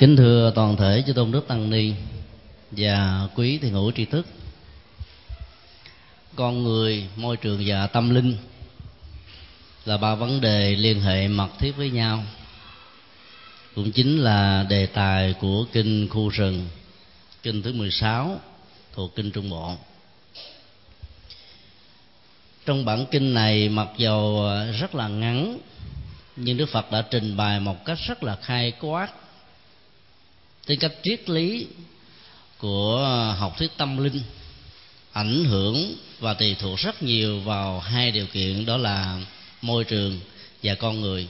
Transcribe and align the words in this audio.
kính 0.00 0.16
thưa 0.16 0.52
toàn 0.54 0.76
thể 0.76 1.02
chư 1.06 1.12
tôn 1.12 1.32
đức 1.32 1.48
tăng 1.48 1.70
ni 1.70 1.92
và 2.70 3.28
quý 3.34 3.58
thiền 3.58 3.72
hữu 3.72 3.92
tri 3.92 4.04
thức. 4.04 4.26
Con 6.36 6.62
người, 6.62 7.06
môi 7.16 7.36
trường 7.36 7.62
và 7.66 7.86
tâm 7.86 8.14
linh 8.14 8.36
là 9.84 9.96
ba 9.96 10.14
vấn 10.14 10.40
đề 10.40 10.76
liên 10.76 11.00
hệ 11.00 11.28
mật 11.28 11.48
thiết 11.58 11.72
với 11.76 11.90
nhau. 11.90 12.24
Cũng 13.74 13.92
chính 13.92 14.18
là 14.18 14.66
đề 14.68 14.86
tài 14.86 15.32
của 15.32 15.64
kinh 15.72 16.08
khu 16.08 16.28
rừng, 16.28 16.68
kinh 17.42 17.62
thứ 17.62 17.72
16 17.72 18.40
thuộc 18.92 19.14
kinh 19.14 19.30
trung 19.30 19.50
bộ. 19.50 19.74
Trong 22.66 22.84
bản 22.84 23.06
kinh 23.10 23.34
này, 23.34 23.68
mặc 23.68 23.88
dầu 23.96 24.44
rất 24.80 24.94
là 24.94 25.08
ngắn, 25.08 25.58
nhưng 26.36 26.56
đức 26.56 26.68
phật 26.68 26.92
đã 26.92 27.02
trình 27.10 27.36
bày 27.36 27.60
một 27.60 27.84
cách 27.84 27.98
rất 28.06 28.22
là 28.22 28.36
khai 28.36 28.72
quát 28.80 29.19
tính 30.70 30.78
cách 30.78 30.92
triết 31.02 31.30
lý 31.30 31.66
của 32.58 32.98
học 33.38 33.58
thuyết 33.58 33.70
tâm 33.76 34.04
linh 34.04 34.22
ảnh 35.12 35.44
hưởng 35.44 35.96
và 36.18 36.34
tùy 36.34 36.56
thuộc 36.58 36.78
rất 36.78 37.02
nhiều 37.02 37.40
vào 37.40 37.80
hai 37.80 38.10
điều 38.10 38.26
kiện, 38.26 38.66
đó 38.66 38.76
là 38.76 39.20
môi 39.62 39.84
trường 39.84 40.20
và 40.62 40.74
con 40.74 41.00
người. 41.00 41.28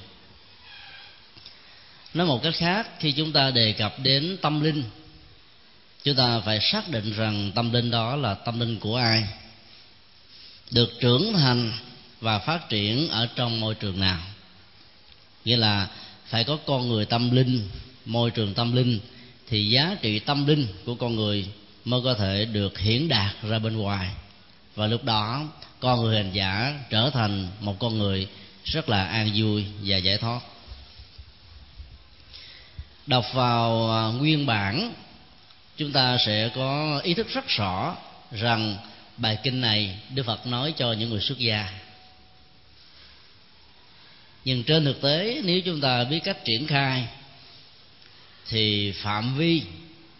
Nói 2.15 2.27
một 2.27 2.43
cách 2.43 2.55
khác, 2.57 2.89
khi 2.99 3.13
chúng 3.13 3.33
ta 3.33 3.51
đề 3.51 3.73
cập 3.73 3.99
đến 3.99 4.37
tâm 4.43 4.61
linh, 4.61 4.85
chúng 6.05 6.17
ta 6.17 6.41
phải 6.41 6.61
xác 6.61 6.89
định 6.89 7.13
rằng 7.17 7.53
tâm 7.55 7.73
linh 7.73 7.91
đó 7.91 8.17
là 8.17 8.35
tâm 8.35 8.61
linh 8.61 8.79
của 8.79 8.97
ai, 8.97 9.25
được 10.71 11.01
trưởng 11.01 11.33
thành 11.33 11.73
và 12.21 12.39
phát 12.39 12.69
triển 12.69 13.09
ở 13.09 13.29
trong 13.37 13.61
môi 13.61 13.75
trường 13.75 14.01
nào. 14.01 14.21
Nghĩa 15.45 15.57
là 15.57 15.89
phải 16.27 16.45
có 16.45 16.59
con 16.67 16.89
người 16.89 17.05
tâm 17.05 17.31
linh, 17.31 17.69
môi 18.05 18.31
trường 18.31 18.55
tâm 18.55 18.77
linh 18.77 19.01
thì 19.51 19.69
giá 19.69 19.97
trị 20.03 20.19
tâm 20.19 20.47
linh 20.47 20.67
của 20.85 20.95
con 20.95 21.17
người 21.17 21.47
mới 21.85 22.01
có 22.05 22.15
thể 22.15 22.45
được 22.45 22.79
hiển 22.79 23.09
đạt 23.09 23.35
ra 23.43 23.59
bên 23.59 23.77
ngoài. 23.77 24.11
Và 24.75 24.87
lúc 24.87 25.05
đó, 25.05 25.49
con 25.81 26.01
người 26.01 26.17
hành 26.17 26.33
giả 26.33 26.79
trở 26.91 27.11
thành 27.11 27.49
một 27.61 27.77
con 27.79 27.99
người 27.99 28.29
rất 28.65 28.89
là 28.89 29.05
an 29.05 29.31
vui 29.35 29.65
và 29.85 29.97
giải 29.97 30.19
thoát. 30.19 30.41
Đọc 33.07 33.25
vào 33.35 33.93
à, 33.93 34.03
nguyên 34.19 34.47
bản, 34.47 34.93
chúng 35.77 35.93
ta 35.93 36.19
sẽ 36.27 36.51
có 36.55 37.01
ý 37.05 37.15
thức 37.15 37.29
rất 37.29 37.49
rõ 37.49 37.97
rằng 38.33 38.77
bài 39.17 39.39
kinh 39.43 39.61
này 39.61 39.99
đức 40.15 40.23
phật 40.27 40.47
nói 40.47 40.75
cho 40.77 40.93
những 40.93 41.11
người 41.11 41.21
xuất 41.21 41.39
gia. 41.39 41.71
Nhưng 44.45 44.63
trên 44.63 44.85
thực 44.85 45.03
tế, 45.03 45.41
nếu 45.45 45.61
chúng 45.61 45.81
ta 45.81 46.05
biết 46.05 46.21
cách 46.25 46.45
triển 46.45 46.67
khai 46.67 47.09
thì 48.51 48.93
phạm 48.93 49.37
vi 49.37 49.63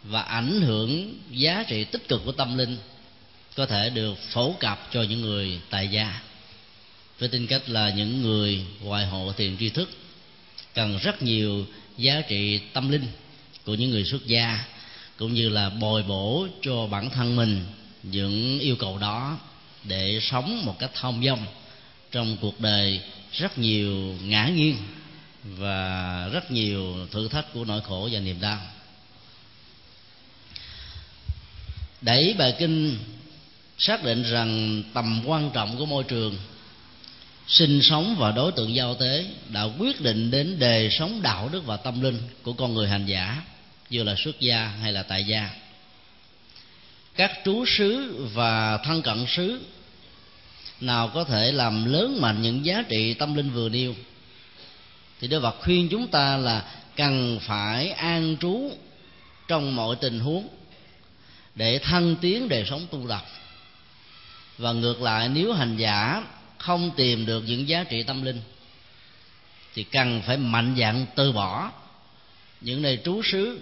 và 0.05 0.23
ảnh 0.23 0.61
hưởng 0.61 1.15
giá 1.31 1.65
trị 1.69 1.85
tích 1.85 2.09
cực 2.09 2.23
của 2.25 2.33
tâm 2.33 2.59
linh 2.59 2.77
có 3.57 3.67
thể 3.67 3.91
được 3.91 4.19
phổ 4.33 4.53
cập 4.53 4.89
cho 4.93 5.03
những 5.03 5.21
người 5.21 5.61
tại 5.71 5.89
gia. 5.89 6.21
Với 7.19 7.29
tính 7.29 7.47
cách 7.47 7.63
là 7.69 7.91
những 7.91 8.23
người 8.23 8.65
ngoại 8.83 9.07
hộ 9.07 9.33
thiền 9.33 9.57
tri 9.57 9.69
thức, 9.69 9.91
cần 10.75 10.99
rất 10.99 11.23
nhiều 11.23 11.67
giá 11.97 12.21
trị 12.21 12.61
tâm 12.73 12.89
linh 12.89 13.07
của 13.65 13.75
những 13.75 13.91
người 13.91 14.05
xuất 14.05 14.27
gia, 14.27 14.65
cũng 15.17 15.35
như 15.35 15.49
là 15.49 15.71
bồi 15.71 16.03
bổ 16.03 16.47
cho 16.63 16.87
bản 16.87 17.11
thân 17.11 17.37
mình 17.37 17.65
những 18.03 18.59
yêu 18.59 18.77
cầu 18.77 18.99
đó 18.99 19.39
để 19.85 20.19
sống 20.23 20.65
một 20.65 20.79
cách 20.79 20.91
thông 20.95 21.25
dong 21.25 21.47
trong 22.11 22.37
cuộc 22.41 22.61
đời 22.61 23.01
rất 23.33 23.59
nhiều 23.59 24.17
ngã 24.25 24.49
nghiêng 24.49 24.77
và 25.45 26.29
rất 26.33 26.51
nhiều 26.51 27.07
thử 27.11 27.29
thách 27.29 27.53
của 27.53 27.65
nỗi 27.65 27.81
khổ 27.81 28.09
và 28.13 28.21
niềm 28.21 28.41
đau. 28.41 28.61
Đẩy 32.01 32.35
bài 32.39 32.55
kinh 32.59 32.99
xác 33.79 34.05
định 34.05 34.23
rằng 34.23 34.83
tầm 34.95 35.23
quan 35.27 35.51
trọng 35.51 35.79
của 35.79 35.87
môi 35.87 36.05
trường, 36.05 36.37
sinh 37.47 37.83
sống 37.83 38.17
và 38.19 38.33
đối 38.33 38.53
tượng 38.53 38.75
giao 38.75 38.95
tế 38.95 39.27
đã 39.49 39.65
quyết 39.79 40.01
định 40.01 40.31
đến 40.31 40.59
đề 40.59 40.91
sống 40.91 41.23
đạo 41.23 41.49
đức 41.53 41.67
và 41.67 41.77
tâm 41.77 42.01
linh 42.01 42.19
của 42.43 42.53
con 42.53 42.75
người 42.75 42.89
hành 42.89 43.07
giả 43.07 43.43
như 43.91 44.03
là 44.03 44.15
xuất 44.19 44.41
gia 44.41 44.67
hay 44.67 44.93
là 44.93 45.03
tại 45.03 45.25
gia. 45.25 45.51
Các 47.17 47.33
trú 47.45 47.65
xứ 47.67 48.17
và 48.35 48.79
thân 48.79 49.03
cận 49.03 49.27
xứ 49.29 49.61
nào 50.81 51.09
có 51.09 51.25
thể 51.25 51.53
làm 51.53 51.93
lớn 51.93 52.21
mạnh 52.21 52.43
những 52.43 52.65
giá 52.65 52.83
trị 52.89 53.15
tâm 53.15 53.35
linh 53.35 53.51
vừa 53.51 53.69
nêu 53.69 53.95
thì 55.21 55.29
Đức 55.29 55.41
Phật 55.43 55.57
khuyên 55.61 55.89
chúng 55.89 56.09
ta 56.09 56.37
là 56.37 56.65
cần 56.97 57.41
phải 57.43 57.91
an 57.91 58.37
trú 58.41 58.71
trong 59.49 59.77
mọi 59.77 59.97
tình 60.01 60.21
huống 60.21 60.49
để 61.55 61.79
thăng 61.79 62.17
tiến 62.17 62.49
đời 62.49 62.65
sống 62.71 62.87
tu 62.91 63.07
tập. 63.09 63.25
Và 64.59 64.73
ngược 64.73 65.03
lại, 65.03 65.29
nếu 65.29 65.53
hành 65.53 65.77
giả 65.77 66.25
không 66.59 66.91
tìm 66.97 67.27
được 67.27 67.45
những 67.47 67.69
giá 67.69 67.85
trị 67.85 68.03
tâm 68.03 68.23
linh, 68.23 68.41
thì 69.75 69.83
cần 69.83 70.23
phải 70.27 70.37
mạnh 70.37 70.77
dạn 70.79 71.07
từ 71.15 71.33
bỏ 71.33 71.73
những 72.61 72.83
nơi 72.83 72.99
trú 73.05 73.23
xứ 73.25 73.61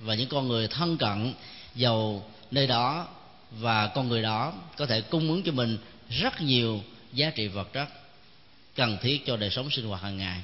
và 0.00 0.14
những 0.14 0.28
con 0.28 0.48
người 0.48 0.68
thân 0.68 0.96
cận, 0.96 1.34
giàu 1.74 2.30
nơi 2.50 2.66
đó 2.66 3.08
và 3.50 3.86
con 3.86 4.08
người 4.08 4.22
đó 4.22 4.52
có 4.76 4.86
thể 4.86 5.00
cung 5.00 5.28
ứng 5.28 5.42
cho 5.42 5.52
mình 5.52 5.78
rất 6.10 6.40
nhiều 6.40 6.82
giá 7.12 7.30
trị 7.30 7.48
vật 7.48 7.72
chất 7.72 7.88
cần 8.74 8.98
thiết 9.02 9.26
cho 9.26 9.36
đời 9.36 9.50
sống 9.50 9.70
sinh 9.70 9.86
hoạt 9.86 10.02
hàng 10.02 10.16
ngày. 10.16 10.40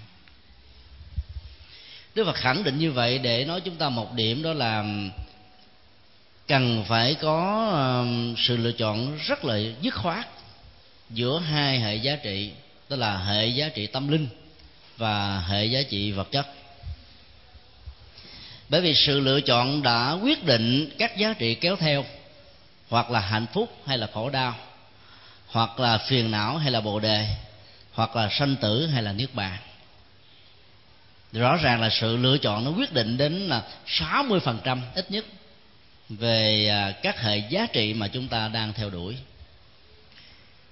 Đức 2.19 2.25
Phật 2.25 2.37
khẳng 2.37 2.65
định 2.65 2.79
như 2.79 2.93
vậy 2.93 3.19
để 3.19 3.45
nói 3.45 3.61
chúng 3.61 3.77
ta 3.77 3.89
một 3.89 4.13
điểm, 4.13 4.43
đó 4.43 4.53
là 4.53 4.85
cần 6.47 6.85
phải 6.89 7.15
có 7.15 8.05
sự 8.37 8.57
lựa 8.57 8.73
chọn 8.73 9.19
rất 9.19 9.45
là 9.45 9.59
dứt 9.81 9.95
khoát 9.95 10.29
giữa 11.11 11.39
hai 11.39 11.81
hệ 11.81 11.97
giá 11.97 12.17
trị 12.17 12.51
đó 12.89 12.97
là 12.97 13.19
hệ 13.19 13.47
giá 13.47 13.69
trị 13.69 13.87
tâm 13.87 14.09
linh 14.09 14.29
và 14.97 15.41
hệ 15.41 15.65
giá 15.65 15.83
trị 15.91 16.13
vật 16.13 16.29
chất. 16.33 16.47
Bởi 18.69 18.81
vì 18.81 18.95
sự 18.95 19.21
lựa 19.21 19.41
chọn 19.41 19.83
đã 19.83 20.13
quyết 20.13 20.45
định 20.45 20.91
các 20.99 21.17
giá 21.17 21.35
trị 21.39 21.55
kéo 21.55 21.77
theo, 21.77 22.05
hoặc 22.89 23.11
là 23.11 23.21
hạnh 23.21 23.47
phúc 23.53 23.73
hay 23.87 23.99
là 23.99 24.09
khổ 24.15 24.31
đau, 24.31 24.55
hoặc 25.47 25.81
là 25.81 25.99
phiền 25.99 26.31
não 26.31 26.57
hay 26.57 26.71
là 26.71 26.81
bồ 26.81 27.01
đề, 27.01 27.29
hoặc 27.93 28.17
là 28.17 28.29
sanh 28.39 28.57
tử 28.57 28.87
hay 28.87 29.03
là 29.03 29.13
niết 29.13 29.35
bàn 29.35 29.59
rõ 31.33 31.57
ràng 31.57 31.81
là 31.81 31.91
sự 31.91 32.17
lựa 32.17 32.39
chọn 32.39 32.65
nó 32.65 32.71
quyết 32.71 32.93
định 32.93 33.17
đến 33.17 33.33
là 33.33 33.63
60% 33.87 34.79
ít 34.95 35.11
nhất 35.11 35.25
về 36.09 36.69
à, 36.69 36.93
các 37.03 37.21
hệ 37.21 37.39
giá 37.39 37.67
trị 37.67 37.95
mà 37.95 38.09
chúng 38.09 38.29
ta 38.29 38.49
đang 38.49 38.73
theo 38.73 38.91
đuổi. 38.91 39.17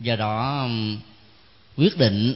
Do 0.01 0.17
đó 0.17 0.69
quyết 1.77 1.99
định 1.99 2.35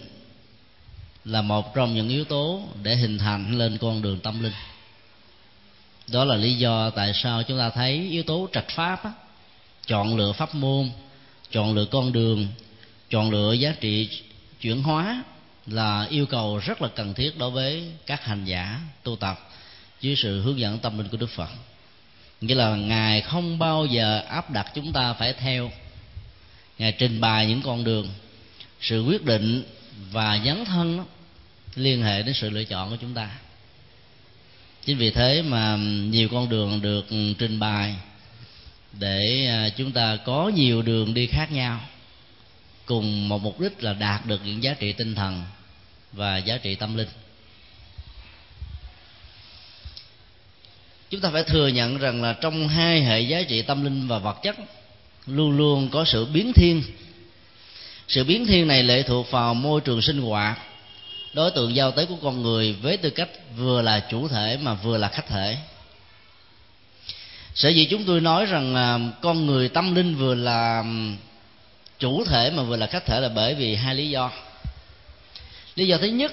là 1.25 1.43
một 1.43 1.75
trong 1.75 1.95
những 1.95 2.09
yếu 2.09 2.25
tố 2.25 2.63
để 2.83 2.97
hình 2.97 3.19
thành 3.19 3.59
lên 3.59 3.79
con 3.79 4.03
đường 4.03 4.21
tâm 4.21 4.43
linh. 4.43 4.53
Đó 6.09 6.25
là 6.25 6.37
lý 6.37 6.55
do 6.55 6.91
tại 6.91 7.13
sao 7.15 7.43
chúng 7.43 7.59
ta 7.59 7.71
thấy 7.71 8.09
yếu 8.11 8.23
tố 8.23 8.49
trạch 8.53 8.69
pháp 8.69 9.05
á, 9.05 9.13
chọn 9.87 10.17
lựa 10.17 10.33
pháp 10.33 10.55
môn 10.55 10.91
chọn 11.51 11.75
lựa 11.75 11.85
con 11.85 12.13
đường 12.13 12.49
chọn 13.11 13.31
lựa 13.31 13.53
giá 13.53 13.75
trị 13.81 14.09
chuyển 14.61 14.83
hóa 14.83 15.23
là 15.67 16.07
yêu 16.11 16.27
cầu 16.27 16.59
rất 16.59 16.83
là 16.83 16.89
cần 16.89 17.15
thiết 17.15 17.39
đối 17.39 17.51
với 17.51 17.93
các 18.07 18.25
hành 18.25 18.45
giả 18.45 18.81
tu 19.03 19.17
tập 19.17 19.51
dưới 20.01 20.17
sự 20.17 20.43
hướng 20.43 20.59
dẫn 20.59 20.79
tâm 20.79 20.99
linh 20.99 21.09
của 21.09 21.17
đức 21.17 21.31
phật. 21.31 21.49
Nghĩa 22.41 22.55
là 22.55 22.77
ngài 22.77 23.21
không 23.21 23.59
bao 23.59 23.87
giờ 23.87 24.23
áp 24.29 24.51
đặt 24.51 24.73
chúng 24.75 24.93
ta 24.93 25.13
phải 25.13 25.33
theo. 25.33 25.71
Ngài 26.79 26.93
trình 26.93 27.21
bày 27.21 27.47
những 27.47 27.63
con 27.63 27.85
đường 27.85 28.09
sự 28.81 29.03
quyết 29.03 29.25
định 29.25 29.63
và 30.11 30.39
dấn 30.45 30.65
thân 30.65 30.97
đó, 30.97 31.05
liên 31.75 32.03
hệ 32.03 32.23
đến 32.23 32.35
sự 32.35 32.51
lựa 32.51 32.65
chọn 32.65 32.91
của 32.91 32.97
chúng 33.01 33.15
ta. 33.15 33.31
Chính 34.85 34.97
vì 34.97 35.11
thế 35.11 35.43
mà 35.43 35.77
nhiều 36.11 36.29
con 36.29 36.49
đường 36.49 36.81
được 36.83 37.07
trình 37.39 37.59
bày 37.59 37.95
để 38.93 39.47
à, 39.47 39.69
chúng 39.69 39.93
ta 39.93 40.17
có 40.17 40.49
nhiều 40.55 40.83
đường 40.83 41.15
đi 41.15 41.27
khác 41.27 41.53
nhau 41.53 41.81
cùng 42.91 43.29
một 43.29 43.43
mục 43.43 43.61
đích 43.61 43.83
là 43.83 43.93
đạt 43.93 44.27
được 44.27 44.41
những 44.45 44.63
giá 44.63 44.75
trị 44.75 44.93
tinh 44.93 45.15
thần 45.15 45.43
và 46.13 46.39
giá 46.39 46.59
trị 46.59 46.75
tâm 46.75 46.97
linh. 46.97 47.09
Chúng 51.11 51.21
ta 51.21 51.31
phải 51.31 51.45
thừa 51.45 51.69
nhận 51.69 51.99
rằng 51.99 52.23
là 52.23 52.33
trong 52.33 52.69
hai 52.69 53.03
hệ 53.03 53.21
giá 53.21 53.43
trị 53.43 53.63
tâm 53.63 53.85
linh 53.85 54.09
và 54.09 54.19
vật 54.19 54.39
chất, 54.43 54.57
luôn 55.27 55.57
luôn 55.57 55.89
có 55.91 56.05
sự 56.05 56.25
biến 56.25 56.53
thiên. 56.53 56.83
Sự 58.09 58.25
biến 58.25 58.47
thiên 58.47 58.69
này 58.69 58.83
lệ 58.83 59.03
thuộc 59.03 59.31
vào 59.31 59.55
môi 59.55 59.81
trường 59.81 60.03
sinh 60.03 60.21
hoạt, 60.21 60.59
đối 61.35 61.51
tượng 61.51 61.75
giao 61.75 61.93
tế 61.93 62.07
của 62.07 62.19
con 62.23 62.43
người 62.43 62.73
với 62.73 62.97
tư 62.97 63.11
cách 63.11 63.29
vừa 63.57 63.83
là 63.83 64.07
chủ 64.11 64.29
thể 64.29 64.59
mà 64.63 64.75
vừa 64.75 64.99
là 64.99 65.09
khách 65.09 65.29
thể. 65.29 65.57
Sở 67.55 67.69
dĩ 67.69 67.87
chúng 67.91 68.05
tôi 68.05 68.21
nói 68.21 68.47
rằng 68.47 68.75
là 68.75 68.99
con 69.23 69.47
người 69.47 69.69
tâm 69.69 69.95
linh 69.95 70.15
vừa 70.15 70.35
là 70.35 70.85
chủ 72.01 72.25
thể 72.25 72.51
mà 72.51 72.63
vừa 72.63 72.77
là 72.77 72.87
khách 72.87 73.07
thể 73.07 73.21
là 73.21 73.29
bởi 73.29 73.55
vì 73.55 73.75
hai 73.75 73.95
lý 73.95 74.11
do. 74.11 74.31
Lý 75.75 75.87
do 75.87 75.99
thứ 75.99 76.07
nhất 76.07 76.33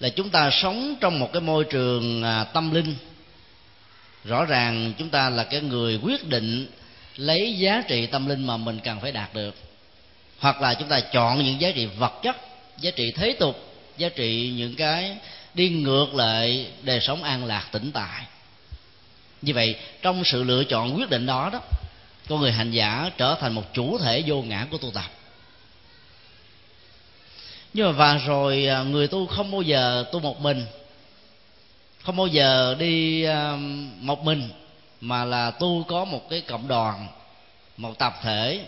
là 0.00 0.08
chúng 0.08 0.30
ta 0.30 0.50
sống 0.50 0.94
trong 1.00 1.18
một 1.18 1.32
cái 1.32 1.42
môi 1.42 1.64
trường 1.64 2.22
à, 2.22 2.44
tâm 2.44 2.74
linh. 2.74 2.94
Rõ 4.24 4.44
ràng 4.44 4.92
chúng 4.98 5.08
ta 5.08 5.30
là 5.30 5.44
cái 5.44 5.60
người 5.60 5.98
quyết 6.02 6.28
định 6.28 6.66
lấy 7.16 7.58
giá 7.58 7.82
trị 7.88 8.06
tâm 8.06 8.28
linh 8.28 8.46
mà 8.46 8.56
mình 8.56 8.78
cần 8.84 9.00
phải 9.00 9.12
đạt 9.12 9.34
được. 9.34 9.54
Hoặc 10.38 10.60
là 10.60 10.74
chúng 10.74 10.88
ta 10.88 11.00
chọn 11.00 11.44
những 11.44 11.60
giá 11.60 11.70
trị 11.70 11.86
vật 11.86 12.12
chất, 12.22 12.36
giá 12.78 12.90
trị 12.90 13.12
thế 13.12 13.36
tục, 13.40 13.74
giá 13.96 14.08
trị 14.08 14.52
những 14.56 14.74
cái 14.74 15.16
đi 15.54 15.68
ngược 15.68 16.14
lại 16.14 16.66
đời 16.82 17.00
sống 17.00 17.22
an 17.22 17.44
lạc 17.44 17.68
tĩnh 17.72 17.90
tại. 17.94 18.24
Như 19.42 19.54
vậy, 19.54 19.76
trong 20.02 20.24
sự 20.24 20.42
lựa 20.42 20.64
chọn 20.64 20.96
quyết 20.96 21.10
định 21.10 21.26
đó 21.26 21.50
đó 21.52 21.60
con 22.28 22.40
người 22.40 22.52
hành 22.52 22.70
giả 22.70 23.10
trở 23.18 23.34
thành 23.40 23.54
một 23.54 23.74
chủ 23.74 23.98
thể 23.98 24.22
vô 24.26 24.42
ngã 24.42 24.66
của 24.70 24.78
tu 24.78 24.90
tập. 24.90 25.10
Nhưng 27.74 27.86
mà 27.86 27.92
và 27.92 28.16
rồi 28.16 28.66
à, 28.66 28.82
người 28.82 29.08
tu 29.08 29.26
không 29.26 29.50
bao 29.50 29.62
giờ 29.62 30.04
tu 30.12 30.20
một 30.20 30.40
mình. 30.40 30.66
Không 32.02 32.16
bao 32.16 32.26
giờ 32.26 32.76
đi 32.78 33.24
à, 33.24 33.56
một 34.00 34.24
mình 34.24 34.50
mà 35.00 35.24
là 35.24 35.50
tu 35.50 35.84
có 35.88 36.04
một 36.04 36.30
cái 36.30 36.40
cộng 36.40 36.68
đoàn 36.68 37.08
một 37.76 37.98
tập 37.98 38.14
thể 38.22 38.64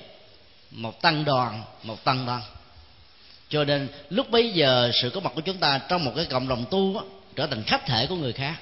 một 0.70 1.02
tăng 1.02 1.24
đoàn 1.24 1.62
một 1.82 2.04
tăng 2.04 2.26
đoàn. 2.26 2.42
Cho 3.48 3.64
nên 3.64 3.88
lúc 4.10 4.30
bấy 4.30 4.50
giờ 4.50 4.90
sự 5.02 5.10
có 5.10 5.20
mặt 5.20 5.32
của 5.34 5.40
chúng 5.40 5.58
ta 5.58 5.80
trong 5.88 6.04
một 6.04 6.12
cái 6.16 6.24
cộng 6.24 6.48
đồng 6.48 6.64
tu 6.70 6.94
đó, 6.94 7.04
trở 7.36 7.46
thành 7.46 7.62
khách 7.62 7.86
thể 7.86 8.06
của 8.06 8.16
người 8.16 8.32
khác. 8.32 8.54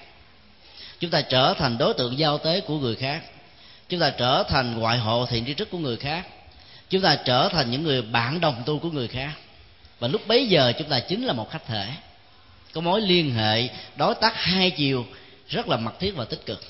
Chúng 1.01 1.11
ta 1.11 1.21
trở 1.21 1.55
thành 1.55 1.79
đối 1.79 1.95
tượng 1.95 2.19
giao 2.19 2.39
tế 2.39 2.61
của 2.61 2.79
người 2.79 2.97
khác 2.97 3.23
chúng 3.89 4.01
ta 4.01 4.11
trở 4.11 4.43
thành 4.49 4.79
ngoại 4.79 4.99
hộ 4.99 5.27
thiện 5.27 5.47
tri 5.47 5.55
thức 5.55 5.69
của 5.71 5.79
người 5.79 5.97
khác. 5.97 6.27
Chúng 6.91 7.03
ta 7.03 7.17
trở 7.17 7.49
thành 7.49 7.71
những 7.71 7.83
người 7.83 8.03
bạn 8.03 8.41
đồng 8.41 8.63
tu 8.67 8.79
của 8.79 8.91
người 8.91 9.09
khác. 9.09 9.33
Và 9.99 10.09
lúc 10.09 10.27
bấy 10.27 10.47
giờ 10.47 10.73
chúng 10.79 10.89
ta 10.89 11.01
chính 11.01 11.25
là 11.25 11.33
một 11.33 11.51
khách 11.51 11.67
thể. 11.67 11.89
Có 12.73 12.81
mối 12.81 13.01
liên 13.01 13.35
hệ, 13.35 13.69
đối 13.97 14.15
tác 14.15 14.37
hai 14.37 14.71
chiều 14.71 15.07
rất 15.49 15.69
là 15.69 15.77
mật 15.77 16.01
thiết 16.01 16.17
và 16.17 16.25
tích 16.25 16.47
cực. 16.47 16.65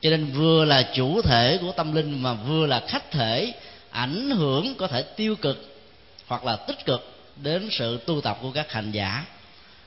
Cho 0.00 0.10
nên 0.10 0.32
vừa 0.32 0.64
là 0.64 0.90
chủ 0.94 1.22
thể 1.22 1.58
của 1.60 1.72
tâm 1.72 1.94
linh 1.94 2.22
mà 2.22 2.32
vừa 2.32 2.66
là 2.66 2.82
khách 2.88 3.10
thể, 3.10 3.52
ảnh 3.90 4.30
hưởng 4.30 4.74
có 4.74 4.88
thể 4.88 5.02
tiêu 5.02 5.36
cực 5.36 5.80
hoặc 6.26 6.44
là 6.44 6.56
tích 6.56 6.84
cực 6.84 7.12
đến 7.36 7.68
sự 7.70 8.00
tu 8.06 8.20
tập 8.20 8.38
của 8.42 8.50
các 8.50 8.72
hành 8.72 8.92
giả 8.92 9.24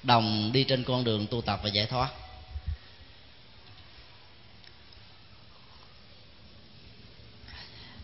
đồng 0.04 0.52
đi 0.54 0.64
trên 0.64 0.84
con 0.84 1.04
đường 1.04 1.28
tu 1.28 1.42
tập 1.42 1.60
và 1.64 1.70
giải 1.70 1.86
thoát. 1.86 2.10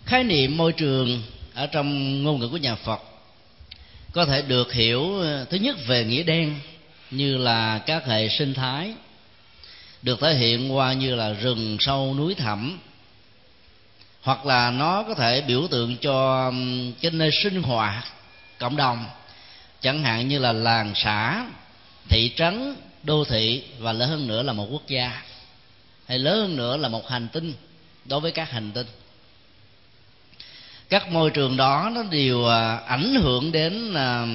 Khái 0.05 0.23
niệm 0.23 0.57
môi 0.57 0.73
trường 0.73 1.23
ở 1.53 1.67
trong 1.67 2.23
ngôn 2.23 2.39
ngữ 2.39 2.49
của 2.49 2.57
nhà 2.57 2.75
phật 2.75 3.01
có 4.11 4.25
thể 4.25 4.41
được 4.41 4.73
hiểu 4.73 5.19
ờ, 5.19 5.45
thứ 5.45 5.57
nhất 5.57 5.75
về 5.87 6.05
nghĩa 6.05 6.23
đen 6.23 6.59
như 7.11 7.37
là 7.37 7.77
các 7.77 8.05
hệ 8.05 8.29
sinh 8.29 8.53
thái, 8.53 8.93
được 10.01 10.19
thể 10.21 10.33
hiện 10.33 10.75
qua 10.75 10.93
như 10.93 11.15
là 11.15 11.33
rừng 11.33 11.77
sâu 11.79 12.15
núi 12.17 12.35
thẳm, 12.35 12.79
hoặc 14.21 14.45
là 14.45 14.71
nó 14.71 15.03
có 15.03 15.13
thể 15.13 15.41
biểu 15.41 15.67
tượng 15.67 15.97
cho 15.97 16.51
cái 17.01 17.11
nơi 17.11 17.31
sinh 17.43 17.63
hoạt 17.63 18.05
cộng 18.59 18.75
đồng, 18.75 19.05
chẳng 19.81 20.03
hạn 20.03 20.27
như 20.27 20.39
là 20.39 20.53
làng 20.53 20.93
xã, 20.95 21.45
thị 22.09 22.31
trấn, 22.35 22.75
đô 23.03 23.25
thị 23.25 23.63
và 23.79 23.93
lớn 23.93 24.09
hơn 24.09 24.27
nữa 24.27 24.43
là 24.43 24.53
một 24.53 24.67
quốc 24.71 24.87
gia, 24.87 25.21
hay 26.07 26.19
lớn 26.19 26.39
hơn 26.39 26.55
nữa 26.55 26.77
là 26.77 26.89
một 26.89 27.09
hành 27.09 27.27
tinh 27.27 27.53
đối 28.05 28.19
với 28.19 28.31
các 28.31 28.51
hành 28.51 28.71
tinh 28.71 28.87
các 30.95 31.11
môi 31.11 31.31
trường 31.31 31.57
đó 31.57 31.91
nó 31.93 32.03
đều 32.03 32.45
à, 32.45 32.75
ảnh 32.75 33.15
hưởng 33.15 33.51
đến 33.51 33.93
à, 33.93 34.27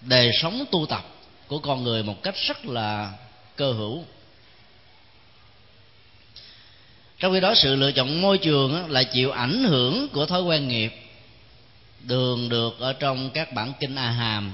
đời 0.00 0.30
sống 0.42 0.64
tu 0.70 0.86
tập 0.86 1.04
của 1.46 1.58
con 1.58 1.82
người 1.82 2.02
một 2.02 2.22
cách 2.22 2.34
rất 2.46 2.66
là 2.66 3.12
cơ 3.56 3.72
hữu. 3.72 4.04
Trong 7.18 7.32
khi 7.32 7.40
đó, 7.40 7.54
sự 7.54 7.74
lựa 7.74 7.92
chọn 7.92 8.20
môi 8.20 8.38
trường 8.38 8.90
là 8.90 9.02
chịu 9.02 9.30
ảnh 9.30 9.64
hưởng 9.64 10.08
của 10.08 10.26
thói 10.26 10.42
quen 10.42 10.68
nghiệp. 10.68 10.92
Đường 12.00 12.48
được 12.48 12.80
ở 12.80 12.92
trong 12.92 13.30
các 13.30 13.52
bản 13.52 13.72
kinh 13.80 13.94
a 13.94 14.10
hàm 14.10 14.52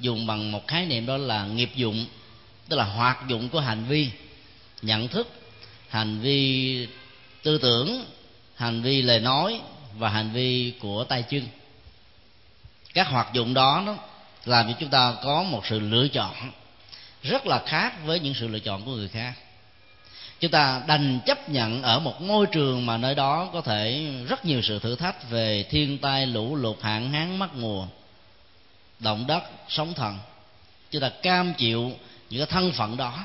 dùng 0.00 0.26
bằng 0.26 0.52
một 0.52 0.68
khái 0.68 0.86
niệm 0.86 1.06
đó 1.06 1.16
là 1.16 1.46
nghiệp 1.46 1.70
dụng, 1.74 2.06
tức 2.68 2.76
là 2.76 2.84
hoạt 2.84 3.28
dụng 3.28 3.48
của 3.48 3.60
hành 3.60 3.84
vi, 3.84 4.10
nhận 4.82 5.08
thức, 5.08 5.28
hành 5.88 6.20
vi 6.20 6.86
tư 7.42 7.58
tưởng, 7.58 8.04
hành 8.54 8.82
vi 8.82 9.02
lời 9.02 9.20
nói 9.20 9.60
và 9.98 10.08
hành 10.08 10.30
vi 10.30 10.72
của 10.80 11.04
tay 11.04 11.22
chân. 11.22 11.46
Các 12.94 13.08
hoạt 13.08 13.32
dụng 13.32 13.54
đó 13.54 13.82
nó 13.86 13.94
làm 14.44 14.66
cho 14.66 14.74
chúng 14.80 14.90
ta 14.90 15.14
có 15.22 15.42
một 15.42 15.66
sự 15.66 15.80
lựa 15.80 16.08
chọn 16.08 16.34
rất 17.22 17.46
là 17.46 17.62
khác 17.66 17.94
với 18.04 18.20
những 18.20 18.34
sự 18.34 18.48
lựa 18.48 18.58
chọn 18.58 18.84
của 18.84 18.92
người 18.92 19.08
khác. 19.08 19.34
Chúng 20.40 20.50
ta 20.50 20.82
đành 20.86 21.20
chấp 21.26 21.48
nhận 21.48 21.82
ở 21.82 21.98
một 21.98 22.22
môi 22.22 22.46
trường 22.46 22.86
mà 22.86 22.96
nơi 22.96 23.14
đó 23.14 23.50
có 23.52 23.60
thể 23.60 24.10
rất 24.28 24.44
nhiều 24.44 24.62
sự 24.62 24.78
thử 24.78 24.96
thách 24.96 25.30
về 25.30 25.64
thiên 25.70 25.98
tai 25.98 26.26
lũ 26.26 26.56
lụt 26.56 26.82
hạn 26.82 27.12
hán 27.12 27.38
mất 27.38 27.54
mùa 27.54 27.86
động 28.98 29.26
đất 29.26 29.42
sóng 29.68 29.94
thần. 29.94 30.18
Chúng 30.90 31.02
ta 31.02 31.08
cam 31.08 31.54
chịu 31.54 31.92
những 32.30 32.40
cái 32.40 32.46
thân 32.46 32.72
phận 32.72 32.96
đó 32.96 33.24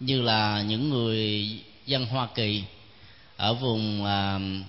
như 0.00 0.22
là 0.22 0.62
những 0.62 0.90
người 0.90 1.48
dân 1.86 2.06
hoa 2.06 2.28
kỳ 2.34 2.64
ở 3.36 3.54
vùng 3.54 4.02
uh, 4.02 4.66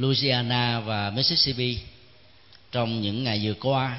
louisiana 0.00 0.80
và 0.80 1.10
mississippi, 1.10 1.78
trong 2.72 3.00
những 3.00 3.24
ngày 3.24 3.40
vừa 3.42 3.54
qua, 3.54 3.96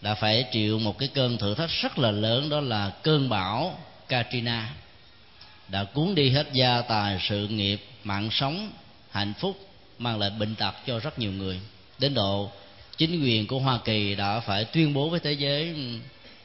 đã 0.00 0.14
phải 0.14 0.44
chịu 0.52 0.78
một 0.78 0.98
cái 0.98 1.08
cơn 1.14 1.38
thử 1.38 1.54
thách 1.54 1.70
rất 1.82 1.98
là 1.98 2.10
lớn, 2.10 2.48
đó 2.48 2.60
là 2.60 2.90
cơn 3.02 3.28
bão 3.28 3.78
Katrina, 4.08 4.74
đã 5.68 5.84
cuốn 5.84 6.14
đi 6.14 6.30
hết 6.30 6.52
gia 6.52 6.82
tài, 6.82 7.18
sự 7.28 7.48
nghiệp, 7.48 7.86
mạng 8.04 8.28
sống, 8.32 8.70
hạnh 9.10 9.32
phúc, 9.38 9.68
mang 9.98 10.18
lại 10.18 10.30
bệnh 10.30 10.54
tật 10.54 10.74
cho 10.86 10.98
rất 10.98 11.18
nhiều 11.18 11.32
người. 11.32 11.60
Đến 11.98 12.14
độ, 12.14 12.50
chính 12.96 13.22
quyền 13.22 13.46
của 13.46 13.58
hoa 13.58 13.78
kỳ 13.84 14.14
đã 14.14 14.40
phải 14.40 14.64
tuyên 14.64 14.94
bố 14.94 15.08
với 15.08 15.20
thế 15.20 15.32
giới 15.32 15.74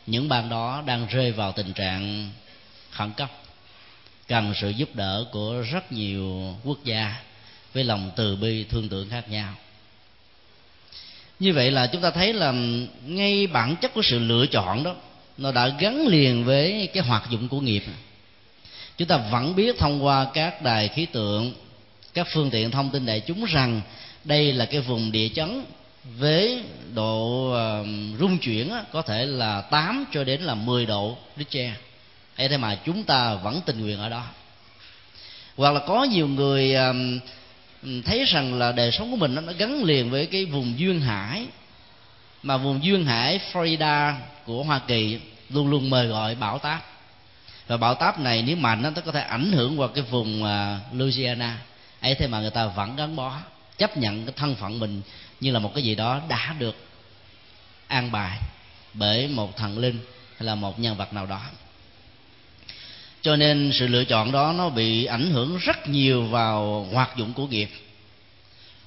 những 0.06 0.30
bang 0.30 0.50
đó 0.50 0.84
đang 0.86 1.08
rơi 1.08 1.32
vào 1.32 1.52
tình 1.52 1.74
trạng 1.74 2.32
khẩn 2.92 3.12
cấp, 3.12 3.32
cần 4.28 4.54
sự 4.62 4.70
giúp 4.70 4.96
đỡ 4.96 5.26
của 5.32 5.64
rất 5.72 5.92
nhiều 5.92 6.56
quốc 6.64 6.84
gia 6.84 7.16
với 7.74 7.84
lòng 7.84 8.12
từ 8.16 8.36
bi 8.36 8.66
thương 8.70 8.90
tưởng 8.90 9.10
khác 9.10 9.30
nhau. 9.30 9.54
Như 11.40 11.54
vậy 11.54 11.72
là 11.72 11.88
chúng 11.88 12.02
ta 12.02 12.12
thấy 12.12 12.34
là 12.34 12.52
ngay 13.06 13.48
bản 13.48 13.76
chất 13.76 13.94
của 13.94 14.02
sự 14.04 14.20
lựa 14.20 14.46
chọn 14.46 14.84
đó 14.84 14.96
nó 15.38 15.52
đã 15.52 15.68
gắn 15.68 16.08
liền 16.08 16.46
với 16.46 16.90
cái 16.94 17.04
hoạt 17.04 17.30
dụng 17.30 17.48
của 17.48 17.60
nghiệp. 17.60 17.84
Chúng 18.98 19.08
ta 19.08 19.18
vẫn 19.18 19.56
biết 19.56 19.78
thông 19.80 20.06
qua 20.06 20.28
các 20.34 20.62
đài 20.62 20.88
khí 20.88 21.06
tượng 21.06 21.54
các 22.14 22.28
phương 22.34 22.50
tiện 22.50 22.72
thông 22.72 22.90
tin 22.90 23.06
đại 23.06 23.20
chúng 23.20 23.46
rằng 23.46 23.82
đây 24.24 24.54
là 24.54 24.66
cái 24.66 24.82
vùng 24.82 25.12
địa 25.12 25.30
chấn 25.30 25.64
với 26.18 26.64
độ 26.94 27.50
uh, 27.52 27.88
rung 28.20 28.38
chuyển 28.38 28.72
á, 28.72 28.84
có 28.92 29.02
thể 29.02 29.26
là 29.26 29.62
8 29.62 30.06
cho 30.14 30.24
đến 30.24 30.42
là 30.42 30.56
10 30.56 30.86
độ 30.86 31.18
Richter. 31.38 31.72
Hay 32.36 32.50
thế 32.50 32.58
mà 32.58 32.76
chúng 32.86 33.04
ta 33.04 33.36
vẫn 33.36 33.62
tình 33.66 33.82
nguyện 33.82 34.00
ở 34.00 34.10
đó. 34.10 34.24
Hoặc 35.58 35.72
là 35.72 35.80
có 35.88 36.04
nhiều 36.04 36.28
người 36.28 36.76
uh, 36.76 36.96
Ừ, 37.84 38.02
thấy 38.06 38.26
rằng 38.26 38.54
là 38.54 38.72
đời 38.72 38.92
sống 38.92 39.12
của 39.12 39.18
mình 39.18 39.36
nó 39.36 39.42
gắn 39.58 39.84
liền 39.84 40.10
với 40.10 40.26
cái 40.26 40.46
vùng 40.46 40.80
duyên 40.80 41.02
hải. 41.02 41.48
Mà 42.44 42.58
vùng 42.58 42.84
duyên 42.84 43.06
hải 43.06 43.40
Florida 43.52 44.14
của 44.46 44.64
Hoa 44.64 44.80
Kỳ 44.80 45.20
luôn 45.50 45.70
luôn 45.70 45.90
mời 45.90 46.08
gọi 46.08 46.36
bão 46.36 46.60
táp. 46.60 46.86
Và 47.68 47.78
bão 47.78 47.96
táp 47.96 48.20
này 48.20 48.42
nếu 48.42 48.56
mạnh 48.56 48.82
nó 48.82 48.92
có 49.06 49.12
thể 49.12 49.22
ảnh 49.22 49.52
hưởng 49.52 49.80
qua 49.80 49.88
cái 49.96 50.04
vùng 50.04 50.44
à, 50.44 50.80
Louisiana, 50.94 51.58
ấy 52.02 52.16
thế 52.16 52.28
mà 52.28 52.40
người 52.40 52.50
ta 52.50 52.66
vẫn 52.66 52.96
gắn 52.96 53.16
bó, 53.16 53.38
chấp 53.78 53.98
nhận 53.98 54.26
cái 54.26 54.34
thân 54.38 54.56
phận 54.56 54.80
mình 54.80 55.02
như 55.40 55.52
là 55.52 55.60
một 55.60 55.74
cái 55.76 55.84
gì 55.84 55.96
đó 55.96 56.22
đã 56.28 56.56
được 56.60 56.76
an 57.88 58.12
bài 58.12 58.38
bởi 58.94 59.28
một 59.28 59.58
thần 59.58 59.78
linh 59.78 60.00
hay 60.38 60.46
là 60.46 60.56
một 60.56 60.80
nhân 60.80 60.98
vật 60.98 61.14
nào 61.14 61.26
đó 61.26 61.42
cho 63.22 63.36
nên 63.36 63.72
sự 63.74 63.88
lựa 63.88 64.04
chọn 64.04 64.32
đó 64.32 64.54
nó 64.58 64.70
bị 64.70 65.06
ảnh 65.06 65.32
hưởng 65.32 65.58
rất 65.58 65.88
nhiều 65.88 66.24
vào 66.24 66.88
hoạt 66.92 67.18
dụng 67.18 67.34
của 67.34 67.48
nghiệp. 67.48 67.70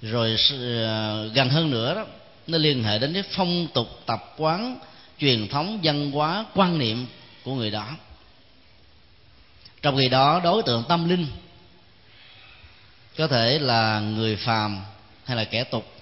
Rồi 0.03 0.37
ờ, 0.85 1.29
gần 1.29 1.49
hơn 1.49 1.71
nữa 1.71 1.95
đó, 1.95 2.07
nó 2.47 2.59
liên 2.59 2.85
hệ 2.85 2.99
đến 2.99 3.15
cái 3.15 3.23
phong 3.31 3.69
tục, 3.75 3.89
tập 4.07 4.35
quán, 4.37 4.79
truyền 5.19 5.49
thống, 5.49 5.81
văn 5.83 6.11
hóa, 6.11 6.45
quan 6.55 6.79
niệm 6.79 7.07
của 7.45 7.55
người 7.55 7.71
đó. 7.71 7.89
Trong 9.83 9.97
khi 9.97 10.09
đó, 10.09 10.41
đối 10.45 10.63
tượng 10.63 10.85
tâm 10.89 11.09
linh 11.09 11.27
có 13.17 13.27
thể 13.27 13.59
là 13.59 14.01
người 14.01 14.37
phàm 14.37 14.81
hay 15.25 15.37
là 15.37 15.45
kẻ 15.45 15.65
tục, 15.65 15.93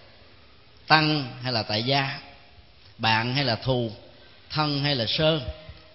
tăng 0.87 1.33
hay 1.43 1.53
là 1.53 1.63
tại 1.63 1.83
gia, 1.83 2.19
bạn 2.99 3.35
hay 3.35 3.45
là 3.45 3.57
thù, 3.57 3.93
thân 4.51 4.83
hay 4.83 4.95
là 4.95 5.07
sơ, 5.09 5.41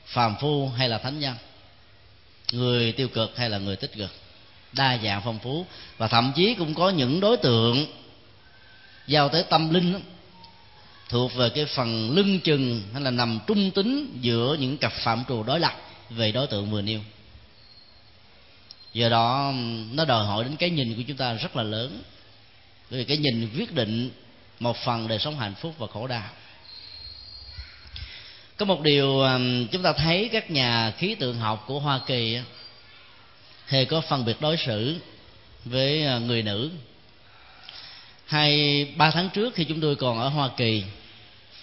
phàm 0.05 0.35
phu 0.41 0.69
hay 0.69 0.89
là 0.89 0.97
thánh 0.97 1.19
nhân 1.19 1.35
người 2.55 2.91
tiêu 2.91 3.07
cực 3.07 3.37
hay 3.37 3.49
là 3.49 3.57
người 3.57 3.75
tích 3.75 3.93
cực. 3.93 4.11
Đa 4.73 4.97
dạng 5.03 5.21
phong 5.25 5.39
phú. 5.39 5.65
Và 5.97 6.07
thậm 6.07 6.33
chí 6.35 6.55
cũng 6.55 6.73
có 6.73 6.89
những 6.89 7.19
đối 7.19 7.37
tượng 7.37 7.85
giao 9.07 9.29
tới 9.29 9.43
tâm 9.43 9.73
linh 9.73 9.93
đó, 9.93 9.99
thuộc 11.09 11.35
về 11.35 11.49
cái 11.49 11.65
phần 11.65 12.11
lưng 12.11 12.39
chừng 12.39 12.83
hay 12.93 13.01
là 13.01 13.11
nằm 13.11 13.39
trung 13.47 13.71
tính 13.71 14.17
giữa 14.21 14.57
những 14.59 14.77
cặp 14.77 14.93
phạm 14.93 15.23
trù 15.27 15.43
đối 15.43 15.59
lập 15.59 15.73
về 16.09 16.31
đối 16.31 16.47
tượng 16.47 16.71
vừa 16.71 16.81
nêu. 16.81 16.99
Do 18.93 19.09
đó 19.09 19.53
nó 19.91 20.05
đòi 20.05 20.25
hỏi 20.25 20.43
đến 20.43 20.55
cái 20.55 20.69
nhìn 20.69 20.95
của 20.95 21.01
chúng 21.07 21.17
ta 21.17 21.33
rất 21.33 21.55
là 21.55 21.63
lớn. 21.63 22.01
Bởi 22.91 22.99
vì 22.99 23.05
cái 23.05 23.17
nhìn 23.17 23.49
quyết 23.57 23.73
định 23.73 24.11
một 24.59 24.77
phần 24.77 25.07
đời 25.07 25.19
sống 25.19 25.39
hạnh 25.39 25.55
phúc 25.55 25.73
và 25.77 25.87
khổ 25.87 26.07
đau 26.07 26.29
có 28.57 28.65
một 28.65 28.81
điều 28.81 29.23
chúng 29.71 29.83
ta 29.83 29.93
thấy 29.93 30.29
các 30.31 30.51
nhà 30.51 30.91
khí 30.97 31.15
tượng 31.15 31.39
học 31.39 31.63
của 31.67 31.79
hoa 31.79 31.99
kỳ 32.07 32.39
hề 33.67 33.85
có 33.85 34.01
phân 34.01 34.25
biệt 34.25 34.41
đối 34.41 34.57
xử 34.57 34.99
với 35.65 36.05
ờ, 36.05 36.19
người 36.19 36.43
nữ. 36.43 36.71
Hai, 38.25 38.85
ba 38.95 39.11
tháng 39.11 39.29
trước 39.29 39.55
khi 39.55 39.63
chúng 39.63 39.81
tôi 39.81 39.95
còn 39.95 40.19
ở 40.19 40.29
hoa 40.29 40.49
kỳ, 40.57 40.83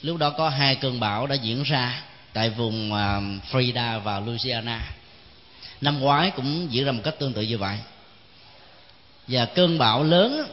lúc 0.03 0.17
đó 0.17 0.31
có 0.31 0.49
hai 0.49 0.75
cơn 0.75 1.01
bão 1.01 1.27
đã 1.27 1.35
diễn 1.35 1.63
ra 1.63 2.03
tại 2.33 2.51
vùng 2.51 2.91
Florida 3.51 4.01
và 4.01 4.21
Louisiana. 4.21 4.81
Năm 5.81 6.01
ngoái 6.01 6.31
cũng 6.31 6.69
diễn 6.71 6.85
ra 6.85 6.93
một 6.93 7.01
cách 7.05 7.19
tương 7.19 7.33
tự 7.33 7.43
như 7.43 7.59
vậy. 7.59 7.79
Và 9.29 9.45
cơn 9.45 9.79
bão 9.79 10.05
lớn 10.05 10.47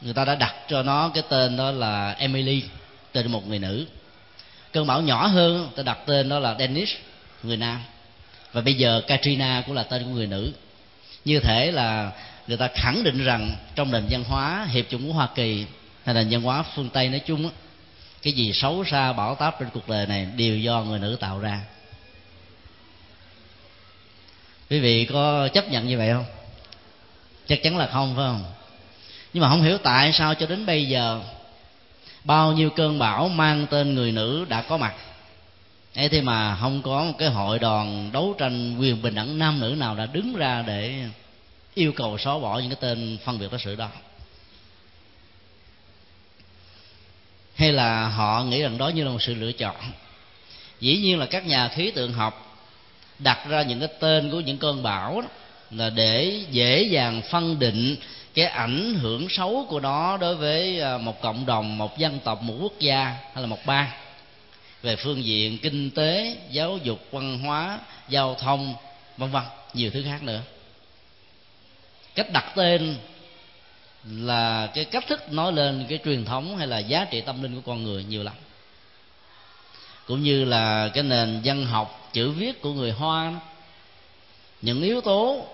người 0.00 0.14
ta 0.14 0.24
đã 0.24 0.34
đặt 0.34 0.54
cho 0.68 0.82
nó 0.82 1.08
cái 1.08 1.22
tên 1.28 1.56
đó 1.56 1.70
là 1.70 2.12
Emily, 2.12 2.62
tên 3.12 3.32
một 3.32 3.48
người 3.48 3.58
nữ 3.58 3.86
cơn 4.76 4.86
bão 4.86 5.00
nhỏ 5.00 5.26
hơn 5.26 5.70
ta 5.76 5.82
đặt 5.82 5.98
tên 6.06 6.28
đó 6.28 6.38
là 6.38 6.56
Dennis, 6.58 6.90
người 7.42 7.56
nam. 7.56 7.80
Và 8.52 8.60
bây 8.60 8.74
giờ 8.74 9.02
Katrina 9.06 9.62
cũng 9.66 9.74
là 9.74 9.82
tên 9.82 10.04
của 10.04 10.10
người 10.10 10.26
nữ. 10.26 10.52
Như 11.24 11.40
thể 11.40 11.72
là 11.72 12.12
người 12.46 12.56
ta 12.56 12.68
khẳng 12.74 13.04
định 13.04 13.24
rằng 13.24 13.56
trong 13.74 13.92
nền 13.92 14.06
văn 14.10 14.24
hóa, 14.24 14.66
hiệp 14.70 14.84
chủng 14.90 15.06
của 15.06 15.12
Hoa 15.12 15.28
Kỳ 15.34 15.66
hay 16.04 16.14
là 16.14 16.24
văn 16.30 16.42
hóa 16.42 16.62
phương 16.62 16.88
Tây 16.88 17.08
nói 17.08 17.20
chung 17.26 17.44
á, 17.44 17.50
cái 18.22 18.32
gì 18.32 18.52
xấu 18.52 18.84
xa, 18.84 19.12
bão 19.12 19.34
táp 19.34 19.60
trên 19.60 19.68
cuộc 19.70 19.88
đời 19.88 20.06
này 20.06 20.26
đều 20.36 20.58
do 20.58 20.82
người 20.82 20.98
nữ 20.98 21.16
tạo 21.20 21.38
ra. 21.38 21.60
Quý 24.70 24.80
vị 24.80 25.04
có 25.04 25.48
chấp 25.48 25.70
nhận 25.70 25.88
như 25.88 25.98
vậy 25.98 26.12
không? 26.12 26.26
Chắc 27.48 27.62
chắn 27.62 27.76
là 27.76 27.86
không, 27.86 28.16
phải 28.16 28.24
không? 28.24 28.44
Nhưng 29.32 29.42
mà 29.42 29.48
không 29.48 29.62
hiểu 29.62 29.78
tại 29.78 30.12
sao 30.12 30.34
cho 30.34 30.46
đến 30.46 30.66
bây 30.66 30.88
giờ 30.88 31.20
bao 32.26 32.52
nhiêu 32.52 32.70
cơn 32.70 32.98
bão 32.98 33.28
mang 33.28 33.66
tên 33.70 33.94
người 33.94 34.12
nữ 34.12 34.46
đã 34.48 34.62
có 34.62 34.76
mặt. 34.76 34.94
Ấy 35.94 36.08
thế 36.08 36.20
mà 36.20 36.56
không 36.60 36.82
có 36.82 37.04
một 37.04 37.12
cái 37.18 37.28
hội 37.28 37.58
đoàn 37.58 38.10
đấu 38.12 38.34
tranh 38.38 38.78
quyền 38.78 39.02
bình 39.02 39.14
đẳng 39.14 39.38
nam 39.38 39.60
nữ 39.60 39.74
nào 39.78 39.94
đã 39.96 40.06
đứng 40.06 40.36
ra 40.36 40.62
để 40.66 41.04
yêu 41.74 41.92
cầu 41.92 42.18
xóa 42.18 42.38
bỏ 42.38 42.58
những 42.58 42.68
cái 42.68 42.78
tên 42.80 43.18
phân 43.24 43.38
biệt 43.38 43.50
đối 43.50 43.60
xử 43.60 43.76
đó. 43.76 43.88
Hay 47.54 47.72
là 47.72 48.08
họ 48.08 48.44
nghĩ 48.44 48.62
rằng 48.62 48.78
đó 48.78 48.88
như 48.88 49.04
là 49.04 49.10
một 49.10 49.22
sự 49.22 49.34
lựa 49.34 49.52
chọn? 49.52 49.76
Dĩ 50.80 50.96
nhiên 50.96 51.18
là 51.18 51.26
các 51.26 51.46
nhà 51.46 51.68
khí 51.68 51.90
tượng 51.90 52.12
học 52.12 52.58
đặt 53.18 53.48
ra 53.48 53.62
những 53.62 53.80
cái 53.80 53.88
tên 54.00 54.30
của 54.30 54.40
những 54.40 54.58
cơn 54.58 54.82
bão 54.82 55.20
đó, 55.20 55.28
là 55.70 55.90
để 55.90 56.44
dễ 56.50 56.82
dàng 56.82 57.22
phân 57.30 57.58
định 57.58 57.96
cái 58.36 58.46
ảnh 58.46 58.94
hưởng 58.94 59.28
xấu 59.28 59.66
của 59.68 59.80
nó 59.80 60.16
đối 60.16 60.36
với 60.36 60.80
à, 60.80 60.98
một 60.98 61.22
cộng 61.22 61.46
đồng, 61.46 61.78
một 61.78 61.98
dân 61.98 62.18
tộc, 62.24 62.42
một 62.42 62.54
quốc 62.60 62.72
gia 62.78 63.04
hay 63.04 63.42
là 63.42 63.46
một 63.46 63.66
bang. 63.66 63.90
Về 64.82 64.96
phương 64.96 65.24
diện 65.24 65.58
kinh 65.58 65.90
tế, 65.90 66.36
giáo 66.50 66.78
dục, 66.82 67.00
văn 67.10 67.38
hóa, 67.38 67.78
giao 68.08 68.34
thông, 68.34 68.74
vân 69.16 69.30
vân, 69.30 69.42
nhiều 69.74 69.90
thứ 69.90 70.02
khác 70.04 70.22
nữa. 70.22 70.40
Cách 72.14 72.26
đặt 72.32 72.52
tên 72.56 72.96
là 74.04 74.70
cái 74.74 74.84
cách 74.84 75.04
thức 75.08 75.32
nói 75.32 75.52
lên 75.52 75.86
cái 75.88 75.98
truyền 76.04 76.24
thống 76.24 76.56
hay 76.56 76.66
là 76.66 76.78
giá 76.78 77.04
trị 77.04 77.20
tâm 77.20 77.42
linh 77.42 77.54
của 77.54 77.72
con 77.72 77.82
người 77.82 78.04
nhiều 78.04 78.22
lắm. 78.22 78.34
Cũng 80.06 80.22
như 80.22 80.44
là 80.44 80.88
cái 80.94 81.02
nền 81.02 81.40
văn 81.44 81.66
học, 81.66 82.10
chữ 82.12 82.30
viết 82.30 82.60
của 82.60 82.72
người 82.72 82.90
hoa 82.90 83.32
những 84.62 84.82
yếu 84.82 85.00
tố, 85.00 85.46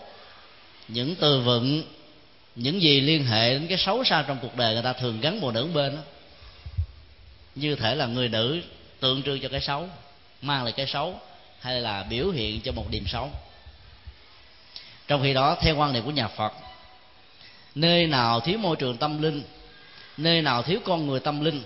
những 0.88 1.14
từ 1.16 1.40
vựng 1.40 1.82
những 2.54 2.82
gì 2.82 3.00
liên 3.00 3.24
hệ 3.26 3.52
đến 3.52 3.66
cái 3.68 3.78
xấu 3.78 4.04
xa 4.04 4.24
trong 4.28 4.38
cuộc 4.42 4.56
đời 4.56 4.74
người 4.74 4.82
ta 4.82 4.92
thường 4.92 5.20
gắn 5.20 5.40
một 5.40 5.54
nữ 5.54 5.68
bên 5.74 5.96
đó. 5.96 6.02
Như 7.54 7.74
thể 7.74 7.94
là 7.94 8.06
người 8.06 8.28
nữ 8.28 8.60
tượng 9.00 9.22
trưng 9.22 9.40
cho 9.40 9.48
cái 9.48 9.60
xấu, 9.60 9.88
mang 10.42 10.64
lại 10.64 10.72
cái 10.72 10.86
xấu, 10.86 11.20
hay 11.60 11.80
là 11.80 12.02
biểu 12.02 12.30
hiện 12.30 12.60
cho 12.60 12.72
một 12.72 12.86
điểm 12.90 13.04
xấu. 13.06 13.30
Trong 15.08 15.22
khi 15.22 15.34
đó, 15.34 15.56
theo 15.60 15.76
quan 15.76 15.92
niệm 15.92 16.04
của 16.04 16.10
nhà 16.10 16.28
phật, 16.28 16.52
nơi 17.74 18.06
nào 18.06 18.40
thiếu 18.40 18.58
môi 18.58 18.76
trường 18.76 18.96
tâm 18.96 19.22
linh, 19.22 19.42
nơi 20.16 20.42
nào 20.42 20.62
thiếu 20.62 20.80
con 20.84 21.06
người 21.06 21.20
tâm 21.20 21.44
linh, 21.44 21.62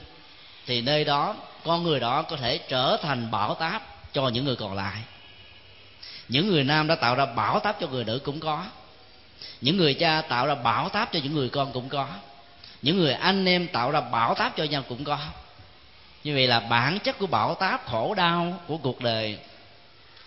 thì 0.66 0.80
nơi 0.80 1.04
đó, 1.04 1.36
con 1.64 1.82
người 1.82 2.00
đó 2.00 2.22
có 2.22 2.36
thể 2.36 2.58
trở 2.58 2.96
thành 3.02 3.30
bảo 3.30 3.54
táp 3.54 4.12
cho 4.12 4.28
những 4.28 4.44
người 4.44 4.56
còn 4.56 4.74
lại. 4.74 5.02
Những 6.28 6.48
người 6.48 6.64
nam 6.64 6.86
đã 6.86 6.94
tạo 6.94 7.14
ra 7.14 7.26
bảo 7.26 7.60
táp 7.60 7.80
cho 7.80 7.86
người 7.86 8.04
nữ 8.04 8.20
cũng 8.24 8.40
có 8.40 8.64
những 9.60 9.76
người 9.76 9.94
cha 9.94 10.20
tạo 10.20 10.46
ra 10.46 10.54
bảo 10.54 10.88
táp 10.88 11.12
cho 11.12 11.20
những 11.22 11.34
người 11.34 11.48
con 11.48 11.72
cũng 11.72 11.88
có. 11.88 12.08
Những 12.82 12.96
người 12.96 13.12
anh 13.12 13.44
em 13.44 13.68
tạo 13.68 13.90
ra 13.90 14.00
bảo 14.00 14.34
táp 14.34 14.56
cho 14.56 14.64
nhau 14.64 14.82
cũng 14.88 15.04
có. 15.04 15.18
Như 16.24 16.34
vậy 16.34 16.46
là 16.46 16.60
bản 16.60 16.98
chất 16.98 17.18
của 17.18 17.26
bảo 17.26 17.54
táp, 17.54 17.86
khổ 17.86 18.14
đau 18.14 18.60
của 18.66 18.76
cuộc 18.76 19.00
đời 19.00 19.38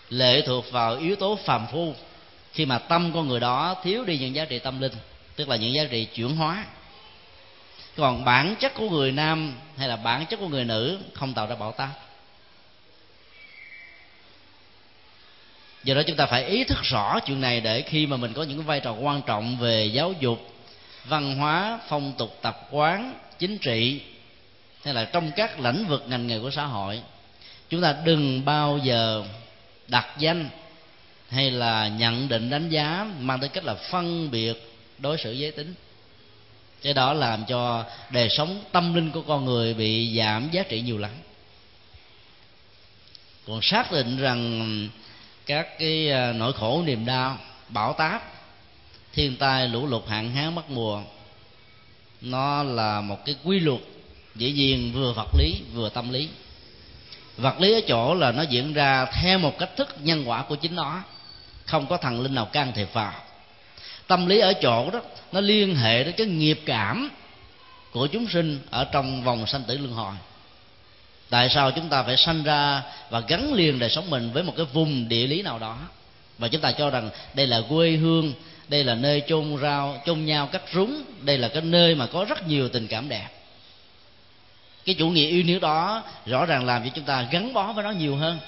lệ 0.08 0.42
thuộc 0.46 0.72
vào 0.72 0.96
yếu 0.96 1.16
tố 1.16 1.38
phàm 1.44 1.66
phu. 1.66 1.94
Khi 2.52 2.66
mà 2.66 2.78
tâm 2.78 3.12
con 3.14 3.28
người 3.28 3.40
đó 3.40 3.76
thiếu 3.82 4.04
đi 4.04 4.18
những 4.18 4.34
giá 4.34 4.44
trị 4.44 4.58
tâm 4.58 4.80
linh, 4.80 4.92
tức 5.36 5.48
là 5.48 5.56
những 5.56 5.72
giá 5.72 5.82
trị 5.90 6.04
chuyển 6.04 6.36
hóa. 6.36 6.64
Còn 7.96 8.24
bản 8.24 8.54
chất 8.60 8.74
của 8.74 8.90
người 8.90 9.12
nam 9.12 9.54
hay 9.76 9.88
là 9.88 9.96
bản 9.96 10.26
chất 10.26 10.40
của 10.40 10.48
người 10.48 10.64
nữ 10.64 10.98
không 11.14 11.34
tạo 11.34 11.46
ra 11.46 11.54
bảo 11.54 11.72
táp. 11.72 11.88
Do 15.84 15.94
đó 15.94 16.02
chúng 16.06 16.16
ta 16.16 16.26
phải 16.26 16.44
ý 16.44 16.64
thức 16.64 16.78
rõ 16.82 17.20
chuyện 17.20 17.40
này 17.40 17.60
để 17.60 17.82
khi 17.82 18.06
mà 18.06 18.16
mình 18.16 18.32
có 18.32 18.42
những 18.42 18.62
vai 18.62 18.80
trò 18.80 18.92
quan 18.92 19.22
trọng 19.26 19.56
về 19.56 19.84
giáo 19.84 20.14
dục, 20.20 20.54
văn 21.04 21.36
hóa, 21.36 21.78
phong 21.88 22.12
tục, 22.18 22.38
tập 22.42 22.68
quán, 22.70 23.14
chính 23.38 23.58
trị, 23.58 24.00
hay 24.84 24.94
là 24.94 25.04
trong 25.04 25.30
các 25.36 25.60
lĩnh 25.60 25.86
vực 25.86 26.04
ngành 26.08 26.26
nghề 26.26 26.40
của 26.40 26.50
xã 26.50 26.64
hội, 26.64 27.00
chúng 27.68 27.82
ta 27.82 27.96
đừng 28.04 28.44
bao 28.44 28.78
giờ 28.82 29.24
đặt 29.88 30.06
danh 30.18 30.48
hay 31.28 31.50
là 31.50 31.88
nhận 31.88 32.28
định 32.28 32.50
đánh 32.50 32.68
giá 32.68 33.06
mang 33.20 33.40
tới 33.40 33.48
cách 33.48 33.64
là 33.64 33.74
phân 33.74 34.30
biệt 34.30 34.72
đối 34.98 35.18
xử 35.18 35.32
giới 35.32 35.50
tính. 35.50 35.74
Cái 36.82 36.94
đó 36.94 37.12
làm 37.12 37.44
cho 37.44 37.84
đời 38.10 38.28
sống 38.30 38.64
tâm 38.72 38.94
linh 38.94 39.10
của 39.10 39.22
con 39.22 39.44
người 39.44 39.74
bị 39.74 40.16
giảm 40.18 40.48
giá 40.52 40.62
trị 40.62 40.80
nhiều 40.80 40.98
lắm. 40.98 41.10
Còn 43.46 43.62
xác 43.62 43.92
định 43.92 44.16
rằng 44.16 44.88
các 45.50 45.78
cái 45.78 46.10
ờ, 46.10 46.32
nỗi 46.32 46.52
khổ, 46.52 46.82
niềm 46.86 47.06
đau, 47.06 47.38
bão 47.68 47.92
táp, 47.92 48.32
thiên 49.12 49.36
tai, 49.36 49.68
lũ 49.68 49.86
lụt, 49.86 50.08
hạn 50.08 50.30
hán, 50.32 50.54
mất 50.54 50.70
mùa. 50.70 51.02
Nó 52.20 52.62
là 52.62 53.00
một 53.00 53.24
cái 53.24 53.36
quy 53.44 53.60
luật 53.60 53.80
dĩ 54.34 54.52
nhiên, 54.52 54.92
vừa 54.94 55.12
vật 55.12 55.28
lý, 55.38 55.60
vừa 55.74 55.88
tâm 55.88 56.12
lý. 56.12 56.28
Vật 57.36 57.60
lý 57.60 57.72
ở 57.72 57.80
chỗ 57.88 58.14
là 58.14 58.32
nó 58.32 58.42
diễn 58.42 58.72
ra 58.72 59.04
theo 59.04 59.38
một 59.38 59.58
cách 59.58 59.76
thức 59.76 59.96
nhân 60.00 60.28
quả 60.28 60.42
của 60.42 60.56
chính 60.56 60.74
nó, 60.74 61.02
không 61.64 61.86
có 61.86 61.96
thần 61.96 62.20
linh 62.20 62.34
nào 62.34 62.46
can 62.46 62.72
thiệp 62.72 62.88
vào. 62.92 63.12
Tâm 64.06 64.26
lý 64.26 64.38
ở 64.38 64.52
chỗ 64.52 64.90
đó, 64.90 65.00
nó 65.32 65.40
liên 65.40 65.76
hệ 65.76 66.04
đến 66.04 66.14
cái 66.16 66.26
nghiệp 66.26 66.60
cảm 66.66 67.10
của 67.92 68.06
chúng 68.06 68.26
sinh 68.28 68.58
ở 68.70 68.84
trong 68.84 69.24
vòng 69.24 69.46
sanh 69.46 69.62
tử 69.62 69.78
luân 69.78 69.92
hồi 69.92 70.14
tại 71.30 71.48
sao 71.50 71.70
chúng 71.70 71.88
ta 71.88 72.02
phải 72.02 72.16
sanh 72.16 72.42
ra 72.42 72.82
và 73.10 73.20
gắn 73.20 73.52
liền 73.52 73.78
đời 73.78 73.90
sống 73.90 74.10
mình 74.10 74.30
với 74.32 74.42
một 74.42 74.52
cái 74.56 74.66
vùng 74.72 75.08
địa 75.08 75.26
lý 75.26 75.42
nào 75.42 75.58
đó? 75.58 75.78
Và 76.38 76.48
chúng 76.48 76.60
ta 76.60 76.72
cho 76.72 76.90
rằng 76.90 77.10
đây 77.34 77.46
là 77.46 77.62
quê 77.68 77.90
hương, 77.90 78.32
đây 78.68 78.84
là 78.84 78.94
nơi 78.94 79.22
chôn 79.28 79.56
rau, 79.62 80.02
chôn 80.06 80.24
nhau 80.24 80.46
cắt 80.46 80.62
rúng, 80.72 81.02
đây 81.20 81.38
là 81.38 81.48
cái 81.48 81.62
nơi 81.62 81.94
mà 81.94 82.06
có 82.06 82.24
rất 82.24 82.48
nhiều 82.48 82.68
tình 82.68 82.86
cảm 82.86 83.08
đẹp. 83.08 83.28
Cái 84.84 84.94
chủ 84.98 85.08
nghĩa 85.08 85.26
yêu 85.26 85.42
nước 85.42 85.58
đó 85.58 86.02
rõ 86.26 86.46
ràng 86.46 86.66
làm 86.66 86.84
cho 86.84 86.90
chúng 86.94 87.04
ta 87.04 87.22
gắn 87.30 87.52
bó 87.52 87.72
với 87.72 87.84
nó 87.84 87.90
nhiều 87.90 88.16
hơn, 88.16 88.38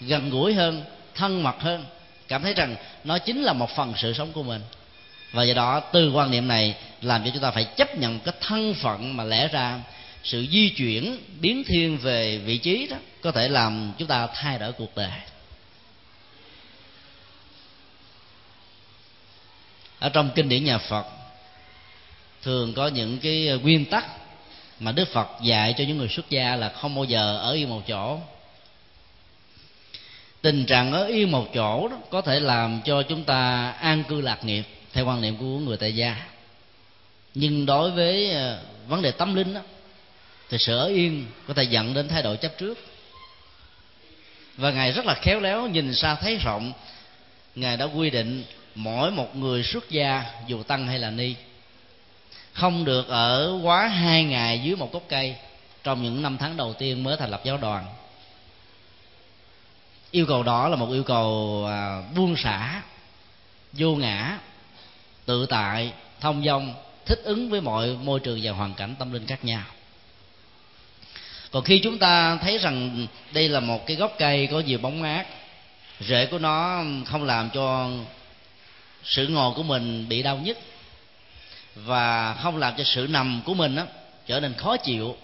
gần 0.00 0.30
gũi 0.30 0.54
hơn, 0.54 0.84
thân 1.14 1.42
mật 1.42 1.60
hơn. 1.60 1.84
Cảm 2.28 2.42
thấy 2.42 2.54
rằng 2.54 2.76
nó 3.04 3.18
chính 3.18 3.42
là 3.42 3.52
một 3.52 3.70
phần 3.76 3.92
sự 3.96 4.12
sống 4.12 4.32
của 4.32 4.42
mình. 4.42 4.60
Và 5.32 5.42
do 5.42 5.54
đó, 5.54 5.80
từ 5.80 6.12
quan 6.12 6.30
niệm 6.30 6.48
này 6.48 6.74
làm 7.02 7.24
cho 7.24 7.30
chúng 7.34 7.42
ta 7.42 7.50
phải 7.50 7.64
chấp 7.64 7.96
nhận 7.98 8.20
cái 8.20 8.34
thân 8.40 8.74
phận 8.74 9.16
mà 9.16 9.24
lẽ 9.24 9.48
ra 9.48 9.78
sự 10.24 10.46
di 10.50 10.68
chuyển, 10.68 11.18
biến 11.40 11.64
thiên 11.64 11.98
về 11.98 12.38
vị 12.38 12.58
trí 12.58 12.86
đó, 12.86 12.96
có 13.20 13.32
thể 13.32 13.48
làm 13.48 13.92
chúng 13.98 14.08
ta 14.08 14.26
thay 14.34 14.58
đổi 14.58 14.72
cuộc 14.72 14.96
đời. 14.96 15.10
Ở 19.98 20.08
trong 20.08 20.30
kinh 20.34 20.48
điển 20.48 20.64
nhà 20.64 20.78
phật, 20.78 21.06
thường 22.42 22.74
có 22.74 22.88
những 22.88 23.18
cái 23.18 23.58
nguyên 23.62 23.84
tắc 23.84 24.06
mà 24.80 24.92
đức 24.92 25.08
phật 25.12 25.28
dạy 25.42 25.74
cho 25.78 25.84
những 25.84 25.98
người 25.98 26.08
xuất 26.08 26.30
gia 26.30 26.56
là 26.56 26.68
không 26.68 26.94
bao 26.94 27.04
giờ 27.04 27.38
ở 27.38 27.52
yên 27.52 27.68
một 27.68 27.82
chỗ. 27.88 28.18
Tình 30.42 30.66
trạng 30.66 30.92
ở 30.92 31.04
yên 31.04 31.30
một 31.30 31.48
chỗ 31.54 31.88
đó 31.88 31.96
có 32.10 32.22
thể 32.22 32.40
làm 32.40 32.80
cho 32.84 33.02
chúng 33.02 33.24
ta 33.24 33.70
an 33.70 34.04
cư 34.04 34.20
lạc 34.20 34.44
nghiệp 34.44 34.64
theo 34.92 35.06
quan 35.06 35.20
niệm 35.20 35.36
của 35.36 35.58
người 35.58 35.76
tại 35.76 35.96
gia. 35.96 36.26
Nhưng 37.34 37.66
đối 37.66 37.90
với 37.90 38.30
ờ, 38.30 38.62
vấn 38.88 39.02
đề 39.02 39.10
tâm 39.10 39.34
linh 39.34 39.54
đó 39.54 39.60
thì 40.50 40.58
sự 40.58 40.76
ở 40.76 40.86
yên 40.86 41.26
có 41.48 41.54
thể 41.54 41.62
dẫn 41.62 41.94
đến 41.94 42.08
thái 42.08 42.22
độ 42.22 42.36
chấp 42.36 42.58
trước. 42.58 42.78
Và 44.56 44.70
ngài 44.70 44.92
rất 44.92 45.06
là 45.06 45.14
khéo 45.14 45.40
léo 45.40 45.68
nhìn 45.68 45.94
xa 45.94 46.14
thấy 46.14 46.36
rộng. 46.36 46.72
Ngài 47.54 47.76
đã 47.76 47.84
quy 47.84 48.10
định 48.10 48.44
mỗi 48.74 49.10
một 49.10 49.36
người 49.36 49.62
xuất 49.62 49.90
gia 49.90 50.24
dù 50.46 50.62
tăng 50.62 50.86
hay 50.86 50.98
là 50.98 51.10
ni 51.10 51.34
không 52.52 52.84
được 52.84 53.08
ở 53.08 53.58
quá 53.62 53.88
hai 53.88 54.24
ngày 54.24 54.60
dưới 54.64 54.76
một 54.76 54.92
gốc 54.92 55.02
cây 55.08 55.36
trong 55.84 56.02
những 56.02 56.22
năm 56.22 56.36
tháng 56.38 56.56
đầu 56.56 56.74
tiên 56.74 57.02
mới 57.02 57.16
thành 57.16 57.30
lập 57.30 57.40
giáo 57.44 57.56
đoàn. 57.56 57.86
Yêu 60.10 60.26
cầu 60.26 60.42
đó 60.42 60.68
là 60.68 60.76
một 60.76 60.90
yêu 60.90 61.02
cầu 61.02 61.64
à, 61.68 62.02
buông 62.16 62.36
xả 62.36 62.82
vô 63.72 63.96
ngã 63.96 64.38
tự 65.24 65.46
tại 65.46 65.92
thông 66.20 66.44
dong 66.44 66.74
thích 67.06 67.20
ứng 67.24 67.50
với 67.50 67.60
mọi 67.60 67.96
môi 68.02 68.20
trường 68.20 68.40
và 68.42 68.52
hoàn 68.52 68.74
cảnh 68.74 68.94
tâm 68.98 69.12
linh 69.12 69.26
khác 69.26 69.44
nhau 69.44 69.64
còn 71.50 71.64
khi 71.64 71.78
chúng 71.78 71.98
ta 71.98 72.36
thấy 72.36 72.58
rằng 72.58 73.06
đây 73.32 73.48
là 73.48 73.60
một 73.60 73.86
cái 73.86 73.96
gốc 73.96 74.14
cây 74.18 74.48
có 74.50 74.60
nhiều 74.60 74.78
bóng 74.78 75.00
mát 75.00 75.26
rễ 76.00 76.26
của 76.26 76.38
nó 76.38 76.84
không 77.06 77.24
làm 77.24 77.50
cho 77.50 77.90
sự 79.04 79.28
ngồi 79.28 79.54
của 79.54 79.62
mình 79.62 80.08
bị 80.08 80.22
đau 80.22 80.38
nhức 80.38 80.58
và 81.74 82.34
không 82.34 82.56
làm 82.56 82.74
cho 82.78 82.84
sự 82.84 83.06
nằm 83.10 83.40
của 83.44 83.54
mình 83.54 83.76
đó, 83.76 83.86
trở 84.26 84.40
nên 84.40 84.54
khó 84.54 84.76
chịu 84.76 85.16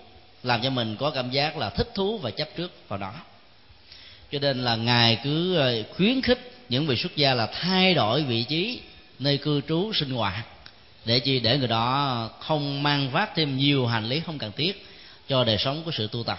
làm 0.43 0.63
cho 0.63 0.71
mình 0.71 0.97
có 0.97 1.11
cảm 1.11 1.31
giác 1.31 1.57
là 1.57 1.71
thích 1.71 1.91
thú 1.95 2.19
và 2.19 2.31
chấp 2.31 2.49
trước 2.57 2.89
vào 2.89 2.99
đó. 2.99 3.13
Cho 4.33 4.39
nên 4.39 4.65
là 4.65 4.77
ngài 4.77 5.19
cứ 5.25 5.57
ờ, 5.57 5.83
khuyến 5.97 6.23
khích 6.23 6.53
những 6.69 6.87
vị 6.87 6.97
xuất 6.97 7.17
gia 7.17 7.35
là 7.35 7.47
thay 7.47 7.95
đổi 7.95 8.23
vị 8.23 8.43
trí 8.43 8.81
nơi 9.19 9.39
cư 9.39 9.61
trú 9.69 9.93
sinh 9.95 10.11
hoạt 10.11 10.47
để 11.05 11.21
chi 11.21 11.41
để 11.41 11.59
người 11.59 11.69
đó 11.69 12.31
không 12.41 12.83
mang 12.83 13.11
vác 13.11 13.35
thêm 13.35 13.57
nhiều 13.57 13.87
hành 13.87 14.05
lý 14.05 14.21
không 14.21 14.39
cần 14.39 14.53
thiết 14.57 14.87
cho 15.29 15.45
đời 15.45 15.59
sống 15.59 15.83
của 15.85 15.91
sự 15.91 16.09
tu 16.13 16.25
tập. 16.25 16.39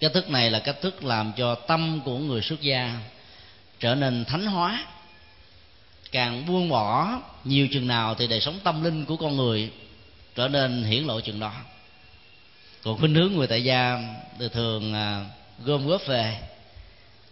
Cách 0.00 0.12
thức 0.14 0.30
này 0.30 0.50
là 0.50 0.58
cách 0.58 0.76
thức 0.80 1.04
làm 1.04 1.32
cho 1.36 1.54
tâm 1.54 2.00
của 2.04 2.18
người 2.18 2.42
xuất 2.42 2.60
gia 2.60 2.98
trở 3.80 3.94
nên 3.94 4.24
thánh 4.24 4.46
hóa. 4.46 4.86
Càng 6.12 6.46
buông 6.46 6.68
bỏ 6.68 7.20
nhiều 7.44 7.68
chừng 7.72 7.86
nào 7.86 8.14
thì 8.14 8.26
đời 8.26 8.40
sống 8.40 8.58
tâm 8.64 8.84
linh 8.84 9.04
của 9.04 9.16
con 9.16 9.36
người 9.36 9.72
trở 10.34 10.48
nên 10.48 10.84
hiển 10.84 11.04
lộ 11.04 11.20
chừng 11.20 11.40
đó. 11.40 11.52
Còn 12.82 12.98
khuynh 12.98 13.14
hướng 13.14 13.32
người 13.32 13.46
tại 13.46 13.64
gia 13.64 13.98
thì 14.38 14.48
thường 14.48 14.94
à, 14.94 15.24
gom 15.64 15.86
góp 15.86 16.06
về. 16.06 16.40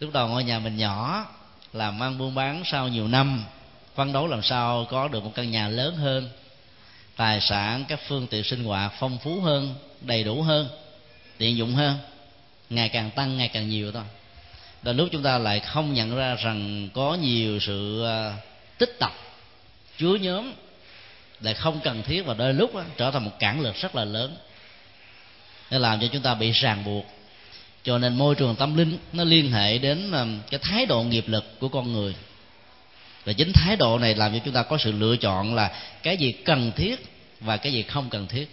Lúc 0.01 0.13
đầu 0.13 0.29
ngôi 0.29 0.45
nhà 0.45 0.59
mình 0.59 0.77
nhỏ, 0.77 1.27
làm 1.73 2.03
ăn 2.03 2.19
buôn 2.19 2.35
bán 2.35 2.63
sau 2.65 2.89
nhiều 2.89 3.09
năm, 3.09 3.45
phấn 3.95 4.13
đấu 4.13 4.27
làm 4.27 4.43
sao 4.43 4.87
có 4.91 5.09
được 5.09 5.25
một 5.25 5.33
căn 5.35 5.51
nhà 5.51 5.69
lớn 5.69 5.97
hơn 5.97 6.31
tài 7.21 7.41
sản 7.41 7.85
các 7.89 8.01
phương 8.09 8.27
tiện 8.27 8.45
sinh 8.45 8.65
hoạt 8.65 8.93
phong 8.99 9.19
phú 9.19 9.41
hơn 9.41 9.75
đầy 10.01 10.25
đủ 10.25 10.43
hơn 10.43 10.69
tiện 11.39 11.57
dụng 11.57 11.75
hơn 11.75 11.99
ngày 12.71 12.89
càng 12.89 13.11
tăng 13.11 13.39
ngày 13.39 13.49
càng 13.49 13.69
nhiều 13.69 13.93
thôi. 13.93 14.03
Đôi 14.83 14.95
lúc 14.95 15.09
chúng 15.13 15.23
ta 15.23 15.39
lại 15.39 15.61
không 15.61 15.95
nhận 15.95 16.17
ra 16.17 16.35
rằng 16.35 16.89
có 16.95 17.15
nhiều 17.15 17.61
sự 17.61 18.05
à, 18.05 18.37
tích 18.79 18.97
tập 18.99 19.13
chứa 19.99 20.15
nhóm 20.15 20.53
lại 21.41 21.55
không 21.55 21.81
cần 21.85 22.03
thiết 22.03 22.23
và 22.23 22.35
đôi 22.35 22.55
lúc 22.55 22.75
đó, 22.75 22.83
trở 22.97 23.11
thành 23.11 23.25
một 23.25 23.39
cản 23.39 23.61
lực 23.61 23.77
rất 23.77 23.95
là 23.95 24.05
lớn. 24.05 24.37
Nó 25.71 25.79
làm 25.79 26.01
cho 26.01 26.07
chúng 26.13 26.23
ta 26.23 26.35
bị 26.35 26.51
ràng 26.53 26.85
buộc. 26.85 27.07
Cho 27.83 27.99
nên 27.99 28.19
môi 28.19 28.35
trường 28.35 28.57
tâm 28.57 28.77
linh 28.77 28.99
nó 29.13 29.25
liên 29.25 29.53
hệ 29.53 29.79
đến 29.79 30.13
à, 30.13 30.27
cái 30.51 30.61
thái 30.63 30.87
độ 30.87 31.03
nghiệp 31.03 31.25
lực 31.29 31.61
của 31.61 31.69
con 31.69 31.93
người 31.93 32.15
và 33.25 33.33
chính 33.33 33.53
thái 33.53 33.77
độ 33.77 33.99
này 33.99 34.15
làm 34.15 34.33
cho 34.33 34.39
chúng 34.45 34.55
ta 34.55 34.63
có 34.63 34.79
sự 34.79 34.93
lựa 34.93 35.17
chọn 35.17 35.55
là 35.55 35.73
cái 36.03 36.17
gì 36.17 36.33
cần 36.33 36.73
thiết 36.77 37.05
và 37.41 37.57
cái 37.57 37.73
gì 37.73 37.83
không 37.83 38.11
cần 38.11 38.27
thiết. 38.27 38.51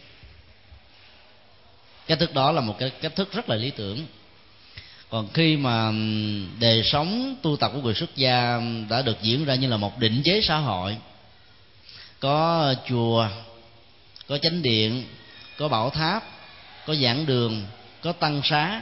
Cách 2.08 2.20
thức 2.20 2.34
đó 2.34 2.52
là 2.52 2.62
một 2.62 2.76
cái 2.80 2.90
cách 2.90 3.16
thức 3.16 3.34
rất 3.34 3.50
là 3.50 3.56
lý 3.56 3.72
tưởng. 3.72 4.06
Còn 5.10 5.28
khi 5.34 5.58
mà 5.58 5.92
đời 6.60 6.84
sống, 6.84 7.36
tu 7.42 7.56
tập 7.56 7.72
của 7.74 7.82
người 7.82 7.94
xuất 7.94 8.16
gia 8.16 8.62
đã 8.90 9.02
được 9.02 9.18
diễn 9.22 9.46
ra 9.46 9.56
như 9.56 9.68
là 9.68 9.78
một 9.78 10.00
định 10.00 10.22
chế 10.26 10.42
xã 10.42 10.58
hội, 10.58 10.98
có 12.20 12.74
chùa, 12.90 13.28
có 14.28 14.38
chánh 14.38 14.62
điện, 14.62 15.04
có 15.58 15.68
bảo 15.68 15.90
tháp, 15.90 16.24
có 16.86 16.96
giảng 16.96 17.26
đường, 17.26 17.66
có 18.02 18.12
tăng 18.12 18.42
xá, 18.44 18.82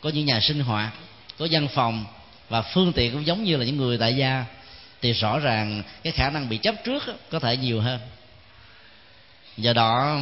có 0.00 0.10
những 0.10 0.26
nhà 0.26 0.40
sinh 0.40 0.60
hoạt, 0.60 0.92
có 1.38 1.48
văn 1.50 1.68
phòng 1.68 2.04
và 2.48 2.62
phương 2.62 2.92
tiện 2.92 3.12
cũng 3.12 3.26
giống 3.26 3.44
như 3.44 3.56
là 3.56 3.64
những 3.64 3.76
người 3.76 3.98
tại 3.98 4.16
gia 4.16 4.44
thì 5.02 5.12
rõ 5.12 5.38
ràng 5.38 5.82
cái 6.02 6.12
khả 6.12 6.30
năng 6.30 6.48
bị 6.48 6.56
chấp 6.56 6.74
trước 6.84 7.02
có 7.30 7.38
thể 7.38 7.56
nhiều 7.56 7.80
hơn. 7.80 8.00
Do 9.56 9.72
đó, 9.72 10.18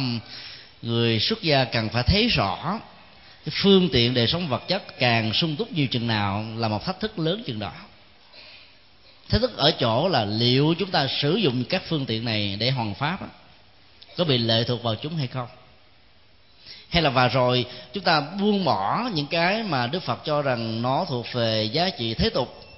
người 0.81 1.19
xuất 1.19 1.41
gia 1.41 1.63
cần 1.63 1.89
phải 1.89 2.03
thấy 2.03 2.27
rõ 2.27 2.79
cái 3.45 3.53
phương 3.63 3.89
tiện 3.91 4.13
đời 4.13 4.27
sống 4.27 4.47
vật 4.47 4.67
chất 4.67 4.99
càng 4.99 5.33
sung 5.33 5.55
túc 5.55 5.71
nhiều 5.71 5.87
chừng 5.87 6.07
nào 6.07 6.45
là 6.55 6.67
một 6.67 6.85
thách 6.85 6.99
thức 6.99 7.19
lớn 7.19 7.43
chừng 7.45 7.59
đó. 7.59 7.71
Thách 9.29 9.41
thức 9.41 9.57
ở 9.57 9.71
chỗ 9.71 10.07
là 10.09 10.25
liệu 10.25 10.75
chúng 10.79 10.91
ta 10.91 11.07
sử 11.21 11.35
dụng 11.35 11.63
các 11.69 11.81
phương 11.87 12.05
tiện 12.05 12.25
này 12.25 12.55
để 12.59 12.71
hoàn 12.71 12.93
pháp 12.93 13.19
có 14.17 14.23
bị 14.23 14.37
lệ 14.37 14.63
thuộc 14.63 14.83
vào 14.83 14.95
chúng 14.95 15.15
hay 15.15 15.27
không? 15.27 15.47
Hay 16.89 17.01
là 17.01 17.09
và 17.09 17.27
rồi 17.27 17.65
chúng 17.93 18.03
ta 18.03 18.21
buông 18.21 18.65
bỏ 18.65 19.09
những 19.13 19.27
cái 19.27 19.63
mà 19.63 19.87
đức 19.87 20.03
phật 20.03 20.25
cho 20.25 20.41
rằng 20.41 20.81
nó 20.81 21.05
thuộc 21.09 21.25
về 21.33 21.63
giá 21.63 21.89
trị 21.89 22.13
thế 22.13 22.29
tục 22.29 22.68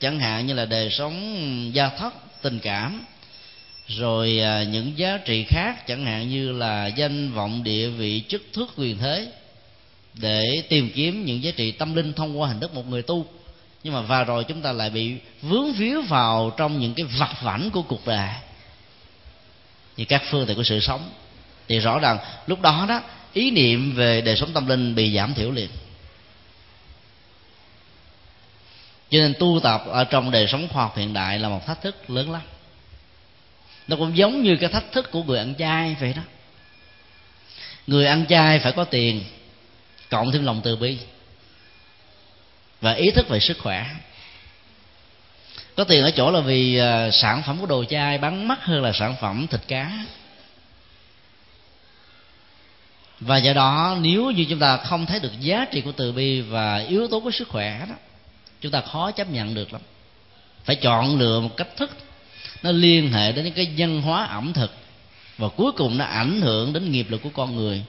chẳng 0.00 0.20
hạn 0.20 0.46
như 0.46 0.54
là 0.54 0.64
đời 0.64 0.90
sống 0.90 1.70
gia 1.74 1.88
thất, 1.88 2.14
tình 2.42 2.58
cảm, 2.58 3.04
rồi 3.88 4.40
à, 4.40 4.62
những 4.62 4.98
giá 4.98 5.18
trị 5.24 5.44
khác, 5.44 5.86
chẳng 5.86 6.04
hạn 6.04 6.28
như 6.28 6.52
là 6.52 6.86
danh 6.86 7.32
vọng, 7.32 7.64
địa 7.64 7.88
vị, 7.88 8.22
chức 8.28 8.42
thước, 8.52 8.66
quyền 8.76 8.98
thế, 8.98 9.32
để 10.14 10.62
tìm 10.68 10.90
kiếm 10.94 11.24
những 11.24 11.42
giá 11.42 11.50
trị 11.56 11.72
tâm 11.72 11.94
linh 11.94 12.12
thông 12.12 12.40
qua 12.40 12.48
hình 12.48 12.60
thức 12.60 12.74
một 12.74 12.88
người 12.88 13.02
tu. 13.02 13.26
Nhưng 13.84 13.94
mà 13.94 14.00
và 14.00 14.24
rồi 14.24 14.44
chúng 14.44 14.62
ta 14.62 14.72
lại 14.72 14.90
bị 14.90 15.14
vướng 15.42 15.72
víu 15.72 16.02
vào 16.02 16.52
trong 16.56 16.80
những 16.80 16.94
cái 16.94 17.06
vặt 17.18 17.34
vảnh 17.42 17.70
của 17.70 17.82
cuộc 17.82 18.06
đời. 18.06 18.28
Như 19.96 20.04
các 20.04 20.22
phương 20.30 20.46
tiện 20.46 20.56
của 20.56 20.62
sự 20.62 20.80
sống. 20.80 21.10
Thì 21.68 21.78
rõ 21.78 21.98
ràng 21.98 22.18
lúc 22.46 22.60
đó 22.60 22.86
đó, 22.88 23.02
ý 23.32 23.50
niệm 23.50 23.94
về 23.94 24.20
đời 24.20 24.36
sống 24.36 24.52
tâm 24.52 24.66
linh 24.66 24.94
bị 24.94 25.16
giảm 25.16 25.34
thiểu 25.34 25.50
liền. 25.50 25.68
Cho 29.10 29.18
nên 29.18 29.34
tu 29.38 29.60
tập 29.62 29.82
ở 29.86 30.04
trong 30.04 30.30
đời 30.30 30.46
sống 30.48 30.68
khoa 30.68 30.82
học 30.82 30.96
hiện 30.96 31.12
đại 31.12 31.38
là 31.38 31.48
một 31.48 31.66
thách 31.66 31.82
thức 31.82 32.10
lớn 32.10 32.30
lắm. 32.30 32.42
Nó 33.88 33.96
cũng 33.96 34.16
giống 34.16 34.42
như 34.42 34.56
cái 34.56 34.68
thách 34.68 34.92
thức 34.92 35.10
của 35.10 35.22
người 35.22 35.38
ăn 35.38 35.54
chay 35.58 35.96
vậy 36.00 36.12
đó. 36.16 36.22
Người 37.86 38.06
ăn 38.06 38.26
chay 38.28 38.58
phải 38.58 38.72
có 38.72 38.84
tiền, 38.84 39.24
cộng 40.10 40.32
thêm 40.32 40.44
lòng 40.44 40.60
từ 40.64 40.76
bi 40.76 40.98
và 42.80 42.92
ý 42.92 43.10
thức 43.10 43.28
về 43.28 43.40
sức 43.40 43.58
khỏe. 43.58 43.86
Có 45.76 45.84
tiền 45.84 46.02
ở 46.02 46.10
chỗ 46.10 46.30
là 46.30 46.40
vì 46.40 46.76
à, 46.78 47.10
sản 47.10 47.42
phẩm 47.46 47.60
của 47.60 47.66
đồ 47.66 47.84
chay 47.84 48.18
bán 48.18 48.48
mắc 48.48 48.64
hơn 48.64 48.82
là 48.82 48.92
sản 48.92 49.16
phẩm 49.20 49.46
thịt 49.46 49.60
cá. 49.68 49.92
Và 53.20 53.36
do 53.36 53.52
đó, 53.52 53.96
nếu 54.00 54.30
như 54.30 54.46
chúng 54.50 54.58
ta 54.58 54.76
không 54.76 55.06
thấy 55.06 55.20
được 55.20 55.40
giá 55.40 55.64
trị 55.72 55.80
của 55.80 55.92
từ 55.92 56.12
bi 56.12 56.40
và 56.40 56.76
yếu 56.76 57.08
tố 57.08 57.20
của 57.20 57.30
sức 57.30 57.48
khỏe 57.48 57.86
đó 57.88 57.94
chúng 58.66 58.72
ta 58.72 58.80
khó 58.80 59.10
chấp 59.10 59.30
nhận 59.30 59.54
được 59.54 59.72
lắm. 59.72 59.82
Phải 60.64 60.76
chọn 60.76 61.18
lựa 61.18 61.40
một 61.40 61.56
cách 61.56 61.76
thức. 61.76 61.90
Nó 62.62 62.72
liên 62.72 63.12
hệ 63.12 63.32
đến 63.32 63.44
những 63.44 63.54
cái 63.54 63.74
văn 63.76 64.02
hóa 64.02 64.24
ẩm 64.24 64.52
thực. 64.52 64.74
Và 65.38 65.48
cuối 65.48 65.72
cùng 65.72 65.98
nó 65.98 66.04
ảnh 66.04 66.40
hưởng 66.40 66.72
đến 66.72 66.92
nghiệp 66.92 67.06
lực 67.10 67.22
của 67.22 67.30
con 67.34 67.56
người 67.56 67.84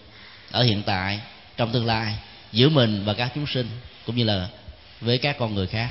ở 0.51 0.63
hiện 0.63 0.83
tại, 0.85 1.19
trong 1.57 1.71
tương 1.71 1.85
lai, 1.85 2.15
giữa 2.51 2.69
mình 2.69 3.03
và 3.05 3.13
các 3.13 3.31
chúng 3.35 3.47
sinh, 3.47 3.67
cũng 4.05 4.15
như 4.15 4.23
là 4.23 4.47
với 5.01 5.17
các 5.17 5.37
con 5.39 5.55
người 5.55 5.67
khác. 5.67 5.89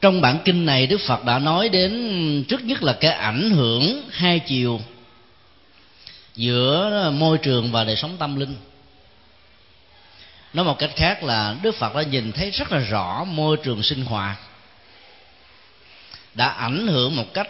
Trong 0.00 0.20
bản 0.20 0.38
kinh 0.44 0.66
này, 0.66 0.86
đức 0.86 1.00
phật 1.00 1.24
đã 1.24 1.38
nói 1.38 1.68
đến 1.68 2.44
trước 2.48 2.64
nhất 2.64 2.82
là 2.82 2.92
cái 2.92 3.12
ảnh 3.12 3.50
hưởng 3.50 4.02
hai 4.10 4.38
chiều 4.38 4.80
giữa 6.36 7.10
môi 7.14 7.38
trường 7.38 7.72
và 7.72 7.84
đời 7.84 7.96
sống 7.96 8.16
tâm 8.18 8.36
linh. 8.36 8.56
Nói 10.52 10.64
một 10.64 10.78
cách 10.78 10.90
khác 10.96 11.22
là 11.22 11.56
đức 11.62 11.74
phật 11.74 11.94
đã 11.94 12.02
nhìn 12.02 12.32
thấy 12.32 12.50
rất 12.50 12.72
là 12.72 12.78
rõ 12.78 13.24
môi 13.24 13.56
trường 13.62 13.82
sinh 13.82 14.04
hoạt, 14.04 14.38
đã 16.34 16.48
ảnh 16.48 16.86
hưởng 16.86 17.16
một 17.16 17.34
cách 17.34 17.48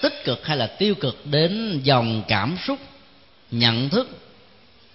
tích 0.00 0.24
cực 0.24 0.46
hay 0.46 0.56
là 0.56 0.66
tiêu 0.66 0.94
cực 0.94 1.26
đến 1.26 1.80
dòng 1.82 2.22
cảm 2.28 2.56
xúc, 2.66 2.78
nhận 3.50 3.88
thức, 3.88 4.08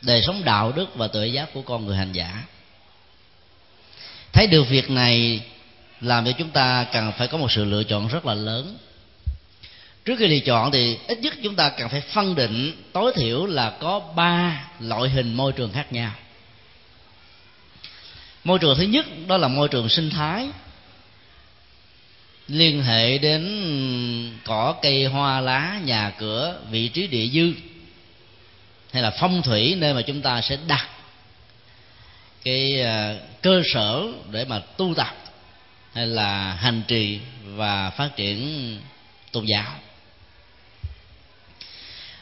đời 0.01 0.21
sống 0.21 0.43
đạo 0.43 0.71
đức 0.71 0.95
và 0.95 1.07
tự 1.07 1.23
giác 1.23 1.53
của 1.53 1.61
con 1.61 1.85
người 1.85 1.97
hành 1.97 2.11
giả. 2.11 2.43
Thấy 4.33 4.47
được 4.47 4.63
việc 4.69 4.89
này 4.89 5.41
làm 6.01 6.25
cho 6.25 6.31
chúng 6.31 6.49
ta 6.49 6.85
cần 6.93 7.11
phải 7.17 7.27
có 7.27 7.37
một 7.37 7.51
sự 7.51 7.65
lựa 7.65 7.83
chọn 7.83 8.07
rất 8.07 8.25
là 8.25 8.33
lớn 8.33 8.77
trước 10.05 10.15
khi 10.19 10.27
lựa 10.27 10.39
chọn 10.39 10.71
thì 10.71 10.97
ít 11.07 11.19
nhất 11.19 11.33
chúng 11.43 11.55
ta 11.55 11.69
cần 11.69 11.89
phải 11.89 12.01
phân 12.01 12.35
định, 12.35 12.83
tối 12.93 13.13
thiểu 13.15 13.45
là 13.45 13.69
có 13.79 13.99
ba 14.15 14.65
loại 14.79 15.09
hình 15.09 15.33
môi 15.33 15.51
trường 15.51 15.71
khác 15.71 15.93
nhau. 15.93 16.11
Môi 18.43 18.59
trường 18.59 18.77
thứ 18.77 18.83
nhất, 18.83 19.05
đó 19.27 19.37
là 19.37 19.47
môi 19.47 19.67
trường 19.67 19.89
sinh 19.89 20.09
thái. 20.09 20.47
Liên 22.47 22.83
hệ 22.83 23.17
đến 23.17 23.43
cỏ, 24.45 24.75
cây, 24.81 25.05
hoa, 25.05 25.41
lá, 25.41 25.79
nhà 25.85 26.11
cửa, 26.17 26.59
vị 26.69 26.87
trí 26.87 27.07
địa 27.07 27.27
dư, 27.27 27.53
hay 28.93 29.03
là 29.03 29.11
phong 29.19 29.41
thủy, 29.41 29.75
nơi 29.77 29.93
mà 29.93 30.01
chúng 30.01 30.21
ta 30.21 30.41
sẽ 30.41 30.57
đặt 30.67 30.87
cái 32.43 32.81
ờ, 32.81 33.19
cơ 33.41 33.61
sở 33.73 34.03
để 34.31 34.45
mà 34.45 34.59
tu 34.59 34.93
tập, 34.97 35.15
hay 35.93 36.07
là 36.07 36.53
hành 36.53 36.81
trì 36.87 37.19
và 37.43 37.89
phát 37.89 38.09
triển 38.15 38.77
tôn 39.31 39.45
giáo 39.45 39.79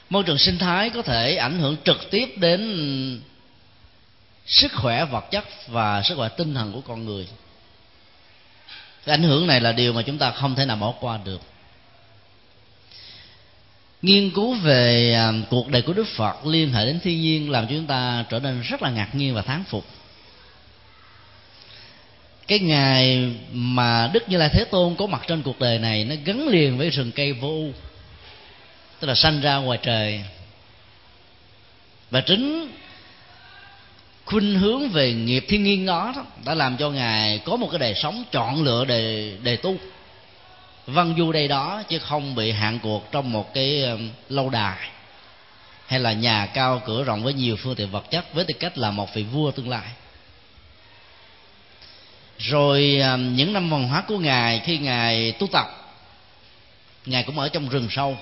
môi 0.10 0.24
trường 0.24 0.38
sinh 0.38 0.58
thái 0.58 0.90
có 0.90 1.02
thể 1.02 1.36
ảnh 1.36 1.60
hưởng 1.60 1.78
trực 1.84 2.12
tiếp 2.12 2.30
đến 2.38 3.22
sức 4.46 4.72
khỏe 4.76 5.06
vật 5.06 5.26
chất 5.32 5.44
và 5.68 6.02
sức 6.02 6.16
khỏe 6.16 6.30
tinh 6.30 6.54
thần 6.54 6.74
của 6.74 6.82
con 6.82 7.06
người. 7.06 7.28
Cái 9.06 9.14
ảnh 9.14 9.24
hưởng 9.24 9.48
này 9.48 9.62
là 9.62 9.72
điều 9.72 9.94
mà 9.94 10.02
chúng 10.02 10.18
ta 10.18 10.32
không 10.32 10.56
thể 10.56 10.66
nào 10.66 10.78
bỏ 10.78 10.94
qua 11.00 11.20
được. 11.26 11.42
Nghiên 14.02 14.32
cứu 14.32 14.54
về 14.54 15.14
à, 15.14 15.34
cuộc 15.50 15.68
đời 15.70 15.82
của 15.82 15.94
đức 15.94 16.08
phật 16.08 16.46
liên 16.46 16.72
hệ 16.74 16.86
đến 16.86 17.00
thiên 17.00 17.22
nhiên 17.22 17.52
làm 17.52 17.68
cho 17.68 17.74
chúng 17.76 17.88
ta 17.88 18.26
trở 18.30 18.40
nên 18.40 18.62
rất 18.62 18.82
là 18.82 18.90
ngạc 18.90 19.16
nhiên 19.16 19.34
và 19.34 19.42
thán 19.42 19.64
phục. 19.64 19.86
Cái 22.48 22.60
ngày 22.60 23.34
mà 23.52 24.10
đức 24.14 24.30
như 24.30 24.38
lai 24.38 24.50
thế 24.54 24.66
tôn 24.66 24.96
có 24.96 25.08
mặt 25.08 25.22
trên 25.28 25.42
cuộc 25.42 25.60
đời 25.60 25.80
này 25.80 26.06
nó 26.06 26.16
gắn 26.26 26.48
liền 26.48 26.78
với 26.78 26.90
rừng 26.90 27.12
cây 27.12 27.34
vô 27.34 27.48
u 27.48 27.72
tức 29.00 29.08
là 29.08 29.16
sanh 29.16 29.42
ra 29.42 29.56
ngoài 29.56 29.80
trời. 29.82 30.22
Và 32.10 32.22
chính 32.22 32.72
khuynh 34.26 34.60
hướng 34.60 34.90
về 34.90 35.14
nghiệp 35.14 35.46
thiên 35.48 35.64
nhiên 35.64 35.86
đó, 35.86 36.14
đó 36.16 36.26
đã 36.46 36.56
làm 36.56 36.78
cho 36.78 36.90
ngài 36.90 37.40
có 37.46 37.56
một 37.56 37.68
cái 37.72 37.80
đời 37.80 37.96
sống 37.96 38.24
chọn 38.32 38.64
lựa 38.64 38.86
đề 38.86 39.34
đề 39.44 39.58
tu. 39.58 39.76
Văn 40.86 41.16
du 41.18 41.32
đây 41.32 41.48
đó 41.48 41.84
chứ 41.90 42.00
không 42.00 42.36
bị 42.36 42.52
hạn 42.52 42.80
cuộc 42.84 43.12
trong 43.12 43.32
một 43.32 43.54
cái 43.54 43.84
um, 43.84 44.10
lâu 44.30 44.50
đài 44.50 44.90
hay 45.88 46.00
là 46.00 46.14
nhà 46.14 46.46
cao 46.46 46.82
cửa 46.86 47.04
rộng 47.04 47.24
với 47.24 47.34
nhiều 47.34 47.56
phương 47.56 47.76
tiện 47.76 47.92
vật 47.92 48.12
chất 48.12 48.34
với 48.34 48.46
tư 48.46 48.54
cách 48.60 48.78
là 48.78 48.92
một 48.92 49.14
vị 49.14 49.24
vua 49.24 49.52
tương 49.52 49.70
lai. 49.70 49.88
Rồi 52.38 53.00
um, 53.00 53.36
những 53.36 53.54
năm 53.54 53.70
văn 53.70 53.88
hóa 53.88 54.04
của 54.08 54.18
ngài 54.18 54.62
khi 54.66 54.78
ngài 54.78 55.32
tu 55.32 55.48
tập 55.48 55.68
ngài 57.06 57.24
cũng 57.24 57.40
ở 57.40 57.50
trong 57.50 57.70
rừng 57.70 57.88
sâu 57.92 58.18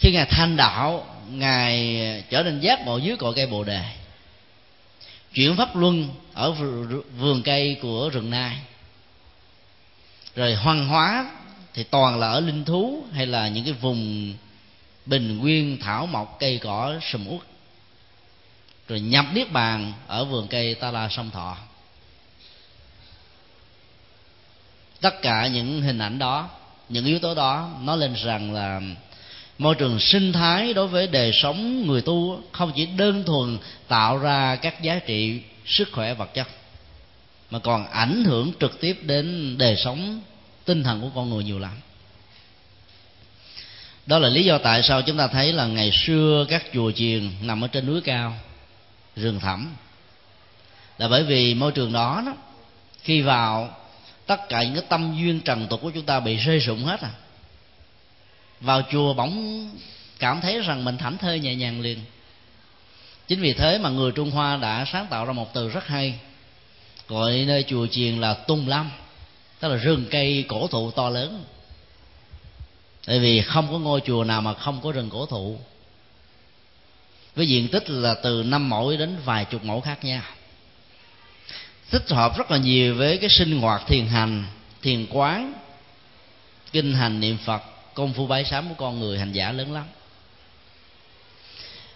khi 0.00 0.12
ngài 0.12 0.26
thành 0.26 0.56
đạo, 0.56 1.06
ngài 1.30 2.00
ờ, 2.06 2.20
trở 2.30 2.42
nên 2.42 2.60
giác 2.60 2.80
ngộ 2.86 2.98
dưới 2.98 3.16
cội 3.16 3.34
cây 3.36 3.46
bồ 3.46 3.64
đề. 3.64 3.84
Chuyển 5.34 5.56
pháp 5.56 5.76
luân 5.76 6.08
ở 6.34 6.52
vườn 7.18 7.42
cây 7.42 7.78
của 7.82 8.10
rừng 8.12 8.30
nai. 8.30 8.56
Rồi 10.36 10.54
hoang 10.54 10.88
hóa 10.88 11.30
thì 11.74 11.82
toàn 11.82 12.18
là 12.18 12.30
ở 12.30 12.40
linh 12.40 12.64
thú 12.64 13.04
hay 13.12 13.26
là 13.26 13.48
những 13.48 13.64
cái 13.64 13.72
vùng 13.72 14.34
bình 15.06 15.38
nguyên, 15.38 15.80
thảo 15.80 16.06
mộc, 16.06 16.36
cây 16.40 16.60
cỏ 16.62 16.94
sầm 17.02 17.28
uất. 17.28 17.40
Rồi 18.88 19.00
nhập 19.00 19.24
niết 19.32 19.52
bàn 19.52 19.92
ở 20.06 20.24
vườn 20.24 20.48
cây 20.48 20.74
ta 20.74 20.90
la 20.90 21.08
sông 21.08 21.30
thọ. 21.30 21.56
Tất 25.00 25.22
cả 25.22 25.46
những 25.46 25.82
hình 25.82 25.98
ảnh 25.98 26.18
đó, 26.18 26.48
những 26.88 27.04
yếu 27.04 27.18
tố 27.18 27.34
đó 27.34 27.70
nói 27.80 27.98
lên 27.98 28.14
rằng 28.14 28.52
là 28.52 28.80
môi 29.60 29.74
trường 29.74 30.00
sinh 30.00 30.32
thái 30.32 30.72
đối 30.72 30.88
với 30.88 31.06
đời 31.06 31.32
sống 31.32 31.86
người 31.86 32.02
tu 32.02 32.42
không 32.52 32.72
chỉ 32.76 32.86
đơn 32.86 33.24
thuần 33.24 33.58
tạo 33.88 34.18
ra 34.18 34.56
các 34.56 34.82
giá 34.82 34.98
trị 34.98 35.40
sức 35.66 35.88
khỏe 35.92 36.14
vật 36.14 36.34
chất 36.34 36.48
mà 37.50 37.58
còn 37.58 37.86
ảnh 37.90 38.24
hưởng 38.24 38.52
trực 38.60 38.80
tiếp 38.80 38.98
đến 39.02 39.54
đời 39.58 39.76
sống 39.76 40.20
tinh 40.64 40.82
thần 40.82 41.00
của 41.00 41.10
con 41.14 41.30
người 41.30 41.44
nhiều 41.44 41.58
lắm. 41.58 41.72
Đó 44.06 44.18
là 44.18 44.28
lý 44.28 44.44
do 44.44 44.58
tại 44.58 44.82
sao 44.82 45.02
chúng 45.02 45.16
ta 45.16 45.26
thấy 45.26 45.52
là 45.52 45.66
ngày 45.66 45.90
xưa 45.92 46.46
các 46.48 46.64
chùa 46.74 46.90
chiền 46.90 47.30
nằm 47.42 47.64
ở 47.64 47.68
trên 47.68 47.86
núi 47.86 48.00
cao 48.00 48.34
rừng 49.16 49.40
thẳm. 49.40 49.74
Là 50.98 51.08
bởi 51.08 51.24
vì 51.24 51.54
môi 51.54 51.72
trường 51.72 51.92
đó, 51.92 52.22
đó 52.26 52.34
khi 53.02 53.20
vào 53.20 53.76
tất 54.26 54.48
cả 54.48 54.62
những 54.62 54.74
cái 54.74 54.84
tâm 54.88 55.16
duyên 55.18 55.40
trần 55.40 55.66
tục 55.66 55.80
của 55.82 55.90
chúng 55.90 56.06
ta 56.06 56.20
bị 56.20 56.36
rơi 56.36 56.58
rụng 56.58 56.84
hết 56.84 57.00
à 57.00 57.10
vào 58.60 58.82
chùa 58.90 59.14
bỗng 59.14 59.70
cảm 60.18 60.40
thấy 60.40 60.60
rằng 60.60 60.84
mình 60.84 60.98
thảnh 60.98 61.18
thơi 61.18 61.40
nhẹ 61.40 61.54
nhàng 61.54 61.80
liền. 61.80 61.98
Chính 63.28 63.40
vì 63.40 63.52
thế 63.52 63.78
mà 63.78 63.88
người 63.88 64.12
trung 64.12 64.30
hoa 64.30 64.56
đã 64.56 64.84
sáng 64.92 65.06
tạo 65.10 65.24
ra 65.24 65.32
một 65.32 65.54
từ 65.54 65.68
rất 65.68 65.86
hay, 65.86 66.18
gọi 67.08 67.44
nơi 67.46 67.64
chùa 67.68 67.86
chiền 67.86 68.20
là 68.20 68.34
tung 68.34 68.68
lâm 68.68 68.90
tức 69.60 69.68
là 69.68 69.76
rừng 69.76 70.06
cây 70.10 70.44
cổ 70.48 70.66
thụ 70.66 70.90
to 70.90 71.10
lớn. 71.10 71.44
Tại 73.06 73.18
vì 73.18 73.42
không 73.42 73.68
có 73.72 73.78
ngôi 73.78 74.00
chùa 74.00 74.24
nào 74.24 74.42
mà 74.42 74.54
không 74.54 74.80
có 74.82 74.92
rừng 74.92 75.10
cổ 75.10 75.26
thụ. 75.26 75.58
Với 77.34 77.48
diện 77.48 77.68
tích 77.68 77.90
là 77.90 78.14
từ 78.14 78.42
năm 78.42 78.68
mẫu 78.68 78.96
đến 78.96 79.16
vài 79.24 79.44
chục 79.44 79.64
mẫu 79.64 79.80
khác 79.80 80.04
nhau. 80.04 80.22
Thích 81.90 82.10
hợp 82.10 82.38
rất 82.38 82.50
là 82.50 82.56
nhiều 82.56 82.94
với 82.94 83.18
cái 83.18 83.30
sinh 83.30 83.60
hoạt 83.60 83.82
thiền 83.86 84.06
hành, 84.06 84.44
thiền 84.82 85.06
quán, 85.10 85.52
kinh 86.72 86.94
hành 86.94 87.20
niệm 87.20 87.36
phật 87.44 87.62
công 88.00 88.12
phu 88.12 88.26
bái 88.26 88.44
sám 88.44 88.68
của 88.68 88.74
con 88.74 89.00
người 89.00 89.18
hành 89.18 89.32
giả 89.32 89.52
lớn 89.52 89.72
lắm. 89.72 89.84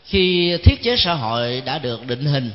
Khi 0.04 0.56
thiết 0.64 0.82
chế 0.82 0.96
xã 0.96 1.14
hội 1.14 1.62
đã 1.64 1.78
được 1.78 2.06
định 2.06 2.24
hình, 2.24 2.50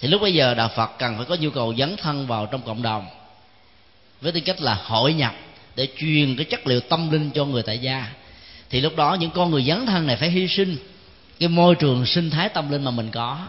thì 0.00 0.08
lúc 0.08 0.22
bây 0.22 0.34
giờ 0.34 0.54
đạo 0.54 0.70
phật 0.76 0.90
cần 0.98 1.16
phải 1.16 1.26
có 1.26 1.34
nhu 1.34 1.50
cầu 1.50 1.74
dấn 1.78 1.96
thân 1.96 2.26
vào 2.26 2.46
trong 2.46 2.62
cộng 2.62 2.82
đồng 2.82 3.06
với 4.20 4.32
tư 4.32 4.40
cách 4.40 4.60
là 4.60 4.74
hội 4.74 5.12
nhập 5.12 5.34
để 5.76 5.88
truyền 5.98 6.36
cái 6.36 6.44
chất 6.44 6.66
liệu 6.66 6.80
tâm 6.80 7.10
linh 7.10 7.30
cho 7.30 7.44
người 7.44 7.62
tại 7.62 7.78
gia. 7.78 8.12
Thì 8.70 8.80
lúc 8.80 8.96
đó 8.96 9.14
những 9.14 9.30
con 9.30 9.50
người 9.50 9.64
dấn 9.64 9.86
thân 9.86 10.06
này 10.06 10.16
phải 10.16 10.30
hy 10.30 10.48
sinh 10.48 10.76
cái 11.40 11.48
môi 11.48 11.74
trường 11.74 12.06
sinh 12.06 12.30
thái 12.30 12.48
tâm 12.48 12.70
linh 12.70 12.84
mà 12.84 12.90
mình 12.90 13.10
có. 13.10 13.46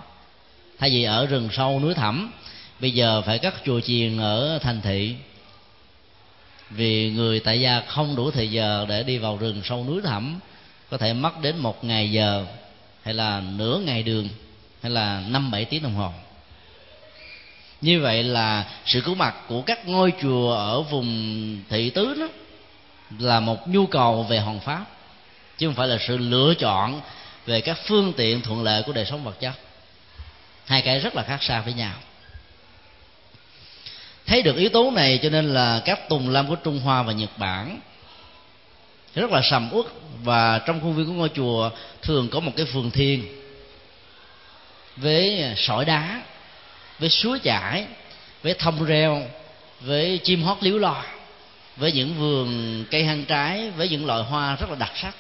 Thay 0.80 0.90
vì 0.90 1.04
ở 1.04 1.26
rừng 1.26 1.50
sâu 1.52 1.80
núi 1.80 1.94
thẳm, 1.94 2.32
bây 2.80 2.92
giờ 2.92 3.22
phải 3.22 3.40
cắt 3.40 3.54
chùa 3.66 3.80
chiền 3.80 4.18
ở 4.18 4.60
thành 4.62 4.82
thị 4.82 5.16
vì 6.70 7.12
người 7.12 7.40
tại 7.40 7.62
gia 7.62 7.82
không 7.88 8.16
đủ 8.16 8.32
thời 8.32 8.52
giờ 8.52 8.86
để 8.90 9.04
đi 9.04 9.18
vào 9.18 9.38
rừng 9.38 9.62
sâu 9.64 9.86
núi 9.88 10.02
thẳm, 10.02 10.40
có 10.90 10.98
thể 10.98 11.14
mất 11.14 11.42
đến 11.42 11.58
một 11.58 11.84
ngày 11.84 12.12
giờ, 12.12 12.46
hay 13.04 13.14
là 13.14 13.42
nửa 13.56 13.80
ngày 13.86 14.04
đường, 14.04 14.30
hay 14.82 14.92
là 14.92 15.24
năm 15.28 15.52
bảy 15.52 15.66
tiếng 15.66 15.84
đồng 15.84 15.96
hồ. 15.96 16.12
Như 17.82 18.02
vậy 18.02 18.24
là 18.24 18.66
sự 18.86 19.02
có 19.02 19.14
mặt 19.14 19.36
của 19.48 19.62
các 19.62 19.88
ngôi 19.88 20.14
chùa 20.22 20.54
ở 20.54 20.82
vùng 20.82 21.62
thị 21.70 21.90
tứ 21.90 22.16
đó 22.20 22.28
là 23.20 23.40
một 23.40 23.68
nhu 23.68 23.86
cầu 23.86 24.24
về 24.24 24.40
hoàn 24.40 24.60
pháp, 24.60 24.86
chứ 25.58 25.68
không 25.68 25.76
phải 25.76 25.88
là 25.88 25.98
sự 26.08 26.18
lựa 26.18 26.54
chọn 26.54 27.02
về 27.46 27.62
các 27.62 27.78
phương 27.86 28.14
tiện 28.18 28.42
thuận 28.42 28.64
lợi 28.64 28.84
của 28.84 28.92
đời 28.92 29.06
sống 29.06 29.24
vật 29.24 29.40
chất. 29.40 29.54
Hai 30.66 30.82
cái 30.82 31.00
rất 31.00 31.16
là 31.16 31.24
khác 31.24 31.44
xa 31.44 31.62
với 31.62 31.74
nhau 31.74 31.94
thấy 34.28 34.42
được 34.42 34.56
yếu 34.56 34.70
tố 34.70 34.92
này 34.92 35.20
cho 35.24 35.30
nên 35.30 35.54
là 35.54 35.82
các 35.86 36.10
tùng 36.10 36.30
lâm 36.30 36.48
của 36.48 36.56
trung 36.56 36.80
hoa 36.80 37.04
và 37.04 37.14
nhật 37.14 37.30
bản 37.38 37.80
rất 39.16 39.32
là 39.32 39.42
sầm 39.44 39.70
uất 39.72 39.86
và 40.24 40.60
trong 40.60 40.80
khuôn 40.82 40.96
viên 40.96 41.06
của 41.06 41.14
ngôi 41.14 41.30
chùa 41.30 41.70
thường 42.02 42.30
có 42.30 42.40
một 42.40 42.52
cái 42.56 42.66
vườn 42.66 42.92
thiên 42.92 43.24
với 44.98 45.54
sỏi 45.58 45.86
đá, 45.86 46.22
với 47.00 47.10
suối 47.10 47.40
chảy, 47.40 47.86
với 48.44 48.54
thông 48.54 48.86
reo, 48.86 49.24
với 49.82 50.20
chim 50.24 50.44
hót 50.44 50.58
líu 50.62 50.80
lo, 50.80 51.04
với 51.78 51.92
những 51.92 52.14
vườn 52.14 52.86
cây 52.92 53.04
hăng 53.04 53.26
trái, 53.26 53.70
với 53.70 53.90
những 53.90 54.06
loại 54.06 54.24
hoa 54.24 54.56
rất 54.56 54.70
là 54.70 54.76
đặc 54.76 54.92
sắc, 54.96 55.16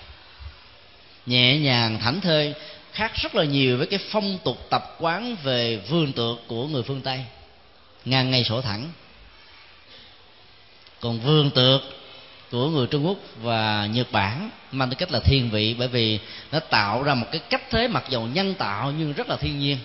nhẹ 1.26 1.58
nhàng, 1.58 2.00
thảnh 2.00 2.22
thơi, 2.22 2.54
khác 2.93 3.12
rất 3.15 3.36
là 3.36 3.43
nhiều 3.43 3.78
với 3.78 3.88
cái 3.88 4.00
phong 4.10 4.38
tục 4.43 4.58
tập 4.70 4.96
quán 5.00 5.36
về 5.43 5.78
vườn 5.78 6.13
tược 6.13 6.38
của 6.48 6.67
người 6.67 6.84
phương 6.84 7.02
tây 7.02 7.20
ngang 8.10 8.32
ngay 8.32 8.43
sổ 8.43 8.62
thẳng. 8.62 8.91
Còn 11.00 11.20
vương 11.20 11.50
tược 11.50 11.82
của 12.52 12.70
người 12.70 12.88
Trung 12.88 13.08
Quốc 13.08 13.17
và 13.41 13.88
Nhật 13.91 14.12
Bản 14.12 14.50
mang 14.72 14.89
tính 14.89 15.00
cách 15.00 15.12
là 15.12 15.20
thiên 15.20 15.50
vị, 15.50 15.76
bởi 15.80 15.88
vì 15.88 16.20
nó 16.52 16.60
tạo 16.60 17.04
ra 17.04 17.13
một 17.13 17.28
cái 17.32 17.41
cách 17.50 17.62
thế 17.72 17.88
mặc 17.88 18.04
dầu 18.10 18.28
nhân 18.28 18.54
tạo 18.54 18.93
nhưng 18.98 19.13
rất 19.13 19.30
là 19.30 19.36
thiên 19.36 19.60
nhiên. 19.60 19.78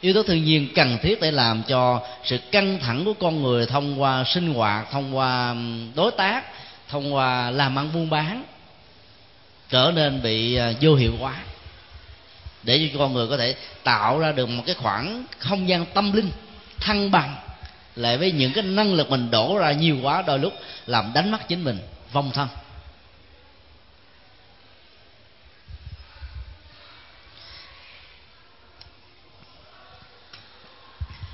Yếu 0.00 0.14
tố 0.14 0.22
thiên 0.22 0.44
nhiên 0.44 0.68
cần 0.74 0.98
thiết 1.02 1.20
để 1.20 1.30
làm 1.30 1.62
cho 1.68 2.00
sự 2.24 2.38
căng 2.38 2.78
thẳng 2.78 3.04
của 3.04 3.14
con 3.14 3.42
người 3.42 3.66
thông 3.66 4.00
qua 4.00 4.24
sinh 4.24 4.54
hoạt, 4.54 4.90
thông 4.90 5.16
qua 5.16 5.54
đối 5.94 6.10
tác, 6.10 6.44
thông 6.88 7.14
qua 7.14 7.50
làm 7.50 7.78
ăn 7.78 7.90
buôn 7.92 8.10
bán 8.10 8.44
trở 9.68 9.92
nên 9.94 10.22
bị 10.22 10.54
ờ, 10.54 10.72
vô 10.80 10.94
hiệu 10.94 11.12
hóa. 11.20 11.34
Để 12.62 12.90
cho 12.92 12.98
con 12.98 13.12
người 13.12 13.26
có 13.28 13.36
thể 13.36 13.54
tạo 13.82 14.18
ra 14.18 14.32
được 14.32 14.48
một 14.48 14.62
cái 14.66 14.74
khoảng 14.74 15.24
không 15.38 15.68
gian 15.68 15.86
tâm 15.94 16.12
linh 16.12 16.30
thăng 16.80 17.10
bằng, 17.10 17.36
lại 17.96 18.18
với 18.18 18.32
những 18.32 18.52
cái 18.52 18.64
năng 18.64 18.94
lực 18.94 19.10
mình 19.10 19.30
đổ 19.30 19.58
ra 19.58 19.72
nhiều 19.72 19.98
quá, 20.02 20.22
đôi 20.26 20.38
lúc 20.38 20.52
làm 20.86 21.12
đánh 21.14 21.30
mất 21.30 21.48
chính 21.48 21.64
mình, 21.64 21.78
vong 22.12 22.30
thân. 22.34 22.48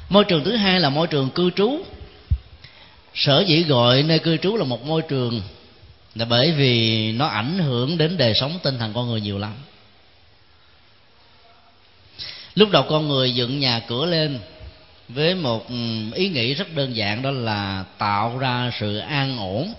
Môi 0.09 0.25
trường 0.25 0.45
thứ 0.45 0.57
hai 0.57 0.81
là 0.81 0.91
môi 0.91 1.07
trường 1.07 1.31
cư 1.31 1.51
trú. 1.51 1.85
Sở 3.15 3.45
dĩ 3.47 3.63
gọi 3.63 4.03
nơi 4.03 4.19
cư 4.19 4.37
trú 4.37 4.57
là 4.57 4.65
một 4.65 4.87
môi 4.87 5.03
trường 5.03 5.43
là 6.15 6.25
bởi 6.25 6.53
vì 6.53 7.13
nó 7.13 7.27
ảnh 7.27 7.59
hưởng 7.59 7.99
đến 7.99 8.17
đời 8.17 8.35
sống 8.35 8.59
tinh 8.63 8.79
thần 8.79 8.93
con 8.95 9.11
người 9.11 9.21
nhiều 9.21 9.39
lắm. 9.39 9.55
Lúc 12.55 12.71
đầu 12.71 12.87
con 12.89 13.09
người 13.09 13.35
dựng 13.35 13.61
nhà 13.61 13.81
cửa 13.89 14.07
lên 14.07 14.41
với 15.09 15.35
một 15.35 15.69
ừ, 15.69 16.13
ý 16.15 16.29
nghĩ 16.29 16.55
rất 16.55 16.75
đơn 16.75 16.97
giản 16.97 17.23
đó 17.23 17.31
là 17.31 17.85
tạo 17.99 18.39
ra 18.39 18.71
sự 18.81 18.99
an 18.99 19.39
ổn 19.39 19.75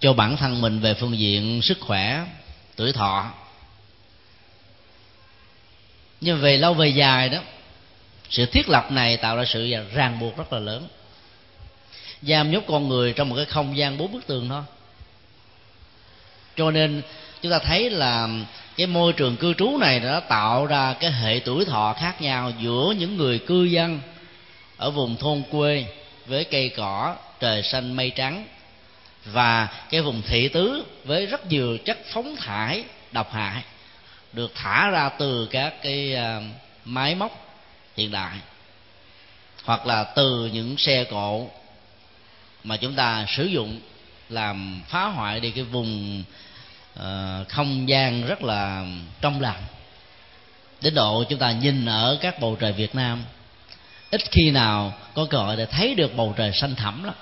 cho 0.00 0.12
bản 0.12 0.36
thân 0.36 0.60
mình 0.60 0.80
về 0.80 0.94
phương 0.94 1.18
diện 1.18 1.62
sức 1.62 1.80
khỏe, 1.80 2.26
tuổi 2.76 2.92
thọ. 2.92 3.30
Nhưng 6.20 6.40
về 6.40 6.58
lâu 6.58 6.74
về 6.74 6.88
dài 6.88 7.28
đó, 7.28 7.38
sự 8.30 8.46
thiết 8.46 8.68
lập 8.68 8.92
này 8.92 9.16
tạo 9.16 9.36
ra 9.36 9.44
sự 9.44 9.74
ràng 9.94 10.18
buộc 10.18 10.36
rất 10.36 10.52
là 10.52 10.58
lớn. 10.58 10.88
Giam 12.22 12.50
nhốt 12.50 12.62
con 12.66 12.88
người 12.88 13.12
trong 13.12 13.28
một 13.28 13.36
cái 13.36 13.44
không 13.44 13.76
gian 13.76 13.98
bốn 13.98 14.12
bức 14.12 14.26
tường 14.26 14.48
thôi. 14.48 14.62
Cho 16.56 16.70
nên 16.70 17.02
chúng 17.42 17.52
ta 17.52 17.58
thấy 17.58 17.90
là 17.90 18.28
cái 18.76 18.86
môi 18.86 19.12
trường 19.12 19.36
cư 19.36 19.54
trú 19.54 19.78
này 19.78 20.00
đã 20.00 20.20
tạo 20.20 20.66
ra 20.66 20.94
cái 21.00 21.12
hệ 21.12 21.40
tuổi 21.44 21.64
thọ 21.64 21.94
khác 21.98 22.22
nhau 22.22 22.52
giữa 22.60 22.94
những 22.98 23.16
người 23.16 23.38
cư 23.38 23.64
dân 23.64 24.00
ở 24.76 24.90
vùng 24.90 25.16
thôn 25.16 25.42
quê 25.50 25.84
với 26.26 26.44
cây 26.44 26.68
cỏ, 26.76 27.16
trời 27.40 27.62
xanh 27.62 27.96
mây 27.96 28.10
trắng, 28.10 28.46
và 29.24 29.68
cái 29.90 30.00
vùng 30.00 30.22
thị 30.22 30.48
tứ 30.48 30.84
với 31.04 31.26
rất 31.26 31.46
nhiều 31.46 31.78
chất 31.84 31.98
phóng 32.12 32.36
thải 32.36 32.84
độc 33.12 33.32
hại, 33.32 33.62
được 34.32 34.52
thả 34.54 34.90
ra 34.90 35.08
từ 35.08 35.48
các 35.50 35.82
cái 35.82 36.14
à, 36.14 36.40
máy 36.84 37.14
móc 37.14 37.56
hiện 37.96 38.10
đại, 38.10 38.36
hoặc 39.64 39.86
là 39.86 40.04
từ 40.04 40.46
những 40.52 40.76
xe 40.78 41.04
cộ 41.04 41.48
mà 42.64 42.76
chúng 42.76 42.94
ta 42.94 43.26
sử 43.28 43.44
dụng 43.44 43.80
làm 44.28 44.82
phá 44.88 45.04
hoại 45.04 45.40
đi 45.40 45.50
cái 45.50 45.64
vùng 45.64 46.22
uh, 46.98 47.48
không 47.48 47.88
gian 47.88 48.26
rất 48.26 48.42
là 48.42 48.86
trong 49.20 49.40
lành. 49.40 49.62
Đến 50.80 50.94
độ 50.94 51.24
chúng 51.28 51.38
ta 51.38 51.52
nhìn 51.52 51.86
ở 51.86 52.18
các 52.20 52.40
bầu 52.40 52.56
trời 52.60 52.72
Việt 52.72 52.94
Nam 52.94 53.24
ít 54.10 54.20
khi 54.30 54.50
nào 54.50 54.94
có 55.14 55.26
cơ 55.30 55.38
hội 55.38 55.56
để 55.56 55.66
thấy 55.66 55.94
được 55.94 56.16
bầu 56.16 56.34
trời 56.36 56.52
xanh 56.52 56.74
thẳm 56.74 57.04
lắm. 57.04 57.14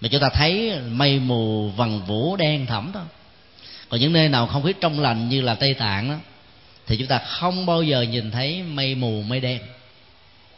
Mà 0.00 0.08
chúng 0.08 0.20
ta 0.20 0.28
thấy 0.28 0.80
mây 0.88 1.18
mù 1.18 1.68
vằn 1.68 2.00
vũ 2.00 2.36
đen 2.36 2.66
thẳm 2.66 2.90
thôi. 2.94 3.02
Còn 3.88 4.00
những 4.00 4.12
nơi 4.12 4.28
nào 4.28 4.46
không 4.46 4.62
khí 4.62 4.72
trong 4.80 5.00
lành 5.00 5.28
như 5.28 5.40
là 5.40 5.54
tây 5.54 5.74
tạng 5.74 6.10
đó 6.10 6.16
thì 6.86 6.96
chúng 6.96 7.06
ta 7.06 7.18
không 7.18 7.66
bao 7.66 7.82
giờ 7.82 8.02
nhìn 8.02 8.30
thấy 8.30 8.62
mây 8.62 8.94
mù 8.94 9.22
mây 9.22 9.40
đen 9.40 9.60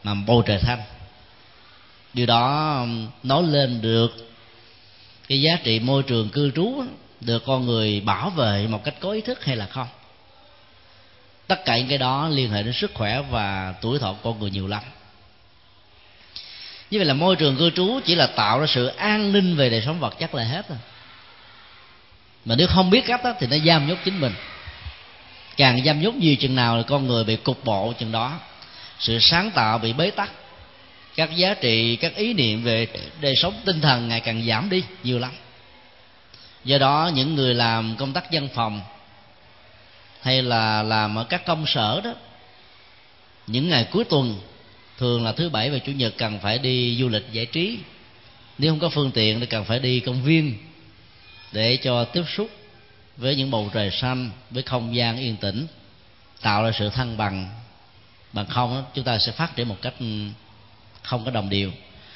mà 0.03 0.13
bầu 0.13 0.41
trời 0.41 0.59
xanh. 0.59 0.79
Điều 2.13 2.25
đó 2.25 2.85
nói 3.23 3.43
lên 3.43 3.81
được 3.81 4.29
cái 5.27 5.41
giá 5.41 5.57
trị 5.63 5.79
môi 5.79 6.03
trường 6.03 6.29
cư 6.29 6.51
trú 6.51 6.83
được 7.25 7.45
con 7.45 7.65
người 7.65 7.99
bảo 7.99 8.29
vệ 8.29 8.67
một 8.67 8.83
cách 8.83 8.95
có 8.99 9.11
ý 9.11 9.21
thức 9.21 9.45
hay 9.45 9.55
là 9.55 9.65
không? 9.65 9.87
Tất 11.47 11.65
cả 11.65 11.77
những 11.77 11.87
cái 11.87 11.97
đó 11.97 12.27
liên 12.27 12.51
hệ 12.51 12.63
đến 12.63 12.73
sức 12.73 12.91
khỏe 12.93 13.21
và 13.29 13.73
tuổi 13.81 13.99
thọ 13.99 14.15
con 14.23 14.39
người 14.39 14.51
nhiều 14.51 14.67
lắm. 14.67 14.83
Như 16.91 16.99
vậy 16.99 17.05
là 17.05 17.13
môi 17.13 17.35
trường 17.35 17.57
cư 17.57 17.69
trú 17.69 17.99
chỉ 18.05 18.15
là 18.15 18.27
tạo 18.27 18.59
ra 18.59 18.65
sự 18.67 18.85
an 18.85 19.31
ninh 19.31 19.55
về 19.55 19.69
đời 19.69 19.81
sống 19.85 19.99
vật 19.99 20.19
chất 20.19 20.35
là 20.35 20.43
hết 20.43 20.69
rồi. 20.69 20.77
Mà 22.45 22.55
nếu 22.55 22.67
không 22.67 22.89
biết 22.89 23.05
cách 23.05 23.23
đó 23.23 23.33
thì 23.39 23.47
nó 23.47 23.57
giam 23.65 23.87
nhốt 23.87 23.97
chính 24.05 24.19
mình. 24.19 24.33
Càng 25.57 25.83
giam 25.85 26.01
nhốt 26.01 26.15
nhiều 26.15 26.35
chừng 26.35 26.55
nào 26.55 26.77
là 26.77 26.83
con 26.83 27.07
người 27.07 27.23
bị 27.23 27.35
cục 27.35 27.65
bộ 27.65 27.93
chừng 27.99 28.11
đó. 28.11 28.39
Sự 28.99 29.19
sáng 29.19 29.51
tạo 29.51 29.77
bị 29.77 29.93
bế 29.93 30.11
tắc. 30.11 30.31
Các 31.15 31.35
giá 31.35 31.53
trị, 31.53 31.95
các 31.95 32.15
ý 32.15 32.33
niệm 32.33 32.63
về 32.63 32.87
đời 33.21 33.35
sống 33.35 33.61
tinh 33.65 33.81
thần 33.81 34.07
ngày 34.07 34.19
càng 34.19 34.45
giảm 34.47 34.69
đi 34.69 34.83
nhiều 35.03 35.19
lắm 35.19 35.31
do 36.65 36.77
đó, 36.77 37.11
những 37.13 37.35
người 37.35 37.53
làm 37.53 37.95
công 37.97 38.13
tác 38.13 38.25
văn 38.31 38.47
phòng 38.53 38.81
hay 40.21 40.41
là 40.41 40.83
làm 40.83 41.15
ở 41.15 41.23
các 41.23 41.45
công 41.45 41.65
sở 41.67 42.01
đó, 42.03 42.13
những 43.47 43.69
ngày 43.69 43.87
cuối 43.91 44.03
tuần, 44.03 44.39
thường 44.97 45.23
là 45.23 45.31
thứ 45.31 45.49
bảy 45.49 45.69
và 45.69 45.77
chủ 45.77 45.91
nhật 45.91 46.13
cần 46.17 46.39
phải 46.39 46.59
đi 46.59 46.97
du 46.99 47.09
lịch 47.09 47.31
giải 47.31 47.45
trí. 47.45 47.79
Nếu 48.57 48.71
không 48.71 48.79
có 48.79 48.89
phương 48.89 49.11
tiện 49.11 49.39
thì 49.39 49.45
cần 49.45 49.65
phải 49.65 49.79
đi 49.79 49.99
công 49.99 50.23
viên 50.23 50.57
để 51.51 51.77
cho 51.77 52.03
tiếp 52.03 52.23
xúc 52.37 52.49
với 53.17 53.35
những 53.35 53.51
bầu 53.51 53.69
trời 53.73 53.91
xanh, 53.91 54.31
với 54.51 54.63
không 54.63 54.95
gian 54.95 55.17
yên 55.17 55.35
tĩnh, 55.35 55.67
tạo 56.41 56.63
ra 56.63 56.71
sự 56.79 56.89
thăng 56.89 57.17
bằng. 57.17 57.49
Bằng 58.33 58.45
không 58.45 58.83
chúng 58.93 59.03
ta 59.03 59.17
sẽ 59.17 59.31
phát 59.31 59.55
triển 59.55 59.67
một 59.67 59.77
cách 59.81 59.93
ừ, 59.99 60.05
không 61.01 61.25
có 61.25 61.31
đồng 61.31 61.49
đều. 61.49 61.71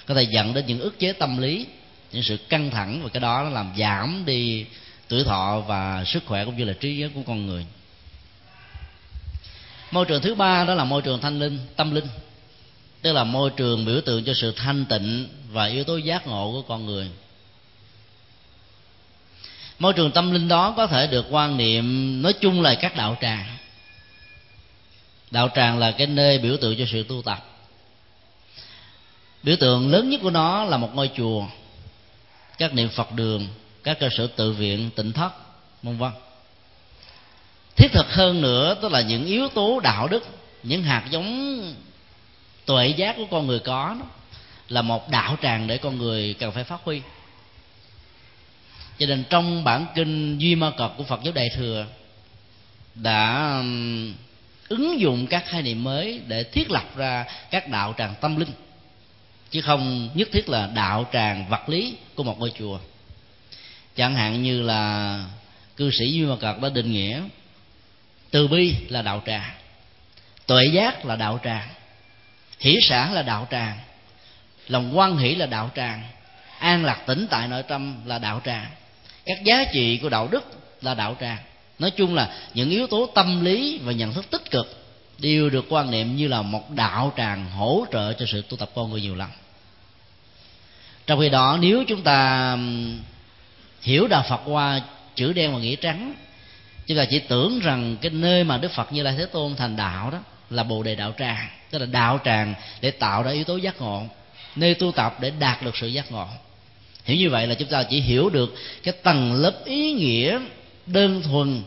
Có 0.06 0.14
thể 0.14 0.24
dẫn 0.24 0.54
đến 0.54 0.66
những 0.66 0.80
ức 0.80 1.00
chế 1.00 1.14
tâm 1.14 1.38
lý 1.38 1.66
những 2.12 2.24
sự 2.24 2.38
căng 2.38 2.72
thẳng 2.72 3.04
và 3.04 3.10
cái 3.10 3.22
đó 3.22 3.44
nó 3.44 3.50
làm 3.50 3.74
giảm 3.78 4.24
đi 4.26 4.66
tuổi 5.08 5.24
thọ 5.24 5.64
và 5.68 6.04
sức 6.04 6.24
khỏe 6.26 6.46
cũng 6.46 6.58
như 6.58 6.64
là 6.64 6.74
trí 6.74 6.96
nhớ 6.96 7.10
của 7.16 7.22
con 7.28 7.46
người. 7.46 7.66
Môi 9.92 10.06
trường 10.06 10.22
thứ 10.22 10.36
ba 10.36 10.66
đó 10.66 10.74
là 10.74 10.84
môi 10.84 11.02
trường 11.02 11.22
thanh 11.22 11.40
linh, 11.40 11.60
tâm 11.76 11.96
linh. 11.96 12.08
Tức 13.02 13.14
là 13.14 13.24
môi 13.24 13.50
trường 13.58 13.86
biểu 13.86 14.02
tượng 14.02 14.24
cho 14.24 14.34
sự 14.34 14.52
thanh 14.52 14.86
tịnh 14.86 15.28
và 15.52 15.66
yếu 15.66 15.84
tố 15.84 15.98
giác 15.98 16.28
ngộ 16.28 16.52
của 16.52 16.62
con 16.62 16.86
người. 16.86 17.08
Môi 19.80 19.94
trường 19.94 20.12
tâm 20.12 20.32
linh 20.32 20.48
đó 20.48 20.74
có 20.78 20.88
thể 20.88 21.08
được 21.08 21.26
quan 21.30 21.58
niệm 21.58 22.22
nói 22.22 22.34
chung 22.34 22.62
là 22.62 22.76
các 22.76 22.96
đạo 22.96 23.18
tràng. 23.22 23.58
Đạo 25.32 25.50
tràng 25.56 25.80
là 25.80 25.92
cái 25.92 26.08
nơi 26.08 26.38
biểu 26.38 26.58
tượng 26.58 26.76
cho 26.78 26.86
sự 26.92 27.04
tu 27.04 27.22
tập. 27.22 27.46
Biểu 29.44 29.56
tượng 29.56 29.92
lớn 29.92 30.10
nhất 30.10 30.20
của 30.24 30.30
nó 30.30 30.66
là 30.66 30.78
một 30.78 30.90
ngôi 30.96 31.10
chùa 31.18 31.46
các 32.58 32.74
niệm 32.74 32.90
phật 32.90 33.12
đường 33.12 33.48
các 33.84 34.00
cơ 34.00 34.10
sở 34.18 34.28
tự 34.28 34.52
viện 34.52 34.90
tỉnh 34.96 35.14
thất 35.14 35.32
vân 35.84 35.98
vân. 35.98 36.12
Thiết 37.76 37.92
thực 37.92 38.14
hơn 38.14 38.42
nữa 38.42 38.76
tức 38.82 38.92
là 38.92 39.02
những 39.02 39.26
yếu 39.26 39.50
tố 39.50 39.80
đạo 39.80 40.08
đức 40.08 40.24
những 40.64 40.84
hạt 40.84 41.04
giống 41.10 41.62
tuệ 42.66 42.88
giác 42.88 43.16
của 43.18 43.26
con 43.32 43.48
người 43.48 43.60
có 43.60 43.96
đó, 44.00 44.06
là 44.70 44.82
một 44.82 45.10
đạo 45.10 45.38
tràng 45.42 45.68
để 45.68 45.78
con 45.78 45.98
người 45.98 46.34
cần 46.34 46.52
phải 46.52 46.64
phát 46.64 46.80
huy. 46.84 47.02
Cho 49.00 49.06
nên 49.06 49.24
trong 49.30 49.64
bản 49.64 49.86
kinh 49.96 50.38
duy 50.38 50.56
ma 50.56 50.72
cật 50.78 50.92
của 50.98 51.04
phật 51.04 51.20
giáo 51.24 51.34
đại 51.34 51.50
thừa 51.56 51.86
đã 52.96 53.54
ứng 54.68 55.00
dụng 55.00 55.28
các 55.28 55.44
khái 55.48 55.62
niệm 55.62 55.84
mới 55.84 56.22
để 56.28 56.44
thiết 56.44 56.72
lập 56.72 56.86
ra 56.96 57.26
các 57.52 57.70
đạo 57.70 57.96
tràng 57.98 58.14
tâm 58.22 58.36
linh 58.36 58.52
chứ 59.52 59.62
không 59.62 60.10
nhất 60.14 60.28
thiết 60.32 60.50
là 60.50 60.70
đạo 60.76 61.10
tràng 61.14 61.50
vật 61.50 61.70
lý 61.70 61.96
của 62.16 62.24
một 62.24 62.40
ngôi 62.40 62.52
chùa. 62.60 62.80
Chẳng 63.96 64.16
hạn 64.16 64.44
như 64.44 64.62
là 64.62 65.24
cư 65.78 65.92
sĩ 65.92 66.12
duy 66.12 66.26
mà 66.26 66.36
cật 66.36 66.62
đã 66.62 66.70
định 66.70 66.92
nghĩa, 66.92 67.22
từ 68.32 68.48
bi 68.48 68.76
là 68.90 69.02
đạo 69.02 69.24
tràng, 69.26 69.52
tuệ 70.46 70.66
giác 70.66 71.06
là 71.06 71.16
đạo 71.16 71.40
tràng, 71.44 71.68
hỷ 72.60 72.78
sản 72.82 73.14
là 73.14 73.22
đạo 73.22 73.48
tràng, 73.52 73.78
lòng 74.68 74.98
quan 74.98 75.18
hỷ 75.18 75.36
là 75.36 75.46
đạo 75.46 75.72
tràng, 75.76 76.04
an 76.60 76.86
lạc 76.86 77.04
tĩnh 77.08 77.28
tại 77.30 77.48
nội 77.48 77.64
tâm 77.64 78.02
là 78.06 78.20
đạo 78.20 78.42
tràng, 78.46 78.68
các 79.26 79.44
giá 79.44 79.66
trị 79.74 79.98
của 79.98 80.10
đạo 80.10 80.28
đức 80.32 80.44
là 80.82 80.94
đạo 80.94 81.18
tràng. 81.20 81.38
Nói 81.80 81.92
chung 81.92 82.16
là 82.16 82.38
những 82.54 82.70
yếu 82.70 82.88
tố 82.88 83.10
tâm 83.16 83.46
lý 83.46 83.80
và 83.84 83.92
nhận 83.92 84.14
thức 84.14 84.26
tích 84.30 84.52
cực 84.52 84.87
đều 85.20 85.50
được 85.50 85.66
quan 85.70 85.92
niệm 85.92 86.16
như 86.16 86.28
là 86.28 86.42
một 86.42 86.72
đạo 86.72 87.14
tràng 87.18 87.50
hỗ 87.52 87.86
trợ 87.92 88.14
cho 88.14 88.26
sự 88.26 88.42
tu 88.50 88.58
tập 88.58 88.70
con 88.76 88.92
người 88.92 89.02
nhiều 89.02 89.16
lắm. 89.16 89.30
Trong 91.08 91.20
khi 91.20 91.30
đó, 91.30 91.58
nếu 91.62 91.84
chúng 91.88 92.02
ta 92.02 92.58
hiểu 93.82 94.08
đạo 94.08 94.26
phật 94.30 94.42
qua 94.46 94.82
chữ 95.16 95.34
đen 95.34 95.54
và 95.54 95.60
nghĩa 95.60 95.76
trắng, 95.76 96.14
chúng 96.88 96.98
ta 96.98 97.06
chỉ 97.06 97.20
tưởng 97.20 97.60
rằng 97.60 97.98
cái 98.02 98.12
nơi 98.12 98.44
mà 98.44 98.58
đức 98.58 98.72
phật 98.72 98.94
như 98.94 99.04
lai 99.04 99.16
thế 99.18 99.26
tôn 99.26 99.56
thành 99.56 99.76
đạo 99.76 100.12
đó 100.12 100.20
là 100.50 100.64
bồ 100.64 100.84
đề 100.84 100.96
đạo 100.96 101.14
tràng, 101.20 101.50
tức 101.72 101.80
là 101.80 101.86
đạo 101.86 102.20
tràng 102.26 102.54
để 102.82 102.92
tạo 102.92 103.24
ra 103.24 103.32
yếu 103.32 103.44
tố 103.44 103.58
giác 103.58 103.82
ngộ, 103.82 104.04
nơi 104.56 104.74
tu 104.74 104.92
tập 104.92 105.18
để 105.22 105.32
đạt 105.40 105.64
được 105.64 105.78
sự 105.78 105.88
giác 105.88 106.12
ngộ. 106.12 106.28
Hiểu 107.04 107.18
như 107.18 107.30
vậy 107.30 107.48
là 107.48 107.56
chúng 107.56 107.70
ta 107.70 107.84
chỉ 107.84 108.02
hiểu 108.02 108.30
được 108.30 108.56
cái 108.84 108.94
tầng 109.04 109.34
lớp 109.34 109.66
ý 109.66 109.94
nghĩa 109.94 110.40
đơn 110.86 111.22
thuần 111.22 111.64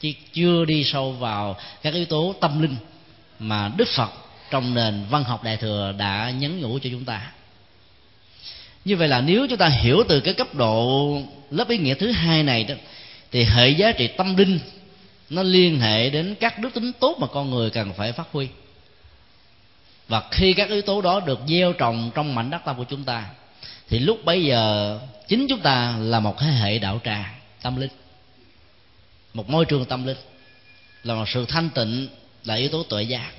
chứ 0.00 0.12
chưa 0.32 0.64
đi 0.64 0.84
sâu 0.84 1.12
vào 1.12 1.56
các 1.82 1.94
yếu 1.94 2.04
tố 2.04 2.34
tâm 2.40 2.62
linh 2.62 2.76
mà 3.38 3.70
đức 3.76 3.88
phật 3.88 4.10
trong 4.50 4.74
nền 4.74 5.04
văn 5.10 5.24
học 5.24 5.44
đại 5.44 5.56
thừa 5.56 5.94
đã 5.98 6.30
nhấn 6.30 6.60
nhủ 6.60 6.78
cho 6.82 6.90
chúng 6.90 7.04
ta. 7.04 7.32
Như 8.84 8.96
vậy 8.96 9.08
là 9.08 9.20
nếu 9.20 9.46
chúng 9.48 9.58
ta 9.58 9.68
hiểu 9.68 10.04
từ 10.08 10.20
cái 10.20 10.34
cấp 10.34 10.54
độ 10.54 11.22
lớp 11.50 11.68
ý 11.68 11.78
nghĩa 11.78 11.94
thứ 11.94 12.12
hai 12.12 12.42
này 12.42 12.64
đó, 12.64 12.74
thì 13.32 13.44
hệ 13.44 13.68
giá 13.68 13.92
trị 13.92 14.06
tâm 14.06 14.36
linh 14.36 14.58
nó 15.30 15.42
liên 15.42 15.80
hệ 15.80 16.10
đến 16.10 16.34
các 16.40 16.58
đức 16.58 16.74
tính 16.74 16.92
tốt 17.00 17.16
mà 17.20 17.26
con 17.26 17.50
người 17.50 17.70
cần 17.70 17.92
phải 17.92 18.12
phát 18.12 18.26
huy. 18.32 18.48
Và 20.08 20.22
khi 20.30 20.52
các 20.52 20.68
yếu 20.68 20.82
tố 20.82 21.00
đó 21.00 21.20
được 21.20 21.40
gieo 21.48 21.72
trồng 21.72 22.10
trong 22.14 22.34
mảnh 22.34 22.50
đất 22.50 22.62
tâm 22.64 22.76
của 22.76 22.84
chúng 22.84 23.04
ta, 23.04 23.24
thì 23.88 23.98
lúc 23.98 24.24
bấy 24.24 24.44
giờ 24.44 24.98
chính 25.28 25.46
chúng 25.48 25.60
ta 25.60 25.96
là 25.98 26.20
một 26.20 26.38
thế 26.38 26.46
hệ 26.46 26.78
đạo 26.78 27.00
tràng 27.04 27.34
tâm 27.62 27.76
linh 27.76 27.90
một 29.34 29.50
môi 29.50 29.64
trường 29.64 29.84
tâm 29.84 30.06
linh 30.06 30.16
là 31.02 31.14
một 31.14 31.28
sự 31.28 31.44
thanh 31.48 31.70
tịnh 31.70 32.08
là 32.44 32.54
yếu 32.54 32.68
tố 32.68 32.82
tuệ 32.82 33.02
giác. 33.02 33.32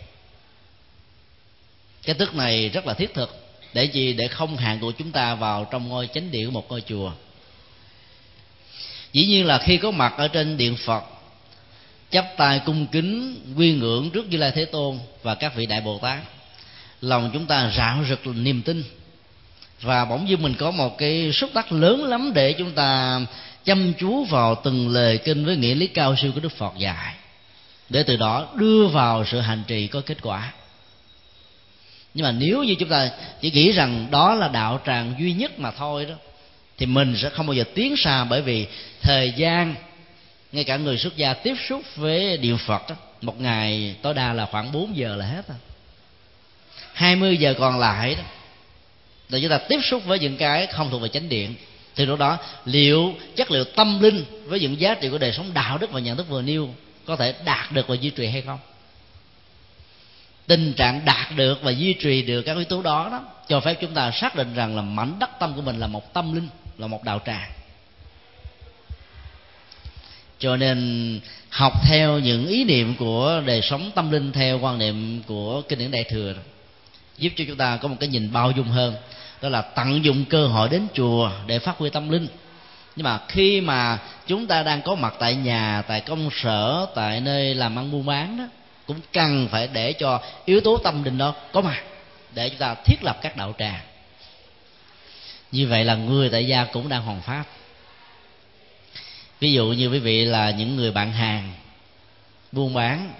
Cái 2.04 2.16
thức 2.16 2.36
này 2.36 2.70
rất 2.70 2.88
là 2.88 2.94
thiết 2.94 3.14
thực 3.14 3.48
để 3.74 3.84
gì 3.84 4.14
để 4.14 4.28
không 4.28 4.58
hạn 4.58 4.80
của 4.80 4.92
chúng 4.92 5.12
ta 5.12 5.36
vào 5.36 5.68
trong 5.72 5.90
ngôi 5.90 6.10
chánh 6.14 6.32
điện 6.32 6.46
của 6.46 6.52
một 6.52 6.70
ngôi 6.70 6.82
chùa. 6.82 7.12
Dĩ 9.14 9.26
nhiên 9.26 9.46
là 9.46 9.58
khi 9.58 9.78
có 9.78 9.92
mặt 9.92 10.14
ở 10.18 10.28
trên 10.28 10.58
điện 10.58 10.76
phật, 10.76 11.04
chắp 12.10 12.26
tay 12.38 12.62
cung 12.66 12.88
kính, 12.88 13.42
quy 13.58 13.74
ngưỡng 13.74 14.10
trước 14.12 14.28
như 14.28 14.38
lai 14.38 14.52
thế 14.52 14.66
tôn 14.66 15.00
và 15.24 15.36
các 15.36 15.56
vị 15.56 15.66
đại 15.66 15.82
bồ 15.82 16.00
tát, 16.00 16.20
lòng 17.02 17.30
chúng 17.34 17.46
ta 17.46 17.72
rạo 17.78 18.06
rực 18.10 18.28
niềm 18.28 18.62
tin. 18.62 18.84
Và 19.82 20.06
bỗng 20.06 20.30
dưng 20.30 20.42
mình 20.42 20.54
có 20.54 20.72
một 20.72 20.98
cái 20.98 21.32
xúc 21.34 21.50
tác 21.54 21.72
lớn 21.72 22.04
lắm 22.04 22.32
để 22.36 22.54
chúng 22.54 22.72
ta 22.72 23.20
chăm 23.66 23.94
chú 24.00 24.24
vào 24.24 24.62
từng 24.64 24.90
lời 24.90 25.18
kinh 25.18 25.46
với 25.46 25.58
nghĩa 25.58 25.76
lý 25.76 25.88
cao 25.88 26.16
siêu 26.22 26.32
của 26.32 26.40
đức 26.40 26.52
phật 26.58 26.74
dạy. 26.78 27.16
Để 27.90 28.04
từ 28.04 28.18
đó 28.18 28.48
đưa 28.56 28.88
vào 28.88 29.26
sự 29.26 29.40
hành 29.40 29.64
trì 29.68 29.88
có 29.88 30.02
kết 30.06 30.18
quả. 30.22 30.52
Nhưng 32.14 32.24
mà 32.24 32.32
nếu 32.32 32.64
như 32.64 32.76
chúng 32.76 32.90
ta 32.90 33.10
chỉ 33.42 33.52
nghĩ 33.52 33.72
rằng 33.72 34.08
đó 34.12 34.36
là 34.36 34.48
đạo 34.48 34.82
tràng 34.86 35.14
duy 35.20 35.34
nhất 35.34 35.60
mà 35.60 35.72
thôi 35.72 36.06
đó 36.06 36.16
thì 36.78 36.86
mình 36.86 37.16
sẽ 37.18 37.30
không 37.30 37.48
bao 37.48 37.54
giờ 37.54 37.64
tiến 37.76 37.98
xa 37.98 38.24
bởi 38.24 38.42
vì 38.42 38.68
thời 39.02 39.34
gian 39.38 39.76
ngay 40.52 40.64
cả 40.64 40.78
người 40.78 40.98
xuất 40.98 41.18
gia 41.18 41.34
tiếp 41.34 41.56
xúc 41.70 41.82
với 41.96 42.38
điện 42.38 42.58
phật 42.58 42.90
đó, 42.90 42.96
một 43.22 43.42
ngày 43.42 43.96
tối 44.02 44.14
đa 44.14 44.34
là 44.34 44.46
khoảng 44.46 44.72
4 44.72 44.98
giờ 44.98 45.16
là 45.16 45.26
hết 45.26 45.48
rồi. 45.48 45.58
20 46.94 47.38
giờ 47.38 47.54
còn 47.60 47.80
lại 47.80 48.16
đó 48.16 48.24
là 49.30 49.40
chúng 49.42 49.50
ta 49.50 49.58
tiếp 49.58 49.80
xúc 49.84 50.06
với 50.06 50.20
những 50.20 50.38
cái 50.38 50.68
không 50.68 50.90
thuộc 50.90 51.02
về 51.02 51.10
chánh 51.10 51.30
điện 51.30 51.56
thì 51.96 52.06
lúc 52.06 52.20
đó, 52.20 52.38
liệu 52.66 53.14
chất 53.36 53.52
liệu 53.52 53.64
tâm 53.64 54.00
linh 54.02 54.26
với 54.46 54.60
những 54.60 54.80
giá 54.80 54.94
trị 54.94 55.10
của 55.10 55.18
đời 55.18 55.32
sống 55.32 55.54
đạo 55.54 55.78
đức 55.78 55.92
và 55.92 56.00
nhận 56.00 56.18
thức 56.18 56.30
vừa 56.30 56.42
nêu 56.42 56.70
có 57.06 57.16
thể 57.16 57.34
đạt 57.46 57.72
được 57.72 57.88
và 57.88 57.96
duy 57.96 58.10
trì 58.10 58.28
hay 58.28 58.42
không? 58.42 58.60
Tình 60.48 60.74
trạng 60.74 61.06
đạt 61.06 61.36
được 61.36 61.64
và 61.64 61.72
duy 61.72 61.94
trì 61.94 62.22
được 62.22 62.42
các 62.42 62.56
yếu 62.56 62.66
tố 62.66 62.82
đó 62.82 63.10
đó, 63.12 63.24
cho 63.48 63.60
phép 63.60 63.78
chúng 63.82 63.94
ta 63.94 64.12
xác 64.12 64.36
định 64.36 64.54
rằng 64.56 64.76
là 64.76 64.82
mảnh 64.82 65.20
đất 65.20 65.30
tâm 65.40 65.54
của 65.56 65.62
mình 65.62 65.80
là 65.80 65.88
một 65.88 66.14
tâm 66.14 66.36
linh, 66.36 66.48
là 66.78 66.88
một 66.88 67.04
đạo 67.04 67.22
tràng. 67.26 67.52
Cho 70.40 70.58
nên, 70.58 71.20
học 71.50 71.74
theo 71.88 72.20
những 72.20 72.48
ý 72.48 72.64
niệm 72.64 72.96
của 72.96 73.42
đời 73.46 73.62
sống 73.62 73.92
tâm 73.96 74.12
linh, 74.12 74.32
theo 74.32 74.60
quan 74.60 74.78
niệm 74.78 75.24
của 75.28 75.62
kinh 75.62 75.80
điển 75.80 75.92
đại 75.92 76.04
thừa 76.04 76.34
giúp 77.18 77.34
cho 77.36 77.44
chúng 77.48 77.58
ta 77.58 77.78
có 77.78 77.88
một 77.88 77.96
cái 78.00 78.10
nhìn 78.10 78.32
bao 78.32 78.52
dung 78.52 78.68
hơn 78.68 78.96
đó 79.42 79.50
là 79.50 79.62
tận 79.62 80.04
dụng 80.06 80.26
cơ 80.26 80.48
hội 80.48 80.70
đến 80.70 80.88
chùa 80.94 81.32
để 81.46 81.60
phát 81.60 81.78
huy 81.78 81.90
tâm 81.90 82.10
linh. 82.10 82.28
Nhưng 82.96 83.04
mà 83.04 83.20
khi 83.28 83.62
mà 83.62 84.00
chúng 84.28 84.48
ta 84.48 84.64
đang 84.64 84.82
có 84.82 84.96
mặt 84.96 85.14
tại 85.20 85.36
nhà, 85.36 85.84
tại 85.88 86.02
công 86.02 86.30
sở, 86.32 86.86
tại 86.96 87.22
nơi 87.22 87.56
làm 87.56 87.80
ăn 87.80 87.92
buôn 87.92 88.06
bán 88.06 88.38
đó, 88.38 88.44
cũng 88.88 89.00
cần 89.14 89.48
phải 89.52 89.70
để 89.74 89.94
cho 89.94 90.22
yếu 90.46 90.62
tố 90.62 90.78
tâm 90.78 91.04
linh 91.04 91.18
đó 91.18 91.34
có 91.52 91.62
mặt 91.62 91.84
để 92.34 92.50
chúng 92.50 92.58
ta 92.58 92.76
thiết 92.86 93.04
lập 93.04 93.18
các 93.22 93.38
đạo 93.38 93.54
tràng. 93.58 93.80
Như 95.52 95.68
vậy 95.68 95.86
là 95.86 95.96
người 95.96 96.30
tại 96.30 96.48
gia 96.48 96.64
cũng 96.64 96.90
đang 96.90 97.04
hoàn 97.04 97.22
pháp. 97.22 97.44
Ví 99.40 99.54
dụ 99.54 99.66
như 99.66 99.90
quý 99.92 100.00
vị 100.00 100.26
là 100.26 100.52
những 100.52 100.76
người 100.76 100.92
bạn 100.92 101.12
hàng, 101.12 101.54
buôn 102.52 102.74
bán 102.74 103.14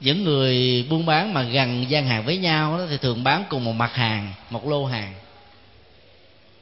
những 0.00 0.24
người 0.24 0.84
buôn 0.90 1.06
bán 1.06 1.34
mà 1.34 1.42
gần 1.42 1.90
gian 1.90 2.06
hàng 2.06 2.24
với 2.24 2.38
nhau 2.38 2.78
đó, 2.78 2.84
thì 2.90 2.96
thường 2.96 3.24
bán 3.24 3.44
cùng 3.48 3.64
một 3.64 3.72
mặt 3.72 3.94
hàng 3.94 4.32
một 4.50 4.68
lô 4.68 4.84
hàng. 4.84 5.14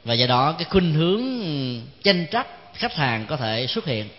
Và 0.03 0.13
do 0.13 0.27
đó 0.27 0.51
cái 0.51 0.65
khuynh 0.69 0.93
hướng 0.93 1.23
tranh 2.03 2.25
trách 2.31 2.47
khách 2.73 2.93
hàng 2.95 3.25
có 3.25 3.37
thể 3.37 3.67
xuất 3.67 3.85
hiện. 3.85 4.09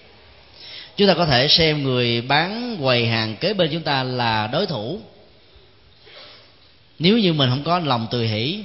Chúng 0.97 1.09
ta 1.09 1.15
có 1.15 1.27
thể 1.27 1.49
xem 1.49 1.83
người 1.83 2.21
bán 2.21 2.77
quầy 2.81 3.07
hàng 3.07 3.37
kế 3.37 3.55
bên 3.55 3.71
chúng 3.73 3.83
ta 3.83 4.03
là 4.03 4.47
đối 4.47 4.67
thủ. 4.67 5.01
Nếu 6.99 7.19
như 7.19 7.33
mình 7.33 7.51
không 7.51 7.65
có 7.65 7.79
lòng 7.79 8.07
từ 8.11 8.23
hỷ 8.23 8.61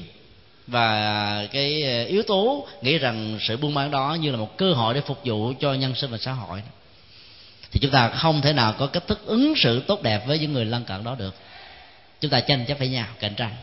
và 0.68 1.48
cái 1.52 1.84
yếu 2.06 2.24
tố 2.24 2.68
nghĩ 2.82 2.98
rằng 2.98 3.38
sự 3.42 3.58
buôn 3.58 3.74
bán 3.74 3.92
đó 3.92 4.18
như 4.22 4.32
là 4.32 4.38
một 4.38 4.58
cơ 4.58 4.74
hội 4.74 4.94
để 4.94 5.02
phục 5.02 5.20
vụ 5.26 5.54
cho 5.60 5.74
nhân 5.74 5.96
sinh 5.96 6.12
và 6.12 6.18
xã 6.18 6.32
hội 6.32 6.62
thì 7.74 7.80
chúng 7.80 7.92
ta 7.92 8.10
không 8.10 8.42
thể 8.42 8.54
nào 8.54 8.74
có 8.74 8.88
cách 8.88 9.08
thức 9.08 9.26
ứng 9.26 9.54
xử 9.56 9.80
tốt 9.80 10.02
đẹp 10.02 10.28
với 10.28 10.40
những 10.40 10.54
người 10.54 10.66
lân 10.66 10.84
cận 10.84 11.04
đó 11.04 11.16
được. 11.16 11.36
Chúng 12.22 12.32
ta 12.32 12.40
tranh 12.40 12.66
chấp 12.66 12.80
với 12.80 12.88
nhau, 12.88 13.06
cạnh 13.20 13.36
tranh. 13.36 13.56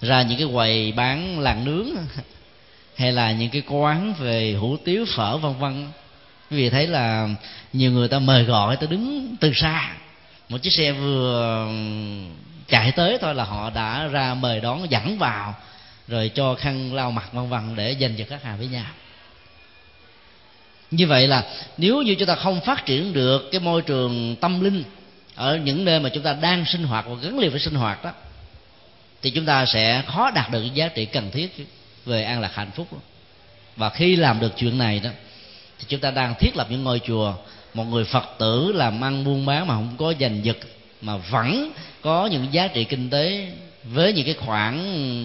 Ra 0.00 0.22
những 0.22 0.38
cái 0.38 0.48
quầy 0.52 0.92
bán 0.92 1.40
làng 1.40 1.64
nướng, 1.64 1.86
hay 2.96 3.12
là 3.12 3.32
những 3.32 3.50
cái 3.50 3.62
quán 3.68 4.14
về 4.18 4.52
hủ 4.60 4.76
tiếu, 4.84 5.04
phở, 5.16 5.36
vân 5.36 5.54
vân. 5.58 5.88
Quý 6.50 6.56
vị 6.56 6.70
thấy 6.70 6.86
là 6.86 7.28
nhiều 7.72 7.90
người 7.90 8.08
ta 8.08 8.18
mời 8.18 8.44
gọi, 8.44 8.76
ta 8.76 8.86
đứng 8.86 9.36
từ 9.40 9.52
xa. 9.54 9.94
Một 10.48 10.58
chiếc 10.62 10.72
xe 10.72 10.92
vừa 10.92 11.68
chạy 12.68 12.92
tới 12.92 13.18
thôi 13.20 13.34
là 13.34 13.44
họ 13.44 13.70
đã 13.70 14.06
ra 14.06 14.34
mời 14.34 14.60
đón, 14.60 14.90
dẫn 14.90 15.18
vào, 15.18 15.54
rồi 16.08 16.30
cho 16.34 16.54
khăn 16.54 16.94
lau 16.94 17.10
mặt, 17.10 17.32
vân 17.32 17.48
vân 17.48 17.76
để 17.76 17.92
dành 17.92 18.14
cho 18.18 18.24
khách 18.28 18.42
hàng 18.42 18.58
với 18.58 18.66
nhau 18.66 18.86
như 20.92 21.06
vậy 21.06 21.28
là 21.28 21.44
nếu 21.76 22.02
như 22.02 22.14
chúng 22.14 22.28
ta 22.28 22.34
không 22.34 22.60
phát 22.60 22.86
triển 22.86 23.12
được 23.12 23.48
cái 23.52 23.60
môi 23.60 23.82
trường 23.82 24.36
tâm 24.40 24.60
linh 24.60 24.84
ở 25.34 25.56
những 25.56 25.84
nơi 25.84 26.00
mà 26.00 26.08
chúng 26.08 26.22
ta 26.22 26.32
đang 26.32 26.64
sinh 26.64 26.84
hoạt 26.84 27.06
và 27.08 27.14
gắn 27.22 27.38
liền 27.38 27.50
với 27.50 27.60
sinh 27.60 27.74
hoạt 27.74 28.04
đó, 28.04 28.12
thì 29.22 29.30
chúng 29.30 29.46
ta 29.46 29.66
sẽ 29.66 30.02
khó 30.06 30.30
đạt 30.30 30.50
được 30.50 30.74
giá 30.74 30.88
trị 30.88 31.04
cần 31.04 31.30
thiết 31.30 31.66
về 32.04 32.24
an 32.24 32.40
lạc 32.40 32.54
hạnh 32.54 32.70
phúc 32.70 32.88
và 33.76 33.90
khi 33.90 34.16
làm 34.16 34.40
được 34.40 34.52
chuyện 34.56 34.78
này 34.78 35.00
đó, 35.00 35.10
thì 35.78 35.84
chúng 35.88 36.00
ta 36.00 36.10
đang 36.10 36.34
thiết 36.38 36.56
lập 36.56 36.66
những 36.70 36.84
ngôi 36.84 37.00
chùa, 37.06 37.34
một 37.74 37.84
người 37.84 38.04
phật 38.04 38.24
tử 38.38 38.72
làm 38.72 39.04
ăn 39.04 39.24
buôn 39.24 39.46
bán 39.46 39.66
mà 39.66 39.74
không 39.74 39.94
có 39.98 40.14
giành 40.20 40.44
giật, 40.44 40.56
mà 41.00 41.16
vẫn 41.16 41.72
có 42.02 42.26
những 42.26 42.46
giá 42.52 42.66
trị 42.66 42.84
kinh 42.84 43.10
tế 43.10 43.52
với 43.84 44.12
những 44.12 44.24
cái 44.24 44.34
khoản 44.34 44.78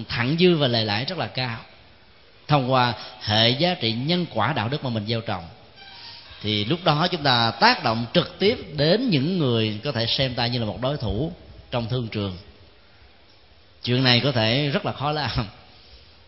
thẳng 0.07 0.35
dư 0.39 0.55
và 0.55 0.67
lệ 0.67 0.83
lãi 0.83 1.05
rất 1.05 1.17
là 1.17 1.27
cao 1.27 1.57
thông 2.47 2.71
qua 2.71 2.93
hệ 3.21 3.49
giá 3.49 3.73
trị 3.73 3.91
nhân 3.91 4.25
quả 4.33 4.53
đạo 4.53 4.69
đức 4.69 4.83
mà 4.83 4.89
mình 4.89 5.05
gieo 5.07 5.21
trồng 5.21 5.43
thì 6.41 6.65
lúc 6.65 6.79
đó 6.83 7.07
chúng 7.11 7.23
ta 7.23 7.51
tác 7.51 7.83
động 7.83 8.05
trực 8.13 8.39
tiếp 8.39 8.57
đến 8.75 9.09
những 9.09 9.37
người 9.37 9.79
có 9.83 9.91
thể 9.91 10.05
xem 10.07 10.35
ta 10.35 10.47
như 10.47 10.59
là 10.59 10.65
một 10.65 10.81
đối 10.81 10.97
thủ 10.97 11.31
trong 11.71 11.87
thương 11.89 12.07
trường. 12.07 12.37
Chuyện 13.83 14.03
này 14.03 14.19
có 14.19 14.31
thể 14.31 14.69
rất 14.69 14.85
là 14.85 14.91
khó 14.91 15.11
làm. 15.11 15.47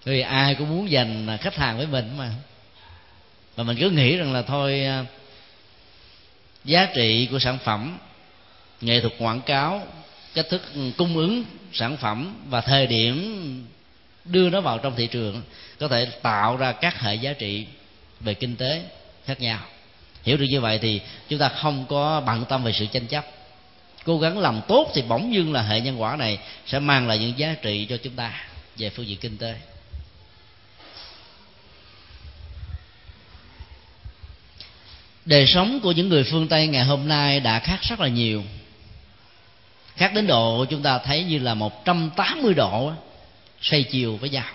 Vì 0.03 0.21
ai 0.21 0.55
cũng 0.55 0.69
muốn 0.69 0.89
giành 0.91 1.37
khách 1.41 1.55
hàng 1.55 1.77
với 1.77 1.87
mình 1.87 2.17
mà. 2.17 2.31
Và 3.55 3.63
mình 3.63 3.77
cứ 3.79 3.89
nghĩ 3.89 4.17
rằng 4.17 4.33
là 4.33 4.41
thôi 4.41 4.83
à, 4.83 5.05
giá 6.65 6.87
trị 6.95 7.27
của 7.31 7.39
sản 7.39 7.57
phẩm, 7.63 7.97
nghệ 8.81 9.01
thuật 9.01 9.13
quảng 9.19 9.41
cáo, 9.41 9.87
cách 10.33 10.45
thức 10.49 10.61
cung 10.97 11.17
ứng 11.17 11.43
sản 11.73 11.97
phẩm 11.97 12.35
và 12.49 12.61
thời 12.61 12.87
điểm 12.87 13.65
đưa 14.25 14.49
nó 14.49 14.61
vào 14.61 14.77
trong 14.77 14.95
thị 14.95 15.07
trường 15.07 15.41
có 15.79 15.87
thể 15.87 16.05
tạo 16.05 16.57
ra 16.57 16.71
các 16.71 17.01
hệ 17.01 17.15
giá 17.15 17.33
trị 17.33 17.65
về 18.19 18.33
kinh 18.33 18.55
tế 18.55 18.83
khác 19.25 19.41
nhau 19.41 19.59
hiểu 20.23 20.37
được 20.37 20.45
như 20.49 20.61
vậy 20.61 20.79
thì 20.81 21.01
chúng 21.29 21.39
ta 21.39 21.49
không 21.49 21.85
có 21.89 22.21
bận 22.21 22.45
tâm 22.49 22.63
về 22.63 22.71
sự 22.73 22.85
tranh 22.85 23.07
chấp. 23.07 23.25
Cố 24.05 24.19
gắng 24.19 24.39
làm 24.39 24.61
tốt 24.67 24.91
thì 24.93 25.01
bỗng 25.01 25.33
dưng 25.33 25.53
là 25.53 25.61
hệ 25.61 25.81
nhân 25.81 26.01
quả 26.01 26.15
này 26.15 26.39
sẽ 26.65 26.79
mang 26.79 27.07
lại 27.07 27.17
những 27.19 27.33
giá 27.37 27.55
trị 27.61 27.85
cho 27.89 27.97
chúng 27.97 28.13
ta 28.13 28.33
về 28.77 28.89
phương 28.89 29.07
diện 29.07 29.17
kinh 29.17 29.37
tế. 29.37 29.55
Đời 35.25 35.47
sống 35.47 35.79
của 35.79 35.91
những 35.91 36.09
người 36.09 36.23
phương 36.23 36.47
tây 36.47 36.67
ngày 36.67 36.83
hôm 36.83 37.07
nay 37.07 37.39
đã 37.39 37.59
khác 37.59 37.79
rất 37.81 37.99
là 37.99 38.07
nhiều. 38.07 38.43
Khác 39.95 40.13
đến 40.13 40.27
độ 40.27 40.65
chúng 40.69 40.81
ta 40.81 40.97
thấy 40.97 41.23
như 41.23 41.39
là 41.39 41.53
180 41.53 42.53
độ 42.53 42.91
xoay 43.61 43.83
chiều 43.83 44.17
với 44.17 44.29
nhau 44.29 44.45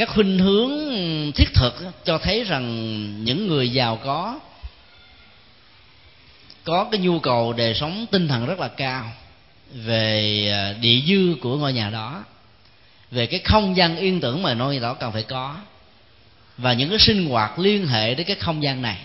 các 0.00 0.08
khuynh 0.08 0.38
hướng 0.38 0.70
thiết 1.32 1.54
thực 1.54 1.74
cho 2.04 2.18
thấy 2.18 2.44
rằng 2.44 3.24
những 3.24 3.48
người 3.48 3.72
giàu 3.72 3.98
có 4.04 4.40
có 6.64 6.88
cái 6.92 7.00
nhu 7.00 7.18
cầu 7.18 7.52
đời 7.52 7.74
sống 7.74 8.06
tinh 8.10 8.28
thần 8.28 8.46
rất 8.46 8.58
là 8.60 8.68
cao 8.68 9.12
về 9.72 10.48
à, 10.52 10.72
địa 10.80 11.00
dư 11.06 11.34
của 11.40 11.56
ngôi 11.56 11.72
nhà 11.72 11.90
đó, 11.90 12.24
về 13.10 13.26
cái 13.26 13.40
không 13.44 13.76
gian 13.76 13.96
yên 13.96 14.20
tưởng 14.20 14.42
mà 14.42 14.54
ngôi 14.54 14.74
nhà 14.74 14.80
đó 14.80 14.94
cần 14.94 15.12
phải 15.12 15.22
có, 15.22 15.56
và 16.58 16.72
những 16.72 16.88
cái 16.88 16.98
sinh 16.98 17.28
hoạt 17.28 17.58
liên 17.58 17.86
hệ 17.86 18.14
đến 18.14 18.26
cái 18.26 18.36
không 18.36 18.62
gian 18.62 18.82
này. 18.82 18.98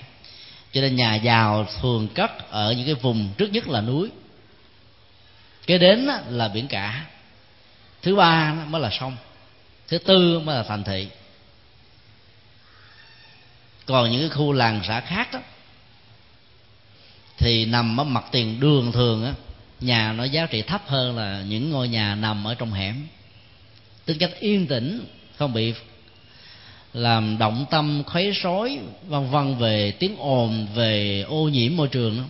Cho 0.71 0.81
nên 0.81 0.95
nhà 0.95 1.15
giàu 1.15 1.67
thường 1.81 2.07
cất 2.07 2.51
ở 2.51 2.71
những 2.71 2.85
cái 2.85 2.95
vùng 2.95 3.29
trước 3.37 3.51
nhất 3.51 3.67
là 3.67 3.81
núi. 3.81 4.09
Kế 5.67 5.77
đến 5.77 6.07
là 6.29 6.47
biển 6.47 6.67
cả. 6.67 7.05
Thứ 8.01 8.15
ba 8.15 8.53
mới 8.69 8.81
là 8.81 8.89
sông 8.99 9.15
thứ 9.87 9.97
tư 9.97 10.39
mới 10.39 10.55
là 10.55 10.63
thành 10.63 10.83
thị. 10.83 11.07
Còn 13.85 14.11
những 14.11 14.21
cái 14.21 14.29
khu 14.29 14.51
làng 14.51 14.81
xã 14.87 14.99
khác 14.99 15.33
đó 15.33 15.39
thì 17.37 17.65
nằm 17.65 17.99
ở 17.99 18.03
mặt 18.03 18.25
tiền 18.31 18.59
đường 18.59 18.91
thường 18.91 19.25
á 19.25 19.33
nhà 19.81 20.13
nó 20.13 20.23
giá 20.23 20.45
trị 20.45 20.61
thấp 20.61 20.81
hơn 20.87 21.17
là 21.17 21.43
những 21.47 21.69
ngôi 21.69 21.87
nhà 21.87 22.15
nằm 22.15 22.47
ở 22.47 22.55
trong 22.55 22.71
hẻm. 22.71 23.07
Tính 24.05 24.17
cách 24.17 24.31
yên 24.39 24.67
tĩnh 24.67 25.05
không 25.37 25.53
bị 25.53 25.73
làm 26.93 27.37
động 27.37 27.65
tâm 27.71 28.03
khuấy 28.05 28.31
rối 28.31 28.79
vân 29.07 29.29
vân 29.29 29.57
về 29.57 29.91
tiếng 29.91 30.15
ồn 30.17 30.67
về 30.75 31.25
ô 31.27 31.49
nhiễm 31.49 31.77
môi 31.77 31.87
trường 31.87 32.17
đó, 32.17 32.23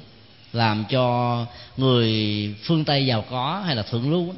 làm 0.54 0.86
cho 0.90 1.46
người 1.78 2.56
phương 2.64 2.86
tây 2.86 3.06
giàu 3.06 3.26
có 3.30 3.64
hay 3.66 3.76
là 3.76 3.84
thượng 3.84 4.12
lưu 4.12 4.36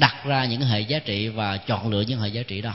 đặt 0.00 0.24
ra 0.24 0.44
những 0.44 0.60
hệ 0.60 0.80
giá 0.80 0.98
trị 0.98 1.28
và 1.28 1.56
chọn 1.56 1.90
lựa 1.90 2.00
những 2.00 2.20
hệ 2.20 2.28
giá 2.28 2.42
trị 2.42 2.60
đó. 2.60 2.74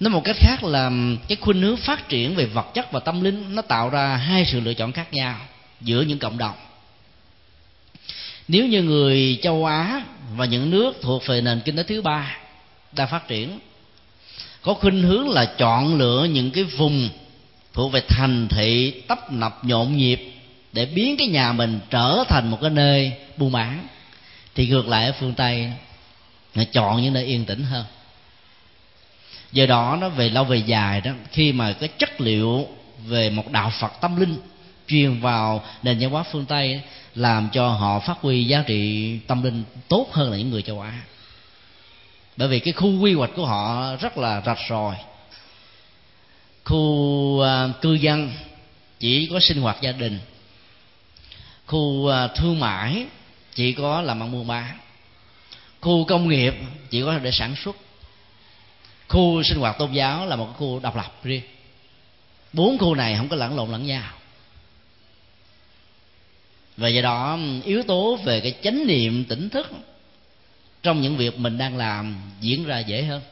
Nói 0.00 0.10
một 0.10 0.24
cách 0.24 0.36
khác 0.38 0.64
là 0.64 0.90
cái 1.28 1.36
khuynh 1.40 1.62
hướng 1.62 1.76
phát 1.76 2.08
triển 2.08 2.34
về 2.34 2.46
vật 2.46 2.66
chất 2.74 2.92
và 2.92 3.00
tâm 3.00 3.24
linh 3.24 3.54
nó 3.54 3.62
tạo 3.62 3.90
ra 3.90 4.16
hai 4.16 4.44
sự 4.44 4.60
lựa 4.60 4.74
chọn 4.74 4.92
khác 4.92 5.12
nhau 5.12 5.40
giữa 5.80 6.02
những 6.02 6.18
cộng 6.18 6.38
đồng. 6.38 6.56
Nếu 8.48 8.66
như 8.66 8.82
người 8.82 9.38
châu 9.42 9.64
á 9.64 10.04
và 10.36 10.44
những 10.44 10.70
nước 10.70 10.96
thuộc 11.02 11.26
về 11.26 11.40
nền 11.40 11.60
kinh 11.60 11.76
tế 11.76 11.82
thứ 11.82 12.02
ba 12.02 12.36
đang 12.92 13.08
phát 13.08 13.28
triển, 13.28 13.58
có 14.62 14.74
khuynh 14.74 15.02
hướng 15.02 15.28
là 15.28 15.44
chọn 15.44 15.98
lựa 15.98 16.26
những 16.30 16.50
cái 16.50 16.64
vùng 16.64 17.08
thuộc 17.72 17.92
về 17.92 18.00
thành 18.08 18.48
thị, 18.48 19.02
tấp 19.08 19.32
nập 19.32 19.64
nhộn 19.64 19.96
nhịp 19.96 20.32
để 20.72 20.86
biến 20.86 21.16
cái 21.16 21.28
nhà 21.28 21.52
mình 21.52 21.80
trở 21.90 22.24
thành 22.28 22.50
một 22.50 22.58
cái 22.60 22.70
nơi 22.70 23.12
buôn 23.36 23.52
bán 23.52 23.86
thì 24.56 24.66
ngược 24.66 24.88
lại 24.88 25.06
ở 25.06 25.12
phương 25.20 25.34
tây, 25.34 25.72
nó 26.54 26.64
chọn 26.72 27.02
những 27.02 27.12
nơi 27.12 27.24
yên 27.24 27.44
tĩnh 27.44 27.64
hơn. 27.64 27.84
Do 29.52 29.66
đó, 29.66 29.98
nó 30.00 30.08
về 30.08 30.28
lâu 30.28 30.44
về 30.44 30.56
dài 30.56 31.00
đó, 31.00 31.10
khi 31.32 31.52
mà 31.52 31.72
cái 31.72 31.88
chất 31.88 32.20
liệu 32.20 32.68
về 33.06 33.30
một 33.30 33.50
đạo 33.50 33.72
phật 33.80 33.92
tâm 34.00 34.20
linh 34.20 34.36
truyền 34.88 35.20
vào 35.20 35.64
nền 35.82 35.98
văn 35.98 36.10
hóa 36.10 36.22
phương 36.22 36.46
tây, 36.46 36.80
làm 37.14 37.48
cho 37.52 37.68
họ 37.68 38.00
phát 38.00 38.18
huy 38.20 38.44
giá 38.44 38.62
trị 38.66 39.18
tâm 39.26 39.42
linh 39.42 39.64
tốt 39.88 40.08
hơn 40.12 40.30
là 40.30 40.36
những 40.36 40.50
người 40.50 40.62
châu 40.62 40.80
á. 40.80 41.02
Bởi 42.36 42.48
vì 42.48 42.58
cái 42.58 42.72
khu 42.72 43.00
quy 43.00 43.14
hoạch 43.14 43.30
của 43.36 43.46
họ 43.46 43.96
rất 43.96 44.18
là 44.18 44.42
rạch 44.46 44.58
ròi. 44.68 44.96
Khu 46.64 47.40
à, 47.40 47.68
cư 47.80 47.94
dân 47.94 48.32
chỉ 48.98 49.26
có 49.32 49.40
sinh 49.40 49.60
hoạt 49.60 49.76
gia 49.80 49.92
đình. 49.92 50.18
Khu 51.66 52.08
à, 52.08 52.26
thương 52.26 52.60
mại 52.60 53.06
chỉ 53.56 53.72
có 53.72 54.02
làm 54.02 54.22
ăn 54.22 54.32
buôn 54.32 54.46
bán 54.46 54.78
khu 55.80 56.04
công 56.04 56.28
nghiệp 56.28 56.54
chỉ 56.90 57.02
có 57.02 57.18
để 57.18 57.30
sản 57.32 57.56
xuất. 57.64 57.76
Khu 59.08 59.42
sinh 59.42 59.58
hoạt 59.58 59.78
tôn 59.78 59.92
giáo 59.92 60.26
là 60.26 60.36
một 60.36 60.52
khu 60.56 60.80
độc 60.80 60.96
lập 60.96 61.12
riêng. 61.22 61.42
Bốn 62.52 62.78
khu 62.78 62.94
này 62.94 63.16
không 63.16 63.28
có 63.28 63.36
lẫn 63.36 63.56
lộn 63.56 63.72
lẫn 63.72 63.86
nhau. 63.86 64.12
Và 66.76 66.88
do 66.88 67.02
đó, 67.02 67.38
yếu 67.64 67.82
tố 67.82 68.16
về 68.24 68.40
cái 68.40 68.54
chánh 68.62 68.86
niệm, 68.86 69.24
tỉnh 69.24 69.48
thức 69.50 69.70
trong 70.82 71.00
những 71.00 71.16
việc 71.16 71.38
mình 71.38 71.58
đang 71.58 71.76
làm 71.76 72.16
diễn 72.40 72.64
ra 72.64 72.78
dễ 72.78 73.02
hơn. 73.02 73.22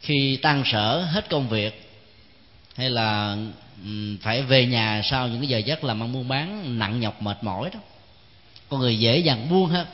Khi 0.00 0.38
tan 0.42 0.62
sở 0.66 1.02
hết 1.02 1.30
công 1.30 1.48
việc, 1.48 1.90
hay 2.76 2.90
là 2.90 3.36
phải 4.20 4.42
về 4.42 4.66
nhà 4.66 5.02
sau 5.04 5.28
những 5.28 5.40
cái 5.40 5.48
giờ 5.48 5.58
giấc 5.58 5.84
làm 5.84 6.02
ăn 6.02 6.12
buôn 6.12 6.28
bán, 6.28 6.78
nặng 6.78 7.00
nhọc, 7.00 7.22
mệt 7.22 7.44
mỏi 7.44 7.70
đó 7.74 7.80
con 8.68 8.80
người 8.80 8.98
dễ 8.98 9.18
dàng 9.18 9.48
buông 9.50 9.66
hết, 9.66 9.86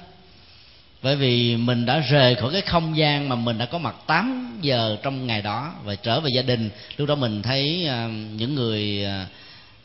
bởi 1.03 1.17
vì 1.17 1.57
mình 1.57 1.87
đã 1.87 1.99
rời 1.99 2.35
khỏi 2.35 2.53
cái 2.53 2.61
không 2.61 2.97
gian 2.97 3.29
mà 3.29 3.37
mình 3.37 3.59
đã 3.59 3.67
có 3.67 3.79
mặt 3.79 3.95
8 4.07 4.59
giờ 4.63 4.97
trong 5.03 5.27
ngày 5.27 5.43
đó 5.43 5.75
và 5.85 5.95
trở 5.95 6.21
về 6.21 6.31
gia 6.35 6.43
đình. 6.43 6.71
Lúc 6.97 7.09
đó 7.09 7.15
mình 7.15 7.43
thấy 7.43 7.89
uh, 7.89 8.11
những 8.37 8.55
người 8.55 9.07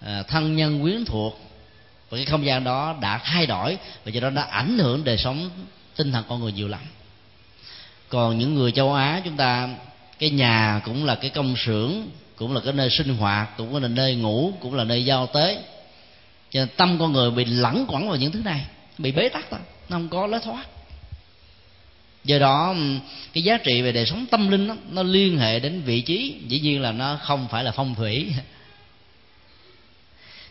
uh, 0.01 0.27
thân 0.27 0.55
nhân 0.55 0.81
quyến 0.81 1.05
thuộc 1.05 1.39
và 2.09 2.17
cái 2.17 2.25
không 2.25 2.45
gian 2.45 2.63
đó 2.63 2.95
đã 3.01 3.17
thay 3.17 3.45
đổi 3.45 3.77
và 4.05 4.11
do 4.11 4.21
đó 4.21 4.29
đã 4.29 4.41
ảnh 4.41 4.77
hưởng 4.79 5.03
đời 5.03 5.17
sống 5.17 5.49
tinh 5.95 6.11
thần 6.11 6.23
con 6.29 6.39
người 6.39 6.51
nhiều 6.51 6.67
lắm. 6.67 6.81
Còn 8.09 8.38
những 8.38 8.55
người 8.55 8.71
châu 8.71 8.93
á 8.93 9.21
chúng 9.25 9.38
ta 9.38 9.69
cái 10.19 10.29
nhà 10.29 10.81
cũng 10.85 11.05
là 11.05 11.15
cái 11.15 11.29
công 11.29 11.55
xưởng 11.57 12.07
cũng 12.35 12.53
là 12.53 12.61
cái 12.63 12.73
nơi 12.73 12.89
sinh 12.89 13.17
hoạt 13.17 13.57
cũng 13.57 13.81
là 13.81 13.88
nơi 13.88 14.15
ngủ 14.15 14.53
cũng 14.61 14.75
là 14.75 14.83
nơi 14.83 15.05
giao 15.05 15.27
tế 15.27 15.63
cho 16.49 16.59
nên 16.59 16.67
tâm 16.77 16.97
con 16.99 17.13
người 17.13 17.31
bị 17.31 17.45
lẳng 17.45 17.85
quẩn 17.88 18.07
vào 18.07 18.17
những 18.17 18.31
thứ 18.31 18.41
này 18.45 18.65
bị 18.97 19.11
bế 19.11 19.29
tắc 19.29 19.45
thôi 19.49 19.59
nó 19.89 19.97
không 19.97 20.09
có 20.09 20.27
lối 20.27 20.39
thoát. 20.39 20.65
Do 22.23 22.39
đó 22.39 22.75
cái 23.33 23.43
giá 23.43 23.57
trị 23.57 23.81
về 23.81 23.91
đời 23.91 24.05
sống 24.05 24.25
tâm 24.31 24.47
linh 24.47 24.67
đó, 24.67 24.75
nó 24.91 25.03
liên 25.03 25.37
hệ 25.37 25.59
đến 25.59 25.81
vị 25.81 26.01
trí 26.01 26.35
dĩ 26.47 26.59
nhiên 26.59 26.81
là 26.81 26.91
nó 26.91 27.17
không 27.21 27.47
phải 27.47 27.63
là 27.63 27.71
phong 27.71 27.95
thủy. 27.95 28.33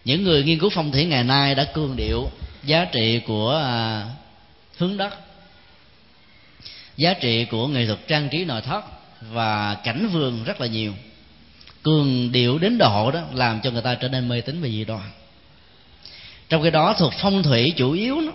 Những 0.04 0.24
người 0.24 0.44
nghiên 0.44 0.58
cứu 0.58 0.70
phong 0.70 0.92
thủy 0.92 1.04
ngày 1.04 1.24
nay 1.24 1.54
đã 1.54 1.64
cương 1.64 1.96
điệu 1.96 2.30
giá 2.64 2.84
trị 2.84 3.20
của 3.26 3.60
à, 3.64 4.06
hướng 4.76 4.96
đất 4.96 5.14
giá 6.96 7.14
trị 7.14 7.44
của 7.44 7.66
nghệ 7.66 7.86
thuật 7.86 7.98
trang 8.08 8.28
trí 8.28 8.44
nội 8.44 8.62
thất 8.62 8.84
và 9.20 9.74
cảnh 9.74 10.08
vườn 10.12 10.44
rất 10.44 10.60
là 10.60 10.66
nhiều. 10.66 10.92
Cường 11.82 12.32
điệu 12.32 12.58
đến 12.58 12.78
độ 12.78 13.10
đó 13.10 13.20
làm 13.32 13.60
cho 13.60 13.70
người 13.70 13.82
ta 13.82 13.94
trở 13.94 14.08
nên 14.08 14.28
mê 14.28 14.40
tín 14.40 14.62
về 14.62 14.70
dị 14.70 14.84
đoan 14.84 15.10
trong 16.48 16.62
cái 16.62 16.70
đó 16.70 16.94
thuộc 16.98 17.12
phong 17.22 17.42
thủy 17.42 17.72
chủ 17.76 17.92
yếu 17.92 18.20
nó 18.20 18.32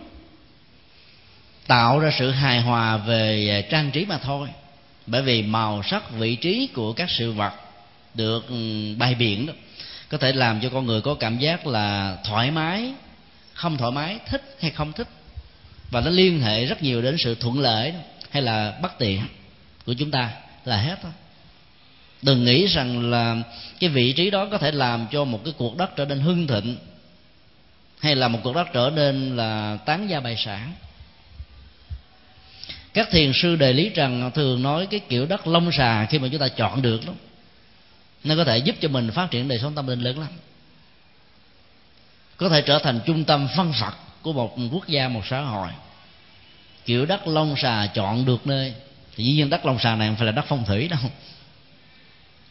tạo 1.68 2.00
ra 2.00 2.12
sự 2.20 2.32
hài 2.32 2.62
hòa 2.62 2.98
về 2.98 3.50
à, 3.50 3.70
trang 3.70 3.92
trí 3.92 4.06
mà 4.06 4.18
thôi. 4.18 4.48
Bởi 5.08 5.22
vì 5.22 5.42
màu 5.42 5.84
sắc, 5.84 6.12
vị 6.12 6.36
trí 6.36 6.70
của 6.74 6.94
các 6.94 7.10
sự 7.10 7.32
vật 7.32 7.54
được 8.14 8.50
ừ, 8.50 8.96
bày 8.98 9.16
biện 9.16 9.46
đó, 9.46 9.54
có 10.10 10.18
thể 10.18 10.32
làm 10.32 10.62
cho 10.62 10.70
con 10.70 10.86
người 10.86 11.02
có 11.02 11.14
cảm 11.14 11.40
giác 11.40 11.68
là 11.68 12.18
thoải 12.26 12.52
mái, 12.52 12.92
không 13.54 13.78
thoải 13.78 13.92
mái, 13.92 14.20
thích 14.30 14.56
hay 14.62 14.72
không 14.72 14.94
thích. 14.94 15.08
Và 15.92 16.02
nó 16.02 16.10
liên 16.10 16.42
hệ 16.42 16.66
rất 16.66 16.84
nhiều 16.84 17.02
đến 17.02 17.16
sự 17.18 17.36
thuận 17.36 17.60
lợi 17.60 17.94
hay 18.30 18.42
là 18.42 18.74
bất 18.82 19.00
tiện 19.00 19.22
của 19.86 19.94
chúng 19.94 20.12
ta 20.12 20.32
là 20.66 20.78
hết 20.78 20.96
thôi. 21.02 21.12
Đừng 22.22 22.46
nghĩ 22.46 22.68
rằng 22.68 23.10
là 23.10 23.36
cái 23.80 23.90
vị 23.90 24.14
trí 24.14 24.30
đó 24.30 24.48
có 24.52 24.58
thể 24.58 24.72
làm 24.72 25.08
cho 25.12 25.24
một 25.24 25.42
cái 25.46 25.54
cuộc 25.58 25.78
đất 25.78 25.96
trở 25.96 26.06
nên 26.06 26.20
hưng 26.20 26.48
thịnh 26.48 26.78
hay 28.02 28.16
là 28.16 28.28
một 28.28 28.40
cuộc 28.44 28.56
đất 28.56 28.68
trở 28.74 28.92
nên 28.96 29.36
là 29.38 29.78
tán 29.86 30.10
gia 30.10 30.20
bài 30.20 30.36
sản? 30.38 30.74
Các 32.94 33.08
thiền 33.12 33.32
sư 33.34 33.56
đề 33.56 33.74
lý 33.74 33.90
rằng 33.90 34.32
thường 34.36 34.62
nói 34.62 34.88
cái 34.92 35.00
kiểu 35.00 35.26
đất 35.26 35.48
lông 35.48 35.72
xà 35.72 36.06
khi 36.10 36.20
mà 36.20 36.28
chúng 36.32 36.42
ta 36.42 36.48
chọn 36.48 36.82
được 36.82 37.06
đó 37.08 37.14
nó 38.24 38.36
có 38.36 38.44
thể 38.44 38.58
giúp 38.58 38.76
cho 38.82 38.88
mình 38.88 39.12
phát 39.12 39.32
triển 39.32 39.48
đời 39.48 39.60
sống 39.60 39.76
tâm 39.76 39.88
linh 39.88 40.02
lớn 40.02 40.20
lắm. 40.20 40.28
Có 42.38 42.50
thể 42.50 42.62
trở 42.62 42.80
thành 42.80 43.00
trung 43.06 43.24
tâm 43.24 43.48
phân 43.56 43.74
phật 43.74 43.94
của 44.22 44.34
một 44.34 44.58
quốc 44.72 44.88
gia, 44.88 45.08
một 45.08 45.22
xã 45.30 45.42
hội. 45.42 45.70
Kiểu 46.86 47.06
đất 47.06 47.28
lông 47.28 47.56
xà 47.58 47.88
chọn 47.94 48.26
được 48.26 48.48
nơi, 48.48 48.74
thì 49.16 49.24
dĩ 49.24 49.32
nhiên 49.34 49.50
đất 49.50 49.66
lông 49.66 49.80
xà 49.80 49.96
này 49.96 50.08
không 50.08 50.16
phải 50.16 50.26
là 50.26 50.32
đất 50.32 50.46
phong 50.48 50.66
thủy 50.66 50.88
đâu. 50.88 51.00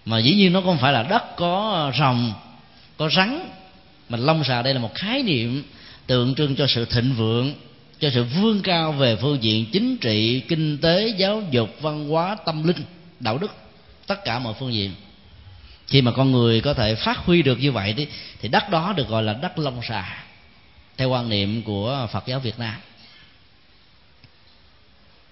Mà 0.05 0.18
dĩ 0.18 0.34
nhiên 0.34 0.53
nó 0.53 0.61
không 0.61 0.78
phải 0.78 0.92
là 0.92 1.03
đất 1.03 1.36
có 1.36 1.92
rồng, 1.98 2.32
có 2.96 3.11
rắn 3.11 3.51
mình 4.11 4.20
long 4.20 4.44
xà 4.44 4.62
đây 4.62 4.74
là 4.74 4.80
một 4.80 4.94
khái 4.94 5.22
niệm 5.22 5.62
tượng 6.06 6.34
trưng 6.34 6.56
cho 6.56 6.66
sự 6.66 6.84
thịnh 6.84 7.14
vượng 7.14 7.54
cho 8.00 8.11
sự 8.11 8.24
vươn 8.24 8.62
cao 8.62 8.92
về 8.92 9.16
phương 9.16 9.42
diện 9.42 9.66
chính 9.72 9.96
trị 9.96 10.40
kinh 10.48 10.78
tế 10.78 11.14
giáo 11.16 11.42
dục 11.50 11.70
văn 11.80 12.08
hóa 12.08 12.36
tâm 12.46 12.64
linh 12.64 12.84
đạo 13.20 13.38
đức 13.38 13.50
tất 14.06 14.24
cả 14.24 14.38
mọi 14.38 14.54
phương 14.58 14.72
diện. 14.72 14.94
Khi 15.86 16.02
mà 16.02 16.12
con 16.12 16.32
người 16.32 16.61
có 16.61 16.74
thể 16.74 16.94
phát 16.94 17.18
huy 17.18 17.42
được 17.42 17.61
như 17.61 17.72
vậy 17.72 17.94
thì, 17.96 18.06
thì 18.40 18.48
đất 18.48 18.70
đó 18.70 18.94
được 18.96 19.08
gọi 19.08 19.22
là 19.22 19.32
đất 19.32 19.58
long 19.58 19.80
xà 19.82 20.24
theo 20.96 21.11
quan 21.11 21.28
niệm 21.28 21.62
của 21.62 22.08
phật 22.12 22.26
giáo 22.26 22.40
việt 22.40 22.58
nam. 22.58 22.74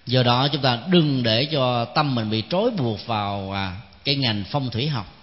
Do 0.07 0.23
đó 0.23 0.49
chúng 0.49 0.63
ta 0.63 0.79
đừng 0.89 1.23
để 1.23 1.45
cho 1.45 1.85
tâm 1.85 2.15
mình 2.15 2.31
bị 2.31 2.43
trói 2.51 2.71
buộc 2.71 3.07
vào 3.07 3.53
à, 3.53 3.77
cái 4.05 4.17
ngành 4.17 4.45
phong 4.51 4.71
thủy 4.71 4.89
học 4.89 5.18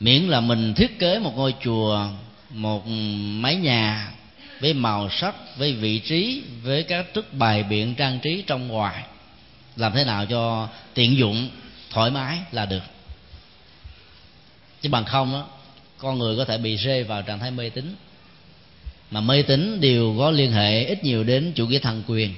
miễn 0.00 0.22
là 0.22 0.40
mình 0.40 0.74
thiết 0.74 0.98
kế 0.98 1.18
một 1.18 1.32
ngôi 1.36 1.54
chùa, 1.64 2.06
một 2.50 2.86
mái 3.40 3.56
nhà 3.56 4.12
với 4.60 4.74
màu 4.74 5.10
sắc, 5.10 5.34
với 5.58 5.72
vị 5.72 5.98
trí, 5.98 6.42
với 6.62 6.82
các 6.82 7.06
thức 7.14 7.32
bài 7.32 7.62
biện 7.62 7.94
trang 7.94 8.18
trí 8.20 8.44
trong 8.46 8.68
ngoài. 8.68 9.04
Làm 9.76 9.92
thế 9.92 10.04
nào 10.04 10.26
cho 10.26 10.68
tiện 10.94 11.16
dụng, 11.16 11.48
thoải 11.90 12.10
mái 12.10 12.38
là 12.52 12.66
được. 12.66 12.82
Chứ 14.82 14.88
bằng 14.88 15.04
không 15.04 15.32
đó 15.32 15.46
con 15.98 16.18
người 16.18 16.36
có 16.36 16.44
thể 16.44 16.58
bị 16.58 16.76
rơi 16.76 17.04
vào 17.04 17.22
trạng 17.22 17.38
thái 17.38 17.50
mê 17.50 17.70
tín. 17.70 17.94
Mà 19.10 19.20
mê 19.20 19.42
tín 19.42 19.80
đều 19.80 20.14
có 20.18 20.30
liên 20.30 20.52
hệ 20.52 20.84
ít 20.84 21.04
nhiều 21.04 21.24
đến 21.24 21.52
chủ 21.54 21.66
nghĩa 21.66 21.78
thần 21.78 22.02
quyền. 22.06 22.34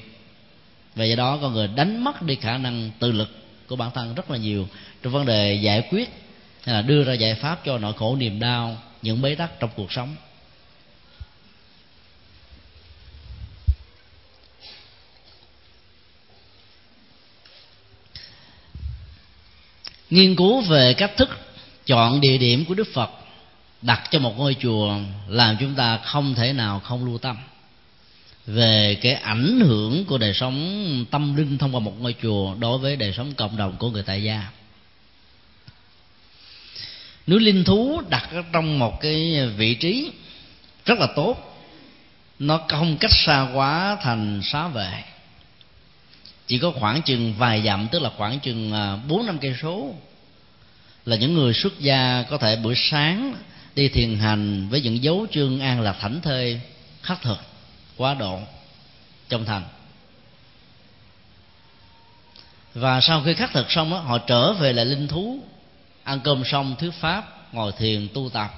Và 0.95 1.05
do 1.05 1.17
đó 1.17 1.39
con 1.43 1.53
người 1.53 1.69
đánh 1.77 2.05
mất 2.05 2.23
đi 2.23 2.35
khả 2.35 2.59
năng 2.59 2.91
tự 2.99 3.13
lực 3.13 3.31
của 3.67 3.77
bản 3.77 3.91
thân 3.95 4.15
rất 4.15 4.31
là 4.31 4.37
nhiều 4.37 4.69
trong 5.03 5.13
vấn 5.13 5.27
đề 5.27 5.55
giải 5.55 5.83
quyết 5.91 6.09
hay 6.65 6.75
là 6.75 6.83
đưa 6.83 7.05
ra 7.05 7.13
giải 7.13 7.35
pháp 7.35 7.65
cho 7.65 7.79
nỗi 7.79 7.93
khổ 7.93 8.17
niềm 8.17 8.41
đau, 8.41 8.79
những 9.03 9.23
bế 9.23 9.35
tắc 9.35 9.61
trong 9.61 9.71
cuộc 9.77 9.93
sống. 9.93 10.17
Nghiên 20.11 20.37
cứu 20.37 20.61
về 20.61 20.95
cách 20.95 21.17
thức 21.17 21.29
chọn 21.87 22.21
địa 22.21 22.39
điểm 22.39 22.65
của 22.65 22.75
đức 22.75 22.89
phật 22.95 23.11
đặt 23.83 24.03
cho 24.11 24.19
một 24.19 24.39
ngôi 24.39 24.57
chùa 24.61 24.99
làm 25.29 25.57
chúng 25.61 25.75
ta 25.75 25.97
không 25.97 26.35
thể 26.35 26.53
nào 26.53 26.81
không 26.81 27.05
lưu 27.05 27.19
tâm. 27.19 27.37
Về 28.47 28.99
cái 29.03 29.13
ảnh 29.13 29.61
hưởng 29.61 30.05
của 30.05 30.19
đời 30.19 30.35
sống 30.35 31.05
tâm 31.11 31.37
linh 31.37 31.59
thông 31.59 31.75
qua 31.75 31.81
một 31.81 32.01
ngôi 32.01 32.15
chùa 32.23 32.55
đối 32.55 32.79
với 32.79 32.97
đời 32.97 33.13
sống 33.13 33.35
cộng 33.35 33.57
đồng 33.57 33.77
của 33.77 33.91
người 33.91 34.03
tại 34.03 34.23
gia 34.23 34.51
núi 37.31 37.41
linh 37.41 37.65
thú 37.65 38.03
đặt 38.09 38.29
ở 38.33 38.43
trong 38.53 38.79
một 38.79 39.01
cái 39.01 39.47
vị 39.57 39.75
trí 39.75 40.11
rất 40.87 40.99
là 40.99 41.07
tốt. 41.17 41.37
Nó 42.39 42.61
không 42.69 42.97
cách 42.97 43.11
xa 43.13 43.49
quá 43.55 43.97
thành 44.03 44.41
xá 44.43 44.69
vệ. 44.69 45.03
Chỉ 46.47 46.59
có 46.59 46.71
khoảng 46.71 47.03
chừng 47.03 47.35
vài 47.39 47.63
dặm 47.63 47.89
tức 47.93 48.03
là 48.03 48.11
khoảng 48.17 48.41
chừng 48.41 48.73
à, 48.73 48.97
bốn 48.97 49.27
năm 49.27 49.39
cây 49.39 49.55
số 49.63 49.95
là 51.07 51.17
những 51.17 51.35
người 51.35 51.55
xuất 51.55 51.81
gia 51.81 52.25
có 52.31 52.39
thể 52.39 52.57
buổi 52.57 52.75
sáng 52.77 53.35
đi 53.75 53.89
thiền 53.89 54.19
hành 54.19 54.69
với 54.69 54.81
những 54.81 55.03
dấu 55.03 55.27
chương 55.31 55.61
an 55.61 55.81
lạc 55.81 55.97
thảnh 56.01 56.21
thơi 56.21 56.61
khắc 57.03 57.23
thực 57.23 57.39
quá 57.97 58.15
độ 58.15 58.41
trong 59.29 59.45
thành. 59.45 59.63
Và 62.75 63.01
sau 63.01 63.23
khi 63.23 63.35
khắc 63.35 63.53
thực 63.53 63.71
xong 63.71 63.91
đó, 63.91 63.99
họ 63.99 64.19
trở 64.19 64.53
về 64.53 64.73
lại 64.73 64.85
linh 64.85 65.09
thú 65.09 65.43
ăn 66.11 66.21
cơm 66.21 66.45
xong 66.45 66.77
thuyết 66.79 66.95
pháp 66.95 67.55
ngồi 67.55 67.73
thiền 67.73 68.09
tu 68.15 68.29
tập. 68.29 68.55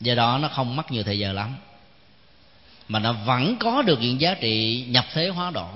Do 0.00 0.14
đó 0.14 0.38
nó 0.38 0.48
không 0.48 0.76
mất 0.76 0.90
nhiều 0.90 1.02
thời 1.02 1.18
giờ 1.18 1.32
lắm. 1.32 1.56
Mà 2.88 2.98
nó 2.98 3.12
vẫn 3.12 3.56
có 3.56 3.82
được 3.82 4.00
những 4.00 4.20
giá 4.20 4.34
trị 4.34 4.84
nhập 4.88 5.04
thế 5.12 5.28
hóa 5.28 5.50
độ. 5.50 5.66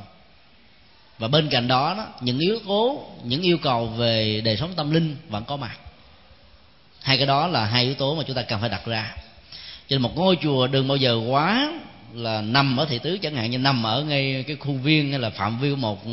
Và 1.18 1.28
bên 1.28 1.48
cạnh 1.48 1.68
đó, 1.68 1.94
đó 1.94 2.06
những 2.20 2.38
yếu 2.38 2.58
tố 2.66 3.06
những 3.24 3.42
yêu 3.42 3.58
cầu 3.58 3.86
về 3.86 4.40
đời 4.44 4.56
sống 4.56 4.72
tâm 4.76 4.90
linh 4.90 5.16
vẫn 5.28 5.44
có 5.44 5.56
mặt. 5.56 5.78
Hai 7.02 7.16
cái 7.16 7.26
đó 7.26 7.46
là 7.46 7.64
hai 7.64 7.84
yếu 7.84 7.94
tố 7.94 8.14
mà 8.14 8.22
chúng 8.26 8.36
ta 8.36 8.42
cần 8.42 8.60
phải 8.60 8.68
đặt 8.68 8.86
ra. 8.86 9.14
Cho 9.88 9.94
nên 9.94 10.02
một 10.02 10.16
ngôi 10.16 10.36
chùa 10.42 10.66
đừng 10.66 10.88
bao 10.88 10.96
giờ 10.96 11.20
quá 11.28 11.72
là 12.12 12.40
nằm 12.40 12.76
ở 12.76 12.84
thị 12.84 12.98
tứ 12.98 13.18
chẳng 13.22 13.34
hạn 13.34 13.50
như 13.50 13.58
nằm 13.58 13.86
ở 13.86 14.02
ngay 14.02 14.44
cái 14.46 14.56
khu 14.56 14.72
viên 14.72 15.10
hay 15.10 15.20
là 15.20 15.30
phạm 15.30 15.58
vi 15.58 15.70
của 15.70 15.76
một 15.76 16.06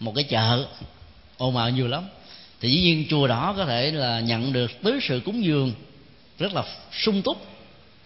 một 0.00 0.12
cái 0.14 0.24
chợ 0.24 0.66
ồn 1.38 1.56
ào 1.56 1.70
nhiều 1.70 1.88
lắm. 1.88 2.04
Thì 2.60 2.70
dĩ 2.70 2.80
nhiên 2.80 3.06
chùa 3.10 3.26
đó 3.26 3.54
có 3.56 3.64
thể 3.64 3.90
là 3.90 4.20
nhận 4.20 4.52
được 4.52 4.82
tứ 4.82 4.98
sự 5.08 5.20
cúng 5.24 5.44
dường 5.44 5.72
rất 6.38 6.52
là 6.52 6.62
sung 6.92 7.22
túc, 7.22 7.46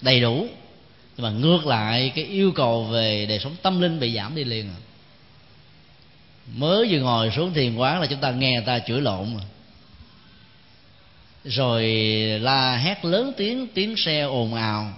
đầy 0.01 0.21
đủ. 0.21 0.47
Nhưng 1.17 1.25
mà 1.25 1.31
ngược 1.31 1.67
lại, 1.67 2.13
cái 2.15 2.25
yêu 2.25 2.53
cầu 2.53 2.85
về 2.85 3.27
đời 3.27 3.39
sống 3.39 3.57
tâm 3.63 3.81
linh 3.81 4.01
bị 4.01 4.15
giảm 4.15 4.35
đi 4.35 4.45
liền. 4.45 4.69
À. 4.69 4.79
mới 6.57 6.89
vừa 6.91 6.99
ngồi 6.99 7.31
xuống 7.37 7.55
thiền 7.55 7.77
quán 7.77 8.01
là 8.01 8.07
chúng 8.07 8.21
ta 8.21 8.31
nghe 8.31 8.53
người 8.53 8.67
ta 8.67 8.79
chửi 8.79 9.01
lộn 9.01 9.35
mà. 9.35 9.43
Rồi 11.45 11.85
la 12.41 12.77
hét 12.77 13.05
lớn 13.05 13.33
tiếng 13.37 13.67
tiếng 13.67 13.97
xe 13.97 14.21
ồn 14.21 14.55
ào. 14.55 14.93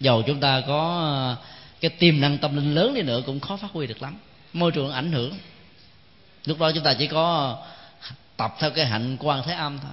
Dầu 0.00 0.22
chúng 0.22 0.40
ta 0.40 0.62
có 0.66 1.36
cái 1.80 1.90
tiềm 1.90 2.20
năng 2.20 2.38
tâm 2.38 2.56
linh 2.56 2.74
lớn 2.74 2.94
đi 2.94 3.02
nữa 3.02 3.22
cũng 3.26 3.40
khó 3.40 3.56
phát 3.56 3.68
huy 3.72 3.86
được 3.86 4.02
lắm. 4.02 4.16
Môi 4.52 4.72
trường 4.72 4.92
ảnh 4.92 5.12
hưởng 5.12 5.34
lúc 6.44 6.58
đó 6.58 6.72
chúng 6.72 6.84
ta 6.84 6.94
chỉ 6.94 7.06
có 7.06 7.56
tập 8.36 8.54
theo 8.58 8.70
cái 8.70 8.86
hạnh 8.86 9.16
quan 9.20 9.42
thế 9.46 9.52
âm 9.52 9.78
thôi. 9.78 9.92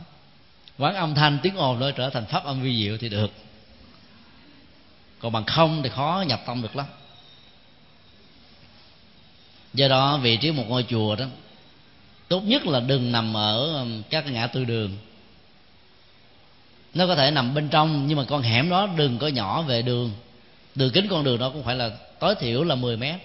Quán 0.77 0.95
âm 0.95 1.15
thanh 1.15 1.39
tiếng 1.43 1.55
ồn 1.55 1.79
nó 1.79 1.91
trở 1.91 2.09
thành 2.09 2.25
pháp 2.25 2.43
âm 2.43 2.61
vi 2.61 2.83
diệu 2.83 2.97
thì 2.97 3.09
được. 3.09 3.31
Còn 5.19 5.31
bằng 5.31 5.45
không 5.45 5.83
thì 5.83 5.89
khó 5.89 6.23
nhập 6.27 6.41
tâm 6.45 6.61
được 6.61 6.75
lắm. 6.75 6.85
Do 9.73 9.87
đó 9.87 10.17
vị 10.17 10.37
trí 10.37 10.51
một 10.51 10.63
ngôi 10.67 10.85
chùa 10.89 11.15
đó, 11.15 11.25
tốt 12.27 12.41
nhất 12.41 12.65
là 12.65 12.79
đừng 12.79 13.11
nằm 13.11 13.37
ở 13.37 13.79
um, 13.79 14.01
các 14.09 14.31
ngã 14.31 14.47
tư 14.47 14.63
đường. 14.63 14.97
Nó 16.93 17.07
có 17.07 17.15
thể 17.15 17.31
nằm 17.31 17.53
bên 17.53 17.69
trong, 17.69 18.07
nhưng 18.07 18.17
mà 18.17 18.23
con 18.23 18.41
hẻm 18.41 18.69
đó 18.69 18.87
đừng 18.95 19.17
có 19.17 19.27
nhỏ 19.27 19.61
về 19.61 19.81
đường. 19.81 20.11
Đường 20.75 20.91
kính 20.91 21.07
con 21.09 21.23
đường 21.23 21.39
đó 21.39 21.49
cũng 21.49 21.63
phải 21.63 21.75
là 21.75 21.89
tối 22.19 22.35
thiểu 22.35 22.63
là 22.63 22.75
10 22.75 22.97
mét. 22.97 23.15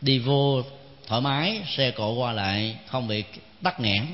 Đi 0.00 0.18
vô 0.18 0.62
thoải 1.06 1.20
mái, 1.20 1.62
xe 1.76 1.90
cộ 1.90 2.12
qua 2.12 2.32
lại, 2.32 2.76
không 2.86 3.08
bị 3.08 3.24
tắc 3.62 3.80
nghẽn. 3.80 4.06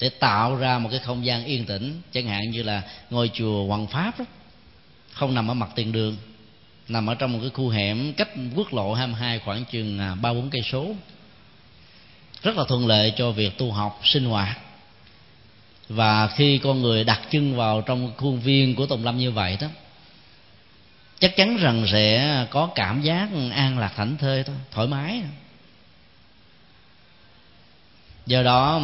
Để 0.00 0.08
tạo 0.08 0.56
ra 0.56 0.78
một 0.78 0.88
cái 0.90 1.00
không 1.00 1.24
gian 1.24 1.44
yên 1.44 1.64
tĩnh, 1.66 2.00
chẳng 2.12 2.26
hạn 2.26 2.50
như 2.50 2.62
là 2.62 2.82
ngôi 3.10 3.30
chùa 3.34 3.66
hoàng 3.66 3.86
pháp 3.86 4.18
đó, 4.18 4.24
không 5.12 5.34
nằm 5.34 5.50
ở 5.50 5.54
mặt 5.54 5.70
tiền 5.74 5.92
đường, 5.92 6.16
nằm 6.88 7.06
ở 7.06 7.14
trong 7.14 7.32
một 7.32 7.38
cái 7.40 7.50
khu 7.50 7.68
hẻm 7.68 8.12
cách 8.12 8.28
quốc 8.54 8.74
lộ 8.74 8.94
22 8.94 9.38
khoảng 9.38 9.64
chừng 9.64 9.98
à, 9.98 10.14
ba 10.14 10.32
bốn 10.32 10.50
cây 10.50 10.62
số. 10.72 10.94
Rất 12.42 12.56
là 12.56 12.64
thuận 12.68 12.86
lợi 12.86 13.12
cho 13.16 13.30
việc 13.30 13.58
tu 13.58 13.72
học, 13.72 14.00
sinh 14.04 14.24
hoạt. 14.24 14.58
Và 15.88 16.28
khi 16.28 16.58
con 16.58 16.82
người 16.82 17.04
đặt 17.04 17.20
chân 17.30 17.56
vào 17.56 17.80
trong 17.80 18.12
khuôn 18.16 18.40
viên 18.40 18.74
của 18.74 18.86
tùng 18.86 19.04
lâm 19.04 19.18
như 19.18 19.30
vậy 19.30 19.58
đó, 19.60 19.66
chắc 21.18 21.36
chắn 21.36 21.56
rằng 21.56 21.86
sẽ 21.92 22.46
có 22.50 22.66
cảm 22.74 23.02
giác 23.02 23.28
an 23.52 23.78
lạc 23.78 23.92
thảnh 23.96 24.16
thơi 24.16 24.44
thôi, 24.44 24.56
thoải 24.70 24.86
mái 24.86 25.22
do 28.26 28.42
đó 28.42 28.80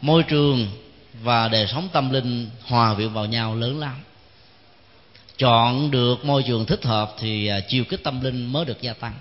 môi 0.00 0.22
trường 0.22 0.70
và 1.22 1.48
đời 1.48 1.66
sống 1.66 1.88
tâm 1.92 2.10
linh 2.10 2.50
hòa 2.64 2.94
quyện 2.94 3.08
vào 3.08 3.26
nhau 3.26 3.54
lớn 3.54 3.80
lắm. 3.80 3.94
Chọn 5.38 5.90
được 5.90 6.24
môi 6.24 6.42
trường 6.42 6.66
thích 6.66 6.84
hợp 6.84 7.14
thì 7.18 7.46
à, 7.46 7.60
chiều 7.68 7.84
kích 7.84 8.04
tâm 8.04 8.20
linh 8.20 8.52
mới 8.52 8.64
được 8.64 8.82
gia 8.82 8.92
tăng. 8.92 9.14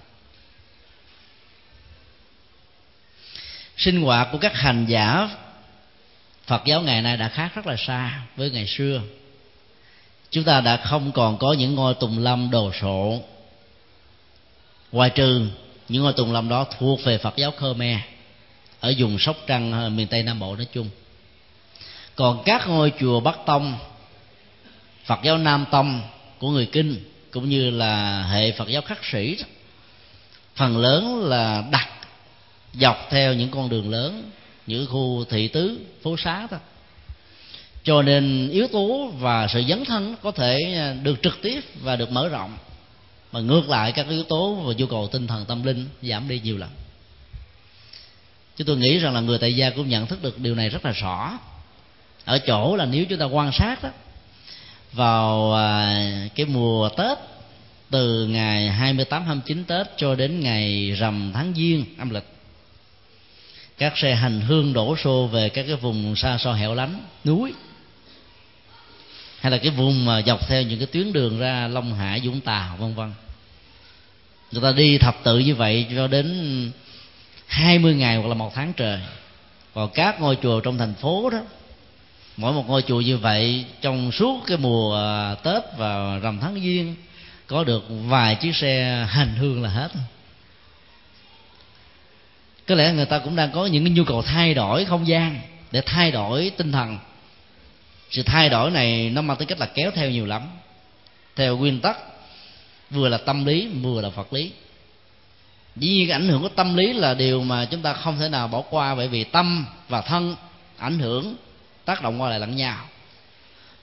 Sinh 3.78 4.02
hoạt 4.02 4.28
của 4.32 4.38
các 4.38 4.56
hành 4.56 4.86
giả 4.86 5.30
phật 6.46 6.62
giáo 6.66 6.82
ngày 6.82 7.02
nay 7.02 7.18
đã 7.18 7.30
khác 7.30 7.52
rất 7.56 7.68
là 7.68 7.76
xa 7.78 8.22
với 8.36 8.52
ngày 8.52 8.68
xưa. 8.68 9.02
Chúng 10.30 10.44
ta 10.44 10.62
đã 10.62 10.78
không 10.78 11.12
còn 11.12 11.38
có 11.38 11.54
những 11.54 11.76
ngôi 11.76 11.94
tùng 11.94 12.20
lâm 12.20 12.52
đồ 12.52 12.72
sộ. 12.82 13.20
Ngoài 14.92 15.10
trừ 15.10 15.48
những 15.90 16.04
ngôi 16.04 16.14
tùng 16.14 16.34
lâm 16.34 16.50
đó 16.50 16.66
thuộc 16.80 17.04
về 17.04 17.18
phật 17.18 17.36
giáo 17.36 17.52
khmer 17.52 17.98
ở 18.84 18.94
vùng 18.98 19.20
sóc 19.20 19.38
trăng 19.48 19.96
miền 19.96 20.08
tây 20.08 20.24
nam 20.24 20.40
bộ 20.40 20.56
nói 20.56 20.68
chung. 20.74 20.90
Còn 22.16 22.44
các 22.46 22.68
ngôi 22.68 22.94
chùa 23.00 23.20
bắc 23.20 23.38
tông, 23.46 23.78
phật 25.06 25.20
giáo 25.24 25.38
nam 25.38 25.66
tông 25.72 26.02
của 26.40 26.50
người 26.50 26.66
kinh, 26.66 27.04
cũng 27.32 27.50
như 27.50 27.70
là 27.70 28.24
hệ 28.28 28.52
phật 28.52 28.68
giáo 28.68 28.82
khắc 28.82 29.06
sĩ 29.12 29.38
phần 30.56 30.78
lớn 30.78 31.24
là 31.24 31.64
đặt, 31.72 31.90
dọc 32.74 33.08
theo 33.10 33.34
những 33.34 33.50
con 33.52 33.70
đường 33.70 33.92
lớn 33.92 34.32
những 34.68 34.88
khu 34.88 35.26
thị 35.30 35.48
tứ, 35.48 35.80
phố 36.04 36.16
xá 36.18 36.48
thôi 36.52 36.60
cho 37.84 38.02
nên 38.02 38.50
yếu 38.50 38.68
tố 38.68 39.12
và 39.20 39.48
sự 39.48 39.64
dấn 39.70 39.86
thân 39.86 40.16
có 40.22 40.32
thể 40.32 40.60
được 41.04 41.22
trực 41.22 41.42
tiếp 41.42 41.62
và 41.82 41.96
được 41.96 42.12
mở 42.12 42.30
rộng. 42.30 42.58
Mà 43.32 43.40
ngược 43.40 43.70
lại 43.70 43.92
các 43.92 44.10
yếu 44.10 44.24
tố 44.24 44.54
và 44.54 44.74
nhu 44.78 44.86
cầu 44.86 45.10
tinh 45.12 45.28
thần 45.28 45.46
tâm 45.46 45.64
linh 45.64 45.88
giảm 46.02 46.28
đi 46.28 46.40
nhiều 46.40 46.58
lắm 46.58 46.70
chứ 48.58 48.64
tôi 48.64 48.78
nghĩ 48.78 49.00
rằng 49.00 49.14
là 49.14 49.20
người 49.20 49.38
tại 49.38 49.56
gia 49.56 49.70
cũng 49.70 49.90
nhận 49.90 50.08
thức 50.08 50.24
được 50.24 50.40
điều 50.40 50.56
này 50.56 50.70
rất 50.70 50.86
là 50.86 50.92
rõ. 50.92 51.40
Ở 52.26 52.40
chỗ 52.40 52.76
là 52.76 52.86
nếu 52.86 53.06
chúng 53.06 53.20
ta 53.20 53.26
quan 53.26 53.52
sát 53.52 53.84
đó 53.84 53.90
vào 54.94 55.54
à, 55.54 56.28
cái 56.36 56.46
mùa 56.46 56.90
Tết, 56.90 57.18
từ 57.92 58.28
ngày 58.28 58.70
28 58.70 59.26
29 59.26 59.64
Tết 59.64 59.88
cho 59.98 60.16
đến 60.16 60.40
ngày 60.40 60.92
rằm 60.92 61.32
tháng 61.34 61.54
Giêng, 61.56 61.86
âm 61.98 62.10
lịch, 62.10 62.28
các 63.78 63.98
xe 63.98 64.16
hành 64.16 64.42
hương 64.42 64.74
đổ 64.74 64.96
xô 64.98 65.28
về 65.28 65.50
các 65.50 65.64
cái 65.68 65.76
vùng 65.76 66.16
xa 66.16 66.38
xôi 66.38 66.60
hẻo 66.60 66.76
lánh, 66.76 67.00
núi, 67.26 67.54
hay 69.40 69.52
là 69.52 69.58
cái 69.58 69.72
vùng 69.72 70.06
mà 70.06 70.22
dọc 70.22 70.48
theo 70.48 70.62
những 70.62 70.80
cái 70.80 70.88
tuyến 70.88 71.14
đường 71.14 71.40
ra 71.40 71.68
Long 71.68 71.94
Hải, 71.94 72.20
Vũng 72.20 72.42
Tàu, 72.42 72.78
vân 72.78 72.96
vân. 72.96 73.12
Người 74.52 74.62
ta 74.62 74.72
đi 74.72 74.98
thập 74.98 75.24
tự 75.24 75.40
như 75.40 75.56
vậy 75.56 75.86
cho 75.96 76.08
đến 76.08 76.72
20 77.48 77.96
ngày 77.96 78.18
hoặc 78.18 78.28
là 78.28 78.34
một 78.34 78.52
tháng 78.56 78.74
trời. 78.74 79.00
Còn 79.74 79.90
các 79.94 80.22
ngôi 80.22 80.38
chùa 80.42 80.60
trong 80.60 80.78
thành 80.78 80.94
phố 80.94 81.30
đó, 81.30 81.40
mỗi 82.38 82.54
một 82.54 82.68
ngôi 82.68 82.82
chùa 82.82 83.02
như 83.02 83.18
vậy, 83.18 83.66
trong 83.82 84.12
suốt 84.12 84.44
cái 84.48 84.58
mùa 84.58 84.98
à, 84.98 85.36
tết 85.36 85.64
và 85.78 86.20
rằm 86.20 86.40
tháng 86.40 86.62
giêng, 86.62 86.96
có 87.48 87.64
được 87.64 87.84
vài 87.90 88.36
chiếc 88.36 88.56
xe 88.56 89.06
hành 89.10 89.36
hương 89.36 89.64
là 89.64 89.70
hết. 89.70 89.92
Có 92.68 92.76
lẽ 92.76 92.94
người 92.94 93.06
ta 93.06 93.20
cũng 93.20 93.36
đang 93.36 93.52
có 93.52 93.66
những 93.66 93.84
cái 93.84 93.94
nhu 93.94 94.04
cầu 94.04 94.22
thay 94.22 94.54
đổi 94.54 94.86
không 94.86 95.08
gian 95.08 95.40
để 95.72 95.82
thay 95.86 96.12
đổi 96.12 96.52
tinh 96.58 96.72
thần. 96.72 97.00
Sự 98.12 98.24
thay 98.24 98.50
đổi 98.50 98.72
này 98.72 99.10
nó 99.10 99.22
mang 99.22 99.38
tính 99.38 99.48
cách 99.48 99.60
là 99.60 99.66
kéo 99.66 99.92
theo 99.92 100.10
nhiều 100.10 100.26
lắm. 100.26 100.42
Theo 101.36 101.58
nguyên 101.58 101.80
tắc, 101.80 101.98
vừa 102.90 103.10
là 103.10 103.18
tâm 103.18 103.46
lý, 103.46 103.68
vừa 103.68 104.02
là 104.02 104.10
phật 104.10 104.34
lý 104.34 104.52
dĩ 105.76 105.90
nhiên 105.90 106.10
ảnh 106.10 106.28
hưởng 106.28 106.42
của 106.42 106.50
tâm 106.50 106.76
lý 106.76 106.94
là 106.94 107.14
điều 107.14 107.44
mà 107.44 107.66
chúng 107.66 107.82
ta 107.82 107.94
không 107.94 108.20
thể 108.20 108.30
nào 108.30 108.48
bỏ 108.48 108.62
qua 108.70 108.96
bởi 108.96 109.08
vì 109.08 109.24
tâm 109.24 109.66
và 109.90 110.02
thân 110.02 110.36
ảnh 110.78 111.00
hưởng, 111.00 111.36
tác 111.86 112.02
động 112.04 112.22
qua 112.22 112.30
lại 112.30 112.40
lẫn 112.40 112.56
nhau. 112.56 112.78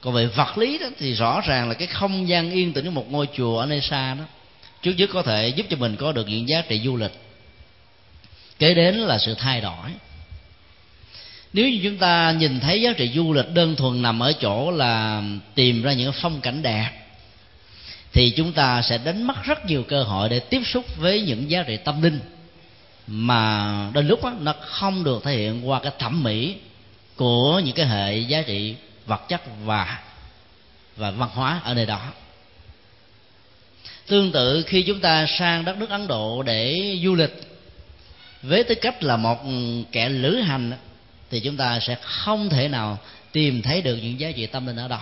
Còn 0.00 0.14
về 0.14 0.26
vật 0.26 0.58
lý 0.58 0.78
đó 0.78 0.86
thì 0.98 1.14
rõ 1.14 1.40
ràng 1.40 1.68
là 1.68 1.74
cái 1.74 1.86
không 1.86 2.28
gian 2.28 2.50
yên 2.50 2.72
tĩnh 2.72 2.84
của 2.84 2.90
một 2.90 3.10
ngôi 3.10 3.28
chùa 3.36 3.58
ở 3.58 3.66
nơi 3.66 3.80
xa 3.80 4.14
đó, 4.14 4.24
trước 4.82 4.92
nhất 4.96 5.10
có 5.12 5.22
thể 5.22 5.48
giúp 5.48 5.66
cho 5.70 5.76
mình 5.76 5.96
có 5.96 6.12
được 6.12 6.28
những 6.28 6.48
giá 6.48 6.62
trị 6.68 6.80
du 6.84 6.96
lịch. 6.96 7.12
Kế 8.58 8.74
đến 8.74 8.94
là 8.94 9.18
sự 9.18 9.34
thay 9.34 9.60
đổi. 9.60 9.90
Nếu 11.52 11.68
như 11.68 11.80
chúng 11.82 11.96
ta 11.96 12.32
nhìn 12.32 12.60
thấy 12.60 12.82
giá 12.82 12.92
trị 12.92 13.10
du 13.14 13.32
lịch 13.32 13.54
đơn 13.54 13.76
thuần 13.76 14.02
nằm 14.02 14.22
ở 14.22 14.32
chỗ 14.32 14.70
là 14.70 15.22
tìm 15.54 15.82
ra 15.82 15.92
những 15.92 16.12
phong 16.12 16.40
cảnh 16.40 16.62
đẹp 16.62 16.90
thì 18.12 18.30
chúng 18.30 18.52
ta 18.52 18.82
sẽ 18.82 18.98
đánh 18.98 19.22
mất 19.22 19.44
rất 19.44 19.66
nhiều 19.66 19.82
cơ 19.82 20.02
hội 20.02 20.28
để 20.28 20.40
tiếp 20.40 20.62
xúc 20.64 20.84
với 20.96 21.22
những 21.22 21.50
giá 21.50 21.62
trị 21.62 21.76
tâm 21.76 22.02
linh 22.02 22.20
mà 23.06 23.90
đôi 23.92 24.04
lúc 24.04 24.24
đó, 24.24 24.32
nó 24.40 24.54
không 24.60 25.04
được 25.04 25.24
thể 25.24 25.36
hiện 25.36 25.68
qua 25.68 25.80
cái 25.80 25.92
thẩm 25.98 26.22
mỹ 26.22 26.54
của 27.16 27.60
những 27.64 27.74
cái 27.74 27.86
hệ 27.86 28.18
giá 28.18 28.42
trị 28.42 28.74
vật 29.06 29.28
chất 29.28 29.40
và 29.64 29.98
và 30.96 31.10
văn 31.10 31.28
hóa 31.32 31.60
ở 31.64 31.74
nơi 31.74 31.86
đó. 31.86 32.00
Tương 34.06 34.32
tự 34.32 34.62
khi 34.66 34.82
chúng 34.82 35.00
ta 35.00 35.26
sang 35.38 35.64
đất 35.64 35.76
nước 35.78 35.90
ấn 35.90 36.06
độ 36.06 36.42
để 36.42 36.80
du 37.04 37.14
lịch 37.14 37.42
với 38.42 38.64
tư 38.64 38.74
cách 38.74 39.02
là 39.02 39.16
một 39.16 39.38
kẻ 39.92 40.08
lữ 40.08 40.36
hành 40.36 40.72
thì 41.30 41.40
chúng 41.40 41.56
ta 41.56 41.80
sẽ 41.80 41.96
không 42.02 42.48
thể 42.48 42.68
nào 42.68 42.98
tìm 43.32 43.62
thấy 43.62 43.82
được 43.82 43.96
những 43.96 44.20
giá 44.20 44.30
trị 44.30 44.46
tâm 44.46 44.66
linh 44.66 44.76
ở 44.76 44.88
đó 44.88 45.00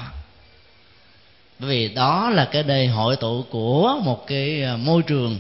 bởi 1.59 1.71
vì 1.71 1.95
đó 1.95 2.31
là 2.31 2.45
cái 2.45 2.63
nơi 2.63 2.87
hội 2.87 3.17
tụ 3.17 3.45
của 3.51 4.01
một 4.05 4.27
cái 4.27 4.63
à, 4.63 4.77
môi 4.77 5.03
trường 5.03 5.39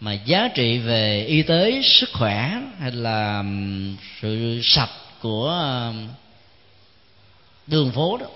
mà 0.00 0.12
giá 0.12 0.48
trị 0.54 0.78
về 0.78 1.24
y 1.24 1.42
tế, 1.42 1.82
sức 1.84 2.08
khỏe 2.12 2.62
hay 2.80 2.90
là 2.90 3.44
sự 4.22 4.60
sạch 4.62 4.90
của 5.20 5.54
đường 7.66 7.92
phố 7.92 8.16
đó 8.16 8.26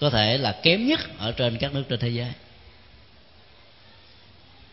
có 0.00 0.10
thể 0.10 0.38
là 0.38 0.52
kém 0.52 0.86
nhất 0.86 1.00
ở 1.18 1.32
trên 1.32 1.58
các 1.58 1.74
nước 1.74 1.82
trên 1.88 1.98
thế 2.00 2.08
giới. 2.08 2.32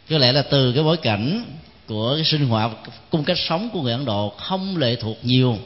Có 0.09 0.17
lẽ 0.17 0.31
là 0.31 0.41
từ 0.41 0.73
cái 0.73 0.83
bối 0.83 0.97
cảnh 0.97 1.45
của 1.87 2.15
cái 2.15 2.25
sinh 2.25 2.47
hoạt, 2.47 2.71
cung 3.09 3.23
cách 3.23 3.37
sống 3.39 3.69
của 3.73 3.81
người 3.81 3.93
ấn 3.93 4.05
độ 4.05 4.29
không 4.29 4.77
lệ 4.77 4.95
thuộc 4.95 5.17
nhiều 5.23 5.57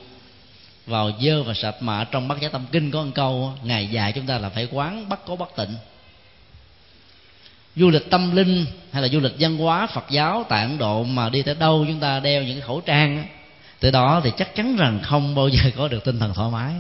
vào 0.85 1.11
dơ 1.21 1.43
và 1.43 1.53
sạch 1.53 1.75
mà 1.79 2.03
trong 2.03 2.27
bát 2.27 2.41
giá 2.41 2.49
tâm 2.49 2.65
kinh 2.71 2.91
có 2.91 3.03
một 3.03 3.11
câu 3.15 3.53
ngày 3.63 3.87
dài 3.87 4.11
chúng 4.11 4.25
ta 4.25 4.37
là 4.37 4.49
phải 4.49 4.67
quán 4.71 5.09
bắt 5.09 5.19
có 5.25 5.35
bất 5.35 5.55
tịnh. 5.55 5.75
Du 7.75 7.89
lịch 7.89 8.09
tâm 8.09 8.35
linh 8.35 8.65
hay 8.91 9.01
là 9.01 9.07
du 9.07 9.19
lịch 9.19 9.33
văn 9.39 9.57
hóa, 9.57 9.87
phật 9.87 10.05
giáo 10.09 10.45
tại 10.49 10.61
ấn 10.61 10.77
độ 10.77 11.03
mà 11.03 11.29
đi 11.29 11.41
tới 11.41 11.55
đâu 11.55 11.85
chúng 11.87 11.99
ta 11.99 12.19
đeo 12.19 12.43
những 12.43 12.61
khẩu 12.61 12.81
trang 12.81 13.25
từ 13.79 13.91
đó 13.91 14.21
thì 14.23 14.31
chắc 14.37 14.55
chắn 14.55 14.75
rằng 14.75 14.99
không 15.03 15.35
bao 15.35 15.47
giờ 15.47 15.61
có 15.77 15.87
được 15.87 16.03
tinh 16.03 16.19
thần 16.19 16.33
thoải 16.33 16.51
mái. 16.51 16.73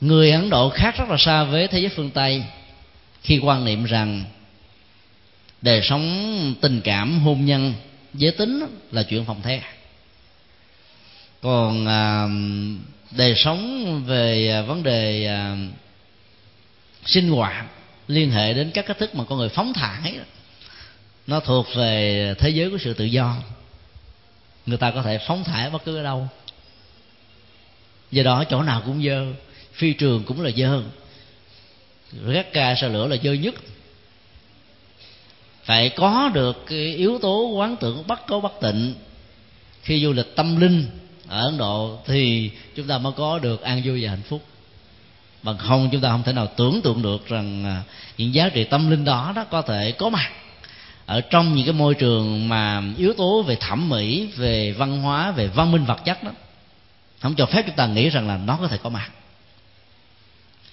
Người 0.00 0.30
ấn 0.30 0.50
độ 0.50 0.70
khác 0.70 0.94
rất 0.98 1.08
là 1.08 1.16
xa 1.18 1.44
với 1.44 1.68
thế 1.68 1.78
giới 1.78 1.88
phương 1.88 2.10
tây 2.10 2.44
khi 3.22 3.38
quan 3.38 3.64
niệm 3.64 3.84
rằng 3.84 4.24
đời 5.62 5.80
sống 5.82 6.54
tình 6.60 6.80
cảm 6.80 7.20
hôn 7.20 7.44
nhân 7.44 7.74
giới 8.16 8.32
tính 8.32 8.66
là 8.92 9.02
chuyện 9.02 9.24
phòng 9.24 9.42
the. 9.42 9.62
Còn 11.42 11.86
à, 11.86 12.28
đời 13.10 13.34
sống 13.36 14.02
về 14.06 14.50
à, 14.50 14.62
vấn 14.62 14.82
đề 14.82 15.26
à, 15.26 15.56
sinh 17.04 17.28
hoạt 17.28 17.66
liên 18.08 18.30
hệ 18.30 18.54
đến 18.54 18.70
các 18.74 18.86
cách 18.86 18.98
thức 18.98 19.14
mà 19.14 19.24
con 19.24 19.38
người 19.38 19.48
phóng 19.48 19.72
thải 19.72 20.18
nó 21.26 21.40
thuộc 21.40 21.66
về 21.74 22.34
thế 22.38 22.50
giới 22.50 22.70
của 22.70 22.78
sự 22.78 22.94
tự 22.94 23.04
do. 23.04 23.36
Người 24.66 24.78
ta 24.78 24.90
có 24.90 25.02
thể 25.02 25.18
phóng 25.26 25.44
thải 25.44 25.70
bất 25.70 25.84
cứ 25.84 25.96
ở 25.96 26.02
đâu. 26.02 26.28
Do 28.10 28.22
đó 28.22 28.44
chỗ 28.44 28.62
nào 28.62 28.82
cũng 28.86 29.04
dơ 29.04 29.26
phi 29.72 29.92
trường 29.92 30.24
cũng 30.24 30.42
là 30.42 30.50
dơ 30.56 30.82
gác 32.26 32.52
ca 32.52 32.74
sao 32.74 32.90
lửa 32.90 33.06
là 33.06 33.16
dơ 33.22 33.32
nhất 33.32 33.54
phải 35.66 35.88
có 35.88 36.30
được 36.34 36.66
cái 36.66 36.78
yếu 36.78 37.18
tố 37.18 37.46
quán 37.46 37.76
tưởng 37.76 38.06
bất 38.06 38.26
có 38.26 38.40
bất 38.40 38.52
tịnh. 38.60 38.94
Khi 39.82 40.04
du 40.04 40.12
lịch 40.12 40.36
tâm 40.36 40.60
linh 40.60 40.86
ở 41.28 41.44
ấn 41.44 41.58
độ 41.58 41.98
thì 42.06 42.50
chúng 42.76 42.86
ta 42.86 42.98
mới 42.98 43.12
có 43.16 43.38
được 43.38 43.62
an 43.62 43.82
vui 43.84 44.04
và 44.04 44.10
hạnh 44.10 44.22
phúc. 44.28 44.42
Bằng 45.42 45.58
không, 45.58 45.88
chúng 45.92 46.00
ta 46.00 46.08
không 46.08 46.22
thể 46.22 46.32
nào 46.32 46.46
tưởng 46.56 46.80
tượng 46.82 47.02
được 47.02 47.28
rằng 47.28 47.64
à, 47.64 47.82
những 48.18 48.34
giá 48.34 48.48
trị 48.48 48.64
tâm 48.64 48.90
linh 48.90 49.04
đó 49.04 49.32
đó 49.36 49.44
có 49.50 49.62
thể 49.62 49.92
có 49.92 50.08
mặt 50.08 50.30
ở 51.06 51.20
trong 51.20 51.54
những 51.54 51.66
cái 51.66 51.72
môi 51.72 51.94
trường 51.94 52.48
mà 52.48 52.82
yếu 52.96 53.12
tố 53.12 53.42
về 53.42 53.56
thẩm 53.56 53.88
mỹ, 53.88 54.28
về 54.36 54.72
văn 54.72 55.02
hóa, 55.02 55.30
về 55.30 55.46
văn 55.46 55.72
minh 55.72 55.84
vật 55.84 56.04
chất 56.04 56.22
đó. 56.22 56.30
Không 57.20 57.34
cho 57.34 57.46
phép 57.46 57.62
chúng 57.66 57.76
ta 57.76 57.86
nghĩ 57.86 58.08
rằng 58.08 58.28
là 58.28 58.36
nó 58.36 58.58
có 58.60 58.68
thể 58.68 58.76
có 58.82 58.90
mặt. 58.90 59.10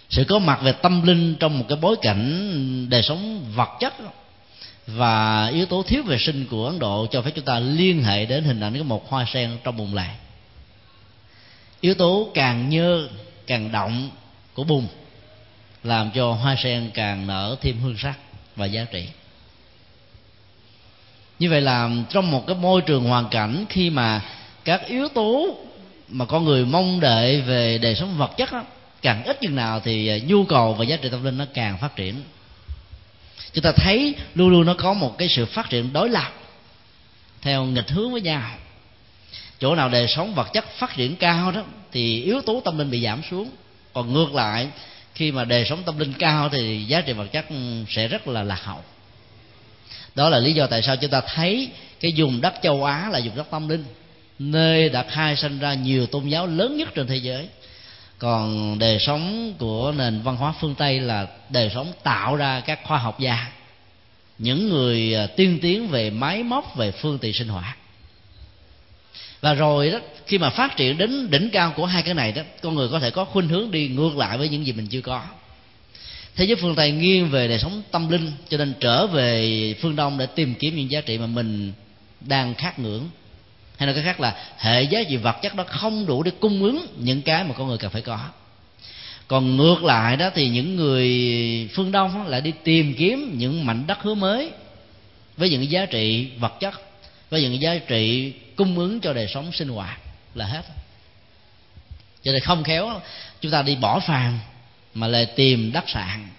Sự 0.10 0.24
có 0.24 0.39
mặt 0.39 0.60
về 0.64 0.72
tâm 0.72 1.02
linh 1.02 1.36
trong 1.39 1.60
một 1.60 1.66
cái 1.70 1.78
bối 1.82 1.96
cảnh 2.02 2.89
đời 2.89 3.04
sống 3.04 3.46
vật 3.56 3.70
chất 3.80 3.94
và 4.88 5.47
yếu 5.47 5.65
tố 5.65 5.84
thiếu 5.84 6.03
vệ 6.03 6.17
sinh 6.17 6.45
của 6.49 6.65
ấn 6.65 6.79
độ 6.79 7.07
cho 7.11 7.21
phép 7.21 7.31
chúng 7.36 7.45
ta 7.45 7.59
liên 7.59 8.03
hệ 8.03 8.25
đến 8.25 8.43
hình 8.43 8.59
ảnh 8.59 8.77
của 8.77 8.84
một 8.84 9.09
hoa 9.09 9.25
sen 9.34 9.57
trong 9.63 9.77
bùn 9.77 9.93
lầy 9.93 10.09
yếu 11.81 11.93
tố 11.93 12.29
càng 12.34 12.69
nhơ 12.69 13.07
càng 13.47 13.71
động 13.71 14.09
của 14.53 14.63
bùn 14.63 14.88
làm 15.84 16.11
cho 16.11 16.34
hoa 16.34 16.55
sen 16.63 16.91
càng 16.93 17.27
nở 17.27 17.55
thêm 17.61 17.79
hương 17.79 17.97
sắc 17.97 18.17
và 18.55 18.65
giá 18.65 18.86
trị. 18.91 19.07
Như 21.39 21.49
vậy 21.49 21.61
là 21.61 21.89
trong 22.09 22.31
một 22.31 22.47
cái 22.47 22.55
môi 22.55 22.81
trường 22.81 23.03
hoàn 23.03 23.29
cảnh 23.29 23.65
khi 23.69 23.89
mà 23.89 24.21
các 24.63 24.88
yếu 24.88 25.07
tố 25.07 25.57
mà 26.09 26.25
con 26.25 26.43
người 26.43 26.65
mong 26.65 26.99
đợi 26.99 27.41
về 27.41 27.77
đời 27.77 27.95
sống 27.95 28.17
vật 28.17 28.31
chất 28.38 28.51
đó, 28.51 28.63
càng 29.01 29.23
ít 29.23 29.41
chừng 29.41 29.55
nào 29.55 29.79
thì 29.79 30.21
nhu 30.27 30.43
cầu 30.43 30.73
và 30.73 30.86
giá 30.86 30.97
trị 30.97 31.09
tâm 31.09 31.23
linh 31.23 31.38
nó 31.38 31.45
càng 31.53 31.77
phát 31.77 31.95
triển 31.95 32.23
chúng 33.54 33.64
ta 33.64 33.72
thấy 33.72 34.16
luôn 34.36 34.49
luôn 34.49 34.66
nó 34.66 34.74
có 34.74 34.93
một 34.93 35.18
cái 35.18 35.30
sự 35.30 35.45
phát 35.45 35.70
triển 35.70 35.93
đối 35.93 36.10
lập 36.10 36.34
theo 37.41 37.66
nghịch 37.66 37.89
hướng 37.89 38.12
với 38.12 38.22
nhau. 38.22 38.51
Chỗ 39.60 39.76
nào 39.76 39.89
đời 39.89 40.08
sống 40.08 40.34
vật 40.36 40.47
chất 40.54 40.66
phát 40.78 40.95
triển 40.95 41.16
cao 41.16 41.51
đó, 41.51 41.64
thì 41.91 42.22
yếu 42.24 42.41
tố 42.41 42.62
tâm 42.66 42.78
linh 42.78 42.91
bị 42.91 43.04
giảm 43.04 43.22
xuống. 43.32 43.49
Còn 43.93 44.14
ngược 44.14 44.34
lại, 44.34 44.68
khi 45.16 45.32
mà 45.32 45.45
đời 45.45 45.66
sống 45.66 45.84
tâm 45.86 45.99
linh 45.99 46.14
cao 46.14 46.49
thì 46.49 46.84
giá 46.84 47.01
trị 47.01 47.14
vật 47.14 47.28
chất 47.32 47.49
ừ, 47.49 47.56
sẽ 47.89 48.08
rất 48.08 48.28
là 48.28 48.43
lạc 48.43 48.64
hậu. 48.64 48.84
Đó 50.16 50.30
là 50.30 50.39
lý 50.39 50.54
do 50.54 50.68
tại 50.68 50.82
sao 50.82 50.95
chúng 50.95 51.12
ta 51.12 51.22
thấy 51.22 51.70
cái 51.99 52.14
vùng 52.18 52.41
đất 52.41 52.54
châu 52.64 52.84
á 52.84 53.10
là 53.12 53.20
vùng 53.20 53.36
đất 53.36 53.47
tâm 53.51 53.70
linh, 53.70 53.86
nơi 54.39 54.89
đã 54.89 55.04
khai 55.04 55.36
sinh 55.36 55.60
ra 55.60 55.74
nhiều 55.74 56.06
tôn 56.06 56.28
giáo 56.28 56.47
lớn 56.47 56.78
nhất 56.78 56.89
trên 56.95 57.08
thế 57.08 57.18
giới 57.18 57.47
còn 58.24 58.80
đời 58.80 58.99
sống 58.99 59.53
của 59.59 59.93
nền 59.97 60.21
văn 60.21 60.36
hóa 60.36 60.53
phương 60.61 60.76
tây 60.76 60.99
là 60.99 61.28
đời 61.49 61.71
sống 61.74 61.93
tạo 62.03 62.36
ra 62.36 62.59
các 62.59 62.80
khoa 62.84 62.97
học 62.97 63.19
gia, 63.19 63.51
những 64.38 64.69
người 64.69 65.15
à, 65.15 65.28
tiên 65.28 65.59
tiến 65.61 65.88
về 65.88 66.09
máy 66.09 66.43
móc, 66.43 66.76
về 66.76 66.91
phương 66.91 67.19
tiện 67.19 67.34
sinh 67.34 67.47
hoạt. 67.47 67.78
Và 69.41 69.53
rồi 69.53 69.91
đó, 69.91 69.99
khi 70.26 70.38
mà 70.38 70.49
phát 70.49 70.78
triển 70.78 70.97
đến 70.97 71.30
đỉnh 71.30 71.49
cao 71.49 71.74
của 71.76 71.86
hai 71.86 72.03
cái 72.03 72.13
này 72.13 72.32
đó, 72.32 72.41
con 72.61 72.76
người 72.76 72.89
có 72.89 72.99
thể 72.99 73.11
có 73.11 73.26
khuynh 73.26 73.47
hướng 73.47 73.71
đi 73.71 73.88
ngược 73.88 74.17
lại 74.17 74.38
với 74.38 74.49
những 74.49 74.65
gì 74.65 74.71
mình 74.71 74.88
chưa 74.88 75.01
có. 75.01 75.24
Thế 76.36 76.45
giới 76.45 76.55
phương 76.55 76.76
tây 76.76 76.91
nghiêng 76.91 77.30
về 77.30 77.47
đời 77.47 77.59
sống 77.59 77.82
tâm 77.91 78.09
linh, 78.09 78.32
cho 78.49 78.57
nên 78.57 78.74
trở 78.80 79.07
về 79.07 79.76
phương 79.82 79.95
đông 79.95 80.17
để 80.17 80.26
tìm 80.26 80.55
kiếm 80.59 80.76
những 80.76 80.91
giá 80.91 81.01
trị 81.01 81.17
mà 81.17 81.26
mình 81.26 81.74
đang 82.21 82.55
khát 82.55 82.80
ngưỡng 82.80 83.09
hay 83.84 83.93
nói 83.93 84.03
cái 84.03 84.13
khác 84.13 84.19
là 84.19 84.36
hệ 84.57 84.84
giá 84.84 85.03
trị 85.09 85.17
vật 85.17 85.36
chất 85.41 85.55
đó 85.55 85.63
không 85.67 86.05
đủ 86.05 86.23
để 86.23 86.31
cung 86.39 86.63
ứng 86.63 86.86
những 86.97 87.21
cái 87.21 87.43
mà 87.43 87.53
con 87.57 87.67
người 87.67 87.77
cần 87.77 87.91
phải 87.91 88.01
có. 88.01 88.19
Còn 89.27 89.57
ngược 89.57 89.84
lại 89.84 90.17
đó 90.17 90.29
thì 90.36 90.49
những 90.49 90.75
người 90.75 91.09
phương 91.73 91.91
đông 91.91 92.27
lại 92.27 92.41
đi 92.41 92.53
tìm 92.63 92.95
kiếm 92.97 93.36
những 93.38 93.65
mảnh 93.65 93.88
đất 93.88 94.01
hứa 94.01 94.13
mới 94.13 94.51
với 95.38 95.49
những 95.49 95.71
giá 95.71 95.86
trị 95.86 96.29
vật 96.39 96.53
chất, 96.59 96.73
với 97.29 97.41
những 97.41 97.61
giá 97.61 97.77
trị 97.88 98.34
cung 98.55 98.79
ứng 98.79 98.99
cho 98.99 99.13
đời 99.13 99.27
sống 99.34 99.51
sinh 99.51 99.67
hoạt 99.67 99.99
là 100.36 100.45
hết. 100.45 100.63
Cho 102.23 102.31
nên 102.31 102.41
không 102.41 102.63
khéo 102.63 103.01
chúng 103.41 103.51
ta 103.51 103.61
đi 103.61 103.75
bỏ 103.75 103.99
phàm 103.99 104.39
mà 104.93 105.07
lại 105.07 105.25
tìm 105.25 105.71
đất 105.71 105.89
sạn. 105.89 106.29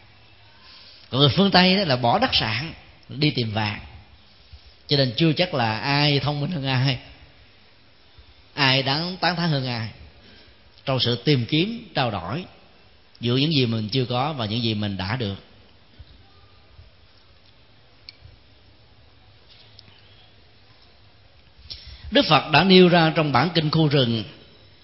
Còn 1.10 1.20
người 1.20 1.30
phương 1.36 1.50
tây 1.50 1.76
đó 1.76 1.84
là 1.84 1.96
bỏ 1.96 2.18
đất 2.18 2.34
sạn, 2.34 2.72
đi 3.08 3.30
tìm 3.30 3.52
vàng. 3.52 3.80
Cho 4.86 4.96
nên 4.96 5.12
chưa 5.16 5.32
chắc 5.32 5.54
là 5.54 5.78
ai 5.78 6.20
thông 6.20 6.40
minh 6.40 6.50
hơn 6.50 6.66
ai 6.66 6.98
ai 8.54 8.82
đáng 8.82 9.16
tán 9.20 9.36
thán 9.36 9.50
hơn 9.50 9.66
ai? 9.66 9.88
Trong 10.84 11.00
sự 11.00 11.16
tìm 11.24 11.46
kiếm, 11.46 11.88
trao 11.94 12.10
đổi 12.10 12.44
giữa 13.20 13.36
những 13.36 13.52
gì 13.52 13.66
mình 13.66 13.88
chưa 13.88 14.04
có 14.04 14.32
và 14.32 14.46
những 14.46 14.62
gì 14.62 14.74
mình 14.74 14.96
đã 14.96 15.16
được. 15.16 15.36
Đức 22.10 22.24
phật 22.28 22.50
đã 22.50 22.64
nêu 22.64 22.88
ra 22.88 23.12
trong 23.14 23.32
bản 23.32 23.48
kinh 23.54 23.70
khu 23.70 23.88
rừng 23.88 24.24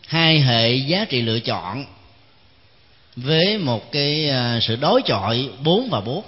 hai 0.07 0.41
hệ 0.41 0.75
giá 0.75 1.05
trị 1.05 1.23
lựa 1.23 1.41
chọn 1.41 1.85
với 3.17 3.59
một 3.59 3.93
cái 3.93 4.31
à, 4.31 4.61
sự 4.63 4.77
đối 4.77 5.03
chọi 5.03 5.49
bốn 5.65 5.91
và 5.91 6.01
bốn. 6.01 6.25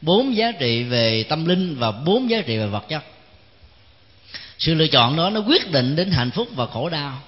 Bốn 0.00 0.36
giá 0.36 0.52
trị 0.52 0.82
về 0.82 1.22
tâm 1.22 1.44
linh 1.44 1.76
và 1.78 1.92
bốn 1.92 2.30
giá 2.30 2.40
trị 2.40 2.58
về 2.58 2.66
vật 2.66 2.84
chất 2.88 3.04
sự 4.64 4.74
lựa 4.74 4.86
chọn 4.86 5.16
đó 5.16 5.30
nó 5.30 5.40
quyết 5.40 5.70
định 5.70 5.96
đến 5.96 6.10
hạnh 6.10 6.30
phúc 6.30 6.48
và 6.54 6.66
khổ 6.66 6.88
đau. 6.88 7.22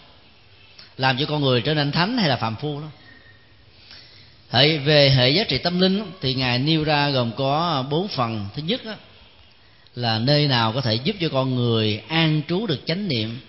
Làm 0.96 1.18
cho 1.18 1.26
con 1.26 1.40
người 1.40 1.60
trở 1.60 1.74
nên 1.74 1.92
thánh 1.92 2.18
hay 2.18 2.28
là 2.28 2.36
phạm 2.36 2.56
phu 2.56 2.80
đó. 2.80 2.86
Hệ 4.50 4.78
về 4.78 5.10
hệ 5.10 5.30
giá 5.30 5.44
trị 5.44 5.58
tâm 5.58 5.80
linh 5.80 6.10
thì 6.20 6.34
ngài 6.34 6.58
nêu 6.58 6.84
ra 6.84 7.10
gồm 7.10 7.32
có 7.36 7.84
bốn 7.90 8.08
phần. 8.08 8.46
Thứ 8.56 8.62
nhất 8.62 8.84
đó, 8.84 8.94
là 9.94 10.18
nơi 10.18 10.48
nào 10.48 10.72
có 10.72 10.80
thể 10.80 10.94
giúp 10.94 11.16
cho 11.20 11.28
con 11.28 11.54
người 11.54 12.02
an 12.08 12.42
trú 12.48 12.66
được 12.66 12.80
chánh 12.86 13.08
niệm. 13.08 13.40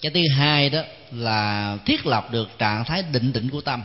Cái 0.00 0.12
thứ 0.14 0.20
hai 0.36 0.70
đó 0.70 0.82
là 1.12 1.76
thiết 1.86 2.06
lập 2.06 2.32
được 2.32 2.58
trạng 2.58 2.84
thái 2.84 3.02
định 3.12 3.32
tĩnh 3.32 3.48
của 3.48 3.60
tâm. 3.60 3.82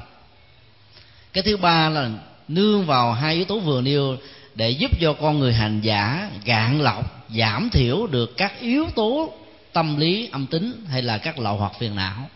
Cái 1.34 1.44
thứ 1.44 1.58
ba 1.58 1.90
là 1.90 2.10
nương 2.48 2.86
vào 2.86 3.14
hai 3.14 3.36
yếu 3.36 3.46
tố 3.46 3.60
vừa 3.60 3.82
nêu 3.82 4.18
để 4.56 4.70
giúp 4.70 4.92
cho 5.02 5.14
con 5.14 5.40
người 5.40 5.54
hành 5.54 5.82
giả 5.82 6.30
gạn 6.46 6.82
lọc 6.82 7.28
giảm 7.30 7.70
thiểu 7.70 8.08
được 8.08 8.38
các 8.38 8.60
yếu 8.60 8.86
tố 8.96 9.34
tâm 9.74 9.98
lý 9.98 10.30
âm 10.32 10.48
tính 10.48 10.86
hay 10.90 11.02
là 11.02 11.18
các 11.18 11.40
lậu 11.40 11.58
hoặc 11.58 11.72
phiền 11.80 11.96
não. 11.96 12.30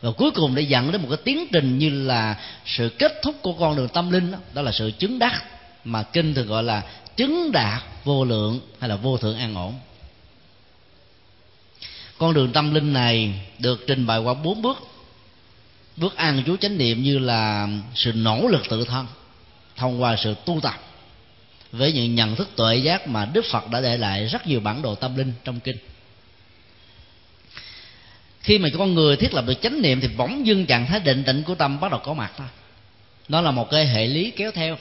Và 0.00 0.10
cuối 0.10 0.30
cùng 0.30 0.54
để 0.54 0.62
dẫn 0.62 0.92
đến 0.92 1.02
một 1.02 1.08
cái 1.10 1.18
tiến 1.24 1.46
trình 1.52 1.78
như 1.78 1.90
là 1.90 2.36
sự 2.66 2.88
kết 2.88 3.12
thúc 3.22 3.34
của 3.42 3.52
con 3.52 3.76
đường 3.76 3.88
tâm 3.88 4.10
linh 4.10 4.32
đó, 4.32 4.38
đó 4.52 4.62
là 4.62 4.72
sự 4.72 4.90
chứng 4.98 5.18
đắc 5.18 5.42
mà 5.84 6.02
kinh 6.02 6.34
thường 6.34 6.46
gọi 6.46 6.62
là 6.62 6.82
chứng 7.16 7.52
đạt 7.52 7.82
vô 8.04 8.24
lượng 8.24 8.60
hay 8.80 8.90
là 8.90 8.96
vô 8.96 9.16
thượng 9.16 9.38
an 9.38 9.54
ổn. 9.54 9.74
Con 12.18 12.34
đường 12.34 12.52
tâm 12.52 12.74
linh 12.74 12.92
này 12.92 13.34
được 13.58 13.84
trình 13.86 14.06
bày 14.06 14.18
qua 14.18 14.34
bốn 14.34 14.62
bước. 14.62 14.78
Bước 15.96 16.16
an 16.16 16.42
chú 16.46 16.56
chánh 16.56 16.78
niệm 16.78 17.02
như 17.02 17.18
là 17.18 17.68
sự 17.94 18.12
nỗ 18.12 18.46
lực 18.48 18.62
tự 18.68 18.84
thân 18.84 19.06
thông 19.76 20.02
qua 20.02 20.16
sự 20.16 20.34
tu 20.44 20.60
tập 20.62 20.74
với 21.72 21.92
những 21.92 22.14
nhận 22.14 22.36
thức 22.36 22.50
tuệ 22.56 22.76
giác 22.76 23.08
mà 23.08 23.24
đức 23.24 23.44
phật 23.50 23.70
đã 23.70 23.80
để 23.80 23.96
lại 23.96 24.26
rất 24.26 24.46
nhiều 24.46 24.60
bản 24.60 24.82
đồ 24.82 24.94
tâm 24.94 25.16
linh 25.16 25.32
trong 25.44 25.60
kinh. 25.60 25.76
Khi 28.40 28.58
mà 28.58 28.68
con 28.78 28.94
người 28.94 29.16
thiết 29.16 29.34
lập 29.34 29.44
được 29.46 29.62
chánh 29.62 29.82
niệm 29.82 30.00
thì 30.00 30.08
bỗng 30.16 30.46
dưng 30.46 30.66
trạng 30.66 30.86
thái 30.86 31.00
định 31.00 31.24
tĩnh 31.24 31.42
của 31.42 31.54
tâm 31.54 31.80
bắt 31.80 31.90
đầu 31.90 32.00
có 32.04 32.14
mặt 32.14 32.32
thôi. 32.36 32.46
Nó 33.28 33.40
là 33.40 33.50
một 33.50 33.70
cái 33.70 33.86
hệ 33.86 34.06
lý 34.06 34.30
kéo 34.30 34.50
theo. 34.54 34.78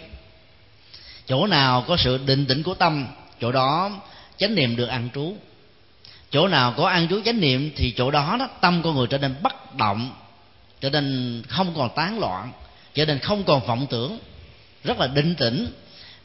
Chỗ 1.26 1.48
nào 1.48 1.86
có 1.88 1.98
sự 1.98 2.20
định 2.26 2.46
tĩnh 2.46 2.64
của 2.64 2.74
tâm, 2.74 3.08
chỗ 3.42 3.52
đó 3.52 4.02
chánh 4.38 4.56
niệm 4.56 4.76
được 4.76 4.86
ăn 4.88 5.10
trú. 5.16 5.36
Chỗ 6.32 6.48
nào 6.48 6.74
có 6.78 6.88
ăn 6.88 7.08
trú 7.08 7.22
chánh 7.26 7.40
niệm 7.42 7.72
thì 7.76 7.92
chỗ 7.92 8.12
đó 8.12 8.36
đó 8.40 8.50
tâm 8.62 8.82
con 8.84 8.96
người 8.96 9.08
trở 9.08 9.18
nên 9.18 9.36
bất 9.42 9.76
động, 9.76 10.12
trở 10.82 10.90
nên 10.90 11.44
không 11.48 11.74
còn 11.76 11.90
tán 11.96 12.20
loạn, 12.20 12.52
trở 12.94 13.06
nên 13.06 13.20
không 13.20 13.44
còn 13.44 13.66
vọng 13.68 13.88
tưởng, 13.90 14.20
rất 14.84 15.00
là 15.00 15.08
định 15.08 15.36
tĩnh 15.36 15.68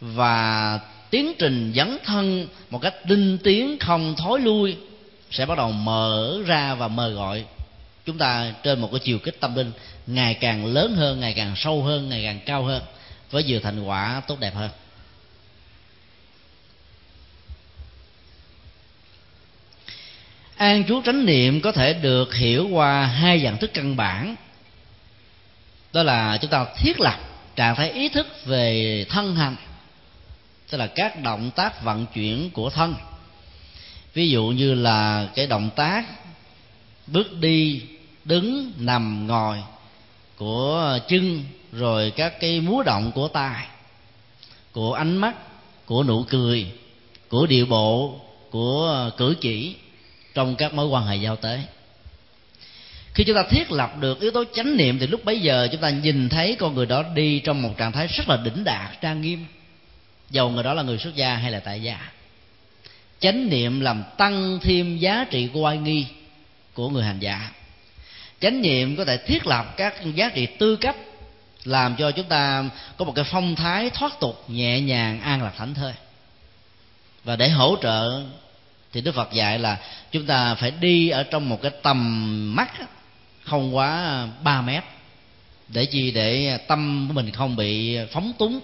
và 0.00 0.80
tiến 1.10 1.32
trình 1.38 1.72
dấn 1.76 1.98
thân 2.04 2.46
một 2.70 2.78
cách 2.78 2.94
tinh 3.08 3.38
tiến, 3.38 3.78
không 3.78 4.14
thối 4.16 4.40
lui, 4.40 4.76
sẽ 5.30 5.46
bắt 5.46 5.58
đầu 5.58 5.72
mở 5.72 6.38
ra 6.46 6.74
và 6.74 6.88
mời 6.88 7.12
gọi 7.12 7.44
chúng 8.06 8.18
ta 8.18 8.52
trên 8.62 8.80
một 8.80 8.88
cái 8.92 9.00
chiều 9.04 9.18
kích 9.18 9.40
tâm 9.40 9.54
linh 9.54 9.72
ngày 10.06 10.34
càng 10.34 10.66
lớn 10.66 10.94
hơn, 10.96 11.20
ngày 11.20 11.32
càng 11.32 11.56
sâu 11.56 11.82
hơn, 11.82 12.08
ngày 12.08 12.22
càng 12.24 12.40
cao 12.46 12.64
hơn, 12.64 12.82
với 13.30 13.44
nhiều 13.44 13.60
thành 13.60 13.84
quả 13.84 14.22
tốt 14.26 14.40
đẹp 14.40 14.54
hơn. 14.54 14.70
An 20.56 20.84
trú 20.84 21.02
tránh 21.02 21.26
niệm 21.26 21.60
có 21.60 21.72
thể 21.72 21.92
được 21.92 22.34
hiểu 22.34 22.68
qua 22.72 23.06
hai 23.06 23.40
dạng 23.40 23.58
thức 23.58 23.70
căn 23.74 23.96
bản. 23.96 24.36
Đó 25.92 26.02
là 26.02 26.38
chúng 26.40 26.50
ta 26.50 26.66
thiết 26.76 27.00
lập 27.00 27.18
trạng 27.56 27.76
thái 27.76 27.90
ý 27.90 28.08
thức 28.08 28.26
về 28.44 29.04
thân 29.08 29.36
hành 29.36 29.56
tức 30.70 30.78
là 30.78 30.86
các 30.86 31.22
động 31.22 31.50
tác 31.56 31.82
vận 31.82 32.06
chuyển 32.14 32.50
của 32.50 32.70
thân. 32.70 32.94
Ví 34.14 34.30
dụ 34.30 34.44
như 34.44 34.74
là 34.74 35.28
cái 35.34 35.46
động 35.46 35.70
tác 35.76 36.04
bước 37.06 37.40
đi, 37.40 37.82
đứng, 38.24 38.72
nằm, 38.78 39.26
ngồi 39.26 39.58
của 40.36 40.98
chân, 41.08 41.44
rồi 41.72 42.12
các 42.16 42.40
cái 42.40 42.60
múa 42.60 42.82
động 42.82 43.12
của 43.12 43.28
tai, 43.28 43.66
của 44.72 44.94
ánh 44.94 45.16
mắt, 45.16 45.34
của 45.86 46.02
nụ 46.02 46.24
cười, 46.28 46.66
của 47.28 47.46
điệu 47.46 47.66
bộ, 47.66 48.20
của 48.50 49.10
cử 49.16 49.34
chỉ 49.40 49.74
trong 50.34 50.56
các 50.56 50.74
mối 50.74 50.86
quan 50.86 51.06
hệ 51.06 51.16
giao 51.16 51.36
tế. 51.36 51.60
Khi 53.14 53.24
chúng 53.24 53.36
ta 53.36 53.42
thiết 53.50 53.72
lập 53.72 53.94
được 54.00 54.20
yếu 54.20 54.30
tố 54.30 54.44
chánh 54.54 54.76
niệm 54.76 54.98
thì 54.98 55.06
lúc 55.06 55.24
bấy 55.24 55.40
giờ 55.40 55.68
chúng 55.72 55.80
ta 55.80 55.90
nhìn 55.90 56.28
thấy 56.28 56.56
con 56.58 56.74
người 56.74 56.86
đó 56.86 57.02
đi 57.14 57.40
trong 57.40 57.62
một 57.62 57.74
trạng 57.76 57.92
thái 57.92 58.06
rất 58.06 58.28
là 58.28 58.36
đỉnh 58.36 58.64
đạt, 58.64 59.00
trang 59.00 59.20
nghiêm 59.20 59.46
dầu 60.30 60.50
người 60.50 60.62
đó 60.62 60.74
là 60.74 60.82
người 60.82 60.98
xuất 60.98 61.14
gia 61.14 61.34
hay 61.34 61.50
là 61.50 61.60
tại 61.60 61.82
gia? 61.82 61.98
Chánh 63.20 63.50
niệm 63.50 63.80
làm 63.80 64.04
tăng 64.16 64.58
thêm 64.62 64.98
giá 64.98 65.24
trị 65.30 65.48
của 65.52 65.60
oai 65.60 65.78
nghi 65.78 66.06
của 66.74 66.88
người 66.88 67.04
hành 67.04 67.20
giả. 67.20 67.50
Chánh 68.40 68.62
niệm 68.62 68.96
có 68.96 69.04
thể 69.04 69.16
thiết 69.16 69.46
lập 69.46 69.74
các 69.76 69.94
giá 70.14 70.28
trị 70.28 70.46
tư 70.46 70.76
cấp 70.76 70.96
làm 71.64 71.96
cho 71.96 72.10
chúng 72.10 72.26
ta 72.26 72.64
có 72.96 73.04
một 73.04 73.12
cái 73.14 73.24
phong 73.24 73.54
thái 73.54 73.90
thoát 73.90 74.20
tục, 74.20 74.44
nhẹ 74.48 74.80
nhàng, 74.80 75.20
an 75.20 75.42
lạc 75.42 75.52
thảnh 75.58 75.74
thơi. 75.74 75.92
Và 77.24 77.36
để 77.36 77.48
hỗ 77.48 77.76
trợ 77.82 78.22
thì 78.92 79.00
đức 79.00 79.14
phật 79.14 79.32
dạy 79.32 79.58
là 79.58 79.78
chúng 80.12 80.26
ta 80.26 80.54
phải 80.54 80.70
đi 80.70 81.08
ở 81.08 81.22
trong 81.22 81.48
một 81.48 81.62
cái 81.62 81.70
tầm 81.82 82.56
mắt 82.56 82.72
không 83.42 83.76
quá 83.76 84.26
3 84.42 84.62
mét, 84.62 84.84
để 85.68 85.86
chi 85.86 86.10
để 86.10 86.58
tâm 86.68 87.04
của 87.08 87.14
mình 87.14 87.30
không 87.30 87.56
bị 87.56 87.98
phóng 88.12 88.32
túng 88.38 88.60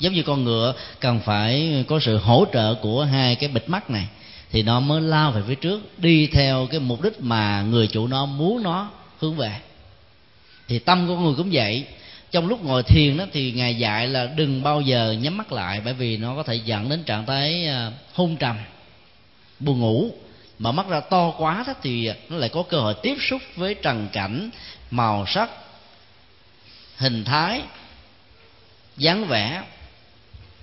giống 0.00 0.12
như 0.14 0.22
con 0.22 0.44
ngựa 0.44 0.74
cần 1.00 1.20
phải 1.20 1.84
có 1.88 2.00
sự 2.00 2.16
hỗ 2.16 2.46
trợ 2.52 2.74
của 2.74 3.04
hai 3.04 3.34
cái 3.34 3.48
bịch 3.48 3.68
mắt 3.68 3.90
này, 3.90 4.08
thì 4.52 4.62
nó 4.62 4.80
mới 4.80 5.00
lao 5.00 5.32
về 5.32 5.42
phía 5.48 5.54
trước, 5.54 5.98
đi 5.98 6.26
theo 6.26 6.68
cái 6.70 6.80
mục 6.80 7.02
đích 7.02 7.20
mà 7.20 7.62
người 7.62 7.86
chủ 7.86 8.06
nó 8.06 8.26
muốn 8.26 8.62
nó 8.62 8.90
hướng 9.18 9.36
về. 9.36 9.56
Thì 10.68 10.78
tâm 10.78 11.08
của 11.08 11.16
người 11.16 11.34
cũng 11.36 11.48
vậy. 11.52 11.84
Trong 12.30 12.48
lúc 12.48 12.64
ngồi 12.64 12.82
thiền 12.82 13.16
đó, 13.16 13.24
thì 13.32 13.52
ngài 13.52 13.74
dạy 13.74 14.08
là 14.08 14.26
đừng 14.26 14.62
bao 14.62 14.80
giờ 14.80 15.16
nhắm 15.20 15.36
mắt 15.36 15.52
lại, 15.52 15.80
bởi 15.84 15.94
vì 15.94 16.16
nó 16.16 16.36
có 16.36 16.42
thể 16.42 16.54
dẫn 16.54 16.88
đến 16.88 17.02
trạng 17.02 17.26
thái 17.26 17.66
à, 17.66 17.90
hôn 18.14 18.36
trầm, 18.36 18.56
buồn 19.58 19.80
ngủ. 19.80 20.10
Mà 20.58 20.72
mắt 20.72 20.88
ra 20.88 21.00
to 21.00 21.30
quá 21.30 21.64
đó, 21.66 21.74
thì 21.82 22.10
nó 22.28 22.36
lại 22.36 22.48
có 22.48 22.62
cơ 22.62 22.80
hội 22.80 22.94
tiếp 23.02 23.16
xúc 23.30 23.42
với 23.56 23.74
trần 23.74 24.08
cảnh, 24.12 24.50
màu 24.90 25.26
sắc, 25.26 25.50
hình 26.96 27.24
thái, 27.24 27.62
dáng 28.96 29.24
vẻ 29.24 29.62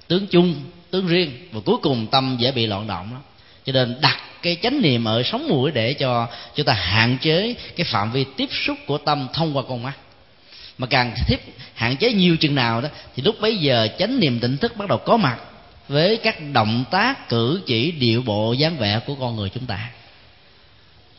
tướng 0.08 0.28
chung, 0.28 0.56
tướng 0.92 1.08
riêng, 1.08 1.32
và 1.52 1.62
cuối 1.66 1.78
cùng 1.82 2.08
tâm 2.08 2.38
dễ 2.40 2.52
bị 2.52 2.66
loạn 2.66 2.88
động 2.88 3.10
đó 3.12 3.22
cho 3.68 3.74
nên 3.74 3.96
đặt 4.02 4.18
cái 4.42 4.58
chánh 4.64 4.82
niệm 4.82 5.06
ở 5.06 5.24
sống 5.24 5.48
mũi 5.48 5.72
để 5.72 5.94
cho 5.94 6.28
chúng 6.56 6.66
ta 6.66 6.74
hạn 6.74 7.18
chế 7.22 7.56
cái 7.76 7.86
phạm 7.86 8.12
vi 8.12 8.26
tiếp 8.38 8.50
xúc 8.52 8.78
của 8.88 8.98
tâm 8.98 9.28
thông 9.34 9.58
qua 9.58 9.64
con 9.70 9.84
mắt. 9.84 9.94
Mà 10.78 10.88
càng 10.88 11.16
tiếp, 11.28 11.40
hạn 11.74 11.98
chế 11.98 12.14
nhiều 12.14 12.38
chừng 12.38 12.56
nào 12.56 12.82
đó, 12.82 12.90
thì 13.16 13.24
lúc 13.24 13.36
bấy 13.42 13.58
giờ 13.58 13.88
chánh 14.00 14.20
niệm 14.20 14.40
tỉnh 14.40 14.58
thức 14.58 14.78
bắt 14.78 14.90
đầu 14.90 14.98
có 14.98 15.18
mặt 15.18 15.38
với 15.88 16.18
các 16.18 16.38
động 16.54 16.86
tác, 16.92 17.30
cử 17.30 17.62
chỉ, 17.66 17.92
điệu 17.92 18.22
bộ, 18.22 18.54
dáng 18.54 18.78
vẻ 18.78 19.00
của 19.06 19.16
con 19.16 19.36
người 19.36 19.50
chúng 19.50 19.66
ta. 19.66 19.90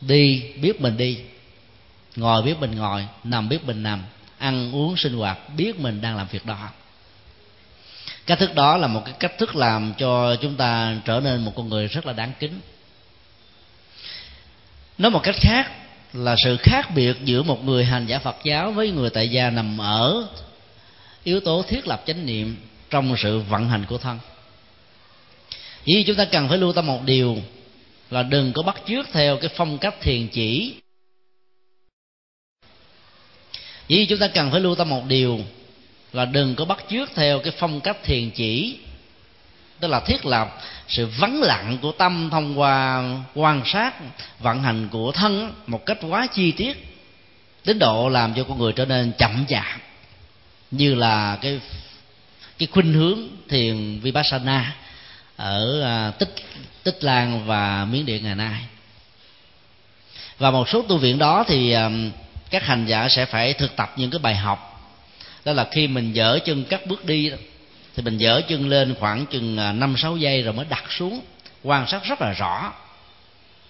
Đi 0.01 0.43
biết 0.63 0.81
mình 0.81 0.97
đi, 0.97 1.19
ngồi 2.17 2.43
biết 2.43 2.55
mình 2.61 2.77
ngồi, 2.77 3.07
nằm 3.25 3.49
biết 3.49 3.65
mình 3.67 3.83
nằm, 3.83 4.03
ăn 4.39 4.73
uống 4.75 4.97
sinh 4.97 5.13
hoạt, 5.13 5.39
biết 5.57 5.81
mình 5.81 6.01
đang 6.01 6.17
làm 6.17 6.27
việc 6.31 6.47
đó 6.47 6.69
cách 8.29 8.39
thức 8.39 8.55
đó 8.55 8.77
là 8.77 8.87
một 8.87 9.03
cái 9.05 9.15
cách 9.19 9.39
thức 9.39 9.57
làm 9.57 9.95
cho 9.99 10.37
chúng 10.37 10.57
ta 10.57 10.97
trở 11.05 11.21
nên 11.21 11.45
một 11.45 11.53
con 11.57 11.69
người 11.69 11.87
rất 11.87 12.07
là 12.07 12.13
đáng 12.13 12.33
kính. 12.39 12.61
Nói 14.99 15.11
một 15.11 15.21
cách 15.23 15.35
khác 15.41 15.71
là 16.13 16.37
sự 16.45 16.57
khác 16.63 16.91
biệt 16.95 17.17
giữa 17.25 17.43
một 17.43 17.65
người 17.65 17.85
hành 17.85 18.07
giả 18.07 18.19
phật 18.19 18.37
giáo 18.45 18.73
với 18.73 18.91
người 18.91 19.11
tại 19.11 19.29
gia 19.29 19.51
nằm 19.51 19.79
ở 19.79 20.29
yếu 21.25 21.41
tố 21.41 21.65
thiết 21.69 21.87
lập 21.87 22.03
chánh 22.07 22.27
niệm 22.27 22.57
trong 22.91 23.15
sự 23.19 23.41
vận 23.41 23.69
hành 23.69 23.85
của 23.89 23.99
thân. 23.99 24.19
Vì 25.85 26.05
chúng 26.07 26.17
ta 26.17 26.25
cần 26.25 26.49
phải 26.49 26.59
lưu 26.59 26.73
tâm 26.73 26.87
một 26.87 27.03
điều 27.05 27.37
là 28.11 28.23
đừng 28.23 28.53
có 28.53 28.63
bắt 28.63 28.77
chước 28.89 29.07
theo 29.13 29.37
cái 29.37 29.51
phong 29.57 29.79
cách 29.79 29.95
thiền 30.01 30.29
chỉ. 30.29 30.75
Vì 33.89 34.07
chúng 34.07 34.19
ta 34.19 34.29
cần 34.29 34.51
phải 34.51 34.61
lưu 34.61 34.75
tâm 34.75 34.89
một 34.89 35.05
điều 35.07 35.41
là 36.13 36.25
đừng 36.25 36.55
có 36.55 36.65
bắt 36.65 36.79
chước 36.91 37.11
theo 37.15 37.41
cái 37.41 37.53
phong 37.59 37.81
cách 37.81 37.97
thiền 38.03 38.31
chỉ. 38.31 38.79
Tức 39.81 39.89
là 39.89 40.01
thiết 40.01 40.27
lập 40.27 40.59
sự 40.89 41.07
vắng 41.19 41.43
lặng 41.43 41.79
của 41.83 41.93
tâm 41.93 42.29
thông 42.31 42.59
qua 42.59 43.05
quan 43.35 43.63
sát, 43.67 43.95
vận 44.39 44.63
hành 44.63 44.89
của 44.89 45.13
thân 45.13 45.55
một 45.67 45.87
cách 45.87 45.99
quá 46.11 46.27
chi 46.27 46.53
tiết, 46.53 46.97
đến 47.65 47.79
độ 47.79 48.09
làm 48.09 48.35
cho 48.35 48.45
con 48.45 48.59
người 48.59 48.73
trở 48.73 48.85
nên 48.85 49.13
chậm 49.19 49.45
chạp. 49.49 49.81
Như 50.71 50.95
là 50.95 51.39
cái 51.41 51.61
cái 52.59 52.69
khuynh 52.73 52.93
hướng 52.93 53.19
thiền 53.49 54.01
vipassana 54.01 54.77
ở 55.37 55.83
à, 55.83 56.11
tích 56.11 56.35
tích 56.83 57.05
lan 57.05 57.47
và 57.47 57.85
miến 57.85 58.07
điện 58.07 58.25
ngày 58.25 58.35
nay. 58.35 58.61
Và 60.39 60.51
một 60.51 60.69
số 60.69 60.83
tu 60.83 60.99
viện 60.99 61.19
đó 61.19 61.45
thì 61.49 61.73
à, 61.73 61.91
các 62.51 62.65
hành 62.65 62.87
giả 62.87 63.09
sẽ 63.09 63.27
phải 63.27 63.53
thực 63.53 63.77
tập 63.77 63.93
những 63.97 64.11
cái 64.11 64.19
bài 64.19 64.37
học 64.37 64.68
đó 65.49 65.55
là 65.55 65.67
khi 65.71 65.87
mình 65.87 66.13
dở 66.13 66.39
chân 66.45 66.65
cắt 66.65 66.87
bước 66.87 67.05
đi 67.05 67.31
thì 67.97 68.03
mình 68.03 68.19
dở 68.19 68.41
chân 68.49 68.69
lên 68.69 68.95
khoảng 69.01 69.27
chừng 69.27 69.57
à, 69.57 69.73
năm 69.73 69.95
sáu 69.99 70.17
giây 70.17 70.43
rồi 70.43 70.53
mới 70.55 70.67
đặt 70.69 70.85
xuống, 70.91 71.21
quan 71.63 71.87
sát 71.87 72.05
rất 72.05 72.21
là 72.21 72.33
rõ. 72.33 72.73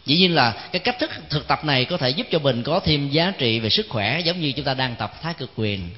Dĩ 0.07 0.17
nhiên 0.17 0.35
là 0.35 0.69
cái 0.73 0.81
cách 0.81 0.99
thức 0.99 1.11
thực 1.31 1.49
tập 1.49 1.65
này 1.65 1.85
có 1.85 1.97
thể 1.97 2.11
giúp 2.11 2.27
cho 2.31 2.39
mình 2.39 2.63
có 2.63 2.81
thêm 2.81 3.11
giá 3.11 3.33
trị 3.39 3.59
về 3.59 3.71
sức 3.71 3.87
khỏe, 3.89 4.21
giống 4.21 4.41
như 4.41 4.53
chúng 4.53 4.65
ta 4.65 4.75
đang 4.75 4.97
tập 4.97 5.23
thái 5.23 5.35
cực 5.35 5.51
quyền. 5.57 5.89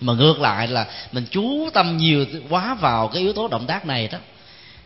Mà 0.00 0.12
ngược 0.12 0.40
lại 0.40 0.68
là 0.68 0.86
mình 1.12 1.24
chú 1.30 1.70
tâm 1.74 1.96
nhiều 1.96 2.26
quá 2.48 2.74
vào 2.74 3.08
cái 3.08 3.22
yếu 3.22 3.32
tố 3.32 3.48
động 3.48 3.66
tác 3.66 3.86
này 3.86 4.08
đó, 4.08 4.18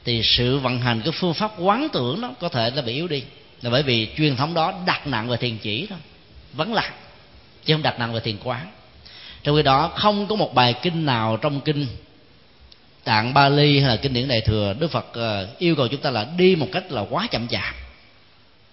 thì 0.04 0.22
sự 0.22 0.58
vận 0.58 0.80
hành 0.80 1.00
cái 1.04 1.12
phương 1.12 1.34
pháp 1.34 1.52
quán 1.58 1.88
tưởng 1.92 2.20
nó 2.20 2.30
có 2.40 2.48
thể 2.48 2.70
nó 2.76 2.82
bị 2.82 2.94
yếu 2.94 3.08
đi. 3.08 3.22
Là 3.62 3.70
bởi 3.70 3.82
vì 3.82 4.08
truyền 4.16 4.36
thống 4.36 4.54
đó 4.54 4.74
đặt 4.86 5.06
nặng 5.06 5.28
về 5.28 5.36
thiền 5.36 5.58
chỉ 5.58 5.86
thôi 5.86 5.98
vấn 6.52 6.74
lạc, 6.74 6.92
chứ 7.64 7.74
không 7.74 7.82
đặt 7.82 7.98
nặng 7.98 8.12
về 8.12 8.20
thiền 8.20 8.36
quán 8.44 8.66
trong 9.46 9.56
khi 9.56 9.62
đó 9.62 9.92
không 9.94 10.26
có 10.26 10.36
một 10.36 10.54
bài 10.54 10.74
kinh 10.82 11.06
nào 11.06 11.36
trong 11.36 11.60
kinh 11.60 11.86
tạng 13.04 13.34
Bali 13.34 13.80
hay 13.80 13.90
là 13.90 13.96
kinh 13.96 14.12
điển 14.12 14.28
đại 14.28 14.40
thừa 14.40 14.74
Đức 14.78 14.90
Phật 14.90 15.12
ờ, 15.12 15.48
yêu 15.58 15.76
cầu 15.76 15.88
chúng 15.88 16.00
ta 16.00 16.10
là 16.10 16.26
đi 16.36 16.56
một 16.56 16.66
cách 16.72 16.92
là 16.92 17.04
quá 17.10 17.26
chậm 17.30 17.48
chạp. 17.48 17.74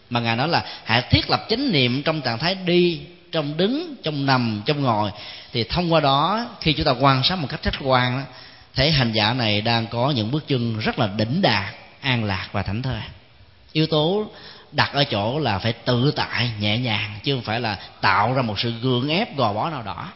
Mà 0.09 0.19
ngài 0.19 0.35
nói 0.35 0.47
là 0.47 0.65
hãy 0.83 1.01
thiết 1.01 1.29
lập 1.29 1.45
chánh 1.49 1.71
niệm 1.71 2.03
trong 2.03 2.21
trạng 2.21 2.39
thái 2.39 2.55
đi 2.55 3.01
trong 3.31 3.57
đứng 3.57 3.95
trong 4.03 4.25
nằm 4.25 4.61
trong 4.65 4.81
ngồi. 4.81 5.11
Thì 5.51 5.63
thông 5.63 5.93
qua 5.93 5.99
đó 5.99 6.47
khi 6.61 6.73
chúng 6.73 6.85
ta 6.85 6.91
quan 6.91 7.23
sát 7.23 7.35
một 7.35 7.47
cách 7.49 7.63
khách 7.63 7.79
quan 7.83 8.17
đó, 8.17 8.23
thấy 8.75 8.91
hành 8.91 9.11
giả 9.11 9.33
này 9.33 9.61
đang 9.61 9.87
có 9.87 10.11
những 10.11 10.31
bước 10.31 10.47
chân 10.47 10.79
rất 10.79 10.99
là 10.99 11.09
đỉnh 11.17 11.41
đạt 11.41 11.73
an 12.01 12.23
lạc 12.23 12.47
và 12.51 12.63
thảnh 12.63 12.81
thơi. 12.81 13.01
Yếu 13.71 13.87
tố 13.87 14.25
đặt 14.71 14.93
ở 14.93 15.03
chỗ 15.03 15.39
là 15.39 15.59
phải 15.59 15.73
tự 15.73 16.11
tại 16.15 16.51
nhẹ 16.59 16.77
nhàng 16.77 17.19
chứ 17.23 17.35
không 17.35 17.43
phải 17.43 17.59
là 17.59 17.77
tạo 18.01 18.33
ra 18.33 18.41
một 18.41 18.59
sự 18.59 18.71
gượng 18.81 19.09
ép 19.09 19.37
gò 19.37 19.53
bó 19.53 19.69
nào 19.69 19.83
đó 19.83 20.11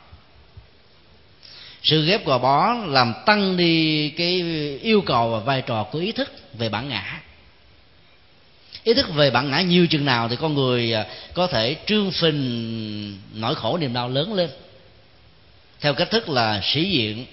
sự 1.83 2.05
ghép 2.05 2.25
gò 2.25 2.37
bó 2.37 2.73
làm 2.73 3.13
tăng 3.25 3.57
đi 3.57 4.09
cái 4.09 4.43
yêu 4.81 5.01
cầu 5.01 5.29
và 5.29 5.39
vai 5.39 5.61
trò 5.61 5.83
của 5.83 5.99
ý 5.99 6.11
thức 6.11 6.31
về 6.53 6.69
bản 6.69 6.89
ngã. 6.89 7.21
Ý 8.83 8.93
thức 8.93 9.13
về 9.13 9.31
bản 9.31 9.51
ngã 9.51 9.61
nhiều 9.61 9.87
chừng 9.87 10.05
nào 10.05 10.29
thì 10.29 10.35
con 10.35 10.53
người 10.53 10.93
à, 10.93 11.05
có 11.33 11.47
thể 11.47 11.75
trương 11.85 12.11
phình 12.11 13.19
nỗi 13.33 13.55
khổ 13.55 13.77
niềm 13.77 13.93
đau 13.93 14.09
lớn 14.09 14.33
lên. 14.33 14.49
Theo 15.79 15.93
cách 15.93 16.11
thức 16.11 16.29
là 16.29 16.61
sĩ 16.63 16.89
diện, 16.89 17.25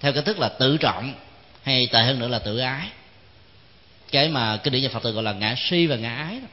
theo 0.00 0.12
cách 0.12 0.24
thức 0.24 0.38
là 0.38 0.48
tự 0.48 0.76
trọng, 0.76 1.14
hay 1.62 1.88
tệ 1.92 2.02
hơn 2.02 2.18
nữa 2.18 2.28
là 2.28 2.38
tự 2.38 2.58
ái. 2.58 2.88
Cái 4.12 4.28
mà 4.28 4.56
kinh 4.56 4.72
điển 4.72 4.82
nhà 4.82 4.88
phật 4.88 5.02
tử 5.02 5.10
gọi 5.10 5.22
là 5.22 5.32
ngã 5.32 5.54
si 5.58 5.86
và 5.86 5.96
ngã 5.96 6.16
ái 6.16 6.40
đó. 6.40 6.48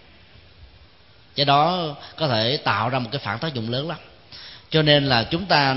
Cái 1.35 1.45
đó 1.45 1.95
có 2.15 2.27
thể 2.27 2.57
tạo 2.57 2.89
ra 2.89 2.99
một 2.99 3.09
cái 3.11 3.19
phản 3.19 3.39
tác 3.39 3.53
dụng 3.53 3.69
lớn 3.69 3.87
lắm. 3.87 3.97
Cho 4.69 4.81
nên 4.81 5.05
là 5.05 5.23
chúng 5.23 5.45
ta 5.45 5.75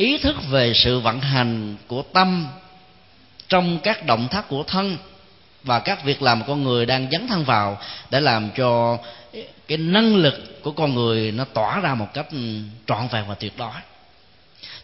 ý 0.00 0.18
thức 0.18 0.36
về 0.50 0.72
sự 0.74 1.00
vận 1.00 1.20
hành 1.20 1.76
của 1.86 2.02
tâm 2.02 2.46
trong 3.48 3.78
các 3.82 4.06
động 4.06 4.28
tác 4.30 4.48
của 4.48 4.62
thân 4.62 4.96
và 5.62 5.78
các 5.78 6.04
việc 6.04 6.22
làm 6.22 6.42
con 6.46 6.64
người 6.64 6.86
đang 6.86 7.10
dấn 7.10 7.28
thân 7.28 7.44
vào 7.44 7.78
để 8.10 8.20
làm 8.20 8.50
cho 8.56 8.98
cái 9.68 9.78
năng 9.78 10.16
lực 10.16 10.62
của 10.62 10.72
con 10.72 10.94
người 10.94 11.32
nó 11.32 11.44
tỏa 11.44 11.80
ra 11.80 11.94
một 11.94 12.06
cách 12.14 12.26
trọn 12.86 13.08
vẹn 13.08 13.24
và 13.28 13.34
tuyệt 13.34 13.52
đối. 13.56 13.70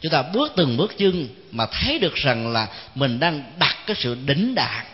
Chúng 0.01 0.13
ta 0.13 0.23
bước 0.23 0.53
từng 0.57 0.77
bước 0.77 0.99
chân 0.99 1.29
mà 1.51 1.67
thấy 1.67 1.99
được 1.99 2.15
rằng 2.15 2.53
là 2.53 2.69
mình 2.95 3.21
đang 3.21 3.43
đặt 3.59 3.77
cái 3.87 3.97
sự 3.97 4.17
đỉnh 4.27 4.55
đạt 4.55 4.87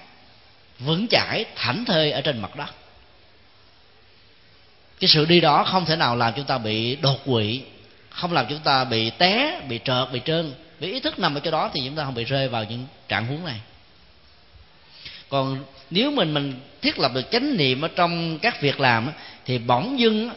vững 0.79 1.07
chãi, 1.11 1.45
thảnh 1.57 1.85
thơi 1.85 2.12
ở 2.12 2.20
trên 2.20 2.43
mặt 2.43 2.57
đất. 2.57 2.75
Cái 5.01 5.09
sự 5.09 5.25
đi 5.25 5.41
đó 5.41 5.64
không 5.64 5.85
thể 5.85 5.97
nào 5.97 6.16
làm 6.16 6.33
chúng 6.37 6.45
ta 6.45 6.59
bị 6.59 6.97
đột 6.97 7.25
quỵ 7.25 7.62
không 8.12 8.32
làm 8.32 8.46
chúng 8.48 8.58
ta 8.58 8.84
bị 8.84 9.10
té, 9.10 9.60
bị 9.68 9.80
trợt, 9.84 10.12
bị 10.12 10.20
trơn, 10.24 10.54
vì 10.78 10.92
ý 10.92 11.00
thức 11.00 11.18
nằm 11.18 11.34
ở 11.34 11.40
chỗ 11.40 11.50
đó 11.50 11.70
thì 11.74 11.80
chúng 11.84 11.96
ta 11.96 12.04
không 12.04 12.14
bị 12.14 12.24
rơi 12.24 12.48
vào 12.48 12.64
những 12.64 12.86
trạng 13.08 13.26
huống 13.26 13.44
này. 13.44 13.60
Còn 15.28 15.64
nếu 15.90 16.10
mình 16.10 16.34
mình 16.34 16.60
thiết 16.82 16.98
lập 16.98 17.12
được 17.14 17.30
chánh 17.30 17.56
niệm 17.56 17.80
ở 17.80 17.88
trong 17.96 18.38
các 18.38 18.60
việc 18.60 18.80
làm 18.80 19.12
thì 19.44 19.58
bỗng 19.58 19.98
dưng 19.98 20.30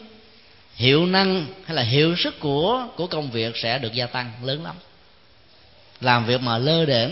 hiệu 0.74 1.06
năng 1.06 1.46
hay 1.64 1.76
là 1.76 1.82
hiệu 1.82 2.16
suất 2.16 2.40
của 2.40 2.86
của 2.96 3.06
công 3.06 3.30
việc 3.30 3.56
sẽ 3.56 3.78
được 3.78 3.92
gia 3.92 4.06
tăng 4.06 4.32
lớn 4.42 4.64
lắm. 4.64 4.76
Làm 6.00 6.26
việc 6.26 6.40
mà 6.40 6.58
lơ 6.58 6.84
đễnh, 6.84 7.10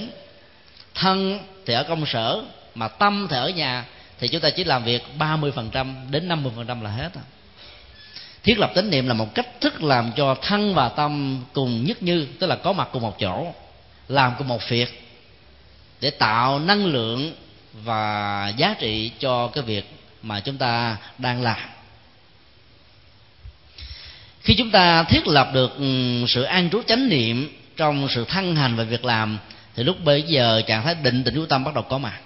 thân 0.94 1.38
thì 1.66 1.74
ở 1.74 1.82
công 1.82 2.06
sở 2.06 2.42
mà 2.74 2.88
tâm 2.88 3.26
thì 3.30 3.36
ở 3.36 3.48
nhà 3.48 3.84
thì 4.18 4.28
chúng 4.28 4.40
ta 4.40 4.50
chỉ 4.50 4.64
làm 4.64 4.84
việc 4.84 5.02
30% 5.18 6.10
đến 6.10 6.28
50% 6.28 6.82
là 6.82 6.90
hết 6.90 7.10
thiết 8.45 8.59
lập 8.59 8.72
tín 8.74 8.90
niệm 8.90 9.07
là 9.07 9.14
một 9.14 9.34
cách 9.34 9.61
thức 9.61 9.82
làm 9.82 10.12
cho 10.16 10.34
thân 10.42 10.74
và 10.74 10.88
tâm 10.88 11.40
cùng 11.53 11.84
nhất 11.84 12.03
như, 12.03 12.26
tức 12.38 12.47
là 12.47 12.57
có 12.57 12.72
mặt 12.72 12.88
cùng 12.92 13.03
một 13.03 13.16
chỗ, 13.18 13.55
làm 14.09 14.32
cùng 14.38 14.49
một 14.49 14.68
việc, 14.68 15.09
để 16.01 16.11
tạo 16.11 16.59
năng 16.59 16.86
lượng 16.86 17.32
và 17.72 18.49
giá 18.57 18.74
trị 18.78 19.11
cho 19.18 19.49
cái 19.49 19.64
việc 19.64 19.84
mà 20.22 20.40
chúng 20.40 20.57
ta 20.57 20.97
đang 21.18 21.42
làm. 21.42 21.59
Khi 24.40 24.55
chúng 24.55 24.70
ta 24.70 25.03
thiết 25.03 25.26
lập 25.26 25.51
được 25.55 25.78
ừ, 25.78 26.24
sự 26.28 26.42
an 26.42 26.70
trú 26.70 26.82
chánh 26.86 27.09
niệm 27.09 27.59
trong 27.76 28.09
sự 28.14 28.24
thân 28.24 28.57
hành 28.57 28.76
và 28.76 28.84
việc 28.84 29.05
làm, 29.05 29.38
thì 29.76 29.82
lúc 29.82 30.05
bây 30.05 30.22
giờ 30.22 30.62
trạng 30.66 30.84
thái 30.84 30.95
định 30.95 31.24
tĩnh 31.24 31.34
của 31.34 31.47
tâm 31.47 31.64
bắt 31.64 31.74
đầu 31.74 31.84
có 31.84 31.99
mặt. 31.99 32.20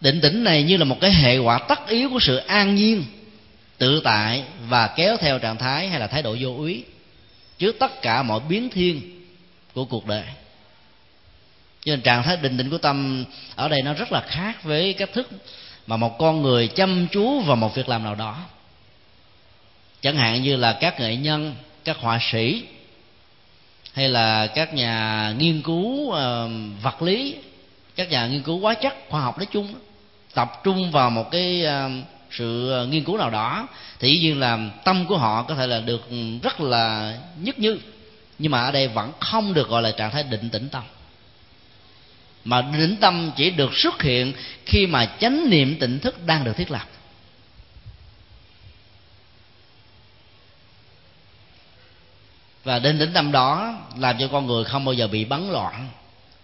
Định 0.00 0.20
tĩnh 0.20 0.44
này 0.44 0.62
như 0.62 0.76
là 0.76 0.84
một 0.84 0.96
cái 1.00 1.12
hệ 1.12 1.38
quả 1.38 1.58
tất 1.58 1.88
yếu 1.88 2.10
của 2.10 2.20
sự 2.20 2.36
an 2.36 2.74
nhiên 2.74 3.04
tự 3.78 4.00
tại 4.04 4.44
và 4.68 4.86
kéo 4.86 5.16
theo 5.16 5.38
trạng 5.38 5.56
thái 5.56 5.88
hay 5.88 6.00
là 6.00 6.06
thái 6.06 6.22
độ 6.22 6.36
vô 6.40 6.54
úy 6.56 6.84
trước 7.58 7.76
tất 7.78 8.02
cả 8.02 8.22
mọi 8.22 8.40
biến 8.48 8.70
thiên 8.70 9.22
của 9.74 9.84
cuộc 9.84 10.06
đời. 10.06 10.24
Cho 11.84 11.90
nên 11.92 12.00
trạng 12.00 12.22
thái 12.22 12.36
định 12.36 12.56
định 12.56 12.70
của 12.70 12.78
tâm 12.78 13.24
ở 13.54 13.68
đây 13.68 13.82
nó 13.82 13.94
rất 13.94 14.12
là 14.12 14.20
khác 14.20 14.62
với 14.64 14.92
cách 14.92 15.12
thức 15.12 15.30
mà 15.86 15.96
một 15.96 16.18
con 16.18 16.42
người 16.42 16.68
chăm 16.68 17.06
chú 17.12 17.40
vào 17.40 17.56
một 17.56 17.74
việc 17.74 17.88
làm 17.88 18.04
nào 18.04 18.14
đó. 18.14 18.38
Chẳng 20.00 20.16
hạn 20.16 20.42
như 20.42 20.56
là 20.56 20.72
các 20.72 21.00
nghệ 21.00 21.16
nhân 21.16 21.54
các 21.84 21.96
họa 21.96 22.18
sĩ 22.32 22.64
hay 23.92 24.08
là 24.08 24.46
các 24.46 24.74
nhà 24.74 25.34
nghiên 25.38 25.62
cứu 25.62 25.84
uh, 25.84 26.14
vật 26.82 27.02
lý 27.02 27.36
các 27.96 28.10
nhà 28.10 28.26
nghiên 28.26 28.42
cứu 28.42 28.60
hóa 28.60 28.74
chất 28.74 28.94
khoa 29.08 29.20
học 29.20 29.38
nói 29.38 29.46
chung 29.52 29.74
tập 30.34 30.60
trung 30.64 30.90
vào 30.90 31.10
một 31.10 31.30
cái 31.30 31.64
uh, 31.66 32.04
sự 32.32 32.70
ờ, 32.70 32.86
nghiên 32.86 33.04
cứu 33.04 33.18
nào 33.18 33.30
đó, 33.30 33.68
thì 33.98 34.10
dĩ 34.10 34.18
nhiên 34.18 34.40
là 34.40 34.58
tâm 34.84 35.06
của 35.06 35.18
họ 35.18 35.42
có 35.42 35.54
thể 35.54 35.66
là 35.66 35.80
được 35.80 36.10
ừ, 36.10 36.16
rất 36.42 36.60
là 36.60 37.14
nhất 37.36 37.58
như. 37.58 37.78
Nhưng 38.38 38.52
mà 38.52 38.62
ở 38.62 38.72
đây 38.72 38.88
vẫn 38.88 39.12
không 39.20 39.54
được 39.54 39.68
gọi 39.68 39.82
là 39.82 39.90
trạng 39.90 40.10
thái 40.10 40.22
định 40.22 40.50
tĩnh 40.50 40.68
tâm. 40.68 40.82
Mà 42.44 42.62
định 42.62 42.96
tâm 43.00 43.30
chỉ 43.36 43.50
được 43.50 43.70
xuất 43.74 44.02
hiện 44.02 44.32
khi 44.66 44.86
mà 44.86 45.06
chánh 45.20 45.50
niệm 45.50 45.76
tỉnh 45.80 45.98
thức 45.98 46.26
đang 46.26 46.44
được 46.44 46.56
thiết 46.56 46.70
lập. 46.70 46.86
Và 52.64 52.78
định 52.78 52.98
tĩnh 52.98 53.12
tâm 53.14 53.32
đó 53.32 53.74
làm 53.98 54.16
cho 54.18 54.28
con 54.28 54.46
người 54.46 54.64
không 54.64 54.84
bao 54.84 54.92
giờ 54.92 55.08
bị 55.08 55.24
bắn 55.24 55.50
loạn, 55.50 55.88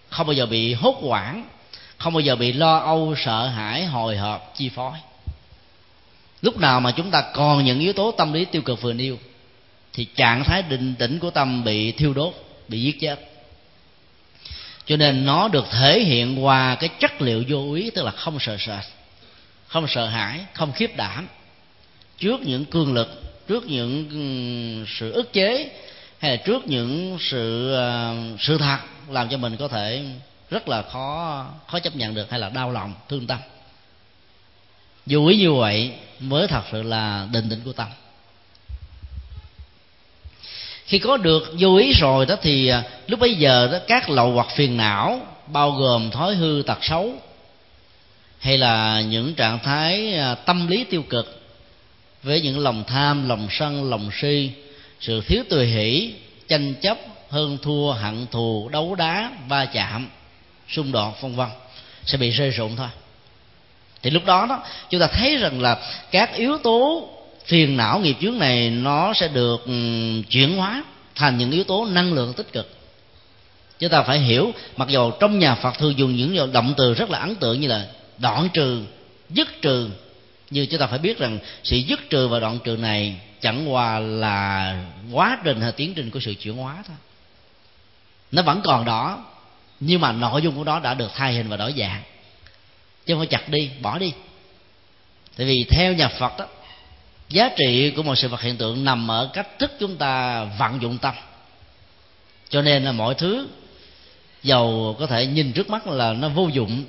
không 0.09 0.27
bao 0.27 0.33
giờ 0.33 0.45
bị 0.45 0.73
hốt 0.73 0.97
hoảng, 1.01 1.47
không 1.97 2.13
bao 2.13 2.21
giờ 2.21 2.35
bị 2.35 2.53
lo 2.53 2.77
âu, 2.77 3.15
sợ 3.25 3.47
hãi, 3.47 3.85
hồi 3.85 4.17
hộp, 4.17 4.53
chi 4.57 4.69
phối 4.69 4.97
lúc 6.41 6.57
nào 6.57 6.79
mà 6.79 6.91
chúng 6.91 7.11
ta 7.11 7.23
còn 7.33 7.65
những 7.65 7.79
yếu 7.79 7.93
tố 7.93 8.11
tâm 8.11 8.33
lý 8.33 8.45
tiêu 8.45 8.61
cực 8.61 8.81
vừa 8.81 8.93
nêu 8.93 9.17
thì 9.93 10.05
trạng 10.05 10.43
thái 10.43 10.61
định 10.61 10.95
tĩnh 10.99 11.19
của 11.19 11.29
tâm 11.29 11.63
bị 11.63 11.91
thiêu 11.91 12.13
đốt 12.13 12.33
bị 12.67 12.81
giết 12.81 12.99
chết. 12.99 13.19
Cho 14.85 14.97
nên 14.97 15.25
nó 15.25 15.47
được 15.47 15.65
thể 15.71 15.99
hiện 15.99 16.45
qua 16.45 16.75
cái 16.75 16.89
chất 16.99 17.21
liệu 17.21 17.43
vô 17.47 17.73
ý 17.73 17.89
tức 17.89 18.03
là 18.03 18.11
không 18.11 18.39
sợ 18.39 18.57
sệt 18.59 18.83
không 19.67 19.87
sợ 19.87 20.07
hãi 20.07 20.39
không 20.53 20.71
khiếp 20.71 20.95
đảm. 20.95 21.27
Trước 22.17 22.41
những 22.41 22.65
cương 22.65 22.93
lực 22.93 23.29
trước 23.47 23.65
những 23.65 24.85
sự 24.87 25.11
ức 25.11 25.33
chế 25.33 25.69
hay 26.19 26.31
là 26.31 26.37
trước 26.37 26.67
những 26.67 27.17
sự 27.19 27.75
uh, 27.75 28.39
sự 28.39 28.57
thật 28.57 28.77
làm 29.09 29.29
cho 29.29 29.37
mình 29.37 29.57
có 29.57 29.67
thể 29.67 30.05
rất 30.49 30.67
là 30.67 30.81
khó 30.81 31.45
khó 31.67 31.79
chấp 31.79 31.95
nhận 31.95 32.13
được 32.13 32.31
hay 32.31 32.39
là 32.39 32.49
đau 32.49 32.71
lòng 32.71 32.93
thương 33.09 33.27
tâm 33.27 33.39
dù 35.09 35.25
ý 35.25 35.37
như 35.37 35.53
vậy, 35.53 35.91
mới 36.19 36.47
thật 36.47 36.61
sự 36.71 36.83
là 36.83 37.27
định 37.31 37.49
tĩnh 37.49 37.61
của 37.65 37.73
tâm. 37.73 37.87
Khi 40.85 40.99
có 40.99 41.17
được 41.17 41.55
vô 41.59 41.75
ý 41.75 41.93
rồi 41.93 42.25
đó 42.25 42.35
thì 42.41 42.67
à, 42.67 42.83
lúc 43.07 43.19
bấy 43.19 43.35
giờ 43.35 43.69
đó 43.71 43.77
các 43.87 44.09
lậu 44.09 44.31
hoặc 44.31 44.47
phiền 44.55 44.77
não, 44.77 45.21
bao 45.47 45.71
gồm 45.71 46.11
thói 46.11 46.35
hư 46.35 46.63
tật 46.67 46.77
xấu, 46.81 47.13
hay 48.39 48.57
là 48.57 49.01
những 49.01 49.33
trạng 49.33 49.59
thái 49.59 50.13
à, 50.13 50.35
tâm 50.35 50.67
lý 50.67 50.83
tiêu 50.83 51.03
cực, 51.09 51.41
với 52.23 52.41
những 52.41 52.59
lòng 52.59 52.83
tham, 52.87 53.29
lòng 53.29 53.47
sân, 53.51 53.89
lòng 53.89 54.09
si, 54.21 54.51
sự 54.99 55.21
thiếu 55.21 55.43
tùy 55.49 55.65
hỷ, 55.65 56.13
tranh 56.47 56.73
chấp, 56.81 56.97
hơn 57.29 57.57
thua, 57.61 57.91
hận 57.91 58.27
thù, 58.31 58.69
đấu 58.71 58.95
đá, 58.95 59.31
va 59.47 59.65
chạm, 59.65 60.09
xung 60.69 60.91
đột, 60.91 61.21
vân 61.21 61.35
vân, 61.35 61.49
sẽ 62.05 62.17
bị 62.17 62.29
rơi 62.29 62.49
rụng 62.49 62.75
thôi 62.75 62.89
thì 64.03 64.09
lúc 64.09 64.25
đó 64.25 64.45
đó, 64.49 64.63
chúng 64.89 64.99
ta 64.99 65.07
thấy 65.07 65.37
rằng 65.37 65.61
là 65.61 65.77
các 66.11 66.35
yếu 66.35 66.57
tố 66.57 67.09
phiền 67.45 67.77
não, 67.77 67.99
nghiệp 67.99 68.15
chướng 68.21 68.39
này 68.39 68.69
nó 68.69 69.13
sẽ 69.13 69.27
được 69.27 69.65
ừ, 69.65 69.73
chuyển 70.29 70.57
hóa 70.57 70.83
thành 71.15 71.37
những 71.37 71.51
yếu 71.51 71.63
tố 71.63 71.85
năng 71.85 72.13
lượng 72.13 72.33
tích 72.33 72.53
cực. 72.53 72.75
Chúng 73.79 73.89
ta 73.89 74.03
phải 74.03 74.19
hiểu, 74.19 74.53
mặc 74.77 74.87
dù 74.87 75.11
trong 75.19 75.39
nhà 75.39 75.55
phật 75.55 75.77
thường 75.77 75.97
dùng 75.97 76.15
những 76.15 76.51
động 76.51 76.73
từ 76.77 76.93
rất 76.93 77.09
là 77.09 77.19
ấn 77.19 77.35
tượng 77.35 77.61
như 77.61 77.67
là 77.67 77.85
đoạn 78.17 78.49
trừ, 78.53 78.81
dứt 79.29 79.61
trừ, 79.61 79.89
nhưng 80.49 80.67
chúng 80.67 80.79
ta 80.79 80.87
phải 80.87 80.99
biết 80.99 81.19
rằng 81.19 81.39
sự 81.63 81.77
dứt 81.77 82.09
trừ 82.09 82.27
và 82.27 82.39
đoạn 82.39 82.59
trừ 82.63 82.77
này 82.77 83.15
chẳng 83.41 83.73
qua 83.73 83.99
là 83.99 84.75
quá 85.11 85.37
trình 85.43 85.61
hay 85.61 85.71
tiến 85.71 85.93
trình 85.93 86.11
của 86.11 86.19
sự 86.19 86.33
chuyển 86.33 86.55
hóa 86.55 86.75
thôi. 86.87 86.97
Nó 88.31 88.41
vẫn 88.41 88.61
còn 88.63 88.85
đó, 88.85 89.25
nhưng 89.79 90.01
mà 90.01 90.11
nội 90.11 90.41
dung 90.41 90.55
của 90.55 90.63
nó 90.63 90.79
đã 90.79 90.93
được 90.93 91.11
thay 91.15 91.33
hình 91.33 91.49
và 91.49 91.57
đổi 91.57 91.73
dạng 91.77 92.01
chứ 93.05 93.13
không 93.13 93.19
phải 93.19 93.27
chặt 93.27 93.49
đi, 93.49 93.69
bỏ 93.81 93.97
đi. 93.97 94.13
Tại 95.37 95.47
vì 95.47 95.65
theo 95.69 95.93
nhà 95.93 96.07
phật 96.07 96.37
đó 96.37 96.47
giá 97.29 97.49
trị 97.57 97.91
của 97.95 98.03
một 98.03 98.15
sự 98.15 98.27
vật 98.27 98.41
hiện 98.41 98.57
tượng 98.57 98.85
nằm 98.85 99.11
ở 99.11 99.29
cách 99.33 99.59
thức 99.59 99.71
chúng 99.79 99.97
ta 99.97 100.43
vận 100.43 100.81
dụng 100.81 100.97
tâm. 100.97 101.13
Cho 102.49 102.61
nên 102.61 102.83
là 102.83 102.91
mọi 102.91 103.15
thứ, 103.15 103.47
dầu 104.43 104.95
có 104.99 105.07
thể 105.07 105.25
nhìn 105.25 105.51
trước 105.51 105.69
mắt 105.69 105.87
là 105.87 106.13
nó 106.13 106.29
vô 106.29 106.47
dụng, 106.47 106.85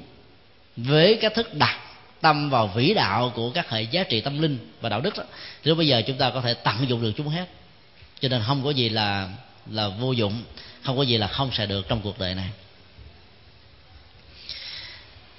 với 0.77 1.19
cách 1.21 1.35
thức 1.35 1.55
đặt 1.55 1.79
tâm 2.21 2.51
vào 2.51 2.67
vĩ 2.67 2.95
đạo 2.95 3.33
của 3.35 3.51
các 3.51 3.71
hệ 3.71 3.83
giá 3.83 4.05
trị 4.05 4.21
tâm 4.21 4.43
linh 4.43 4.59
và 4.81 4.89
đạo 4.89 5.01
đức 5.01 5.17
đó 5.17 5.25
Nếu 5.65 5.75
bây 5.75 5.87
giờ 5.87 6.03
chúng 6.07 6.19
ta 6.19 6.31
có 6.31 6.41
thể 6.41 6.55
tận 6.55 6.89
dụng 6.89 7.03
được 7.03 7.13
chúng 7.17 7.29
hết. 7.29 7.47
Cho 8.21 8.29
nên 8.29 8.43
không 8.47 8.65
có 8.65 8.71
gì 8.71 8.89
là 8.89 9.29
là 9.71 9.89
vô 9.89 10.13
dụng, 10.13 10.43
không 10.83 10.97
có 10.97 11.03
gì 11.03 11.17
là 11.17 11.27
không 11.27 11.53
xài 11.53 11.67
được 11.67 11.89
trong 11.89 12.01
cuộc 12.01 12.19
đời 12.19 12.35
này 12.35 12.49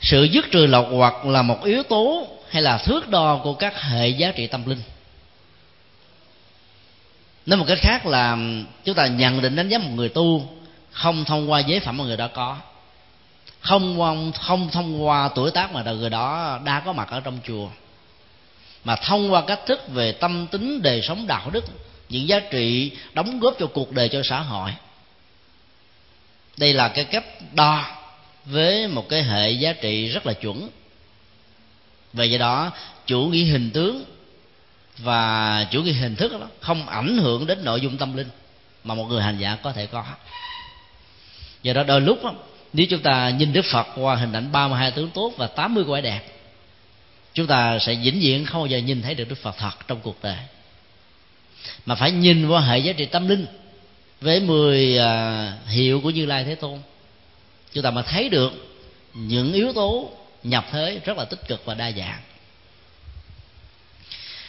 sự 0.02 0.24
dứt 0.24 0.46
trừ 0.52 0.66
lậu 0.66 0.84
hoặc 0.84 1.26
là 1.26 1.42
một 1.42 1.64
yếu 1.64 1.84
tố 1.84 2.28
hay 2.50 2.62
là 2.62 2.78
thước 2.78 3.10
đo 3.10 3.40
của 3.44 3.54
các 3.54 3.82
hệ 3.82 4.10
giá 4.10 4.32
trị 4.32 4.48
tâm 4.48 4.66
linh. 4.66 4.82
Nói 7.46 7.58
một 7.58 7.66
cách 7.68 7.78
khác 7.82 8.06
là 8.06 8.38
chúng 8.84 8.96
ta 8.96 9.08
nhận 9.08 9.42
định 9.42 9.56
đánh 9.56 9.70
giá 9.70 9.78
một 9.78 9.92
người 9.96 10.10
tu 10.10 10.50
không 10.92 11.26
thông 11.26 11.52
qua 11.52 11.60
giới 11.60 11.80
phẩm 11.80 11.98
mà 11.98 12.04
người 12.04 12.18
đó 12.18 12.28
có. 12.34 12.58
Không 13.60 14.32
không 14.40 14.70
thông 14.72 15.06
qua 15.06 15.30
tuổi 15.36 15.52
tác 15.52 15.74
mà 15.74 15.84
người 15.84 16.10
đó 16.10 16.60
đã 16.66 16.80
có 16.86 16.94
mặt 16.94 17.10
ở 17.10 17.20
trong 17.20 17.40
chùa. 17.48 17.70
Mà 18.84 18.96
thông 18.96 19.34
qua 19.34 19.42
cách 19.42 19.60
thức 19.66 19.88
về 19.88 20.12
tâm 20.12 20.48
tính, 20.48 20.82
đời 20.82 21.02
sống, 21.02 21.28
đạo 21.28 21.50
đức, 21.50 21.66
những 22.10 22.28
giá 22.28 22.40
trị 22.40 22.92
đóng 23.14 23.40
góp 23.40 23.56
cho 23.60 23.68
cuộc 23.68 23.92
đời, 23.92 24.10
cho 24.10 24.22
xã 24.24 24.40
hội. 24.40 24.74
Đây 26.58 26.74
là 26.74 26.88
cái 26.88 27.06
cách 27.06 27.26
đo 27.54 27.86
với 28.46 28.88
một 28.88 29.10
cái 29.10 29.24
hệ 29.24 29.52
giá 29.52 29.74
trị 29.74 30.08
rất 30.08 30.26
là 30.26 30.34
chuẩn. 30.34 30.70
Và 32.14 32.24
do 32.24 32.38
đó 32.38 32.72
chủ 33.06 33.22
nghĩa 33.22 33.44
hình 33.44 33.72
tướng 33.72 34.06
và 34.98 35.68
chủ 35.72 35.84
nghĩa 35.84 35.92
hình 35.92 36.16
thức 36.16 36.32
đó 36.32 36.48
không 36.60 36.90
ảnh 36.90 37.18
hưởng 37.18 37.48
đến 37.48 37.64
nội 37.64 37.82
dung 37.82 37.98
tâm 37.98 38.18
linh 38.18 38.30
mà 38.84 38.96
một 38.96 39.06
người 39.06 39.22
hành 39.22 39.38
giả 39.38 39.58
có 39.64 39.74
thể 39.74 39.86
có. 39.86 40.06
Do 41.64 41.74
đó 41.74 41.84
đôi 41.84 42.02
lúc 42.02 42.24
đó, 42.24 42.34
nếu 42.74 42.86
chúng 42.90 43.02
ta 43.02 43.30
nhìn 43.30 43.54
Đức 43.54 43.66
Phật 43.72 43.88
qua 43.96 44.16
hình 44.16 44.34
ảnh 44.34 44.52
32 44.52 44.92
tướng 44.92 45.10
tốt 45.10 45.34
và 45.38 45.48
80 45.48 45.84
quả 45.88 46.02
đẹp 46.02 46.22
chúng 47.34 47.48
ta 47.48 47.80
sẽ 47.80 47.96
vĩnh 47.96 48.20
viễn 48.20 48.46
không 48.46 48.62
bao 48.62 48.68
giờ 48.68 48.78
nhìn 48.78 49.02
thấy 49.02 49.16
được 49.16 49.30
Đức 49.30 49.38
Phật 49.42 49.58
thật 49.58 49.88
trong 49.88 50.00
cuộc 50.04 50.24
đời. 50.24 50.38
Mà 51.86 51.96
phải 51.96 52.12
nhìn 52.12 52.48
qua 52.48 52.62
hệ 52.62 52.78
giá 52.78 52.94
trị 52.94 53.06
tâm 53.06 53.28
linh 53.28 53.46
với 54.22 54.40
10 54.40 54.98
à, 54.98 55.54
hiệu 55.68 56.02
của 56.02 56.10
Như 56.10 56.26
Lai 56.26 56.44
Thế 56.44 56.56
Tôn 56.56 56.80
chúng 57.74 57.84
ta 57.84 57.92
mà 57.92 58.02
thấy 58.02 58.30
được 58.30 58.52
những 59.14 59.54
yếu 59.54 59.74
tố 59.74 60.12
nhập 60.44 60.66
thế 60.72 61.02
rất 61.06 61.18
là 61.18 61.26
tích 61.26 61.48
cực 61.48 61.66
và 61.66 61.74
đa 61.74 61.92
dạng. 61.92 62.22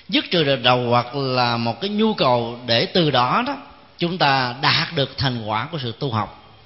Dứt 0.09 0.25
trừ 0.31 0.45
được 0.45 0.63
đầu 0.63 0.87
hoặc 0.89 1.17
là 1.17 1.57
một 1.57 1.81
cái 1.81 1.91
nhu 1.91 2.15
cầu 2.15 2.59
để 2.67 2.87
từ 2.87 3.11
đó 3.11 3.45
đó, 3.47 3.57
chúng 3.99 4.19
ta 4.19 4.55
đạt 4.63 4.95
được 4.95 5.19
thành 5.19 5.45
quả 5.45 5.69
của 5.73 5.79
sự 5.83 5.93
tu 5.99 6.11
học, 6.11 6.59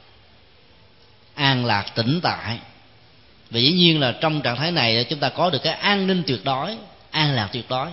an 1.34 1.64
lạc 1.64 1.84
tĩnh 1.94 2.20
tại. 2.22 2.58
Và 3.50 3.60
dĩ 3.60 3.72
nhiên 3.72 4.00
là 4.00 4.12
trong 4.20 4.42
trạng 4.42 4.56
thái 4.56 4.72
này, 4.72 5.06
chúng 5.10 5.18
ta 5.18 5.28
có 5.28 5.50
được 5.50 5.62
cái 5.62 5.72
an 5.72 6.06
ninh 6.06 6.22
tuyệt 6.26 6.44
đối, 6.44 6.76
an 7.10 7.34
lạc 7.34 7.48
tuyệt 7.52 7.64
đối. 7.68 7.88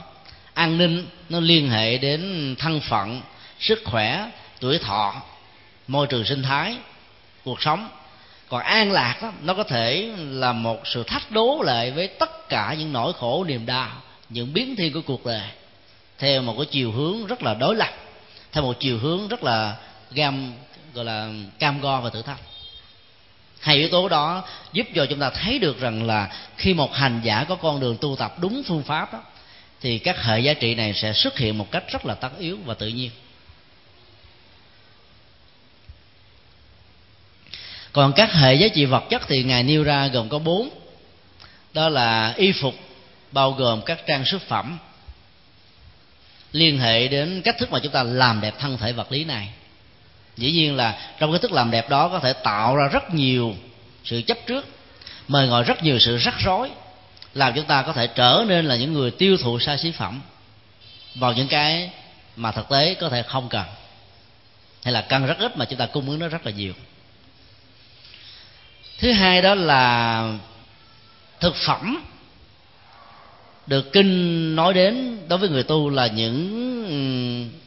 An 0.54 0.78
ninh 0.78 1.06
nó 1.30 1.40
liên 1.40 1.70
hệ 1.70 1.98
đến 1.98 2.56
thân 2.60 2.80
phận, 2.82 3.22
sức 3.60 3.82
khỏe, 3.86 4.32
tuổi 4.60 4.78
thọ, 4.78 5.22
môi 5.88 6.08
trường 6.08 6.26
sinh 6.26 6.44
thái, 6.44 6.78
cuộc 7.44 7.62
sống 7.62 7.90
còn 8.50 8.62
an 8.62 8.92
lạc 8.92 9.20
đó, 9.22 9.32
nó 9.42 9.54
có 9.54 9.64
thể 9.64 10.12
là 10.18 10.54
một 10.54 10.82
sự 10.86 11.04
thách 11.04 11.32
đố 11.32 11.62
lại 11.62 11.92
với 11.92 12.08
tất 12.08 12.50
cả 12.50 12.76
những 12.80 12.94
nỗi 12.94 13.14
khổ 13.14 13.44
niềm 13.44 13.66
đau 13.66 13.90
những 14.30 14.54
biến 14.54 14.76
thiên 14.76 14.94
của 14.94 15.02
cuộc 15.02 15.26
đời 15.26 15.50
theo 16.20 16.42
một 16.42 16.56
cái 16.58 16.66
chiều 16.72 16.92
hướng 16.92 17.26
rất 17.26 17.44
là 17.44 17.54
đối 17.54 17.76
lập 17.76 17.94
theo 18.52 18.64
một 18.64 18.80
chiều 18.80 18.98
hướng 19.00 19.28
rất 19.28 19.44
là 19.44 19.76
gam 20.12 20.54
gọi 20.94 21.06
là 21.06 21.30
cam 21.60 21.82
go 21.82 22.02
và 22.02 22.10
thử 22.10 22.22
thách. 22.22 22.40
Hai 23.60 23.76
yếu 23.76 23.90
tố 23.90 24.10
đó 24.10 24.44
giúp 24.74 24.88
cho 24.96 25.06
chúng 25.06 25.20
ta 25.20 25.30
thấy 25.30 25.60
được 25.60 25.80
rằng 25.80 26.08
là 26.08 26.30
khi 26.58 26.74
một 26.74 26.94
hành 26.94 27.22
giả 27.24 27.46
có 27.50 27.56
con 27.56 27.80
đường 27.80 27.98
tu 28.02 28.16
tập 28.16 28.36
đúng 28.40 28.64
phương 28.68 28.84
pháp 28.84 29.14
đó 29.14 29.20
thì 29.82 30.00
các 30.00 30.24
hệ 30.24 30.40
giá 30.40 30.54
trị 30.54 30.76
này 30.76 30.94
sẽ 30.94 31.14
xuất 31.14 31.38
hiện 31.38 31.58
một 31.58 31.72
cách 31.72 31.84
rất 31.92 32.06
là 32.06 32.14
tất 32.14 32.30
yếu 32.40 32.58
và 32.66 32.74
tự 32.74 32.88
nhiên. 32.88 33.12
Còn 37.94 38.14
các 38.14 38.34
hệ 38.34 38.56
giá 38.56 38.68
trị 38.68 38.86
vật 38.86 39.04
chất 39.10 39.22
thì 39.28 39.44
ngài 39.44 39.64
nêu 39.64 39.84
ra 39.84 40.08
gồm 40.08 40.30
có 40.30 40.40
bốn. 40.40 40.70
Đó 41.74 41.90
là 41.90 42.34
y 42.38 42.52
phục, 42.52 42.76
bao 43.32 43.52
gồm 43.52 43.82
các 43.82 44.08
trang 44.08 44.26
sức 44.26 44.42
phẩm, 44.42 44.78
liên 46.52 46.80
hệ 46.80 47.08
đến 47.08 47.42
cách 47.42 47.56
thức 47.58 47.72
mà 47.72 47.80
chúng 47.84 47.92
ta 47.92 48.04
làm 48.04 48.42
đẹp 48.42 48.54
thân 48.60 48.78
thể 48.78 48.92
vật 48.92 49.12
lý 49.12 49.24
này. 49.24 49.50
Dĩ 50.38 50.52
nhiên 50.52 50.76
là 50.76 51.14
trong 51.20 51.32
cái 51.32 51.40
thức 51.40 51.52
làm 51.52 51.72
đẹp 51.72 51.90
đó 51.90 52.10
có 52.10 52.20
thể 52.20 52.34
tạo 52.34 52.76
ra 52.76 52.88
rất 52.88 53.14
nhiều 53.14 53.56
sự 54.04 54.22
chấp 54.22 54.38
trước, 54.48 54.66
mời 55.28 55.48
gọi 55.48 55.64
rất 55.64 55.84
nhiều 55.84 56.00
sự 56.00 56.18
rắc 56.18 56.36
rối, 56.40 56.70
làm 57.34 57.54
chúng 57.56 57.66
ta 57.66 57.82
có 57.82 57.94
thể 57.94 58.08
trở 58.08 58.46
nên 58.48 58.66
là 58.66 58.76
những 58.76 58.94
người 58.94 59.12
tiêu 59.12 59.38
thụ 59.38 59.60
xa 59.60 59.78
sĩ 59.78 59.92
phẩm 59.92 60.22
vào 61.16 61.34
những 61.34 61.48
cái 61.48 61.90
mà 62.36 62.52
thực 62.52 62.70
tế 62.70 62.94
có 62.94 63.10
thể 63.10 63.24
không 63.24 63.50
cần 63.50 63.66
hay 64.84 64.94
là 64.94 65.02
cần 65.02 65.26
rất 65.26 65.38
ít 65.40 65.58
mà 65.58 65.66
chúng 65.66 65.80
ta 65.80 65.86
cung 65.86 66.10
ứng 66.10 66.20
nó 66.20 66.28
rất 66.28 66.46
là 66.46 66.52
nhiều 66.52 66.74
thứ 69.04 69.12
hai 69.12 69.42
đó 69.42 69.56
là 69.56 70.24
thực 71.40 71.56
phẩm 71.56 72.04
được 73.68 73.94
kinh 73.94 74.56
nói 74.56 74.74
đến 74.74 75.18
đối 75.28 75.40
với 75.40 75.50
người 75.50 75.64
tu 75.64 75.90
là 75.90 76.08
những 76.08 77.64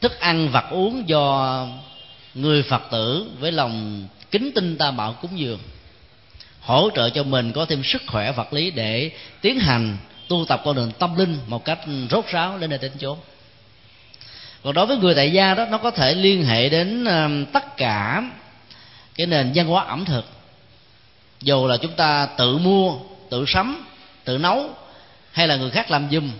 thức 0.00 0.20
ăn, 0.20 0.48
vật 0.48 0.64
uống 0.70 1.08
do 1.08 1.66
người 2.34 2.62
phật 2.62 2.82
tử 2.90 3.30
với 3.40 3.52
lòng 3.52 4.06
kính 4.30 4.50
tinh 4.54 4.76
ta 4.78 4.90
bảo 4.90 5.12
cúng 5.12 5.38
dường, 5.38 5.58
hỗ 6.60 6.90
trợ 6.94 7.10
cho 7.10 7.22
mình 7.22 7.52
có 7.52 7.64
thêm 7.64 7.82
sức 7.84 8.02
khỏe 8.06 8.32
vật 8.32 8.52
lý 8.52 8.70
để 8.70 9.10
tiến 9.40 9.58
hành 9.58 9.96
tu 10.28 10.44
tập 10.48 10.60
con 10.64 10.76
đường 10.76 10.92
tâm 10.98 11.16
linh 11.16 11.38
một 11.46 11.64
cách 11.64 11.78
rốt 12.10 12.26
ráo 12.26 12.58
lên 12.58 12.70
nơi 12.70 12.78
đến 12.78 12.92
chốn. 12.98 13.18
Còn 14.62 14.74
đối 14.74 14.86
với 14.86 14.96
người 14.96 15.14
tại 15.14 15.32
gia 15.32 15.54
đó, 15.54 15.66
nó 15.70 15.78
có 15.78 15.90
thể 15.90 16.14
liên 16.14 16.44
hệ 16.44 16.68
đến 16.68 17.04
tất 17.52 17.76
cả 17.76 18.22
cái 19.14 19.26
nền 19.26 19.52
văn 19.54 19.66
hóa 19.66 19.84
ẩm 19.84 20.04
thực 20.04 20.37
dù 21.40 21.66
là 21.66 21.76
chúng 21.76 21.92
ta 21.92 22.26
tự 22.26 22.58
mua, 22.58 22.98
tự 23.30 23.44
sắm, 23.48 23.86
tự 24.24 24.38
nấu, 24.38 24.70
hay 25.32 25.48
là 25.48 25.56
người 25.56 25.70
khác 25.70 25.90
làm 25.90 26.08
giùm, 26.10 26.30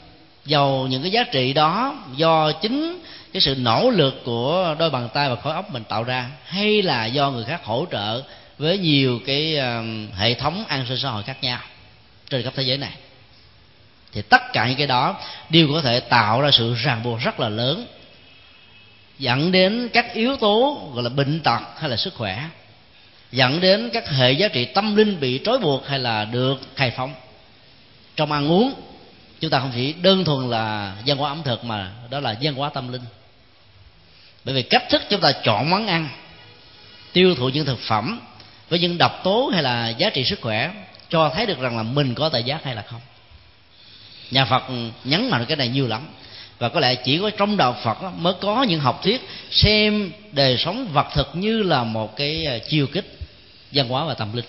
dầu 0.45 0.87
những 0.87 1.03
cái 1.03 1.11
giá 1.11 1.25
trị 1.25 1.53
đó 1.53 1.95
do 2.17 2.53
chính 2.53 3.03
cái 3.33 3.41
sự 3.41 3.55
nỗ 3.55 3.91
lực 3.91 4.23
của 4.25 4.77
đôi 4.79 4.91
bàn 4.91 5.09
tay 5.15 5.29
và 5.29 5.37
khối 5.37 5.55
óc 5.55 5.73
mình 5.73 5.85
tạo 5.85 6.05
ra, 6.05 6.31
hay 6.45 6.83
là 6.83 7.07
do 7.07 7.31
người 7.31 7.45
khác 7.45 7.65
hỗ 7.65 7.87
trợ 7.91 8.23
với 8.59 8.79
nhiều 8.79 9.21
cái 9.27 9.59
hệ 10.17 10.35
thống 10.35 10.65
an 10.69 10.85
sinh 10.89 10.99
xã 10.99 11.11
hội 11.11 11.23
khác 11.23 11.37
nhau 11.43 11.61
trên 12.31 12.43
khắp 12.43 12.53
thế 12.57 12.63
giới 12.63 12.79
này, 12.79 12.93
thì 14.13 14.23
tất 14.23 14.53
cả 14.53 14.69
những 14.69 14.77
cái 14.77 14.87
đó 14.87 15.17
đều 15.51 15.69
có 15.73 15.81
thể 15.81 16.01
tạo 16.01 16.41
ra 16.41 16.51
sự 16.51 16.75
ràng 16.75 17.03
buộc 17.03 17.21
rất 17.21 17.41
là 17.41 17.49
lớn, 17.49 17.87
dẫn 19.19 19.53
đến 19.53 19.89
các 19.93 20.15
yếu 20.15 20.37
tố 20.37 20.83
gọi 20.95 21.05
là 21.05 21.11
bệnh 21.11 21.41
tật 21.41 21.61
hay 21.79 21.91
là 21.91 21.97
sức 21.97 22.15
khỏe 22.15 22.45
dẫn 23.33 23.61
đến 23.61 23.91
các 23.93 24.11
hệ 24.11 24.33
giá 24.33 24.49
trị 24.49 24.65
tâm 24.65 24.97
linh 24.97 25.21
bị 25.21 25.41
trói 25.45 25.59
buộc 25.59 25.87
hay 25.87 25.99
là 25.99 26.25
được 26.25 26.57
khai 26.77 26.91
phóng. 26.91 27.15
Trong 28.17 28.33
ăn 28.33 28.51
uống, 28.51 28.75
chúng 29.41 29.51
ta 29.51 29.59
không 29.59 29.73
chỉ 29.75 29.93
đơn 29.93 30.25
thuần 30.25 30.51
là 30.51 30.97
văn 31.07 31.17
hóa 31.17 31.31
ẩm 31.31 31.43
thực 31.45 31.65
mà 31.65 31.93
đó 32.11 32.21
là 32.21 32.37
văn 32.43 32.55
hóa 32.55 32.71
tâm 32.75 32.93
linh. 32.93 33.03
Bởi 34.45 34.55
vì 34.55 34.63
cách 34.63 34.85
thức 34.91 35.03
chúng 35.11 35.21
ta 35.21 35.33
chọn 35.33 35.71
món 35.71 35.87
ăn, 35.87 36.09
tiêu 37.13 37.35
thụ 37.35 37.49
những 37.49 37.67
thực 37.67 37.79
phẩm 37.81 38.21
với 38.69 38.79
những 38.79 38.99
độc 38.99 39.21
tố 39.25 39.51
hay 39.53 39.63
là 39.63 39.89
giá 39.89 40.11
trị 40.11 40.25
sức 40.25 40.41
khỏe 40.41 40.71
cho 41.11 41.33
thấy 41.35 41.47
được 41.47 41.61
rằng 41.61 41.77
là 41.77 41.83
mình 41.83 42.15
có 42.15 42.29
tài 42.29 42.43
giác 42.43 42.65
hay 42.65 42.75
là 42.75 42.83
không. 42.83 43.01
Nhà 44.31 44.45
phật 44.45 44.63
nhấn 45.05 45.31
mạnh 45.31 45.45
cái 45.49 45.57
này 45.57 45.69
nhiều 45.69 45.87
lắm. 45.87 46.09
Và 46.59 46.69
có 46.69 46.81
lẽ 46.81 46.95
chỉ 46.95 47.19
có 47.19 47.31
trong 47.31 47.57
đạo 47.57 47.77
phật 47.83 47.99
mới 48.03 48.33
có 48.41 48.63
những 48.63 48.81
học 48.81 49.01
thuyết 49.03 49.29
xem 49.51 50.13
đời 50.33 50.57
sống 50.59 50.89
vật 50.93 51.07
thực 51.15 51.37
như 51.37 51.63
là 51.63 51.85
một 51.85 52.17
cái 52.17 52.47
à, 52.47 52.59
chiêu 52.69 52.87
kích 52.87 53.18
văn 53.73 53.89
hóa 53.89 54.05
và 54.05 54.15
tâm 54.15 54.37
linh. 54.37 54.45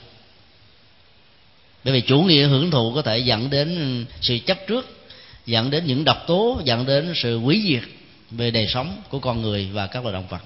Bởi 1.84 1.94
vì 1.94 2.02
chủ 2.02 2.22
nghĩa 2.22 2.48
hưởng 2.48 2.72
thụ 2.72 2.94
có 2.96 3.02
thể 3.02 3.18
dẫn 3.18 3.50
đến 3.50 4.06
sự 4.22 4.40
chấp 4.46 4.68
trước, 4.68 4.98
dẫn 5.46 5.70
đến 5.70 5.86
những 5.86 6.06
độc 6.06 6.28
tố, 6.28 6.62
dẫn 6.64 6.86
đến 6.86 7.14
sự 7.16 7.40
hủy 7.40 7.64
diệt 7.68 7.84
về 8.32 8.52
đời 8.52 8.68
sống 8.68 9.02
của 9.10 9.20
con 9.20 9.42
người 9.42 9.70
và 9.74 9.88
các 9.88 10.04
loài 10.04 10.14
động 10.14 10.28
vật. 10.28 10.42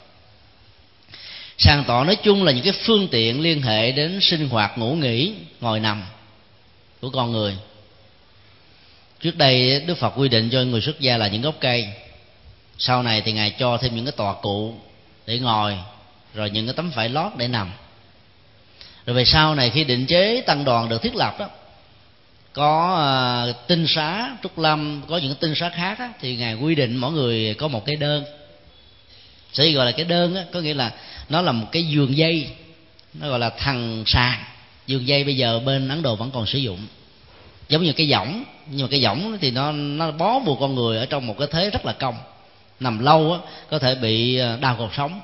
Sàn 1.57 1.83
tọa 1.87 2.03
nói 2.03 2.15
chung 2.15 2.43
là 2.43 2.51
những 2.51 2.63
cái 2.63 2.73
phương 2.85 3.07
tiện 3.07 3.41
liên 3.41 3.61
hệ 3.61 3.91
đến 3.91 4.19
sinh 4.21 4.49
hoạt, 4.49 4.77
ngủ 4.77 4.95
nghỉ, 4.95 5.33
ngồi 5.61 5.79
nằm 5.79 6.03
của 7.01 7.09
con 7.09 7.31
người. 7.31 7.57
Trước 9.19 9.37
đây, 9.37 9.79
đức 9.85 9.95
phật 9.95 10.09
quy 10.09 10.29
định 10.29 10.49
cho 10.49 10.61
người 10.61 10.81
xuất 10.81 10.99
gia 10.99 11.17
là 11.17 11.27
những 11.27 11.41
gốc 11.41 11.55
cây. 11.59 11.87
Sau 12.77 13.03
này 13.03 13.21
thì 13.21 13.31
ngài 13.31 13.49
cho 13.49 13.77
thêm 13.77 13.95
những 13.95 14.05
cái 14.05 14.11
tòa 14.11 14.33
cụ 14.41 14.75
để 15.25 15.39
ngồi, 15.39 15.77
rồi 16.33 16.49
những 16.49 16.65
cái 16.65 16.73
tấm 16.73 16.91
vải 16.95 17.09
lót 17.09 17.31
để 17.37 17.47
nằm 17.47 17.71
rồi 19.05 19.15
về 19.15 19.25
sau 19.25 19.55
này 19.55 19.69
khi 19.69 19.83
định 19.83 20.05
chế 20.05 20.41
tăng 20.41 20.65
đoàn 20.65 20.89
được 20.89 21.01
thiết 21.01 21.15
lập 21.15 21.39
đó 21.39 21.49
có 22.53 23.49
uh, 23.49 23.67
tinh 23.67 23.85
xá 23.87 24.37
trúc 24.43 24.59
lâm 24.59 25.01
có 25.07 25.17
những 25.17 25.35
tinh 25.35 25.55
xá 25.55 25.69
khác 25.69 25.99
á, 25.99 26.09
thì 26.21 26.35
ngài 26.35 26.55
quy 26.55 26.75
định 26.75 26.97
mỗi 26.97 27.11
người 27.11 27.53
có 27.53 27.67
một 27.67 27.85
cái 27.85 27.95
đơn. 27.95 28.23
Sở 29.53 29.63
gọi 29.65 29.85
là 29.85 29.91
cái 29.91 30.05
đơn 30.05 30.35
á, 30.35 30.43
có 30.53 30.59
nghĩa 30.59 30.73
là 30.73 30.91
nó 31.29 31.41
là 31.41 31.51
một 31.51 31.67
cái 31.71 31.83
giường 31.83 32.17
dây 32.17 32.47
nó 33.13 33.29
gọi 33.29 33.39
là 33.39 33.49
thằng 33.49 34.03
sàn. 34.07 34.43
Giường 34.87 35.07
dây 35.07 35.23
bây 35.23 35.37
giờ 35.37 35.59
bên 35.59 35.89
ấn 35.89 36.01
độ 36.01 36.15
vẫn 36.15 36.31
còn 36.31 36.45
sử 36.45 36.59
dụng. 36.59 36.79
Giống 37.69 37.83
như 37.83 37.93
cái 37.93 38.07
võng 38.11 38.43
nhưng 38.67 38.81
mà 38.81 38.87
cái 38.91 39.03
võng 39.03 39.37
thì 39.41 39.51
nó 39.51 39.71
nó 39.71 40.11
bó 40.11 40.39
buộc 40.39 40.59
con 40.59 40.75
người 40.75 40.97
ở 40.97 41.05
trong 41.05 41.27
một 41.27 41.35
cái 41.39 41.47
thế 41.51 41.69
rất 41.69 41.85
là 41.85 41.93
cong. 41.93 42.15
Nằm 42.79 42.99
lâu 42.99 43.33
á 43.33 43.39
có 43.69 43.79
thể 43.79 43.95
bị 43.95 44.37
à, 44.37 44.57
đau 44.61 44.75
cột 44.75 44.89
sống 44.97 45.21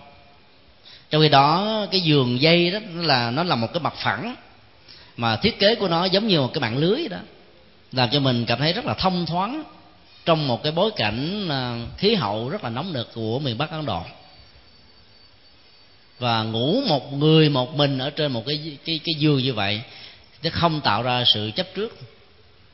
trong 1.09 1.21
khi 1.21 1.29
đó, 1.29 1.85
cái 1.91 2.01
giường 2.01 2.41
dây 2.41 2.71
đó 2.71 2.79
là, 2.95 3.31
nó 3.31 3.43
là 3.43 3.55
một 3.55 3.67
cái 3.73 3.81
mặt 3.81 3.93
phẳng, 3.97 4.35
mà 5.17 5.35
thiết 5.35 5.59
kế 5.59 5.75
của 5.75 5.87
nó 5.87 6.05
giống 6.05 6.27
như 6.27 6.41
một 6.41 6.53
cái 6.53 6.61
mạng 6.61 6.77
lưới 6.77 7.07
đó, 7.07 7.17
làm 7.91 8.09
cho 8.11 8.19
mình 8.19 8.45
cảm 8.45 8.59
thấy 8.59 8.73
rất 8.73 8.85
là 8.85 8.93
thông 8.93 9.25
thoáng 9.25 9.63
trong 10.25 10.47
một 10.47 10.63
cái 10.63 10.71
bối 10.71 10.91
cảnh 10.95 11.49
à, 11.49 11.79
khí 11.97 12.15
hậu 12.15 12.49
rất 12.49 12.63
là 12.63 12.69
nóng 12.69 12.93
nực 12.93 13.13
của 13.13 13.39
miền 13.39 13.57
Bắc 13.57 13.71
Ấn 13.71 13.85
Độ. 13.85 14.01
Và 16.19 16.43
ngủ 16.43 16.81
một 16.87 17.13
người 17.13 17.49
một 17.49 17.75
mình 17.75 17.97
ở 17.97 18.09
trên 18.09 18.31
một 18.31 18.43
cái 18.45 18.77
cái 18.85 18.99
cái 19.03 19.15
giường 19.17 19.43
như 19.43 19.53
vậy, 19.53 19.81
nó 20.43 20.49
không 20.53 20.81
tạo 20.81 21.03
ra 21.03 21.23
sự 21.25 21.51
chấp 21.55 21.67
trước. 21.75 21.97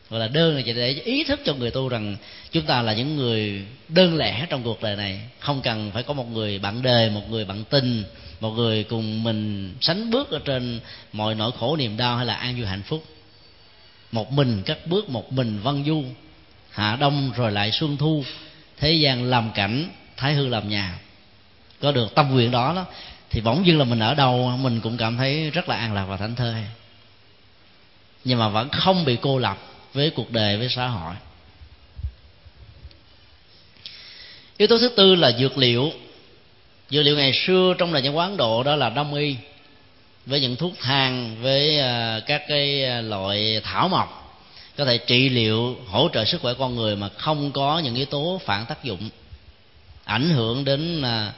Gọi 0.10 0.20
là 0.20 0.28
đơn 0.28 0.56
là 0.56 0.62
chỉ 0.66 0.74
để 0.74 0.90
ý 0.90 1.24
thức 1.24 1.40
cho 1.46 1.54
người 1.54 1.72
tu 1.72 1.90
rằng 1.90 2.18
chúng 2.52 2.66
ta 2.66 2.82
là 2.82 2.94
những 2.94 3.16
người 3.16 3.66
đơn 3.88 4.18
lẻ 4.18 4.46
trong 4.50 4.64
cuộc 4.64 4.82
đời 4.82 4.96
này. 4.96 5.20
Không 5.40 5.62
cần 5.62 5.92
phải 5.94 6.04
có 6.04 6.14
một 6.14 6.32
người 6.32 6.60
bạn 6.60 6.82
đời, 6.82 7.10
một 7.10 7.30
người 7.30 7.46
bạn 7.46 7.64
tình 7.70 8.04
một 8.46 8.52
người 8.52 8.84
cùng 8.84 9.24
mình 9.24 9.74
sánh 9.82 10.10
bước 10.10 10.32
ở 10.32 10.40
trên 10.46 10.80
mọi 11.14 11.36
nỗi 11.36 11.52
khổ, 11.60 11.76
niềm 11.76 11.98
đau 11.98 12.18
hay 12.18 12.26
là 12.26 12.36
an 12.36 12.56
vui, 12.56 12.66
hạnh 12.66 12.84
phúc. 12.84 13.06
Một 14.12 14.32
mình 14.32 14.64
cắt 14.66 14.88
bước, 14.88 15.10
một 15.10 15.34
mình 15.34 15.60
văn 15.64 15.84
du. 15.88 16.04
Hạ 16.70 16.96
đông 16.96 17.32
rồi 17.36 17.52
lại 17.52 17.72
xuân 17.72 17.98
thu. 17.98 18.24
Thế 18.78 18.94
gian 18.94 19.24
làm 19.24 19.52
cảnh, 19.56 19.90
thái 20.18 20.34
hư 20.34 20.48
làm 20.48 20.70
nhà. 20.70 21.00
Có 21.82 21.92
được 21.92 22.16
tâm 22.16 22.30
nguyện 22.32 22.52
đó 22.52 22.74
đó, 22.76 22.86
thì 23.30 23.42
bỗng 23.42 23.66
dưng 23.66 23.80
là 23.80 23.86
mình 23.86 24.00
ở 24.00 24.16
đâu, 24.16 24.58
mình 24.62 24.82
cũng 24.82 24.98
cảm 24.98 25.18
thấy 25.18 25.50
rất 25.50 25.70
là 25.70 25.76
an 25.76 25.94
lạc 25.94 26.06
và 26.06 26.18
thảnh 26.18 26.36
thơi. 26.36 26.64
Nhưng 28.24 28.40
mà 28.40 28.50
vẫn 28.50 28.70
không 28.70 29.06
bị 29.06 29.18
cô 29.22 29.40
lập 29.40 29.58
với 29.94 30.10
cuộc 30.10 30.32
đời, 30.32 30.58
với 30.58 30.70
xã 30.70 30.88
hội. 30.88 31.16
Yếu 34.58 34.68
tố 34.68 34.78
thứ 34.78 34.90
tư 34.90 35.16
là 35.16 35.32
dược 35.32 35.58
liệu 35.58 35.92
dược 36.90 37.06
liệu 37.06 37.18
ngày 37.18 37.34
xưa 37.34 37.74
trong 37.78 37.94
nền 37.94 38.04
văn 38.04 38.14
hóa 38.14 38.26
ấn 38.26 38.38
độ 38.38 38.64
đó 38.64 38.76
là 38.76 38.90
đông 38.90 39.14
y, 39.14 39.36
với 40.26 40.40
những 40.40 40.56
thuốc 40.56 40.74
thang, 40.82 41.38
với 41.42 41.80
ờ, 41.80 42.22
các 42.26 42.44
cái 42.48 42.84
ờ, 42.84 43.02
loại 43.02 43.62
thảo 43.64 43.88
mộc. 43.88 44.22
Có 44.78 44.86
thể 44.86 44.98
trị 44.98 45.30
liệu, 45.30 45.78
hỗ 45.88 46.10
trợ 46.14 46.26
sức 46.26 46.42
khỏe 46.42 46.54
con 46.60 46.76
người 46.76 46.96
mà 46.96 47.10
không 47.10 47.52
có 47.52 47.80
những 47.80 47.96
yếu 47.96 48.06
tố 48.06 48.42
phản 48.46 48.66
tác 48.66 48.84
dụng, 48.84 49.10
ảnh 50.04 50.30
hưởng 50.30 50.66
đến 50.66 51.02
ờ, 51.02 51.32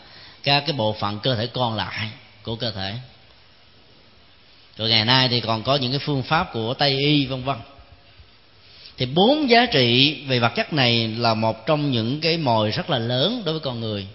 các 0.44 0.64
cái 0.68 0.74
bộ 0.74 0.96
phận 1.00 1.20
cơ 1.20 1.36
thể 1.36 1.48
còn 1.48 1.76
lại 1.76 2.10
của 2.44 2.56
cơ 2.56 2.72
thể. 2.72 2.94
Rồi 4.78 4.90
ngày 4.90 5.06
nay 5.06 5.28
thì 5.28 5.40
còn 5.40 5.64
có 5.64 5.76
những 5.76 5.92
cái 5.92 6.00
phương 6.00 6.24
pháp 6.24 6.54
của 6.54 6.74
tây 6.74 6.98
y, 6.98 7.26
vân 7.26 7.44
vân. 7.44 7.58
Thì 8.98 9.06
bốn 9.06 9.50
giá 9.50 9.66
trị 9.66 10.18
về 10.28 10.40
vật 10.40 10.52
chất 10.56 10.74
này 10.74 11.08
là 11.08 11.34
một 11.34 11.66
trong 11.66 11.92
những 11.92 12.22
cái 12.22 12.38
mồi 12.38 12.72
rất 12.72 12.90
là 12.90 13.00
lớn 13.00 13.42
đối 13.46 13.54
với 13.54 13.60
con 13.60 13.80
người 13.80 14.08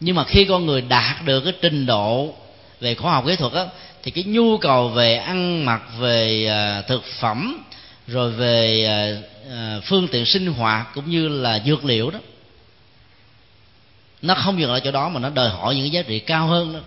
nhưng 0.00 0.16
mà 0.16 0.24
khi 0.24 0.44
con 0.44 0.66
người 0.66 0.80
đạt 0.80 1.24
được 1.24 1.40
cái 1.40 1.52
trình 1.62 1.86
độ 1.86 2.34
về 2.80 2.94
khoa 2.94 3.12
học 3.12 3.24
kỹ 3.26 3.36
thuật 3.36 3.52
á 3.52 3.66
thì 4.02 4.10
cái 4.10 4.24
nhu 4.24 4.58
cầu 4.58 4.88
về 4.88 5.16
ăn 5.16 5.64
mặc 5.64 5.82
về 5.98 6.50
uh, 6.80 6.86
thực 6.86 7.04
phẩm 7.20 7.64
rồi 8.06 8.32
về 8.32 8.86
uh, 9.46 9.84
phương 9.84 10.08
tiện 10.08 10.26
sinh 10.26 10.46
hoạt 10.46 10.86
cũng 10.94 11.10
như 11.10 11.28
là 11.28 11.62
dược 11.66 11.84
liệu 11.84 12.10
đó 12.10 12.18
nó 14.22 14.34
không 14.34 14.60
dừng 14.60 14.70
lại 14.70 14.80
chỗ 14.84 14.90
đó 14.90 15.08
mà 15.08 15.20
nó 15.20 15.30
đòi 15.30 15.48
hỏi 15.48 15.74
những 15.74 15.84
cái 15.84 15.90
giá 15.90 16.02
trị 16.02 16.18
cao 16.18 16.46
hơn 16.46 16.72
đó 16.72 16.80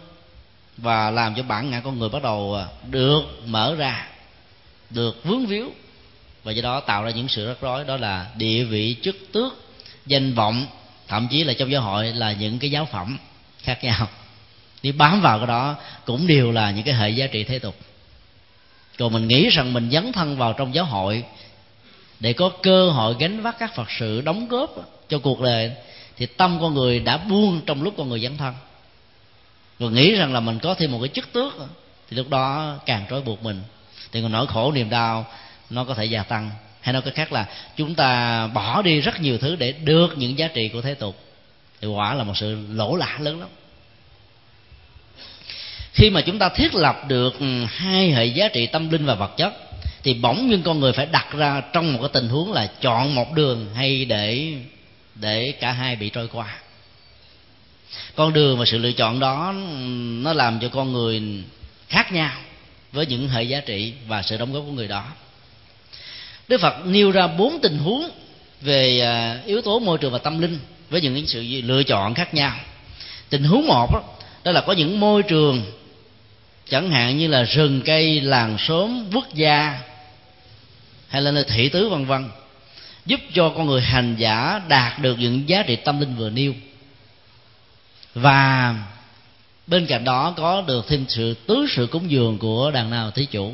và 0.78 1.12
làm 1.12 1.36
cho 1.36 1.43
bản 1.43 1.70
ngã 1.70 1.80
con 1.80 1.99
người 1.99 2.09
bắt 2.09 2.24
đầu 2.24 2.57
được 2.89 3.22
mở 3.45 3.76
ra 3.76 4.07
được 4.89 5.24
vướng 5.24 5.45
víu 5.45 5.72
và 6.43 6.51
do 6.51 6.62
đó 6.62 6.80
tạo 6.80 7.03
ra 7.03 7.12
những 7.12 7.28
sự 7.28 7.47
rắc 7.47 7.57
rối 7.62 7.84
đó 7.84 7.97
là 7.97 8.28
địa 8.36 8.64
vị 8.64 8.95
chức 9.01 9.16
tước 9.32 9.53
danh 10.05 10.34
vọng 10.34 10.66
thậm 11.12 11.28
chí 11.28 11.43
là 11.43 11.53
trong 11.53 11.72
giáo 11.72 11.82
hội 11.82 12.14
là 12.14 12.32
những 12.32 12.59
cái 12.59 12.72
giáo 12.72 12.86
phẩm 12.86 13.18
khác 13.59 13.84
nhau. 13.84 14.07
Đi 14.84 14.91
bám 14.91 15.22
vào 15.22 15.38
cái 15.38 15.47
đó 15.47 15.76
cũng 16.05 16.28
đều 16.28 16.51
là 16.51 16.72
những 16.72 16.84
cái 16.84 16.93
hệ 16.93 17.09
giá 17.09 17.28
trị 17.28 17.43
thế 17.43 17.59
tục. 17.59 17.76
Còn 18.97 19.14
mình 19.14 19.28
nghĩ 19.28 19.49
rằng 19.49 19.74
mình 19.74 19.89
dấn 19.91 20.12
thân 20.12 20.38
vào 20.38 20.53
trong 20.53 20.76
giáo 20.76 20.86
hội 20.86 21.24
để 22.20 22.34
có 22.34 22.51
cơ 22.64 22.89
hội 22.89 23.16
gánh 23.20 23.41
vác 23.41 23.59
các 23.59 23.76
phật 23.76 23.91
sự 23.99 24.22
đóng 24.22 24.47
góp 24.47 24.76
cho 25.09 25.20
cuộc 25.20 25.41
đời, 25.41 25.72
thì 26.18 26.26
tâm 26.26 26.57
con 26.62 26.74
người 26.74 26.99
đã 26.99 27.18
buông 27.18 27.62
trong 27.66 27.84
lúc 27.84 27.93
con 27.97 28.09
người 28.09 28.20
dấn 28.20 28.38
thân. 28.38 28.53
Rồi 29.80 29.91
nghĩ 29.91 30.16
rằng 30.16 30.34
là 30.34 30.39
mình 30.39 30.59
có 30.59 30.74
thêm 30.74 30.91
một 30.91 30.99
cái 31.01 31.09
chức 31.09 31.34
tước, 31.34 31.53
thì 32.09 32.18
lúc 32.18 32.30
đó 32.30 32.76
càng 32.86 33.05
trói 33.09 33.22
buộc 33.22 33.43
mình. 33.43 33.62
Thì 34.12 34.22
còn 34.22 34.32
nỗi 34.32 34.47
khổ, 34.47 34.72
niềm 34.72 34.89
đau 34.89 35.26
nó 35.70 35.84
có 35.84 35.93
thể 35.93 36.05
gia 36.05 36.24
tăng 36.24 36.49
hay 36.82 36.93
nói 36.93 37.01
cách 37.01 37.15
khác 37.15 37.34
là 37.34 37.45
chúng 37.77 37.95
ta 37.95 38.47
bỏ 38.47 38.82
đi 38.82 39.01
rất 39.01 39.21
nhiều 39.21 39.38
thứ 39.38 39.55
để 39.55 39.71
được 39.71 40.17
những 40.17 40.38
giá 40.38 40.47
trị 40.47 40.69
của 40.69 40.82
thế 40.82 40.93
tục. 40.93 41.19
Thì 41.82 41.88
quả 41.88 42.13
là 42.13 42.23
một 42.23 42.38
sự 42.38 42.57
lỗ 42.69 42.95
lã 42.95 43.17
lớn 43.19 43.39
lắm. 43.39 43.49
Khi 45.93 46.09
mà 46.09 46.21
chúng 46.21 46.39
ta 46.39 46.49
thiết 46.49 46.75
lập 46.75 47.03
được 47.07 47.39
ừ, 47.39 47.65
hai 47.65 48.11
hệ 48.11 48.25
giá 48.25 48.47
trị 48.47 48.67
tâm 48.67 48.89
linh 48.89 49.05
và 49.05 49.15
vật 49.15 49.38
chất, 49.38 49.53
thì 50.03 50.13
bỗng 50.13 50.49
nhiên 50.49 50.61
con 50.63 50.79
người 50.79 50.93
phải 50.93 51.05
đặt 51.05 51.34
ra 51.34 51.61
trong 51.73 51.93
một 51.93 51.99
cái 52.01 52.09
tình 52.13 52.29
huống 52.29 52.51
là 52.51 52.67
chọn 52.82 53.15
một 53.15 53.34
đường 53.34 53.69
hay 53.75 54.05
để 54.05 54.53
để 55.15 55.51
cả 55.51 55.71
hai 55.71 55.95
bị 55.95 56.09
trôi 56.09 56.27
qua. 56.27 56.57
Con 58.15 58.34
đường 58.34 58.59
và 58.59 58.65
sự 58.65 58.77
lựa 58.77 58.91
chọn 58.91 59.19
đó 59.19 59.53
ừ, 59.55 59.77
nó 60.23 60.34
làm 60.34 60.59
cho 60.59 60.69
con 60.69 60.93
người 60.93 61.21
khác 61.89 62.13
nhau 62.13 62.38
với 62.91 63.05
những 63.05 63.29
hệ 63.29 63.43
giá 63.43 63.59
trị 63.59 63.93
và 64.07 64.21
sự 64.21 64.38
đóng 64.38 64.53
góp 64.53 64.63
của 64.65 64.71
người 64.71 64.88
đó 64.88 65.05
đức 66.52 66.62
phật 66.62 66.86
nêu 66.86 67.12
ra 67.12 67.28
bốn 67.28 67.60
tình 67.62 67.78
huống 67.78 68.10
về 68.62 68.99
à, 68.99 69.39
yếu 69.45 69.62
tố 69.62 69.80
môi 69.80 69.97
trường 69.97 70.12
và 70.12 70.18
tâm 70.18 70.41
linh 70.41 70.60
với 70.89 71.02
những 71.02 71.28
sự 71.28 71.43
lựa 71.64 71.84
chọn 71.84 72.14
khác 72.14 72.34
nhau. 72.34 72.56
Tình 73.30 73.43
huống 73.43 73.68
một 73.68 73.93
đó, 73.93 74.02
đó 74.43 74.52
là 74.52 74.62
có 74.62 74.74
những 74.74 74.99
môi 74.99 75.24
trường 75.24 75.64
chẳng 76.70 76.91
hạn 76.91 77.18
như 77.18 77.28
là 77.28 77.43
rừng 77.43 77.82
cây 77.86 78.22
làng 78.22 78.58
xóm 78.60 79.06
quốc 79.14 79.34
gia 79.34 79.80
hay 81.08 81.22
là 81.22 81.32
nơi 81.32 81.43
thị 81.43 81.70
tứ 81.70 81.89
vân 81.89 82.06
vân 82.06 82.30
giúp 83.06 83.20
cho 83.34 83.49
con 83.49 83.68
người 83.68 83.82
hành 83.82 84.16
giả 84.16 84.62
đạt 84.68 84.99
được 84.99 85.20
những 85.20 85.49
giá 85.49 85.64
trị 85.64 85.76
tâm 85.76 85.99
linh 85.99 86.16
vừa 86.16 86.30
nêu. 86.30 86.54
Và 88.16 88.76
bên 89.68 89.86
cạnh 89.86 90.04
đó 90.04 90.34
có 90.38 90.64
được 90.68 90.88
thêm 90.88 91.06
sự 91.08 91.34
tứ 91.34 91.66
sự 91.76 91.88
cúng 91.91 92.12
dường 92.12 92.38
của 92.38 92.72
đàn 92.72 92.89
nào 92.89 93.12
thí 93.12 93.26
chủ 93.26 93.54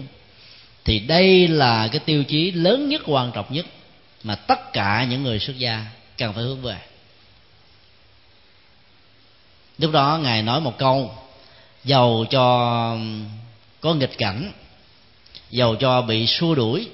thì 0.88 1.00
đây 1.00 1.48
là 1.48 1.88
cái 1.92 2.00
tiêu 2.00 2.24
chí 2.24 2.52
lớn 2.52 2.90
nhất, 2.90 3.02
quan 3.06 3.32
trọng 3.32 3.46
nhất 3.54 3.66
mà 4.24 4.36
tất 4.36 4.74
cả 4.74 5.08
những 5.10 5.24
người 5.24 5.40
xuất 5.40 5.58
gia 5.58 5.86
cần 6.18 6.34
phải 6.34 6.44
hướng 6.44 6.62
về. 6.62 6.78
Lúc 9.78 9.92
đó 9.92 10.20
ngài 10.24 10.42
nói 10.42 10.62
một 10.62 10.78
câu 10.78 11.12
giàu 11.84 12.26
cho 12.30 12.98
có 13.82 13.94
nghịch 13.94 14.18
cảnh 14.18 14.52
giàu 15.50 15.76
cho 15.76 16.02
bị 16.02 16.28
xua 16.28 16.56
đuổi 16.56 16.88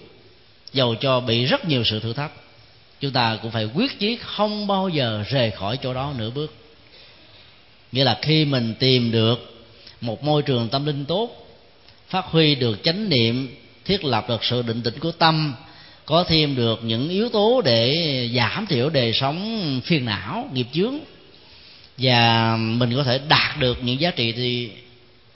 giàu 0.73 0.95
cho 0.99 1.19
bị 1.19 1.45
rất 1.45 1.67
nhiều 1.67 1.83
sự 1.83 1.99
thử 1.99 2.13
thách, 2.13 2.31
chúng 2.99 3.11
ta 3.11 3.37
cũng 3.41 3.51
phải 3.51 3.65
quyết 3.65 3.99
chí 3.99 4.17
không 4.21 4.67
bao 4.67 4.89
giờ 4.89 5.23
rời 5.29 5.51
khỏi 5.51 5.77
chỗ 5.83 5.93
đó 5.93 6.13
nửa 6.17 6.29
bước. 6.29 6.53
Nghĩa 7.91 8.03
là 8.03 8.19
khi 8.21 8.45
mình 8.45 8.73
tìm 8.79 9.11
được 9.11 9.65
một 10.01 10.23
môi 10.23 10.41
trường 10.41 10.69
tâm 10.69 10.85
linh 10.85 11.05
tốt, 11.05 11.47
phát 12.07 12.25
huy 12.25 12.55
được 12.55 12.83
chánh 12.83 13.09
niệm 13.09 13.62
thiết 13.85 14.05
lập 14.05 14.29
được 14.29 14.43
sự 14.43 14.61
định 14.61 14.81
tĩnh 14.81 14.99
của 14.99 15.11
tâm, 15.11 15.53
có 16.05 16.23
thêm 16.23 16.55
được 16.55 16.79
những 16.83 17.09
yếu 17.09 17.29
tố 17.29 17.61
để 17.65 18.29
giảm 18.35 18.65
thiểu 18.65 18.89
đời 18.89 19.13
sống 19.13 19.81
phiền 19.83 20.05
não, 20.05 20.49
nghiệp 20.53 20.67
chướng. 20.73 20.99
Và 21.97 22.55
mình 22.57 22.95
có 22.95 23.03
thể 23.03 23.19
đạt 23.27 23.59
được 23.59 23.83
những 23.83 23.99
giá 23.99 24.11
trị 24.11 24.31
thì 24.31 24.71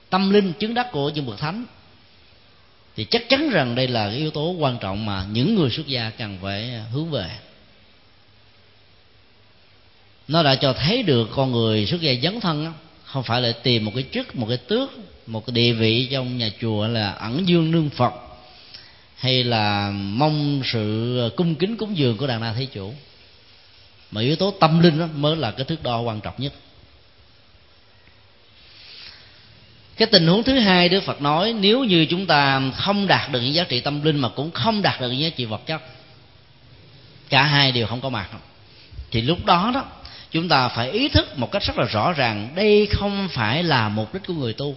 tâm 0.09 0.29
linh 0.29 0.53
chứng 0.53 0.73
đắc 0.73 0.87
của 0.91 1.09
những 1.09 1.25
bậc 1.25 1.39
thánh. 1.39 1.65
Thì 2.95 3.05
chắc 3.05 3.29
chắn 3.29 3.49
rằng 3.49 3.75
đây 3.75 3.87
là 3.87 4.07
cái 4.07 4.17
yếu 4.17 4.31
tố 4.31 4.51
quan 4.51 4.77
trọng 4.77 5.05
mà 5.05 5.25
những 5.31 5.55
người 5.55 5.69
xuất 5.69 5.87
gia 5.87 6.09
cần 6.09 6.37
phải 6.41 6.69
hướng 6.91 7.11
về. 7.11 7.29
Nó 10.27 10.43
đã 10.43 10.55
cho 10.55 10.73
thấy 10.73 11.03
được 11.03 11.29
con 11.35 11.51
người 11.51 11.85
xuất 11.85 12.01
gia 12.01 12.13
dấn 12.23 12.39
thân 12.39 12.73
không 13.03 13.23
phải 13.23 13.41
là 13.41 13.51
tìm 13.63 13.85
một 13.85 13.91
cái 13.95 14.05
chức 14.13 14.35
một 14.35 14.45
cái 14.49 14.57
tước, 14.57 14.89
một 15.27 15.45
cái 15.45 15.53
địa 15.53 15.73
vị 15.73 16.07
trong 16.11 16.37
nhà 16.37 16.49
chùa 16.61 16.87
là 16.87 17.11
ẩn 17.11 17.47
dương 17.47 17.71
nương 17.71 17.89
phật 17.89 18.13
hay 19.17 19.43
là 19.43 19.91
mong 19.91 20.61
sự 20.65 21.31
cung 21.35 21.55
kính 21.55 21.77
cúng 21.77 21.97
dường 21.97 22.17
của 22.17 22.27
đàn 22.27 22.41
na 22.41 22.53
thế 22.57 22.65
chủ? 22.65 22.93
Mà 24.11 24.21
yếu 24.21 24.35
tố 24.35 24.53
tâm 24.59 24.79
linh 24.79 24.99
đó 24.99 25.07
mới 25.15 25.35
là 25.35 25.51
cái 25.51 25.65
thước 25.65 25.83
đo 25.83 25.99
quan 25.99 26.21
trọng 26.21 26.33
nhất. 26.37 26.53
Cái 29.97 30.07
tình 30.11 30.27
huống 30.27 30.43
thứ 30.43 30.59
hai 30.59 30.89
đức 30.89 31.03
phật 31.03 31.21
nói, 31.21 31.53
nếu 31.53 31.83
như 31.83 32.05
chúng 32.05 32.25
ta 32.25 32.61
không 32.77 33.07
đạt 33.07 33.31
được 33.31 33.41
những 33.41 33.53
giá 33.53 33.63
trị 33.63 33.79
tâm 33.79 34.01
linh 34.01 34.19
mà 34.19 34.29
cũng 34.29 34.51
không 34.51 34.81
đạt 34.81 35.01
được 35.01 35.09
những 35.09 35.19
giá 35.19 35.29
trị 35.29 35.45
vật 35.45 35.61
chất, 35.65 35.81
cả 37.29 37.43
hai 37.43 37.71
đều 37.71 37.87
không 37.87 38.01
có 38.01 38.09
mặt. 38.09 38.29
Thì 39.11 39.21
lúc 39.21 39.45
đó 39.45 39.71
đó, 39.73 39.85
chúng 40.31 40.49
ta 40.49 40.67
phải 40.67 40.91
ý 40.91 41.07
thức 41.07 41.37
một 41.37 41.51
cách 41.51 41.63
rất 41.63 41.77
là 41.77 41.85
rõ 41.85 42.13
ràng, 42.13 42.49
đây 42.55 42.87
không 42.91 43.27
phải 43.31 43.63
là 43.63 43.89
mục 43.89 44.13
đích 44.13 44.23
của 44.27 44.33
người 44.33 44.53
tu. 44.53 44.75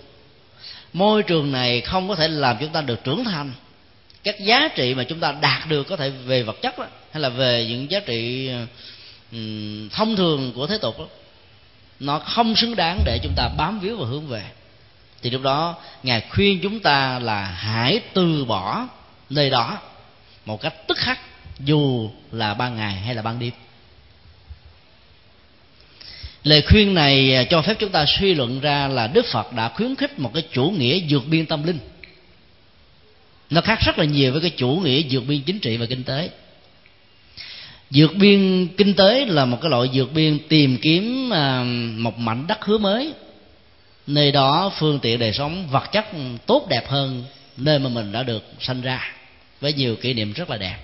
Môi 0.93 1.23
trường 1.23 1.53
này 1.53 1.81
không 1.81 2.09
có 2.09 2.15
thể 2.15 2.29
làm 2.29 2.57
chúng 2.61 2.73
ta 2.73 2.81
được 2.81 3.05
trưởng 3.05 3.25
thành 3.25 3.53
các 4.25 4.41
giá 4.41 4.69
trị 4.69 4.95
mà 4.95 5.05
chúng 5.05 5.21
ta 5.21 5.33
đạt 5.33 5.69
được 5.69 5.85
có 5.89 5.97
thể 5.97 6.11
về 6.11 6.43
vật 6.43 6.57
chất 6.63 6.79
đó, 6.79 6.87
hay 7.13 7.21
là 7.21 7.29
về 7.29 7.67
những 7.69 7.91
giá 7.91 8.01
trị 8.01 8.51
um, 9.33 9.89
thông 9.89 10.17
thường 10.17 10.53
của 10.55 10.67
thế 10.67 10.79
tục 10.79 10.99
đó, 10.99 11.07
nó 12.01 12.19
không 12.19 12.57
xứng 12.57 12.77
đáng 12.77 13.03
để 13.05 13.19
chúng 13.23 13.33
ta 13.37 13.49
bám 13.57 13.81
víu 13.81 13.97
và 13.97 14.07
hướng 14.07 14.27
về. 14.27 14.43
Thì 15.23 15.31
lúc 15.31 15.43
đó 15.43 15.77
ngài 16.03 16.21
khuyên 16.31 16.61
chúng 16.63 16.81
ta 16.81 17.19
là 17.19 17.45
hãy 17.45 18.01
từ 18.15 18.45
bỏ 18.45 18.89
nơi 19.31 19.51
đó 19.51 19.79
một 20.47 20.61
cách 20.61 20.75
tức 20.89 20.99
khắc 20.99 21.21
dù 21.61 22.11
là 22.33 22.55
ban 22.55 22.77
ngày 22.77 22.95
hay 22.95 23.15
là 23.15 23.23
ban 23.23 23.39
đêm. 23.39 23.51
Lời 26.45 26.63
khuyên 26.63 26.95
này 26.95 27.47
cho 27.51 27.63
phép 27.63 27.75
chúng 27.79 27.91
ta 27.91 28.05
suy 28.19 28.35
luận 28.35 28.61
ra 28.61 28.89
là 28.89 29.07
đức 29.07 29.27
phật 29.27 29.53
đã 29.53 29.69
khuyến 29.69 29.97
khích 29.97 30.19
một 30.19 30.31
cái 30.35 30.43
chủ 30.53 30.65
nghĩa 30.79 31.01
vượt 31.09 31.23
biên 31.27 31.47
tâm 31.47 31.63
linh 31.63 31.79
nó 33.51 33.61
khác 33.61 33.79
rất 33.85 33.99
là 33.99 34.05
nhiều 34.05 34.33
với 34.33 34.41
cái 34.41 34.51
chủ 34.51 34.69
nghĩa 34.69 35.03
vượt 35.11 35.21
biên 35.21 35.43
chính 35.43 35.59
trị 35.59 35.77
và 35.77 35.87
kinh 35.87 36.05
tế. 36.05 36.31
Vượt 37.91 38.15
biên 38.17 38.69
kinh 38.77 38.95
tế 38.95 39.27
là 39.27 39.45
một 39.45 39.59
cái 39.63 39.71
loại 39.71 39.89
vượt 39.93 40.13
biên 40.13 40.39
tìm 40.49 40.79
kiếm 40.83 41.31
à, 41.33 41.65
một 41.97 42.19
mảnh 42.19 42.47
đất 42.47 42.65
hứa 42.65 42.79
mới. 42.79 43.13
Nơi 44.07 44.33
đó 44.33 44.73
phương 44.79 44.99
tiện 44.99 45.19
đời 45.19 45.33
sống 45.33 45.69
vật 45.71 45.93
chất 45.93 46.07
tốt 46.47 46.67
đẹp 46.69 46.89
hơn 46.89 47.25
nơi 47.57 47.79
mà 47.79 47.89
mình 47.89 48.13
đã 48.13 48.23
được 48.23 48.45
sanh 48.61 48.81
ra, 48.81 49.13
với 49.61 49.73
nhiều 49.73 49.97
kỷ 49.97 50.15
niệm 50.15 50.33
rất 50.33 50.51
là 50.51 50.57
đẹp. 50.57 50.77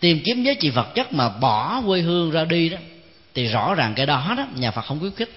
Tìm 0.00 0.20
kiếm 0.24 0.42
giá 0.42 0.54
trị 0.54 0.70
vật 0.70 0.94
chất 0.94 1.12
mà 1.12 1.28
bỏ 1.28 1.82
quê 1.86 2.00
hương 2.00 2.30
ra 2.30 2.44
đi 2.44 2.68
đó, 2.68 2.78
thì 3.34 3.46
rõ 3.46 3.74
ràng 3.74 3.94
cái 3.96 4.06
đó 4.06 4.34
đó 4.36 4.46
nhà 4.56 4.70
phật 4.70 4.82
không 4.82 5.00
khuyến 5.00 5.12
khích. 5.12 5.32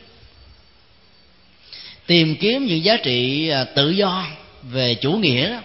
Tìm 2.05 2.35
kiếm 2.35 2.65
những 2.65 2.83
giá 2.83 2.97
trị 2.97 3.49
à, 3.49 3.63
tự 3.63 3.89
do 3.89 4.25
về 4.63 4.95
chủ 4.95 5.11
nghĩa 5.11 5.49
đó, 5.49 5.59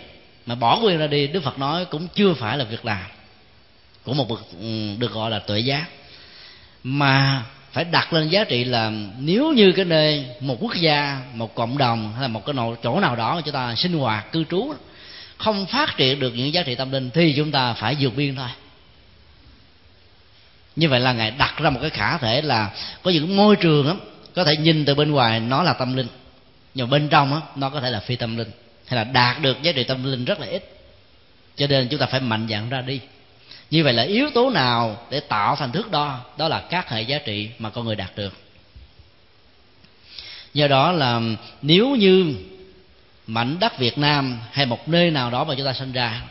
mà 0.47 0.55
bỏ 0.55 0.81
quyền 0.83 0.99
ra 0.99 1.07
đi 1.07 1.27
đức 1.27 1.43
phật 1.43 1.59
nói 1.59 1.85
cũng 1.85 2.09
chưa 2.15 2.35
phải 2.35 2.59
là 2.59 2.65
việc 2.65 2.85
làm 2.85 3.05
của 4.05 4.15
một 4.15 4.29
bậc 4.29 4.41
ừ, 4.61 4.95
được 4.99 5.13
gọi 5.13 5.31
là 5.31 5.39
tuệ 5.39 5.59
giác. 5.59 5.85
Mà 6.83 7.43
phải 7.73 7.85
đặt 7.85 8.13
lên 8.13 8.29
giá 8.29 8.45
trị 8.45 8.65
là 8.65 8.93
nếu 9.19 9.53
như 9.53 9.73
cái 9.73 9.85
nơi 9.85 10.27
một 10.41 10.57
quốc 10.61 10.75
gia 10.75 11.21
một 11.35 11.55
cộng 11.55 11.79
đồng 11.79 12.13
hay 12.13 12.23
là 12.23 12.29
một 12.29 12.47
cái 12.47 12.55
chỗ 12.83 13.01
nào 13.01 13.17
đó 13.17 13.35
mà 13.35 13.41
chúng 13.41 13.55
ta 13.55 13.75
sinh 13.75 13.99
hoạt 13.99 14.33
cư 14.33 14.45
trú 14.51 14.75
không 15.37 15.67
phát 15.67 15.97
triển 15.97 16.21
được 16.21 16.35
những 16.35 16.53
giá 16.53 16.63
trị 16.63 16.75
tâm 16.75 16.93
linh 16.93 17.11
thì 17.11 17.35
chúng 17.37 17.53
ta 17.53 17.73
phải 17.73 17.97
vượt 18.01 18.17
biên 18.17 18.37
thôi. 18.37 18.49
Như 20.77 20.89
vậy 20.89 21.01
là 21.01 21.13
ngài 21.13 21.31
đặt 21.31 21.55
ra 21.59 21.71
một 21.71 21.79
cái 21.81 21.91
khả 21.91 22.19
thể 22.19 22.43
là 22.43 22.71
có 23.03 23.11
những 23.11 23.37
môi 23.37 23.57
trường 23.57 23.89
á 23.89 23.95
có 24.35 24.45
thể 24.45 24.57
nhìn 24.57 24.85
từ 24.85 24.95
bên 24.95 25.11
ngoài 25.11 25.41
nó 25.41 25.63
là 25.63 25.73
tâm 25.73 25.97
linh 25.97 26.07
nhưng 26.75 26.91
bên 26.91 27.09
trong 27.09 27.35
á 27.35 27.41
nó 27.57 27.71
có 27.71 27.81
thể 27.81 27.91
là 27.91 28.01
phi 28.01 28.17
tâm 28.17 28.37
linh 28.37 28.51
hay 28.89 28.97
là 28.97 29.05
đạt 29.05 29.43
được 29.43 29.63
giá 29.63 29.73
trị 29.73 29.85
tâm 29.85 30.05
linh 30.05 30.25
rất 30.25 30.41
là 30.41 30.47
ít. 30.47 30.79
Cho 31.57 31.67
nên 31.67 31.89
chúng 31.89 32.01
ta 32.01 32.07
phải 32.07 32.21
mạnh 32.21 32.47
dạn 32.51 32.69
ra 32.69 32.81
đi. 32.81 33.01
Như 33.71 33.85
vậy 33.85 33.93
là 33.93 34.03
yếu 34.03 34.31
tố 34.31 34.51
nào 34.51 35.07
để 35.11 35.21
tạo 35.21 35.57
thành 35.57 35.73
thước 35.73 35.91
đo? 35.91 36.21
Đó 36.37 36.49
là 36.49 36.61
các 36.71 36.91
hệ 36.91 37.03
giá 37.03 37.19
trị 37.19 37.51
mà 37.59 37.71
con 37.71 37.85
người 37.87 37.97
đạt 37.97 38.17
được. 38.17 38.37
Do 40.55 40.69
đó 40.69 40.93
là 40.93 41.21
nếu 41.63 41.97
như 41.97 42.35
mảnh 43.27 43.59
đất 43.59 43.79
việt 43.79 43.99
nam 43.99 44.41
hay 44.53 44.67
một 44.67 44.89
nơi 44.89 45.11
nào 45.11 45.31
đó 45.31 45.45
mà 45.45 45.55
chúng 45.55 45.67
ta 45.67 45.73
sinh 45.73 45.93
ra 45.93 46.23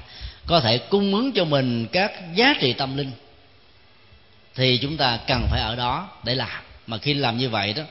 có 0.46 0.60
thể 0.60 0.78
cung 0.78 1.14
ứng 1.16 1.32
cho 1.32 1.46
mình 1.46 1.88
các 1.92 2.12
giá 2.36 2.54
trị 2.60 2.74
tâm 2.74 2.98
linh, 2.98 3.12
thì 4.56 4.78
chúng 4.78 4.98
ta 4.98 5.20
cần 5.28 5.48
phải 5.52 5.62
ở 5.62 5.76
đó 5.76 6.10
để 6.24 6.36
làm. 6.36 6.64
Mà 6.88 6.98
khi 6.98 7.14
làm 7.14 7.38
như 7.38 7.50
vậy 7.50 7.74
đó, 7.74 7.84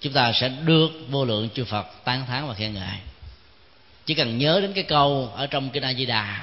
chúng 0.00 0.12
ta 0.12 0.32
sẽ 0.32 0.48
được 0.48 0.90
vô 1.08 1.24
lượng 1.24 1.48
chư 1.54 1.64
phật 1.64 1.86
tán 2.04 2.26
thán 2.26 2.48
và 2.48 2.54
khen 2.54 2.74
ngợi 2.74 2.96
chỉ 4.10 4.14
cần 4.14 4.38
nhớ 4.38 4.60
đến 4.60 4.72
cái 4.72 4.84
câu 4.84 5.32
ở 5.36 5.46
trong 5.46 5.70
kinh 5.70 5.82
a 5.82 5.94
di 5.94 6.06
đà 6.06 6.42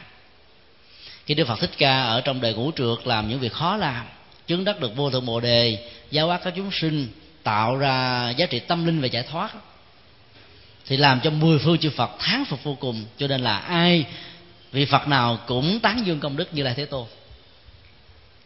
khi 1.26 1.34
đức 1.34 1.48
phật 1.48 1.60
thích 1.60 1.72
ca 1.77 2.03
ở 2.03 2.22
trong 2.22 2.41
đời 2.41 2.53
ngũ 2.53 2.72
trượt 2.72 3.07
làm 3.07 3.30
những 3.30 3.39
việc 3.39 3.53
khó 3.53 3.77
làm, 3.77 4.06
chứng 4.48 4.64
đắc 4.64 4.80
được 4.80 4.95
vô 4.95 5.10
thượng 5.10 5.26
bồ 5.26 5.39
đề, 5.39 5.89
giáo 6.11 6.27
hóa 6.27 6.39
các 6.44 6.53
chúng 6.56 6.72
sinh, 6.72 7.07
tạo 7.44 7.77
ra 7.77 8.30
giá 8.30 8.45
trị 8.45 8.60
tâm 8.60 8.85
linh 8.85 9.02
và 9.02 9.07
giải 9.07 9.23
thoát. 9.23 9.52
Thì 10.85 10.98
làm 10.98 11.19
cho 11.23 11.30
mười 11.30 11.60
phương 11.60 11.77
chư 11.77 11.89
phật 11.89 12.11
thán 12.19 12.45
phục 12.45 12.64
vô 12.64 12.77
cùng, 12.80 13.06
cho 13.18 13.27
nên 13.27 13.41
là 13.41 13.57
ai, 13.57 14.06
vị 14.72 14.85
phật 14.85 15.07
nào 15.07 15.39
cũng 15.48 15.80
tán 15.80 16.06
dương 16.06 16.19
công 16.19 16.38
đức 16.38 16.53
như 16.53 16.64
lai 16.64 16.73
thế 16.77 16.85
tôn. 16.85 17.06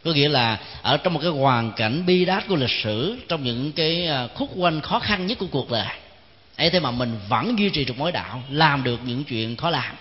Có 0.04 0.12
nghĩa 0.12 0.28
là 0.28 0.58
ở 0.82 0.96
trong 0.96 1.14
một 1.14 1.20
cái 1.22 1.30
hoàn 1.30 1.72
cảnh 1.72 2.06
bi 2.06 2.24
đát 2.24 2.48
của 2.48 2.56
lịch 2.56 2.82
sử, 2.82 3.16
trong 3.28 3.44
những 3.44 3.72
cái 3.72 4.06
à, 4.06 4.28
khúc 4.34 4.50
quanh 4.56 4.80
khó 4.80 4.98
khăn 4.98 5.26
nhất 5.26 5.38
của 5.38 5.48
cuộc 5.50 5.70
đời 5.70 5.86
ấy 6.56 6.70
thế 6.70 6.80
mà 6.80 6.90
mình 6.90 7.18
vẫn 7.28 7.58
duy 7.58 7.70
trì 7.70 7.84
được 7.84 7.98
mối 7.98 8.12
đạo, 8.12 8.42
làm 8.50 8.84
được 8.84 9.00
những 9.04 9.24
chuyện 9.24 9.56
khó 9.56 9.70
làm. 9.70 9.94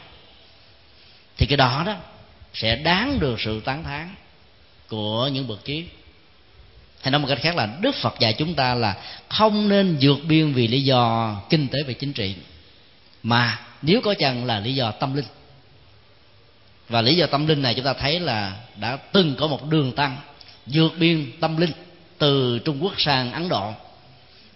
Thì 1.37 1.45
cái 1.45 1.57
đó 1.57 1.83
đó 1.85 1.95
sẽ 2.53 2.75
đáng 2.75 3.19
được 3.19 3.41
sự 3.41 3.61
tán 3.61 3.83
thán 3.83 4.15
của 4.87 5.27
những 5.27 5.47
bậc 5.47 5.65
trí. 5.65 5.85
Hay 7.01 7.11
nói 7.11 7.19
một 7.21 7.27
cách 7.27 7.39
khác 7.41 7.55
là 7.55 7.69
đức 7.81 7.95
phật 7.95 8.19
dạy 8.19 8.33
chúng 8.33 8.53
ta 8.53 8.75
là 8.75 8.95
không 9.29 9.69
nên 9.69 9.97
vượt 10.01 10.17
biên 10.23 10.53
vì 10.53 10.67
lý 10.67 10.81
do 10.81 11.35
kinh 11.49 11.67
tế 11.67 11.79
và 11.87 11.93
chính 11.93 12.13
trị, 12.13 12.35
mà 13.23 13.59
nếu 13.81 14.01
có 14.01 14.13
chăng 14.13 14.45
là 14.45 14.59
lý 14.59 14.75
do 14.75 14.91
tâm 14.91 15.15
linh. 15.15 15.25
Và 16.89 17.01
lý 17.01 17.15
do 17.15 17.25
tâm 17.25 17.47
linh 17.47 17.61
này 17.61 17.73
chúng 17.73 17.85
ta 17.85 17.93
thấy 17.93 18.19
là 18.19 18.55
đã 18.75 18.97
từng 18.97 19.35
có 19.35 19.47
một 19.47 19.69
đường 19.69 19.91
tăng, 19.91 20.17
vượt 20.65 20.91
biên 20.97 21.31
tâm 21.39 21.57
linh 21.57 21.71
từ 22.17 22.59
trung 22.65 22.83
quốc 22.83 22.93
sang 22.97 23.31
ấn 23.31 23.49
độ 23.49 23.73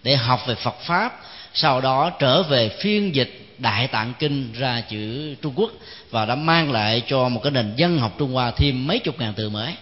để 0.04 0.16
học 0.16 0.42
về 0.48 0.56
phật 0.56 0.76
pháp 0.80 1.22
sau 1.56 1.82
đó 1.82 2.10
trở 2.10 2.44
về 2.44 2.70
phiên 2.70 3.16
dịch 3.16 3.46
đại 3.58 3.88
tạng 3.88 4.14
kinh 4.20 4.54
ra 4.54 4.82
chữ 4.82 5.36
trung 5.42 5.54
quốc 5.56 5.72
và 6.10 6.26
đã 6.26 6.36
mang 6.36 6.72
lại 6.72 7.04
cho 7.08 7.30
một 7.30 7.42
cái 7.44 7.52
nền 7.52 7.74
dân 7.76 8.00
học 8.00 8.16
trung 8.18 8.34
hoa 8.34 8.52
thêm 8.52 8.88
mấy 8.88 9.00
chục 9.00 9.20
ngàn 9.20 9.34
từ 9.36 9.50
mới 9.50 9.74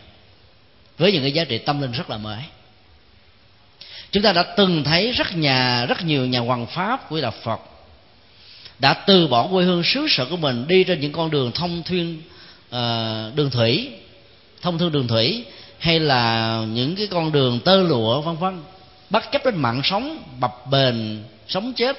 với 0.97 1.11
những 1.11 1.21
cái 1.21 1.31
giá 1.31 1.43
trị 1.43 1.57
tâm 1.57 1.81
linh 1.81 1.91
rất 1.91 2.09
là 2.09 2.17
mới. 2.17 2.41
Chúng 4.11 4.23
ta 4.23 4.33
đã 4.33 4.43
từng 4.43 4.83
thấy 4.83 5.11
rất 5.11 5.37
nhà 5.37 5.85
rất 5.85 6.05
nhiều 6.05 6.25
nhà 6.25 6.39
hoàng 6.39 6.65
pháp 6.65 7.09
của 7.09 7.21
đạo 7.21 7.33
phật 7.43 7.59
đã 8.79 8.93
từ 8.93 9.27
bỏ 9.27 9.47
quê 9.47 9.65
hương 9.65 9.83
xứ 9.83 10.07
sở 10.09 10.25
của 10.25 10.37
mình 10.37 10.67
đi 10.67 10.83
trên 10.83 10.99
những 10.99 11.11
con 11.11 11.31
đường 11.31 11.51
thông 11.51 11.83
thuyên 11.83 12.17
uh, 12.17 12.23
ờ, 12.69 13.31
đường 13.35 13.49
thủy 13.49 13.89
thông 14.61 14.77
thương 14.77 14.91
đường 14.91 15.07
thủy 15.07 15.45
hay 15.79 15.99
là 15.99 16.57
những 16.73 16.95
cái 16.95 17.07
con 17.07 17.31
đường 17.31 17.59
tơ 17.59 17.83
lụa 17.83 18.21
vân 18.21 18.35
vân 18.35 18.61
bất 19.09 19.31
chấp 19.31 19.45
đến 19.45 19.55
mạng 19.55 19.81
sống 19.83 20.17
bập 20.39 20.67
bềnh 20.71 20.95
sống 21.47 21.73
chết 21.73 21.97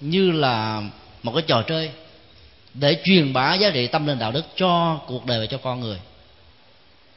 như 0.00 0.30
là 0.30 0.82
một 1.22 1.32
cái 1.32 1.42
trò 1.46 1.62
chơi 1.62 1.90
để 2.74 3.00
truyền 3.04 3.32
bá 3.32 3.54
giá 3.54 3.70
trị 3.70 3.86
tâm 3.86 4.06
linh 4.06 4.18
đạo 4.18 4.32
đức 4.32 4.44
cho 4.56 5.00
cuộc 5.06 5.26
đời 5.26 5.40
và 5.40 5.46
cho 5.46 5.58
con 5.58 5.80
người. 5.80 5.98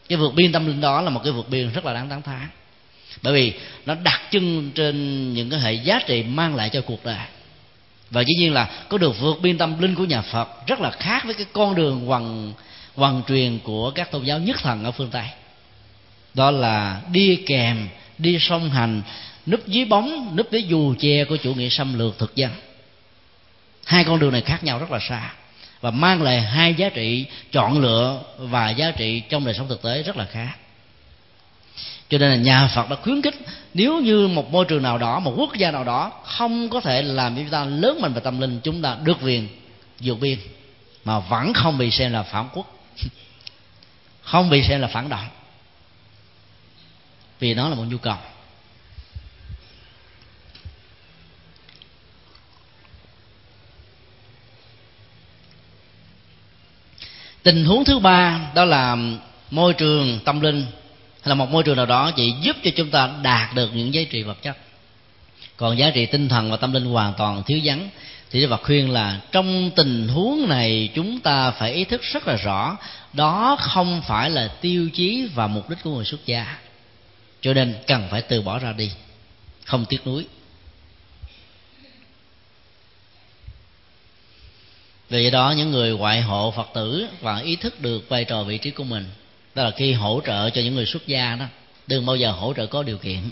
Cái 0.10 0.18
vượt 0.18 0.34
biên 0.34 0.52
tâm 0.52 0.68
linh 0.68 0.82
đó 0.82 1.02
là 1.02 1.10
một 1.10 1.22
cái 1.24 1.34
vượt 1.34 1.50
biên 1.50 1.72
rất 1.72 1.86
là 1.86 1.94
đáng 1.94 2.10
tán 2.10 2.22
thán 2.22 2.48
bởi 3.22 3.34
vì 3.34 3.54
nó 3.86 3.96
đặt 3.96 4.22
chân 4.32 4.72
trên 4.72 5.34
những 5.34 5.50
cái 5.50 5.60
hệ 5.60 5.74
giá 5.74 6.00
trị 6.08 6.24
mang 6.24 6.56
lại 6.56 6.70
cho 6.70 6.82
cuộc 6.82 7.06
đời. 7.06 7.26
Và 8.10 8.22
dĩ 8.22 8.34
nhiên 8.38 8.54
là 8.54 8.70
có 8.90 8.98
được 8.98 9.20
vượt 9.20 9.42
biên 9.42 9.58
tâm 9.58 9.82
linh 9.82 9.96
của 9.96 10.06
nhà 10.06 10.22
Phật 10.22 10.68
rất 10.68 10.80
là 10.80 10.92
khác 10.92 11.26
với 11.26 11.34
cái 11.34 11.46
con 11.54 11.76
đường 11.76 12.06
hoàng 12.06 12.54
hoàng 12.96 13.22
truyền 13.28 13.60
của 13.60 13.92
các 13.92 14.12
tôn 14.12 14.24
giáo 14.24 14.40
nhất 14.40 14.58
thần 14.62 14.84
ở 14.84 14.92
phương 14.92 15.10
Tây. 15.10 15.26
Đó 16.34 16.52
là 16.52 17.02
đi 17.12 17.36
kèm, 17.46 17.88
đi 18.18 18.38
song 18.40 18.70
hành 18.70 19.02
núp 19.48 19.68
dưới 19.68 19.86
bóng, 19.86 20.36
núp 20.36 20.52
dưới 20.52 20.64
dù 20.64 20.96
che 21.00 21.26
của 21.26 21.38
chủ 21.38 21.54
nghĩa 21.54 21.70
xâm 21.70 22.00
lược 22.00 22.20
thực 22.20 22.36
dân. 22.36 22.52
Hai 23.86 24.04
con 24.04 24.20
đường 24.20 24.32
này 24.32 24.42
khác 24.42 24.64
nhau 24.64 24.80
rất 24.80 24.92
là 24.92 25.00
xa 25.10 25.34
và 25.82 25.92
mang 25.92 26.22
lại 26.22 26.42
hai 26.42 26.74
giá 26.74 26.90
trị 26.90 27.26
chọn 27.52 27.82
lựa 27.82 28.22
và 28.38 28.70
giá 28.70 28.92
trị 28.92 29.22
trong 29.30 29.46
đời 29.46 29.54
sống 29.54 29.70
thực 29.70 29.82
tế 29.82 30.04
rất 30.04 30.18
là 30.18 30.26
khác 30.26 30.56
cho 32.12 32.18
nên 32.18 32.30
là 32.30 32.36
nhà 32.36 32.68
phật 32.68 32.90
đã 32.90 32.96
khuyến 32.96 33.22
khích 33.22 33.36
nếu 33.74 34.00
như 34.00 34.28
một 34.28 34.52
môi 34.52 34.66
trường 34.66 34.84
nào 34.84 34.98
đó, 34.98 35.20
một 35.20 35.34
quốc 35.38 35.56
gia 35.56 35.72
nào 35.72 35.84
đó 35.84 36.12
không 36.24 36.70
có 36.70 36.82
thể 36.82 37.02
làm 37.02 37.36
cho 37.36 37.42
chúng 37.42 37.52
ta 37.52 37.66
lớn 37.66 38.02
mạnh 38.02 38.14
về 38.14 38.22
tâm 38.24 38.42
linh, 38.42 38.60
chúng 38.64 38.82
ta 38.82 38.98
được 39.04 39.18
quyền 39.22 39.48
vượt 40.00 40.20
biên 40.20 40.40
mà 41.06 41.20
vẫn 41.20 41.54
không 41.54 41.78
bị 41.78 41.92
xem 41.92 42.14
là 42.14 42.24
phản 42.24 42.50
quốc, 42.54 42.80
không 44.22 44.50
bị 44.50 44.64
xem 44.64 44.82
là 44.82 44.88
phản 44.88 45.10
động 45.10 45.28
vì 47.40 47.54
nó 47.54 47.70
là 47.70 47.76
một 47.76 47.84
nhu 47.90 47.98
cầu. 47.98 48.18
Tình 57.44 57.66
huống 57.66 57.86
thứ 57.86 58.00
ba 58.00 58.52
đó 58.56 58.66
là 58.66 58.98
môi 59.52 59.74
trường 59.74 60.20
tâm 60.26 60.42
linh. 60.42 60.66
Hay 61.22 61.30
là 61.30 61.36
một 61.36 61.50
môi 61.50 61.64
trường 61.64 61.78
nào 61.78 61.86
đó 61.86 62.12
chỉ 62.12 62.34
giúp 62.42 62.56
cho 62.64 62.72
chúng 62.76 62.90
ta 62.90 63.10
đạt 63.24 63.56
được 63.56 63.70
những 63.74 63.94
giá 63.94 64.02
trị 64.10 64.24
vật 64.24 64.38
chất. 64.42 64.58
Còn 65.58 65.78
giá 65.78 65.90
trị 65.90 66.06
tinh 66.06 66.30
thần 66.30 66.52
và 66.52 66.58
tâm 66.58 66.74
linh 66.74 66.86
hoàn 66.86 67.14
toàn 67.18 67.44
thiếu 67.44 67.60
vắng. 67.64 67.90
Thì 68.32 68.42
Đức 68.42 68.48
Phật 68.50 68.64
khuyên 68.64 68.90
là 68.92 69.20
trong 69.32 69.72
tình 69.76 70.08
huống 70.08 70.50
này 70.50 70.90
chúng 70.96 71.20
ta 71.20 71.52
phải 71.52 71.74
ý 71.74 71.84
thức 71.84 72.02
rất 72.02 72.28
là 72.28 72.36
rõ, 72.36 72.78
đó 73.14 73.58
không 73.60 74.02
phải 74.08 74.30
là 74.30 74.48
tiêu 74.48 74.90
chí 74.94 75.28
và 75.36 75.48
mục 75.48 75.70
đích 75.70 75.84
của 75.84 75.96
người 75.96 76.06
xuất 76.06 76.26
gia. 76.26 76.58
Cho 77.42 77.54
nên 77.54 77.76
cần 77.88 78.08
phải 78.12 78.22
từ 78.22 78.42
bỏ 78.42 78.60
ra 78.60 78.74
đi, 78.74 78.92
không 79.66 79.86
tiếc 79.90 80.08
nuối. 80.08 80.26
Vì 85.12 85.22
vậy 85.22 85.32
đó, 85.32 85.54
những 85.58 85.72
người 85.72 85.92
ngoại 85.92 86.22
hộ 86.22 86.52
phật 86.52 86.68
tử 86.74 87.08
và 87.22 87.40
ý 87.40 87.56
thức 87.56 87.82
được 87.82 88.10
vai 88.10 88.26
trò 88.26 88.44
vị 88.44 88.58
trí 88.58 88.72
của 88.72 88.84
mình, 88.84 89.06
đó 89.56 89.64
là 89.64 89.72
khi 89.72 89.94
hỗ 89.94 90.22
trợ 90.26 90.50
cho 90.50 90.62
những 90.62 90.76
người 90.76 90.86
xuất 90.86 91.08
gia 91.08 91.36
đó, 91.36 91.46
đừng 91.88 92.06
bao 92.06 92.16
giờ 92.16 92.32
hỗ 92.32 92.54
trợ 92.54 92.66
có 92.66 92.84
điều 92.84 92.98
kiện. 92.98 93.30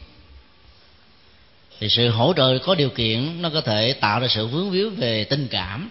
Thì 1.79 1.89
sự 1.89 2.09
hỗ 2.09 2.33
trợ 2.37 2.57
có 2.57 2.75
điều 2.75 2.89
kiện, 2.89 3.41
nó 3.41 3.49
có 3.49 3.61
thể 3.61 3.93
tạo 3.93 4.19
ra 4.19 4.27
sự 4.27 4.47
vướng 4.47 4.71
víu 4.71 4.89
về 4.89 5.23
tình 5.23 5.47
cảm. 5.47 5.89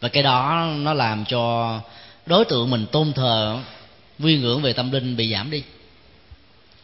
Và 0.00 0.08
cái 0.08 0.22
đó, 0.22 0.66
nó 0.78 0.94
làm 0.94 1.24
cho 1.24 1.80
đối 2.26 2.44
tượng 2.44 2.70
mình 2.70 2.86
tôn 2.92 3.12
thờ 3.12 3.58
quy 4.22 4.38
ngưỡng 4.38 4.62
về 4.62 4.72
tâm 4.72 4.90
linh 4.90 5.16
bị 5.16 5.32
giảm 5.32 5.50
đi. 5.50 5.62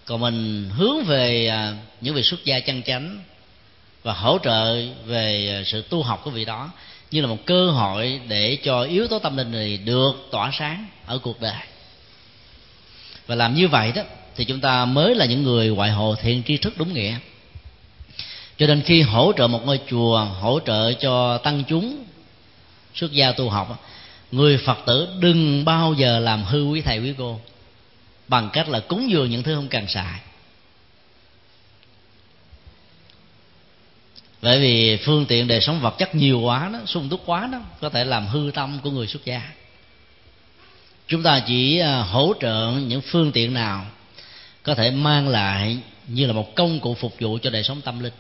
Còn 0.05 0.21
mình 0.21 0.71
hướng 0.77 1.05
về 1.05 1.47
à, 1.47 1.77
những 2.01 2.15
vị 2.15 2.23
xuất 2.23 2.45
gia 2.45 2.61
chân 2.61 2.83
chánh 2.83 3.19
và 4.03 4.13
hỗ 4.13 4.39
trợ 4.39 4.83
về 5.07 5.63
sự 5.67 5.83
tu 5.83 6.03
học 6.03 6.21
của 6.25 6.31
vị 6.31 6.45
đó 6.45 6.71
như 7.11 7.21
là 7.21 7.27
một 7.27 7.47
cơ 7.47 7.71
hội 7.71 8.21
để 8.29 8.59
cho 8.63 8.83
yếu 8.83 9.09
tố 9.09 9.19
tâm 9.19 9.37
linh 9.37 9.53
này 9.53 9.77
được 9.77 10.13
tỏa 10.31 10.51
sáng 10.53 10.87
ở 11.07 11.19
cuộc 11.19 11.41
đời. 11.41 11.63
Và 13.27 13.35
làm 13.35 13.55
như 13.55 13.69
vậy 13.69 13.93
đó, 13.93 14.03
thì 14.37 14.45
chúng 14.45 14.61
ta 14.61 14.85
mới 14.85 15.15
là 15.15 15.25
những 15.25 15.43
người 15.43 15.69
ngoại 15.69 15.91
hồ 15.91 16.15
thiện 16.15 16.43
tri 16.43 16.57
thức 16.57 16.75
đúng 16.77 16.95
nghĩa. 16.95 17.17
Cho 18.59 18.67
nên 18.67 18.83
khi 18.83 19.03
hỗ 19.03 19.33
trợ 19.37 19.47
một 19.47 19.67
ngôi 19.67 19.81
chùa, 19.91 20.25
hỗ 20.25 20.61
trợ 20.67 20.93
cho 20.93 21.39
tăng 21.39 21.65
chúng 21.69 22.05
xuất 22.95 23.13
gia 23.13 23.33
tu 23.33 23.49
học, 23.49 23.85
người 24.33 24.59
phật 24.59 24.79
tử 24.87 25.09
đừng 25.21 25.65
bao 25.65 25.95
giờ 25.95 26.19
làm 26.19 26.45
hư 26.45 26.65
quý 26.65 26.81
thầy 26.81 26.99
quý 26.99 27.15
cô 27.19 27.41
bằng 28.29 28.51
cách 28.53 28.69
là 28.69 28.81
cúng 28.81 29.11
dường 29.11 29.31
những 29.31 29.43
thứ 29.43 29.55
không 29.55 29.69
cần 29.69 29.89
xài. 29.89 30.21
Bởi 34.43 34.61
vì 34.61 34.97
phương 34.97 35.27
tiện 35.27 35.49
đời 35.49 35.61
sống 35.61 35.81
vật 35.81 35.95
chất 35.99 36.15
nhiều 36.15 36.41
quá 36.41 36.71
đó 36.73 36.79
sung 36.87 37.09
túc 37.09 37.23
quá 37.27 37.49
đó 37.53 37.61
có 37.81 37.89
thể 37.89 38.05
làm 38.05 38.27
hư 38.27 38.51
tâm 38.55 38.79
của 38.83 38.91
người 38.91 39.07
xuất 39.07 39.25
gia. 39.25 39.43
Chúng 41.07 41.23
ta 41.23 41.43
chỉ 41.47 41.79
à, 41.79 41.99
hỗ 41.99 42.35
trợ 42.41 42.73
những 42.87 43.01
phương 43.01 43.33
tiện 43.33 43.55
nào 43.55 43.87
có 44.63 44.75
thể 44.75 44.91
mang 44.91 45.29
lại 45.29 45.79
như 46.07 46.27
là 46.27 46.33
một 46.33 46.55
công 46.55 46.81
cụ 46.81 46.95
phục 46.95 47.15
vụ 47.21 47.39
cho 47.43 47.51
đời 47.51 47.63
sống 47.63 47.81
tâm 47.81 48.01
linh. 48.01 48.13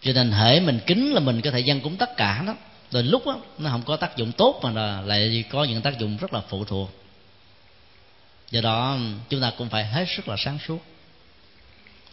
Cho 0.00 0.12
nên 0.12 0.32
hễ 0.32 0.60
mình 0.60 0.80
kính 0.86 1.12
là 1.12 1.20
mình 1.20 1.40
có 1.40 1.50
thể 1.50 1.60
dân 1.60 1.80
cúng 1.80 1.96
tất 1.96 2.16
cả 2.16 2.42
đó. 2.46 2.54
Rồi 2.90 3.02
lúc 3.02 3.26
đó, 3.26 3.40
nó 3.58 3.70
không 3.70 3.82
có 3.82 3.96
tác 3.96 4.16
dụng 4.16 4.32
tốt 4.32 4.60
mà 4.62 4.70
là 4.70 5.00
lại 5.00 5.44
có 5.50 5.64
những 5.64 5.82
tác 5.82 5.98
dụng 5.98 6.16
rất 6.16 6.32
là 6.32 6.40
phụ 6.48 6.64
thuộc. 6.64 6.90
Do 8.50 8.60
đó 8.60 8.98
chúng 9.28 9.40
ta 9.40 9.52
cũng 9.58 9.68
phải 9.68 9.84
hết 9.84 10.04
sức 10.16 10.28
là 10.28 10.36
sáng 10.38 10.58
suốt 10.66 10.78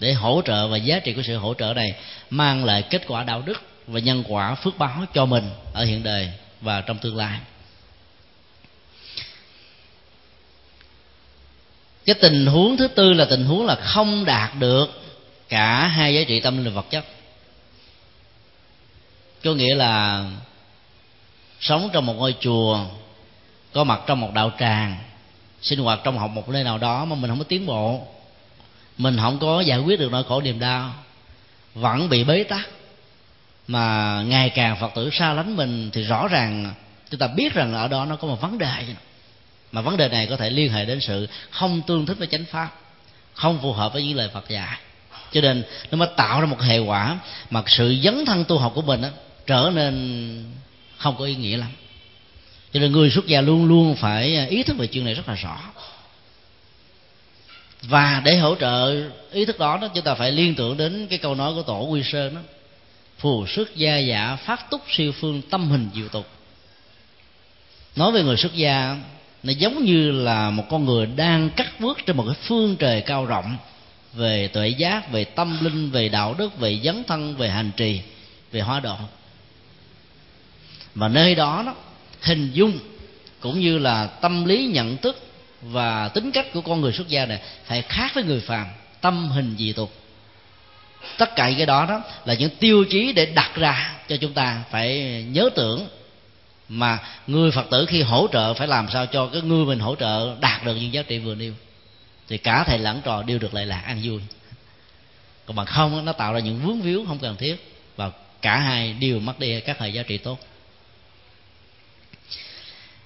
để 0.01 0.13
hỗ 0.13 0.41
trợ 0.45 0.67
và 0.67 0.77
giá 0.77 0.99
trị 0.99 1.13
của 1.13 1.21
sự 1.21 1.37
hỗ 1.37 1.53
trợ 1.53 1.73
này 1.73 1.93
mang 2.29 2.65
lại 2.65 2.83
kết 2.89 3.03
quả 3.07 3.23
đạo 3.23 3.41
đức 3.45 3.61
và 3.87 3.99
nhân 3.99 4.23
quả 4.27 4.55
phước 4.55 4.77
báo 4.77 5.05
cho 5.13 5.25
mình 5.25 5.49
ở 5.73 5.85
hiện 5.85 6.03
đời 6.03 6.31
và 6.61 6.81
trong 6.81 6.97
tương 6.97 7.17
lai. 7.17 7.39
Cái 12.05 12.15
tình 12.21 12.45
huống 12.45 12.77
thứ 12.77 12.87
tư 12.87 13.13
là 13.13 13.25
tình 13.29 13.45
huống 13.45 13.65
là 13.65 13.75
không 13.75 14.25
đạt 14.25 14.51
được 14.59 15.01
cả 15.49 15.87
hai 15.87 16.13
giá 16.13 16.21
trị 16.27 16.39
tâm 16.39 16.57
linh 16.57 16.73
và 16.73 16.81
vật 16.81 16.89
chất. 16.89 17.05
Có 19.43 19.53
nghĩa 19.53 19.75
là 19.75 20.23
sống 21.59 21.89
trong 21.93 22.05
một 22.05 22.13
ngôi 22.13 22.35
chùa, 22.39 22.85
có 23.73 23.83
mặt 23.83 24.01
trong 24.07 24.19
một 24.19 24.33
đạo 24.33 24.51
tràng, 24.59 24.97
sinh 25.61 25.79
hoạt 25.79 25.99
trong 26.03 26.17
học 26.17 26.31
một 26.31 26.49
nơi 26.49 26.63
nào 26.63 26.77
đó 26.77 27.05
mà 27.05 27.15
mình 27.15 27.29
không 27.29 27.39
có 27.39 27.45
tiến 27.47 27.65
bộ 27.65 28.07
mình 29.01 29.17
không 29.17 29.39
có 29.39 29.61
giải 29.61 29.79
quyết 29.79 29.99
được 29.99 30.11
nỗi 30.11 30.23
khổ 30.23 30.41
niềm 30.41 30.59
đau. 30.59 30.93
Vẫn 31.75 32.09
bị 32.09 32.23
bế 32.23 32.43
tắc. 32.43 32.69
Mà 33.67 34.21
ngày 34.27 34.49
càng 34.49 34.77
phật 34.79 34.91
tử 34.95 35.09
xa 35.13 35.33
lánh 35.33 35.55
mình 35.55 35.89
thì 35.93 36.03
rõ 36.03 36.27
ràng 36.27 36.73
chúng 37.09 37.19
ta 37.19 37.27
biết 37.27 37.53
rằng 37.53 37.73
ở 37.73 37.87
đó 37.87 38.05
nó 38.05 38.15
có 38.15 38.27
một 38.27 38.41
vấn 38.41 38.57
đề. 38.57 38.85
Mà 39.71 39.81
vấn 39.81 39.97
đề 39.97 40.09
này 40.09 40.27
có 40.27 40.37
thể 40.37 40.49
liên 40.49 40.71
hệ 40.71 40.85
đến 40.85 41.01
sự 41.01 41.27
không 41.49 41.81
tương 41.81 42.05
thích 42.05 42.17
với 42.17 42.27
chánh 42.27 42.45
pháp 42.45 42.69
không 43.33 43.59
phù 43.61 43.73
hợp 43.73 43.93
với 43.93 44.03
những 44.03 44.17
lời 44.17 44.29
phật 44.33 44.49
dạy. 44.49 44.77
Cho 45.31 45.41
nên 45.41 45.63
nó 45.91 45.97
mới 45.97 46.07
tạo 46.15 46.41
ra 46.41 46.45
một 46.45 46.61
hệ 46.61 46.79
quả 46.79 47.17
mà 47.49 47.63
sự 47.67 47.95
dấn 48.03 48.25
thân 48.25 48.45
tu 48.45 48.57
học 48.57 48.71
của 48.75 48.81
mình 48.81 49.01
đó, 49.01 49.07
trở 49.47 49.71
nên 49.75 50.45
không 50.97 51.15
có 51.17 51.25
ý 51.25 51.35
nghĩa 51.35 51.57
lắm. 51.57 51.69
Cho 52.73 52.79
nên 52.79 52.91
người 52.91 53.09
xuất 53.09 53.27
gia 53.27 53.41
luôn 53.41 53.65
luôn 53.65 53.95
phải 53.95 54.47
ý 54.47 54.63
thức 54.63 54.77
về 54.77 54.87
chuyện 54.87 55.05
này 55.05 55.13
rất 55.13 55.29
là 55.29 55.35
rõ 55.35 55.57
và 57.81 58.21
để 58.25 58.37
hỗ 58.37 58.55
trợ 58.55 59.09
ý 59.31 59.45
thức 59.45 59.59
đó, 59.59 59.77
đó 59.81 59.87
chúng 59.93 60.03
ta 60.03 60.15
phải 60.15 60.31
liên 60.31 60.55
tưởng 60.55 60.77
đến 60.77 61.07
cái 61.09 61.19
câu 61.19 61.35
nói 61.35 61.53
của 61.53 61.63
tổ 61.63 61.81
quy 61.83 62.03
sơn 62.03 62.35
đó. 62.35 62.41
Phù 63.17 63.47
xuất 63.47 63.75
gia 63.75 63.97
giả 63.97 64.35
phát 64.35 64.69
túc 64.69 64.81
siêu 64.89 65.11
phương 65.11 65.41
tâm 65.49 65.69
hình 65.69 65.89
diệu 65.95 66.07
tục. 66.07 66.27
Nói 67.95 68.11
về 68.11 68.23
người 68.23 68.37
xuất 68.37 68.53
gia 68.53 68.97
nó 69.43 69.53
giống 69.53 69.85
như 69.85 70.11
là 70.11 70.49
một 70.49 70.63
con 70.69 70.85
người 70.85 71.05
đang 71.05 71.49
cắt 71.49 71.79
bước 71.79 71.97
trên 72.05 72.17
một 72.17 72.23
cái 72.27 72.35
phương 72.43 72.75
trời 72.75 73.01
cao 73.01 73.25
rộng 73.25 73.57
về 74.13 74.47
tuệ 74.47 74.67
giác 74.67 75.11
về 75.11 75.23
tâm 75.23 75.57
linh 75.61 75.91
về 75.91 76.09
đạo 76.09 76.35
đức 76.37 76.59
về 76.59 76.79
dấn 76.83 77.03
thân 77.03 77.35
về 77.35 77.49
hành 77.49 77.71
trì 77.77 78.01
về 78.51 78.61
hóa 78.61 78.79
độ. 78.79 78.95
Và 80.95 81.07
nơi 81.07 81.35
đó 81.35 81.63
đó 81.65 81.75
hình 82.21 82.51
dung 82.53 82.79
cũng 83.39 83.59
như 83.59 83.77
là 83.77 84.07
tâm 84.07 84.45
lý 84.45 84.65
nhận 84.65 84.97
thức 84.97 85.30
và 85.61 86.07
tính 86.07 86.31
cách 86.31 86.45
của 86.53 86.61
con 86.61 86.81
người 86.81 86.93
xuất 86.93 87.07
gia 87.07 87.25
này 87.25 87.39
phải 87.65 87.81
khác 87.81 88.11
với 88.15 88.23
người 88.23 88.39
phàm, 88.39 88.67
tâm 89.01 89.29
hình 89.29 89.55
dị 89.57 89.73
tục. 89.73 89.93
Tất 91.17 91.35
cả 91.35 91.51
cái 91.57 91.65
đó 91.65 91.85
đó 91.89 92.01
là 92.25 92.33
những 92.33 92.49
tiêu 92.59 92.85
chí 92.89 93.13
để 93.13 93.25
đặt 93.25 93.51
ra 93.55 93.95
cho 94.07 94.17
chúng 94.17 94.33
ta 94.33 94.63
phải 94.71 95.01
nhớ 95.31 95.49
tưởng 95.55 95.87
mà 96.69 96.99
người 97.27 97.51
phật 97.51 97.65
tử 97.71 97.85
khi 97.85 98.01
hỗ 98.01 98.27
trợ 98.31 98.53
phải 98.53 98.67
làm 98.67 98.87
sao 98.89 99.05
cho 99.05 99.27
cái 99.27 99.41
người 99.41 99.65
mình 99.65 99.79
hỗ 99.79 99.95
trợ 99.95 100.35
đạt 100.39 100.65
được 100.65 100.75
những 100.75 100.93
giá 100.93 101.03
trị 101.03 101.19
vừa 101.19 101.35
nêu. 101.35 101.53
Thì 102.27 102.37
cả 102.37 102.63
thầy 102.63 102.79
lẫn 102.79 103.01
trò 103.03 103.23
đều 103.23 103.39
được 103.39 103.53
lợi 103.53 103.65
lạc, 103.65 103.81
ăn 103.85 103.99
vui. 104.03 104.21
Còn 105.45 105.55
bằng 105.55 105.65
không, 105.65 106.05
nó 106.05 106.13
tạo 106.13 106.33
ra 106.33 106.39
những 106.39 106.59
vướng 106.59 106.81
víu 106.81 107.05
không 107.07 107.19
cần 107.19 107.35
thiết 107.35 107.77
và 107.95 108.11
cả 108.41 108.57
hai 108.57 108.93
đều 108.93 109.19
mất 109.19 109.39
đi 109.39 109.59
các 109.59 109.79
hệ 109.79 109.89
giá 109.89 110.03
trị 110.03 110.17
tốt 110.17 110.39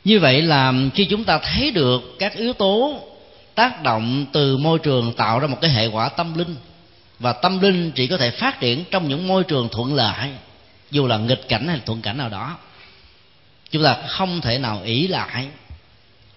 như 0.06 0.20
vậy 0.20 0.42
là 0.42 0.74
khi 0.96 1.06
chúng 1.06 1.24
ta 1.24 1.38
thấy 1.38 1.72
được 1.72 2.16
các 2.20 2.36
yếu 2.36 2.54
tố 2.54 3.00
tác 3.56 3.84
động 3.84 4.26
từ 4.34 4.58
môi 4.58 4.80
trường 4.80 5.14
tạo 5.14 5.40
ra 5.40 5.48
một 5.48 5.58
cái 5.62 5.72
hệ 5.72 5.88
quả 5.88 6.10
tâm 6.10 6.38
linh, 6.38 6.56
và 7.20 7.34
tâm 7.34 7.60
linh 7.60 7.92
chỉ 7.92 8.08
có 8.08 8.18
thể 8.18 8.32
phát 8.32 8.60
triển 8.60 8.84
trong 8.92 9.10
những 9.10 9.28
môi 9.28 9.44
trường 9.44 9.70
thuận 9.70 9.94
lợi, 9.94 10.30
dù 10.92 11.08
là 11.08 11.18
nghịch 11.18 11.50
cảnh 11.50 11.68
hay 11.68 11.80
thuận 11.86 12.02
cảnh 12.02 12.18
nào 12.18 12.30
đó, 12.30 12.58
chúng 13.72 13.84
ta 13.84 13.98
không 14.08 14.42
thể 14.42 14.58
nào 14.58 14.82
ỷ 14.84 15.08
lại. 15.08 15.48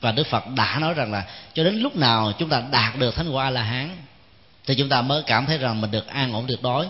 Và 0.01 0.13
đức 0.13 0.27
phật 0.27 0.45
đã 0.57 0.79
nói 0.81 0.95
rằng 0.95 1.13
là 1.13 1.25
cho 1.55 1.65
đến 1.65 1.81
lúc 1.81 1.97
nào 1.97 2.33
chúng 2.39 2.49
ta 2.49 2.63
đạt 2.71 2.99
được 2.99 3.15
thánh 3.15 3.31
quả 3.31 3.51
la 3.51 3.63
hán 3.63 3.91
thì 4.67 4.75
chúng 4.75 4.89
ta 4.89 5.03
mới 5.03 5.23
cảm 5.27 5.47
thấy 5.47 5.59
rằng 5.59 5.81
mình 5.81 5.91
được 5.91 6.07
an 6.07 6.33
ổn 6.33 6.45
tuyệt 6.49 6.63
đối 6.63 6.87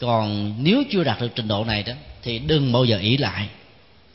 còn 0.00 0.54
nếu 0.58 0.82
chưa 0.90 1.04
đạt 1.04 1.20
được 1.20 1.28
trình 1.34 1.48
độ 1.48 1.64
này 1.64 1.82
đó, 1.82 1.92
thì 2.22 2.38
đừng 2.38 2.72
bao 2.72 2.84
giờ 2.84 2.98
ỷ 2.98 3.16
lại 3.16 3.48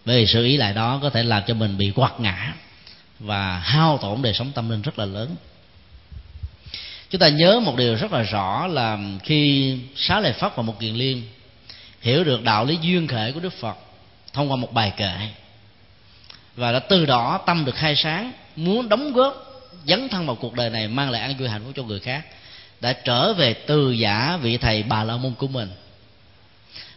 bởi 0.07 0.17
vì 0.17 0.25
sự 0.27 0.45
ý 0.45 0.57
lại 0.57 0.73
đó 0.73 0.99
có 1.01 1.09
thể 1.09 1.23
làm 1.23 1.43
cho 1.47 1.53
mình 1.53 1.77
bị 1.77 1.91
quạt 1.95 2.19
ngã 2.19 2.53
và 3.19 3.59
hao 3.59 3.97
tổn 3.97 4.21
đời 4.21 4.33
sống 4.33 4.51
tâm 4.55 4.69
linh 4.69 4.81
rất 4.81 4.99
là 4.99 5.05
lớn. 5.05 5.35
Chúng 7.09 7.19
ta 7.19 7.29
nhớ 7.29 7.59
một 7.59 7.77
điều 7.77 7.95
rất 7.95 8.11
là 8.13 8.21
rõ 8.21 8.67
là 8.67 8.97
khi 9.23 9.77
xá 9.95 10.19
lợi 10.19 10.33
phất 10.33 10.55
và 10.55 10.63
một 10.63 10.79
kiền 10.79 10.95
liên 10.95 11.23
hiểu 12.01 12.23
được 12.23 12.43
đạo 12.43 12.65
lý 12.65 12.77
duyên 12.81 13.07
khể 13.07 13.31
của 13.31 13.39
đức 13.39 13.53
phật 13.53 13.77
thông 14.33 14.51
qua 14.51 14.55
một 14.55 14.73
bài 14.73 14.93
kệ 14.97 15.15
và 16.55 16.71
đã 16.71 16.79
từ 16.79 17.05
đó 17.05 17.39
tâm 17.45 17.65
được 17.65 17.75
khai 17.75 17.95
sáng, 17.95 18.31
muốn 18.55 18.89
đóng 18.89 19.13
góp 19.13 19.61
dấn 19.85 20.09
thân 20.09 20.25
vào 20.25 20.35
cuộc 20.35 20.53
đời 20.53 20.69
này 20.69 20.87
mang 20.87 21.11
lại 21.11 21.21
an 21.21 21.37
vui 21.37 21.49
hạnh 21.49 21.61
phúc 21.63 21.73
cho 21.75 21.83
người 21.83 21.99
khác, 21.99 22.25
đã 22.81 22.93
trở 22.93 23.33
về 23.33 23.53
từ 23.53 23.91
giả 23.91 24.37
vị 24.41 24.57
thầy 24.57 24.83
bà 24.83 25.03
la 25.03 25.17
môn 25.17 25.33
của 25.33 25.47
mình. 25.47 25.69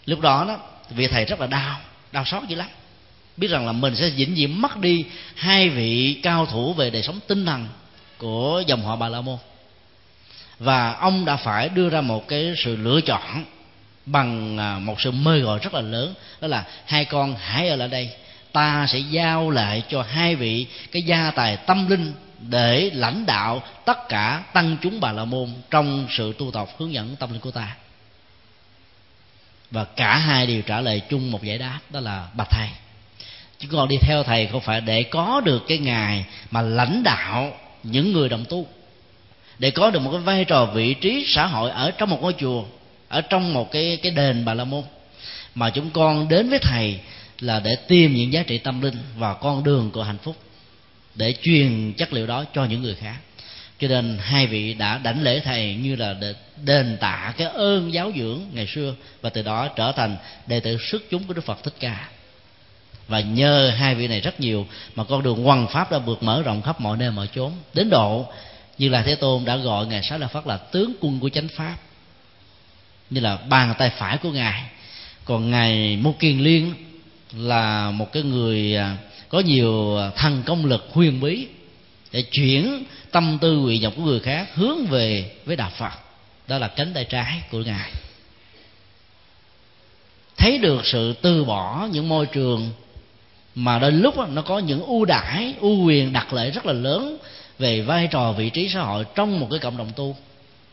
Lúc 0.06 0.20
đó 0.20 0.44
đó, 0.48 0.58
vị 0.90 1.06
thầy 1.06 1.24
rất 1.24 1.40
là 1.40 1.46
đau 1.46 1.76
đau 2.12 2.24
xót 2.24 2.42
dữ 2.48 2.56
lắm 2.56 2.68
biết 3.36 3.48
rằng 3.50 3.66
là 3.66 3.72
mình 3.72 3.96
sẽ 3.96 4.10
vĩnh 4.10 4.34
viễn 4.34 4.62
mất 4.62 4.76
đi 4.76 5.04
hai 5.34 5.68
vị 5.68 6.20
cao 6.22 6.46
thủ 6.46 6.72
về 6.72 6.90
đời 6.90 7.02
sống 7.02 7.20
tinh 7.26 7.46
thần 7.46 7.68
của 8.18 8.62
dòng 8.66 8.82
họ 8.82 8.96
bà 8.96 9.08
la 9.08 9.20
môn. 9.20 9.38
Và 10.58 10.92
ông 10.92 11.24
đã 11.24 11.36
phải 11.36 11.68
đưa 11.68 11.88
ra 11.88 12.00
một 12.00 12.28
cái 12.28 12.54
sự 12.56 12.76
lựa 12.76 13.00
chọn 13.00 13.44
bằng 14.06 14.58
à, 14.58 14.78
một 14.78 15.00
sự 15.00 15.10
mời 15.10 15.40
gọi 15.40 15.58
rất 15.58 15.74
là 15.74 15.80
lớn, 15.80 16.14
đó 16.40 16.48
là 16.48 16.64
hai 16.86 17.04
con 17.04 17.36
hãy 17.40 17.68
ở 17.68 17.76
lại 17.76 17.88
đây, 17.88 18.10
ta 18.52 18.86
sẽ 18.88 18.98
giao 18.98 19.50
lại 19.50 19.82
cho 19.88 20.02
hai 20.02 20.36
vị 20.36 20.66
cái 20.92 21.02
gia 21.02 21.30
tài 21.30 21.56
tâm 21.56 21.88
linh 21.88 22.12
để 22.38 22.90
lãnh 22.94 23.26
đạo 23.26 23.62
tất 23.84 24.08
cả 24.08 24.42
tăng 24.52 24.76
chúng 24.82 25.00
bà 25.00 25.12
la 25.12 25.24
môn 25.24 25.48
trong 25.70 26.06
sự 26.10 26.34
tu 26.38 26.50
tập 26.50 26.68
hướng 26.78 26.92
dẫn 26.92 27.16
tâm 27.16 27.32
linh 27.32 27.40
của 27.40 27.50
ta. 27.50 27.76
Và 29.70 29.84
cả 29.84 30.16
hai 30.16 30.46
đều 30.46 30.62
trả 30.62 30.80
lời 30.80 31.02
chung 31.10 31.30
một 31.30 31.42
giải 31.42 31.58
đáp, 31.58 31.78
đó 31.90 32.00
là 32.00 32.28
bạch 32.34 32.50
thầy 32.50 32.68
chúng 33.60 33.70
con 33.70 33.88
đi 33.88 33.96
theo 34.00 34.22
thầy 34.22 34.46
không 34.46 34.60
phải 34.60 34.80
để 34.80 35.02
có 35.02 35.42
được 35.44 35.62
cái 35.68 35.78
ngài 35.78 36.24
mà 36.50 36.62
lãnh 36.62 37.02
đạo 37.02 37.52
những 37.82 38.12
người 38.12 38.28
đồng 38.28 38.44
tu. 38.48 38.66
Để 39.58 39.70
có 39.70 39.90
được 39.90 39.98
một 39.98 40.10
cái 40.10 40.20
vai 40.20 40.44
trò 40.44 40.66
vị 40.66 40.94
trí 40.94 41.24
xã 41.26 41.46
hội 41.46 41.70
ở 41.70 41.90
trong 41.90 42.10
một 42.10 42.22
ngôi 42.22 42.34
chùa, 42.38 42.64
ở 43.08 43.20
trong 43.20 43.54
một 43.54 43.72
cái 43.72 43.98
cái 44.02 44.12
đền 44.12 44.44
bà 44.44 44.54
la 44.54 44.64
môn. 44.64 44.82
Mà 45.54 45.70
chúng 45.70 45.90
con 45.90 46.28
đến 46.28 46.50
với 46.50 46.58
thầy 46.58 47.00
là 47.40 47.60
để 47.60 47.76
tìm 47.88 48.14
những 48.14 48.32
giá 48.32 48.42
trị 48.42 48.58
tâm 48.58 48.80
linh 48.80 48.96
và 49.16 49.34
con 49.34 49.64
đường 49.64 49.90
của 49.90 50.02
hạnh 50.02 50.18
phúc, 50.22 50.36
để 51.14 51.34
truyền 51.42 51.92
chất 51.92 52.12
liệu 52.12 52.26
đó 52.26 52.44
cho 52.54 52.64
những 52.64 52.82
người 52.82 52.94
khác. 52.94 53.16
Cho 53.78 53.88
nên 53.88 54.18
hai 54.20 54.46
vị 54.46 54.74
đã 54.74 54.98
đảnh 54.98 55.22
lễ 55.22 55.40
thầy 55.44 55.74
như 55.74 55.96
là 55.96 56.14
để 56.20 56.34
đền 56.64 56.96
tạ 57.00 57.34
cái 57.36 57.46
ơn 57.46 57.92
giáo 57.92 58.12
dưỡng 58.16 58.40
ngày 58.52 58.66
xưa 58.66 58.94
và 59.20 59.30
từ 59.30 59.42
đó 59.42 59.68
trở 59.76 59.92
thành 59.92 60.16
đệ 60.46 60.60
tử 60.60 60.78
xuất 60.90 61.02
chúng 61.10 61.24
của 61.24 61.34
đức 61.34 61.44
phật 61.44 61.62
thích 61.62 61.74
ca 61.80 62.08
và 63.10 63.20
nhờ 63.20 63.72
hai 63.76 63.94
vị 63.94 64.08
này 64.08 64.20
rất 64.20 64.40
nhiều 64.40 64.66
mà 64.94 65.04
con 65.04 65.22
đường 65.22 65.44
hoằng 65.44 65.66
pháp 65.68 65.92
đã 65.92 65.98
vượt 65.98 66.22
mở 66.22 66.42
rộng 66.42 66.62
khắp 66.62 66.80
mọi 66.80 66.96
nơi 66.96 67.10
mọi 67.10 67.28
chốn. 67.34 67.52
Đến 67.74 67.90
độ 67.90 68.26
như 68.78 68.88
là 68.88 69.02
thế 69.02 69.14
tôn 69.14 69.44
đã 69.44 69.56
gọi 69.56 69.86
ngài 69.86 70.02
sáu 70.02 70.18
la 70.18 70.26
phát 70.26 70.46
là 70.46 70.56
tướng 70.56 70.92
quân 71.00 71.20
của 71.20 71.28
chánh 71.28 71.48
pháp. 71.48 71.76
Như 73.10 73.20
là 73.20 73.36
bàn 73.36 73.74
tay 73.78 73.90
phải 73.98 74.18
của 74.18 74.30
ngài. 74.30 74.64
Còn 75.24 75.50
ngài 75.50 75.96
mô 75.96 76.12
kiền 76.12 76.38
liên 76.38 76.74
là 77.32 77.90
một 77.90 78.12
cái 78.12 78.22
người 78.22 78.76
à, 78.76 78.96
có 79.28 79.40
nhiều 79.40 79.96
à, 79.96 80.10
thần 80.16 80.42
công 80.46 80.64
lực 80.64 80.88
huyền 80.92 81.20
bí 81.20 81.46
để 82.12 82.22
chuyển 82.22 82.84
tâm 83.10 83.38
tư 83.40 83.56
nguyện 83.56 83.82
vọng 83.82 83.92
của 83.96 84.02
người 84.02 84.20
khác 84.20 84.48
hướng 84.54 84.86
về 84.86 85.32
với 85.44 85.56
đạo 85.56 85.70
phật. 85.78 85.92
Đó 86.48 86.58
là 86.58 86.68
cánh 86.68 86.94
tay 86.94 87.04
trái 87.04 87.42
của 87.50 87.58
ngài. 87.58 87.92
Thấy 90.36 90.58
được 90.58 90.86
sự 90.86 91.12
từ 91.22 91.44
bỏ 91.44 91.88
những 91.92 92.08
môi 92.08 92.26
trường 92.26 92.70
mà 93.64 93.78
đôi 93.78 93.92
lúc 93.92 94.14
nó 94.28 94.42
có 94.42 94.58
những 94.58 94.82
ưu 94.82 95.04
đãi 95.04 95.54
ưu 95.60 95.84
quyền 95.84 96.12
đặc 96.12 96.32
lệ 96.32 96.50
rất 96.50 96.66
là 96.66 96.72
lớn 96.72 97.16
về 97.58 97.80
vai 97.80 98.08
trò 98.10 98.32
vị 98.32 98.50
trí 98.50 98.68
xã 98.68 98.80
hội 98.80 99.04
trong 99.14 99.40
một 99.40 99.48
cái 99.50 99.58
cộng 99.58 99.76
đồng 99.76 99.92
tu 99.96 100.16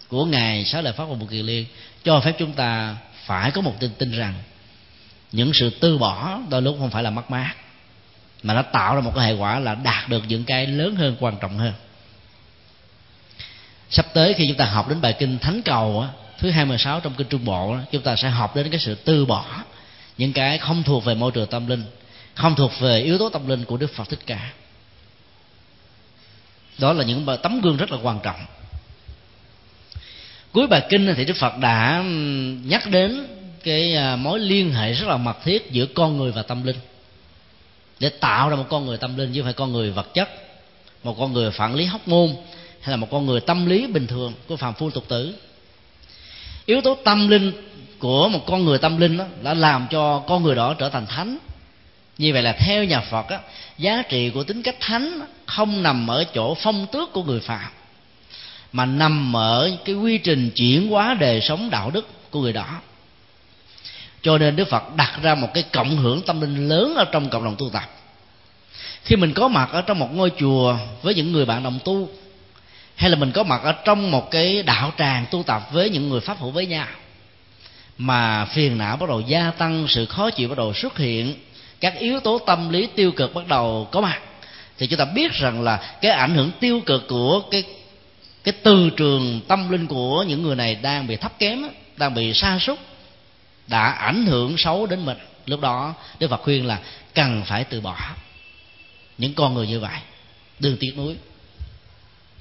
của 0.08 0.26
ngài 0.26 0.66
xá 0.66 0.82
lợi 0.82 0.94
pháp 0.94 1.06
và 1.06 1.16
Bồ 1.16 1.26
kỳ 1.26 1.44
liên 1.44 1.66
cho 2.04 2.20
phép 2.20 2.36
chúng 2.40 2.54
ta 2.54 2.96
phải 3.26 3.52
có 3.52 3.62
một 3.62 3.74
tin 3.80 3.92
tin 3.98 4.12
rằng 4.12 4.34
những 5.32 5.52
sự 5.54 5.70
từ 5.70 5.98
bỏ 5.98 6.40
đôi 6.50 6.62
lúc 6.62 6.76
không 6.80 6.90
phải 6.90 7.04
là 7.04 7.10
mất 7.10 7.32
mát 7.32 7.54
mà 8.44 8.54
nó 8.54 8.62
tạo 8.62 8.96
ra 8.96 9.02
một 9.02 9.12
cái 9.16 9.26
hệ 9.26 9.34
quả 9.34 9.60
là 9.60 9.76
đạt 9.76 10.10
được 10.10 10.24
những 10.28 10.44
cái 10.44 10.68
lớn 10.68 10.96
hơn 10.96 11.16
quan 11.20 11.38
trọng 11.42 11.58
hơn. 11.58 11.74
Sắp 13.90 14.06
tới 14.14 14.34
khi 14.34 14.48
chúng 14.48 14.58
ta 14.58 14.66
học 14.66 14.90
đến 14.90 15.02
bài 15.02 15.14
kinh 15.20 15.40
thánh 15.40 15.62
cầu 15.62 16.02
á, 16.02 16.08
thứ 16.40 16.50
26 16.50 17.00
trong 17.00 17.14
kinh 17.14 17.28
trung 17.28 17.46
bộ 17.46 17.78
chúng 17.92 18.02
ta 18.02 18.16
sẽ 18.16 18.30
học 18.30 18.56
đến 18.56 18.70
cái 18.70 18.80
sự 18.80 18.96
từ 18.96 19.26
bỏ 19.26 19.46
những 20.18 20.34
cái 20.34 20.58
không 20.58 20.84
thuộc 20.84 21.06
về 21.06 21.16
môi 21.16 21.32
trường 21.32 21.48
tâm 21.48 21.68
linh 21.68 21.84
không 22.38 22.56
thuộc 22.56 22.72
về 22.80 23.02
yếu 23.02 23.18
tố 23.18 23.30
tâm 23.30 23.48
linh 23.48 23.66
của 23.66 23.78
đức 23.78 23.94
phật 23.94 24.10
thích 24.10 24.20
ca. 24.26 24.52
Đó 26.78 26.94
là 26.94 27.04
những 27.04 27.26
tấm 27.44 27.62
gương 27.62 27.78
rất 27.78 27.92
là 27.92 27.98
quan 28.04 28.20
trọng. 28.24 28.40
Cuối 30.52 30.68
bài 30.68 30.86
kinh 30.90 31.14
thì 31.16 31.26
đức 31.26 31.38
phật 31.40 31.58
đã 31.58 32.04
nhắc 32.64 32.90
đến 32.90 33.28
cái 33.64 33.96
à, 33.96 34.16
mối 34.16 34.40
liên 34.40 34.74
hệ 34.74 34.94
rất 34.94 35.08
là 35.08 35.18
mật 35.18 35.38
thiết 35.44 35.72
giữa 35.72 35.86
con 35.86 36.18
người 36.18 36.32
và 36.32 36.44
tâm 36.44 36.64
linh. 36.64 36.76
Để 38.00 38.10
tạo 38.10 38.50
ra 38.50 38.56
một 38.56 38.66
con 38.70 38.86
người 38.86 38.98
tâm 38.98 39.18
linh 39.18 39.34
chứ 39.34 39.42
không 39.42 39.46
phải 39.46 39.54
con 39.54 39.72
người 39.72 39.92
vật 39.92 40.14
chất, 40.14 40.30
một 41.04 41.16
con 41.20 41.34
người 41.34 41.52
phản 41.52 41.76
lý 41.76 41.86
hóc 41.86 42.08
môn 42.08 42.36
hay 42.82 42.92
là 42.92 42.98
một 42.98 43.08
con 43.12 43.26
người 43.26 43.40
tâm 43.40 43.66
lý 43.66 43.88
bình 43.88 44.08
thường 44.08 44.34
của 44.48 44.56
phàm 44.56 44.74
phu 44.74 44.90
tục 44.90 45.04
tử. 45.08 45.36
Yếu 46.66 46.82
tố 46.82 46.98
tâm 47.04 47.28
linh 47.28 47.52
của 48.00 48.30
một 48.30 48.46
con 48.48 48.66
người 48.66 48.78
tâm 48.78 48.98
linh 48.98 49.18
đó 49.18 49.26
đã 49.44 49.54
làm 49.54 49.88
cho 49.90 50.20
con 50.28 50.44
người 50.44 50.56
đó 50.56 50.74
trở 50.74 50.90
thành 50.90 51.06
thánh 51.06 51.38
như 52.18 52.34
vậy 52.34 52.42
là 52.42 52.54
theo 52.54 52.84
nhà 52.84 53.02
phật 53.02 53.30
á, 53.30 53.40
giá 53.78 54.02
trị 54.10 54.30
của 54.30 54.44
tính 54.44 54.64
cách 54.64 54.76
thánh 54.80 55.20
không 55.46 55.84
nằm 55.84 56.08
ở 56.08 56.24
chỗ 56.34 56.56
phong 56.56 56.88
tước 56.92 57.14
của 57.14 57.24
người 57.24 57.40
phạm 57.40 57.72
mà 58.72 58.86
nằm 58.86 59.36
ở 59.36 59.78
cái 59.86 59.96
quy 59.96 60.18
trình 60.18 60.52
chuyển 60.56 60.90
hóa 60.90 61.14
đời 61.20 61.42
sống 61.42 61.70
đạo 61.70 61.92
đức 61.92 62.32
của 62.32 62.42
người 62.42 62.54
đó. 62.54 62.82
Cho 64.22 64.38
nên 64.38 64.56
đức 64.56 64.70
phật 64.70 64.96
đặt 64.96 65.20
ra 65.22 65.36
một 65.36 65.54
cái 65.54 65.64
cộng 65.64 65.98
hưởng 65.98 66.22
tâm 66.22 66.42
linh 66.42 66.70
lớn 66.70 66.96
ở 66.96 67.06
trong 67.06 67.30
cộng 67.30 67.44
đồng 67.44 67.56
tu 67.58 67.70
tập. 67.70 67.90
Khi 69.04 69.16
mình 69.16 69.34
có 69.34 69.48
mặt 69.48 69.70
ở 69.72 69.82
trong 69.82 70.00
một 70.00 70.14
ngôi 70.14 70.32
chùa 70.40 70.78
với 71.02 71.16
những 71.16 71.32
người 71.32 71.46
bạn 71.46 71.64
đồng 71.64 71.80
tu 71.86 72.10
hay 72.96 73.10
là 73.10 73.16
mình 73.16 73.32
có 73.32 73.44
mặt 73.44 73.62
ở 73.64 73.72
trong 73.72 74.12
một 74.12 74.32
cái 74.32 74.64
đạo 74.64 74.94
tràng 74.98 75.26
tu 75.32 75.44
tập 75.44 75.62
với 75.72 75.90
những 75.90 76.10
người 76.10 76.20
pháp 76.20 76.40
hữu 76.40 76.52
với 76.52 76.66
nhau 76.66 76.88
mà 77.98 78.46
phiền 78.46 78.78
não 78.78 78.98
bắt 78.98 79.10
đầu 79.10 79.22
gia 79.22 79.52
tăng 79.52 79.86
sự 79.88 80.06
khó 80.06 80.30
chịu 80.30 80.50
bắt 80.50 80.58
đầu 80.58 80.74
xuất 80.74 80.98
hiện 80.98 81.36
các 81.80 82.00
yếu 82.00 82.20
tố 82.20 82.40
tâm 82.40 82.70
lý 82.70 82.88
tiêu 82.96 83.12
cực 83.12 83.34
bắt 83.34 83.48
đầu 83.48 83.88
có 83.92 84.02
mặt. 84.02 84.20
Thì 84.78 84.88
chúng 84.88 85.00
ta 85.00 85.06
biết 85.06 85.34
rằng 85.34 85.62
là 85.62 85.98
cái 86.02 86.12
ảnh 86.12 86.36
hưởng 86.36 86.52
tiêu 86.60 86.82
cực 86.86 87.08
của 87.08 87.42
cái 87.52 87.64
cái 88.44 88.54
từ 88.64 88.90
trường 88.90 89.42
tâm 89.48 89.70
linh 89.72 89.88
của 89.88 90.24
những 90.24 90.44
người 90.44 90.56
này 90.56 90.76
đang 90.76 91.08
bị 91.08 91.16
thấp 91.16 91.40
kém 91.40 91.64
đang 91.98 92.14
bị 92.14 92.34
sa 92.34 92.60
sút, 92.60 92.80
đã 93.68 93.90
ảnh 93.92 94.26
hưởng 94.26 94.58
xấu 94.58 94.86
đến 94.86 95.06
mình. 95.06 95.18
Lúc 95.46 95.62
đó, 95.62 95.94
đức 96.20 96.28
phật 96.28 96.42
khuyên 96.42 96.66
là 96.66 96.80
cần 97.14 97.42
phải 97.46 97.64
từ 97.64 97.82
bỏ 97.82 97.98
những 99.18 99.34
con 99.34 99.54
người 99.54 99.68
như 99.68 99.80
vậy, 99.80 99.98
đừng 100.60 100.78
tiếc 100.78 100.98
nuối. 100.98 101.16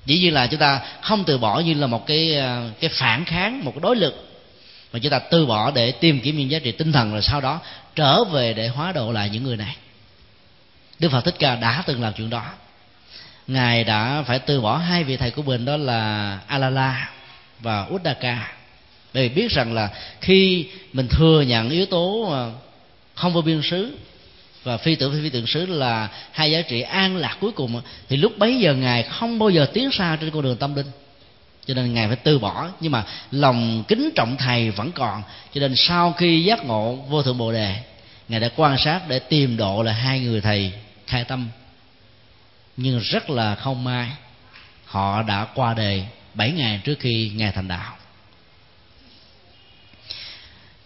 Dĩ 0.07 0.19
nhiên 0.19 0.35
là 0.35 0.47
chúng 0.47 0.61
ta 0.61 0.81
không 1.01 1.25
từ 1.25 1.39
bỏ 1.39 1.61
như 1.61 1.75
là 1.75 1.87
một 1.87 2.07
cái 2.07 2.43
cái 2.81 2.91
phản 2.91 3.25
kháng, 3.25 3.65
một 3.65 3.71
cái 3.75 3.81
đối 3.81 3.97
lực, 3.97 4.29
mà 4.93 4.99
chúng 4.99 5.13
ta 5.13 5.19
từ 5.19 5.47
bỏ 5.47 5.71
để 5.71 5.93
tìm 5.93 6.21
kiếm 6.21 6.39
những 6.39 6.51
giá 6.51 6.59
trị 6.59 6.73
tinh 6.73 6.93
thần, 6.93 7.13
rồi 7.13 7.23
sau 7.23 7.41
đó 7.41 7.61
trở 7.97 8.25
về 8.25 8.55
để 8.55 8.69
hóa 8.69 8.93
độ 8.93 9.13
lại 9.13 9.31
những 9.31 9.45
người 9.45 9.57
này. 9.57 9.77
Đức 10.99 11.09
phật 11.13 11.21
thích 11.21 11.37
ca 11.39 11.57
đã 11.57 11.83
từng 11.87 12.03
làm 12.03 12.13
chuyện 12.13 12.31
đó. 12.31 12.45
Ngài 13.47 13.85
đã 13.85 14.23
phải 14.27 14.39
từ 14.39 14.61
bỏ 14.61 14.77
hai 14.77 15.05
vị 15.05 15.17
thầy 15.17 15.31
của 15.31 15.43
mình, 15.43 15.65
đó 15.65 15.77
là 15.77 16.39
alala 16.47 17.11
và 17.61 17.87
uddaka 17.95 18.57
bởi 19.17 19.29
vì 19.29 19.35
biết 19.35 19.51
rằng 19.51 19.75
là 19.75 19.91
khi 20.21 20.67
mình 20.93 21.09
thừa 21.09 21.41
nhận 21.43 21.71
yếu 21.71 21.87
tố 21.87 22.29
ờ, 22.31 22.53
không 23.15 23.33
vô 23.33 23.41
biên 23.41 23.63
xứ 23.63 23.97
và 24.65 24.77
phi 24.77 24.95
tưởng 24.95 25.21
phi 25.23 25.31
tưởng 25.31 25.47
xứ 25.47 25.67
là 25.67 26.09
hai 26.33 26.51
giá 26.51 26.61
trị 26.61 26.81
an 26.81 27.17
lạc 27.17 27.37
cuối 27.41 27.53
cùng, 27.53 27.83
thì 28.09 28.17
lúc 28.17 28.39
bấy 28.39 28.59
giờ 28.59 28.75
ngài 28.75 29.03
không 29.03 29.39
bao 29.39 29.51
giờ 29.51 29.67
tiến 29.73 29.91
xa 29.93 30.17
trên 30.21 30.31
con 30.31 30.43
đường 30.43 30.57
tâm 30.57 30.75
linh 30.75 30.87
cho 31.67 31.75
nên 31.75 31.95
ngài 31.95 32.07
phải 32.07 32.17
từ 32.17 32.39
bỏ. 32.39 32.69
Nhưng 32.81 32.93
mà 32.93 33.05
lòng 33.31 33.85
kính 33.89 34.11
trọng 34.15 34.37
thầy 34.37 34.71
vẫn 34.71 34.93
còn. 34.93 35.23
Cho 35.55 35.61
nên 35.61 35.77
sau 35.77 36.13
khi 36.13 36.45
giác 36.45 36.65
ngộ 36.65 36.95
vô 36.95 37.23
thượng 37.23 37.39
bồ 37.39 37.53
đề, 37.53 37.77
ngài 38.29 38.41
đã 38.41 38.49
quan 38.57 38.79
sát 38.79 39.01
để 39.09 39.19
tìm 39.19 39.57
độ 39.57 39.83
là 39.83 39.93
hai 39.93 40.21
người 40.21 40.41
thầy 40.41 40.73
khai 41.07 41.25
tâm. 41.25 41.49
Nhưng 42.77 42.99
rất 42.99 43.31
là 43.31 43.55
không 43.55 43.85
may, 43.85 44.09
họ 44.85 45.23
đã 45.23 45.47
qua 45.55 45.75
đời 45.75 46.05
bảy 46.35 46.51
ngày 46.51 46.81
trước 46.85 46.99
khi 47.01 47.33
ngài 47.35 47.53
thành 47.53 47.69
đạo. 47.69 47.97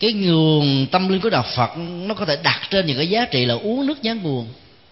Cái 0.01 0.13
nguồn 0.13 0.87
tâm 0.87 1.09
linh 1.09 1.21
của 1.21 1.31
đạo 1.31 1.45
phật 1.57 1.71
nó 1.77 2.15
có 2.15 2.25
thể 2.25 2.37
đặt 2.43 2.61
trên 2.71 2.87
những 2.87 2.97
cái 2.97 3.09
giá 3.09 3.25
trị 3.25 3.45
là 3.45 3.55
uống 3.55 3.87
nước 3.87 4.05
nhán 4.05 4.23
nguồn. 4.23 4.49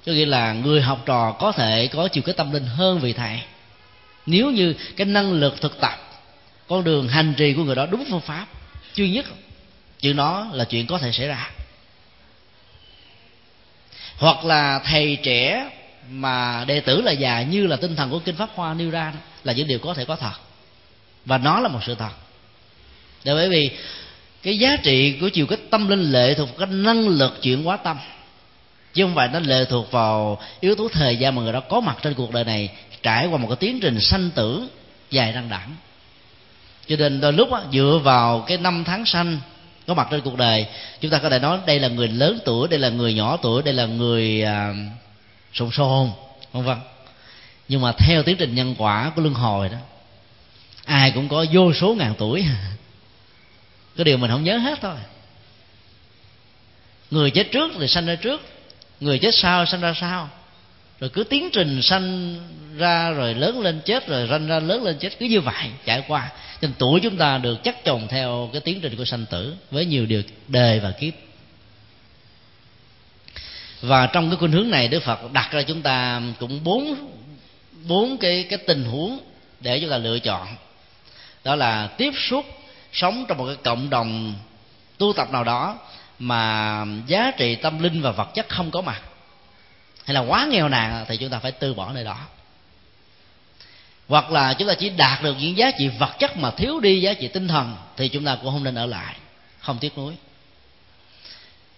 Cho 0.06 0.12
nghĩa 0.12 0.26
là 0.26 0.52
người 0.52 0.82
học 0.82 1.02
trò 1.06 1.32
có 1.32 1.52
thể 1.52 1.86
có 1.86 2.08
chiều 2.08 2.22
cái 2.22 2.34
tâm 2.34 2.52
linh 2.52 2.66
hơn 2.66 2.98
vị 2.98 3.12
thầy 3.12 3.40
nếu 4.28 4.50
như 4.50 4.74
cái 4.96 5.06
năng 5.06 5.32
lực 5.32 5.60
thực 5.60 5.80
tập, 5.80 6.20
con 6.68 6.84
đường 6.84 7.08
hành 7.08 7.34
trì 7.36 7.52
của 7.52 7.64
người 7.64 7.74
đó 7.74 7.86
đúng 7.86 8.04
phương 8.10 8.20
pháp 8.20 8.46
duy 8.94 9.10
nhất 9.10 9.26
chuyện 10.00 10.16
đó 10.16 10.48
là 10.52 10.64
chuyện 10.64 10.86
có 10.86 10.98
thể 10.98 11.12
xảy 11.12 11.28
ra. 11.28 11.50
Hoặc 14.16 14.44
là 14.44 14.78
thầy 14.78 15.18
trẻ 15.22 15.70
mà 16.10 16.64
đệ 16.64 16.80
tử 16.80 17.00
là 17.00 17.12
già 17.12 17.42
như 17.42 17.66
là 17.66 17.76
tinh 17.76 17.96
thần 17.96 18.10
của 18.10 18.18
kinh 18.18 18.36
pháp 18.36 18.50
hoa 18.54 18.74
nêu 18.74 18.90
ra 18.90 19.12
là 19.44 19.52
những 19.52 19.66
điều 19.66 19.78
có 19.78 19.94
thể 19.94 20.04
có 20.04 20.16
thật. 20.16 20.32
Và 21.24 21.38
nó 21.38 21.60
là 21.60 21.68
một 21.68 21.80
sự 21.86 21.94
thật. 21.94 22.12
Để 23.24 23.34
bởi 23.34 23.48
vì 23.48 23.70
cái 24.42 24.58
giá 24.58 24.76
trị 24.76 25.16
của 25.20 25.28
chiều 25.28 25.46
kích 25.46 25.66
tâm 25.70 25.88
linh 25.88 26.12
lệ 26.12 26.34
thuộc 26.34 26.48
cái 26.58 26.68
năng 26.70 27.08
lực 27.08 27.42
chuyển 27.42 27.62
hóa 27.64 27.76
tâm, 27.76 27.98
chứ 28.94 29.04
không 29.04 29.14
phải 29.14 29.28
nó 29.28 29.38
lệ 29.38 29.64
thuộc 29.64 29.92
vào 29.92 30.42
yếu 30.60 30.74
tố 30.74 30.88
thời 30.92 31.16
gian 31.16 31.34
mà 31.34 31.42
người 31.42 31.52
đó 31.52 31.60
có 31.60 31.80
mặt 31.80 31.96
trên 32.02 32.14
cuộc 32.14 32.32
đời 32.32 32.44
này 32.44 32.70
trải 33.02 33.26
qua 33.26 33.38
một 33.38 33.48
cái 33.48 33.56
tiến 33.56 33.80
trình 33.80 34.00
sanh 34.00 34.30
tử 34.30 34.68
dài 35.10 35.32
đằng 35.32 35.48
đẳng 35.48 35.74
cho 36.88 36.96
nên 36.96 37.20
đôi 37.20 37.32
lúc 37.32 37.50
đó, 37.50 37.62
dựa 37.72 38.00
vào 38.04 38.44
cái 38.46 38.56
năm 38.56 38.84
tháng 38.86 39.06
sanh 39.06 39.40
có 39.86 39.94
mặt 39.94 40.08
trên 40.10 40.20
cuộc 40.20 40.36
đời 40.36 40.66
chúng 41.00 41.10
ta 41.10 41.18
có 41.18 41.30
thể 41.30 41.38
nói 41.38 41.58
đây 41.66 41.80
là 41.80 41.88
người 41.88 42.08
lớn 42.08 42.38
tuổi 42.44 42.68
đây 42.68 42.78
là 42.78 42.88
người 42.88 43.14
nhỏ 43.14 43.36
tuổi 43.42 43.62
đây 43.62 43.74
là 43.74 43.86
người 43.86 44.42
à, 44.42 44.74
sồn 45.52 45.70
sồn 45.70 46.10
vân 46.52 46.64
vân. 46.64 46.78
Nhưng 47.68 47.80
mà 47.80 47.92
theo 47.92 48.22
tiến 48.22 48.36
trình 48.36 48.54
nhân 48.54 48.74
quả 48.78 49.12
của 49.16 49.22
luân 49.22 49.34
hồi 49.34 49.68
đó 49.68 49.78
ai 50.84 51.10
cũng 51.10 51.28
có 51.28 51.46
vô 51.52 51.72
số 51.72 51.94
ngàn 51.94 52.14
tuổi. 52.18 52.44
Cái 53.96 54.04
điều 54.04 54.18
mình 54.18 54.30
không 54.30 54.44
nhớ 54.44 54.58
hết 54.58 54.78
thôi. 54.82 54.96
Người 57.10 57.30
chết 57.30 57.48
trước 57.52 57.72
thì 57.78 57.88
sanh 57.88 58.06
ra 58.06 58.14
trước 58.14 58.40
người 59.00 59.18
chết 59.18 59.34
sau 59.34 59.66
sanh 59.66 59.80
ra 59.80 59.94
sau 60.00 60.28
rồi 61.00 61.10
cứ 61.10 61.24
tiến 61.24 61.50
trình 61.52 61.82
sanh 61.82 62.36
ra, 62.76 63.10
rồi 63.10 63.34
lớn 63.34 63.60
lên 63.60 63.80
chết, 63.84 64.08
rồi 64.08 64.28
ranh 64.30 64.46
ra 64.46 64.60
lớn 64.60 64.82
lên 64.82 64.98
chết, 64.98 65.18
cứ 65.18 65.26
như 65.26 65.40
vậy 65.40 65.66
trải 65.84 66.04
qua. 66.08 66.30
Nên 66.60 66.72
tuổi 66.78 67.00
chúng 67.00 67.16
ta 67.16 67.38
được 67.38 67.64
chắc 67.64 67.84
chồng 67.84 68.06
theo 68.08 68.50
cái 68.52 68.60
tiến 68.60 68.80
trình 68.80 68.96
của 68.96 69.04
sanh 69.04 69.26
tử 69.26 69.54
với 69.70 69.86
nhiều 69.86 70.06
điều 70.06 70.22
đề 70.48 70.78
và 70.78 70.90
kiếp. 70.90 71.14
Và 73.80 74.06
trong 74.06 74.30
cái 74.30 74.36
khuynh 74.36 74.52
hướng 74.52 74.70
này, 74.70 74.88
đức 74.88 75.02
phật 75.02 75.32
đặt 75.32 75.48
ra 75.52 75.62
chúng 75.62 75.82
ta 75.82 76.22
cũng 76.38 76.64
bốn 76.64 76.94
bốn 77.86 78.18
cái 78.18 78.46
cái 78.50 78.58
tình 78.58 78.84
huống 78.84 79.18
để 79.60 79.80
chúng 79.80 79.90
ta 79.90 79.98
lựa 79.98 80.18
chọn. 80.18 80.48
Đó 81.44 81.54
là 81.54 81.86
tiếp 81.86 82.12
xúc, 82.30 82.44
sống 82.92 83.24
trong 83.28 83.38
một 83.38 83.46
cái 83.46 83.56
cộng 83.56 83.90
đồng 83.90 84.34
tu 84.98 85.12
tập 85.12 85.30
nào 85.32 85.44
đó 85.44 85.78
mà 86.18 86.84
giá 87.06 87.30
trị 87.36 87.54
tâm 87.54 87.82
linh 87.82 88.02
và 88.02 88.10
vật 88.10 88.28
chất 88.34 88.48
không 88.48 88.70
có 88.70 88.80
mặt 88.80 89.02
hay 90.08 90.14
là 90.14 90.20
quá 90.20 90.46
nghèo 90.50 90.68
nàn, 90.68 91.04
thì 91.08 91.16
chúng 91.16 91.30
ta 91.30 91.38
phải 91.38 91.52
từ 91.52 91.74
bỏ 91.74 91.92
nơi 91.92 92.04
đó. 92.04 92.16
Hoặc 94.08 94.30
là 94.30 94.54
chúng 94.54 94.68
ta 94.68 94.74
chỉ 94.74 94.90
đạt 94.90 95.22
được 95.22 95.36
những 95.40 95.56
giá 95.56 95.70
trị 95.78 95.88
vật 95.88 96.10
chất 96.18 96.36
mà 96.36 96.50
thiếu 96.50 96.80
đi 96.80 97.00
giá 97.00 97.14
trị 97.14 97.28
tinh 97.28 97.48
thần, 97.48 97.76
thì 97.96 98.08
chúng 98.08 98.24
ta 98.24 98.36
cũng 98.36 98.52
không 98.52 98.64
nên 98.64 98.74
ở 98.74 98.86
lại, 98.86 99.16
không 99.60 99.78
tiếc 99.78 99.98
nuối. 99.98 100.14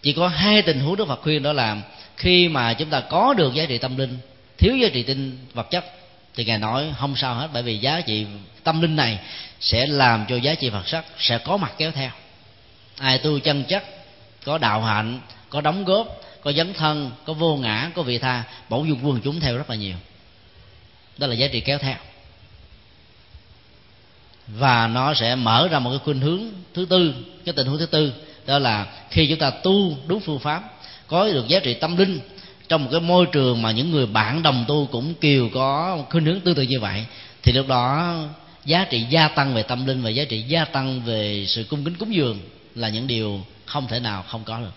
Chỉ 0.02 0.12
có 0.12 0.28
hai 0.28 0.62
tình 0.62 0.80
huống 0.80 0.96
đức 0.96 1.08
phật 1.08 1.20
khuyên 1.22 1.42
đó 1.42 1.52
là, 1.52 1.76
khi 2.16 2.48
mà 2.48 2.72
chúng 2.72 2.90
ta 2.90 3.00
có 3.00 3.34
được 3.34 3.54
giá 3.54 3.64
trị 3.64 3.78
tâm 3.78 3.96
linh, 3.96 4.18
thiếu 4.58 4.76
giá 4.76 4.88
trị 4.92 5.02
tinh 5.02 5.46
vật 5.54 5.70
chất, 5.70 5.84
thì 6.34 6.44
ngài 6.44 6.58
nói 6.58 6.94
không 6.98 7.16
sao 7.16 7.34
hết, 7.34 7.48
bởi 7.52 7.62
vì 7.62 7.78
giá 7.78 8.00
trị 8.00 8.26
tâm 8.64 8.80
linh 8.80 8.96
này 8.96 9.18
sẽ 9.60 9.86
làm 9.86 10.26
cho 10.28 10.36
giá 10.36 10.54
trị 10.54 10.70
vật 10.70 10.82
chất 10.86 11.04
sẽ 11.18 11.38
có 11.38 11.56
mặt 11.56 11.72
kéo 11.78 11.90
theo. 11.90 12.10
Ai 12.98 13.18
tu 13.18 13.38
chân 13.38 13.64
chất, 13.64 13.84
có 14.44 14.58
đạo 14.58 14.82
hạnh, 14.82 15.20
có 15.48 15.60
đóng 15.60 15.84
góp 15.84 16.20
có 16.42 16.52
dấn 16.52 16.74
thân, 16.74 17.10
có 17.24 17.32
vô 17.32 17.56
ngã, 17.56 17.90
có 17.94 18.02
vị 18.02 18.18
tha. 18.18 18.44
Bổn 18.68 18.88
dung 18.88 19.08
quần 19.08 19.20
chúng 19.20 19.40
theo 19.40 19.56
rất 19.56 19.70
là 19.70 19.76
nhiều. 19.76 19.96
Đó 21.18 21.26
là 21.26 21.34
giá 21.34 21.48
trị 21.48 21.60
kéo 21.60 21.78
theo. 21.78 21.96
Và 24.46 24.86
nó 24.86 25.14
sẽ 25.14 25.34
mở 25.34 25.68
ra 25.68 25.78
một 25.78 25.90
cái 25.90 25.98
khuynh 26.04 26.20
hướng 26.20 26.42
thứ 26.74 26.86
tư, 26.90 27.14
cái 27.44 27.52
tình 27.52 27.66
huống 27.66 27.78
thứ 27.78 27.86
tư, 27.86 28.12
đó 28.46 28.58
là 28.58 28.86
khi 29.10 29.26
chúng 29.26 29.38
ta 29.38 29.50
tu 29.50 29.96
đúng 30.06 30.20
phương 30.20 30.38
pháp, 30.38 30.74
có 31.06 31.28
được 31.28 31.48
giá 31.48 31.60
trị 31.60 31.74
tâm 31.74 31.96
linh, 31.96 32.20
trong 32.68 32.84
một 32.84 32.88
cái 32.92 33.00
môi 33.00 33.26
trường 33.32 33.62
mà 33.62 33.70
những 33.70 33.90
người 33.90 34.06
bạn 34.06 34.42
đồng 34.42 34.64
tu 34.68 34.88
cũng 34.92 35.14
kiều 35.14 35.48
có 35.54 35.98
khuynh 36.10 36.24
hướng 36.24 36.40
tương 36.40 36.54
tự 36.54 36.62
như 36.62 36.80
vậy, 36.80 37.04
thì 37.42 37.52
lúc 37.52 37.68
đó 37.68 38.14
giá 38.64 38.84
trị 38.84 39.06
gia 39.10 39.28
tăng 39.28 39.54
về 39.54 39.62
tâm 39.62 39.86
linh 39.86 40.02
và 40.02 40.10
giá 40.10 40.24
trị 40.24 40.42
gia 40.42 40.64
tăng 40.64 41.02
về 41.02 41.44
sự 41.48 41.64
cung 41.70 41.84
kính 41.84 41.94
cúng 41.94 42.14
dường 42.14 42.38
là 42.74 42.88
những 42.88 43.06
điều 43.06 43.40
không 43.66 43.86
thể 43.86 44.00
nào 44.00 44.24
không 44.28 44.44
có 44.44 44.60
được 44.60 44.72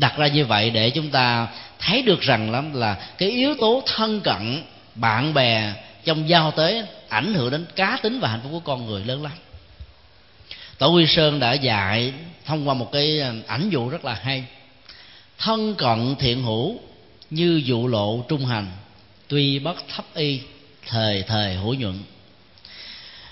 đặt 0.00 0.16
ra 0.16 0.26
như 0.26 0.44
vậy 0.44 0.70
để 0.70 0.90
chúng 0.90 1.10
ta 1.10 1.48
thấy 1.78 2.02
được 2.02 2.20
rằng 2.20 2.50
lắm 2.50 2.74
là 2.74 2.96
cái 3.18 3.30
yếu 3.30 3.54
tố 3.60 3.82
thân 3.86 4.20
cận, 4.20 4.62
bạn 4.94 5.34
bè 5.34 5.72
trong 6.04 6.28
giao 6.28 6.50
tế 6.50 6.86
ảnh 7.08 7.34
hưởng 7.34 7.50
đến 7.50 7.66
cá 7.76 7.98
tính 8.02 8.20
và 8.20 8.28
hạnh 8.28 8.40
phúc 8.42 8.52
của 8.52 8.60
con 8.60 8.86
người 8.86 9.04
lớn 9.04 9.22
lắm. 9.22 9.32
Tổ 10.78 10.92
quy 10.92 11.06
sơn 11.06 11.40
đã 11.40 11.52
dạy 11.52 12.12
thông 12.44 12.68
qua 12.68 12.74
một 12.74 12.92
cái 12.92 13.20
ờ, 13.20 13.34
ảnh 13.46 13.70
dụ 13.70 13.88
rất 13.88 14.04
là 14.04 14.14
hay. 14.22 14.44
Thân 15.38 15.74
cận 15.74 16.14
thiện 16.18 16.42
hữu 16.42 16.78
như 17.30 17.62
dụ 17.64 17.86
lộ 17.86 18.24
trung 18.28 18.46
hành, 18.46 18.66
tuy 19.28 19.58
bất 19.58 19.76
thấp 19.88 20.04
y 20.14 20.40
thời 20.86 21.22
thời 21.22 21.54
hữu 21.54 21.74
nhuận. 21.74 21.98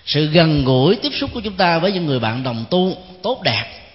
Sự 0.07 0.27
gần 0.27 0.65
gũi 0.65 0.97
tiếp 0.97 1.13
xúc 1.21 1.31
của 1.35 1.41
chúng 1.41 1.57
ta 1.57 1.79
với 1.79 1.93
những 1.93 2.07
người 2.07 2.21
bạn 2.21 2.43
đồng 2.43 2.65
tu 2.71 2.97
tốt 3.23 3.43
đẹp 3.43 3.88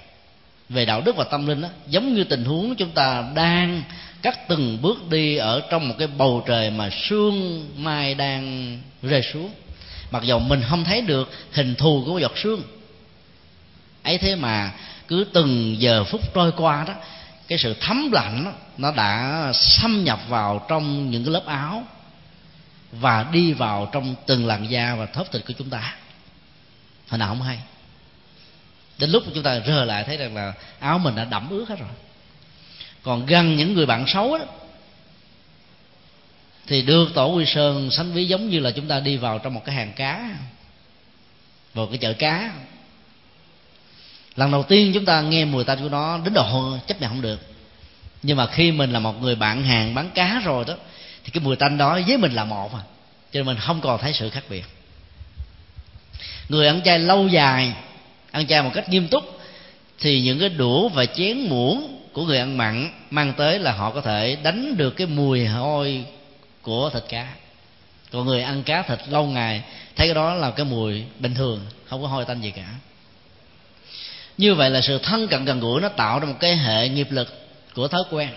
về 0.73 0.85
đạo 0.85 1.01
đức 1.01 1.15
và 1.15 1.23
tâm 1.23 1.47
linh 1.47 1.61
đó 1.61 1.67
giống 1.87 2.13
như 2.13 2.23
tình 2.23 2.45
huống 2.45 2.75
chúng 2.75 2.91
ta 2.91 3.23
đang 3.35 3.83
cắt 4.21 4.47
từng 4.47 4.81
bước 4.81 5.09
đi 5.09 5.35
ở 5.35 5.61
trong 5.69 5.89
một 5.89 5.95
cái 5.99 6.07
bầu 6.07 6.43
trời 6.47 6.69
mà 6.69 6.89
sương 7.09 7.67
mai 7.83 8.15
đang 8.15 8.77
rơi 9.01 9.21
xuống. 9.33 9.51
Mặc 10.11 10.23
dù 10.23 10.39
mình 10.39 10.61
không 10.69 10.83
thấy 10.83 11.01
được 11.01 11.31
hình 11.51 11.75
thù 11.75 12.03
của 12.05 12.19
giọt 12.19 12.31
sương 12.43 12.61
ấy 14.03 14.17
thế 14.17 14.35
mà 14.35 14.71
cứ 15.07 15.25
từng 15.33 15.75
giờ 15.79 16.03
phút 16.03 16.33
trôi 16.33 16.51
qua 16.57 16.83
đó 16.87 16.93
cái 17.47 17.57
sự 17.57 17.75
thấm 17.81 18.11
lạnh 18.11 18.45
đó, 18.45 18.51
nó 18.77 18.91
đã 18.91 19.51
xâm 19.53 20.03
nhập 20.03 20.19
vào 20.27 20.65
trong 20.69 21.11
những 21.11 21.23
cái 21.23 21.33
lớp 21.33 21.45
áo 21.45 21.83
và 22.91 23.25
đi 23.31 23.53
vào 23.53 23.89
trong 23.91 24.15
từng 24.25 24.45
làn 24.45 24.69
da 24.69 24.95
và 24.95 25.05
thớp 25.05 25.31
thịt 25.31 25.41
của 25.47 25.53
chúng 25.57 25.69
ta. 25.69 25.95
Hồi 27.07 27.17
nào 27.17 27.27
không 27.27 27.41
hay? 27.41 27.59
Đến 28.97 29.09
lúc 29.09 29.23
chúng 29.33 29.43
ta 29.43 29.59
rờ 29.67 29.85
lại 29.85 30.03
thấy 30.03 30.17
rằng 30.17 30.35
là 30.35 30.53
áo 30.79 30.99
mình 30.99 31.15
đã 31.15 31.25
đẫm 31.25 31.49
ướt 31.49 31.69
hết 31.69 31.79
rồi. 31.79 31.89
Còn 33.03 33.25
gần 33.25 33.57
những 33.57 33.73
người 33.73 33.85
bạn 33.85 34.07
xấu 34.07 34.37
đó 34.37 34.45
thì 36.67 36.81
được 36.81 37.13
tổ 37.13 37.27
quy 37.27 37.45
sơn 37.45 37.91
sánh 37.91 38.11
ví 38.11 38.27
giống 38.27 38.49
như 38.49 38.59
là 38.59 38.71
chúng 38.71 38.87
ta 38.87 38.99
đi 38.99 39.17
vào 39.17 39.39
trong 39.39 39.53
một 39.53 39.61
cái 39.65 39.75
hàng 39.75 39.93
cá, 39.95 40.35
vào 41.73 41.87
cái 41.87 41.97
chợ 41.97 42.13
cá. 42.13 42.51
Lần 44.35 44.51
đầu 44.51 44.63
tiên 44.63 44.91
chúng 44.93 45.05
ta 45.05 45.21
nghe 45.21 45.45
mùi 45.45 45.63
tanh 45.63 45.79
của 45.81 45.89
nó, 45.89 46.19
đến 46.23 46.33
độ 46.33 46.77
chấp 46.87 47.01
nhận 47.01 47.09
không 47.09 47.21
được. 47.21 47.39
Nhưng 48.23 48.37
mà 48.37 48.47
khi 48.47 48.71
mình 48.71 48.91
là 48.91 48.99
một 48.99 49.21
người 49.21 49.35
bạn 49.35 49.63
hàng, 49.63 49.95
bán 49.95 50.09
cá 50.15 50.41
rồi 50.45 50.65
đó, 50.67 50.73
thì 51.23 51.31
cái 51.31 51.43
mùi 51.43 51.55
tanh 51.55 51.77
đó 51.77 51.99
với 52.07 52.17
mình 52.17 52.33
là 52.33 52.43
một 52.43 52.73
à. 52.73 52.81
Cho 53.31 53.39
nên 53.39 53.45
mình 53.45 53.57
không 53.57 53.81
còn 53.81 54.01
thấy 54.01 54.13
sự 54.13 54.29
khác 54.29 54.43
biệt. 54.49 54.65
Người 56.49 56.67
ăn 56.67 56.81
chay 56.85 56.99
lâu 56.99 57.27
dài 57.27 57.73
ăn 58.33 58.47
chay 58.47 58.63
một 58.63 58.71
cách 58.73 58.89
nghiêm 58.89 59.07
túc, 59.07 59.39
thì 59.99 60.21
những 60.21 60.39
cái 60.39 60.49
đũa 60.49 60.89
và 60.89 61.05
chén 61.05 61.37
muỗng 61.39 61.99
của 62.13 62.25
người 62.25 62.37
ăn 62.37 62.57
mặn 62.57 62.89
mang 63.09 63.33
tới 63.37 63.59
là 63.59 63.71
họ 63.71 63.91
có 63.91 64.01
thể 64.01 64.37
đánh 64.43 64.77
được 64.77 64.89
cái 64.89 65.07
mùi 65.07 65.45
hôi 65.45 66.05
của 66.61 66.89
thịt 66.89 67.03
cá. 67.09 67.27
Còn 68.11 68.25
người 68.25 68.41
ăn 68.41 68.63
cá 68.63 68.81
thịt 68.81 68.99
lâu 69.09 69.25
ngày, 69.25 69.61
thấy 69.95 70.07
cái 70.07 70.15
đó 70.15 70.33
là 70.33 70.51
cái 70.51 70.65
mùi 70.65 71.03
bình 71.19 71.35
thường, 71.35 71.59
không 71.85 72.01
có 72.01 72.07
hôi 72.07 72.25
tanh 72.25 72.41
gì 72.41 72.51
cả. 72.51 72.65
Như 74.37 74.55
vậy 74.55 74.69
là 74.69 74.81
sự 74.81 74.97
thân 74.97 75.27
cận 75.27 75.45
gần 75.45 75.59
gũi 75.59 75.81
nó 75.81 75.89
tạo 75.89 76.19
ra 76.19 76.25
một 76.25 76.37
cái 76.39 76.55
hệ 76.55 76.89
nghiệp 76.89 77.07
lực 77.11 77.27
của 77.75 77.87
thói 77.87 78.03
quen. 78.11 78.29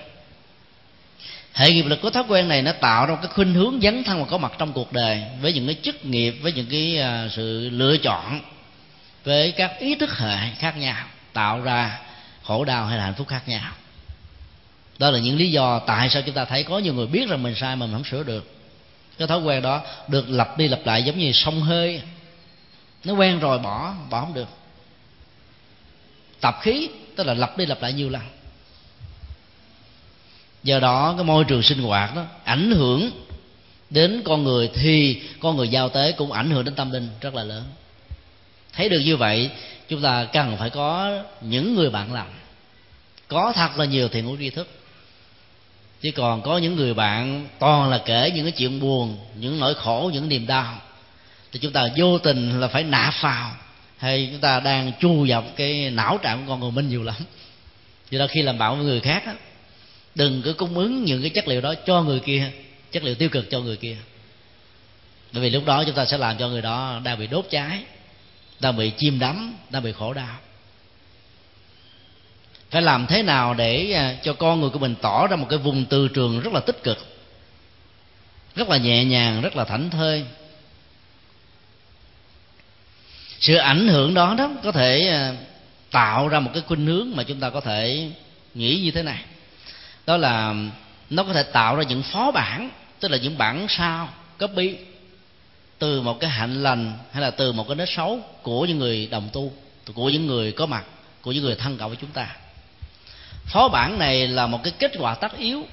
Hệ 1.53 1.73
nghiệp 1.73 1.87
lực 1.87 2.03
của 2.03 2.11
thói 2.11 2.25
quen 2.29 2.49
này 2.49 2.63
nó 2.63 2.73
tạo 2.73 3.07
ra 3.07 3.13
một 3.15 3.19
cái 3.23 3.31
khuynh 3.35 3.55
hướng 3.55 3.81
dấn 3.83 4.05
thân 4.05 4.19
và 4.19 4.27
có 4.31 4.39
mặt 4.39 4.53
trong 4.59 4.73
cuộc 4.73 4.93
đời 4.93 5.23
với 5.43 5.53
những 5.53 5.67
cái 5.67 5.77
chức 5.83 6.05
nghiệp, 6.05 6.35
với 6.43 6.53
những 6.53 6.67
cái 6.71 6.99
à, 6.99 7.29
sự 7.31 7.71
lựa 7.71 7.97
chọn 7.97 8.41
với 9.27 9.53
các 9.53 9.79
ý 9.79 9.95
thức 9.95 10.19
hệ 10.19 10.51
khác 10.59 10.77
nhau, 10.77 11.05
tạo 11.33 11.61
ra 11.61 12.01
khổ 12.45 12.65
đau 12.65 12.87
hay 12.87 12.99
là 12.99 13.05
hạnh 13.05 13.15
phúc 13.15 13.29
khác 13.29 13.49
nhau. 13.49 13.73
Đó 14.99 15.11
là 15.11 15.19
những 15.19 15.37
lý 15.37 15.51
do 15.51 15.79
tại 15.79 16.11
sao 16.11 16.23
chúng 16.27 16.35
ta 16.35 16.45
thấy 16.45 16.63
có 16.65 16.79
nhiều 16.79 16.95
người 16.95 17.07
biết 17.07 17.29
rằng 17.29 17.43
mình 17.43 17.55
sai 17.55 17.77
mà 17.77 17.87
mình 17.87 17.95
không 17.95 18.05
sửa 18.05 18.23
được. 18.23 18.55
Cái 19.19 19.29
thói 19.29 19.39
quen 19.41 19.63
đó 19.63 19.83
được 20.09 20.29
lặp 20.29 20.59
đi 20.59 20.69
lặp 20.69 20.81
lại 20.85 21.03
giống 21.03 21.19
như 21.19 21.33
sông 21.33 21.61
hơi. 21.61 22.03
Nó 23.05 23.15
quen 23.15 23.39
rồi 23.39 23.59
bỏ 23.59 23.95
bỏ 24.11 24.21
không 24.21 24.35
được. 24.35 24.49
Tập 26.41 26.59
khí, 26.63 26.89
tức 27.17 27.27
là 27.27 27.35
lặp 27.35 27.59
đi 27.59 27.67
lặp 27.67 27.83
lại 27.83 27.93
nhiều 27.93 28.11
lần. 28.11 28.23
Do 30.63 30.79
đó, 30.79 31.15
cái 31.17 31.25
môi 31.25 31.45
trường 31.45 31.63
sinh 31.63 31.83
hoạt 31.83 32.17
đó 32.17 32.25
ảnh 32.45 32.71
hưởng 32.71 33.11
đến 33.91 34.23
con 34.25 34.45
người 34.45 34.71
thì 34.75 35.23
con 35.41 35.57
người 35.57 35.69
giao 35.69 35.89
tế 35.89 36.13
cũng 36.13 36.33
ảnh 36.33 36.51
hưởng 36.51 36.65
đến 36.65 36.75
tâm 36.75 36.91
linh 36.91 37.09
rất 37.21 37.35
là 37.35 37.45
lớn 37.45 37.65
thấy 38.77 38.89
được 38.89 39.01
như 39.05 39.17
vậy 39.17 39.51
chúng 39.89 40.03
ta 40.03 40.27
cần 40.33 40.57
phải 40.57 40.71
có 40.71 41.19
những 41.41 41.75
người 41.75 41.91
bạn 41.91 42.13
làm. 42.13 42.27
Có 43.29 43.53
thật 43.55 43.79
là 43.79 43.85
nhiều 43.85 44.09
thiện 44.09 44.27
ngũ 44.27 44.37
tri 44.37 44.51
thức. 44.51 44.69
Chứ 46.01 46.11
còn 46.11 46.43
có 46.43 46.59
những 46.59 46.77
người 46.77 46.95
bạn 46.95 47.49
toàn 47.59 47.91
là 47.91 47.99
kể 48.05 48.31
những 48.35 48.45
cái 48.45 48.53
chuyện 48.53 48.81
buồn 48.81 49.19
những 49.35 49.61
nỗi 49.61 49.75
khổ 49.75 50.11
những 50.15 50.29
niềm 50.29 50.47
đau 50.47 50.81
thì 51.53 51.59
chúng 51.59 51.73
ta 51.73 51.89
vô 51.97 52.19
tình 52.19 52.61
là 52.61 52.69
phải 52.69 52.83
nạp 52.83 53.15
vào. 53.21 53.51
Hay 53.97 54.29
chúng 54.33 54.41
ta 54.41 54.61
đang 54.61 54.93
chu 55.01 55.27
dọc 55.27 55.45
cái 55.57 55.91
não 55.91 56.19
trạng 56.23 56.47
của 56.47 56.51
con 56.51 56.61
người 56.61 56.71
mình 56.71 56.89
nhiều 56.89 57.03
lắm. 57.03 57.17
Do 58.11 58.19
đó 58.19 58.27
khi 58.31 58.43
làm 58.43 58.59
bạn 58.59 58.77
với 58.77 58.87
người 58.87 59.01
khác 59.01 59.23
á, 59.27 59.35
đừng 60.15 60.43
cứ 60.43 60.53
cung 60.53 60.79
ứng 60.79 61.05
những 61.05 61.21
cái 61.21 61.31
chất 61.31 61.49
liệu 61.49 61.61
đó 61.61 61.75
cho 61.87 62.03
người 62.03 62.21
kia 62.21 62.51
chất 62.93 63.05
liệu 63.05 63.15
tiêu 63.15 63.29
cực 63.29 63.51
cho 63.51 63.61
người 63.61 63.77
kia. 63.77 63.97
Bởi 65.33 65.43
vì 65.43 65.51
lúc 65.51 65.65
đó 65.67 65.85
chúng 65.85 65.95
ta 65.95 66.05
sẽ 66.05 66.19
làm 66.19 66.37
cho 66.39 66.49
người 66.49 66.63
đó 66.63 67.01
đang 67.05 67.19
bị 67.19 67.27
đốt 67.27 67.47
cháy 67.51 67.83
đang 68.61 68.77
bị 68.77 68.91
chim 68.99 69.19
đắm 69.19 69.55
đang 69.71 69.83
bị 69.83 69.93
khổ 69.93 70.13
đau. 70.13 70.37
Phải 72.71 72.83
làm 72.83 73.07
thế 73.07 73.23
nào 73.23 73.55
để 73.55 73.93
à, 73.93 74.17
cho 74.23 74.33
con 74.33 74.61
người 74.61 74.71
của 74.71 74.79
mình 74.79 74.95
tỏ 75.03 75.27
ra 75.27 75.37
một 75.37 75.47
cái 75.49 75.59
vùng 75.59 75.85
từ 75.85 76.09
trường 76.09 76.41
rất 76.41 76.53
là 76.53 76.61
tích 76.61 76.83
cực, 76.83 76.99
rất 78.55 78.69
là 78.69 78.77
nhẹ 78.77 79.05
nhàng, 79.05 79.41
rất 79.41 79.57
là 79.57 79.65
thảnh 79.65 79.91
thơi. 79.91 80.25
Sự 83.41 83.57
ảnh 83.57 83.89
hưởng 83.89 84.15
đó 84.15 84.35
đó 84.39 84.51
có 84.65 84.73
thể 84.73 85.09
à, 85.09 85.35
tạo 85.91 86.29
ra 86.29 86.41
một 86.41 86.51
cái 86.55 86.63
khuynh 86.67 86.87
hướng 86.87 87.17
mà 87.17 87.23
chúng 87.23 87.41
ta 87.41 87.51
có 87.51 87.61
thể 87.61 88.11
nghĩ 88.55 88.81
như 88.81 88.91
thế 88.91 89.03
này. 89.03 89.25
Đó 90.07 90.17
là 90.17 90.55
nó 91.11 91.23
có 91.23 91.33
thể 91.33 91.43
tạo 91.43 91.77
ra 91.77 91.83
những 91.83 92.03
phó 92.03 92.31
bản, 92.31 92.71
tức 93.01 93.11
là 93.11 93.17
những 93.17 93.39
bản 93.39 93.67
sao, 93.69 94.09
copy 94.39 94.77
từ 95.79 96.03
một 96.03 96.21
cái 96.21 96.31
hạnh 96.31 96.63
lành 96.63 96.99
hay 97.13 97.23
là 97.23 97.31
từ 97.31 97.53
một 97.53 97.69
cái 97.69 97.77
nết 97.77 97.89
xấu 97.97 98.21
của 98.43 98.67
những 98.67 98.79
người 98.79 99.09
đồng 99.11 99.29
tu, 99.33 99.53
của 99.95 100.09
những 100.09 100.27
người 100.27 100.53
có 100.53 100.67
mặt, 100.67 100.85
của 101.23 101.33
những 101.33 101.45
người 101.45 101.55
thân 101.55 101.79
cận 101.79 101.89
với 101.89 101.97
chúng 102.01 102.11
ta. 102.11 102.37
Phó 103.45 103.69
bản 103.69 103.99
này 103.99 104.29
là 104.29 104.47
một 104.47 104.61
cái 104.63 104.73
kết 104.79 104.93
quả 104.99 105.15
tất 105.15 105.39
yếu 105.39 105.67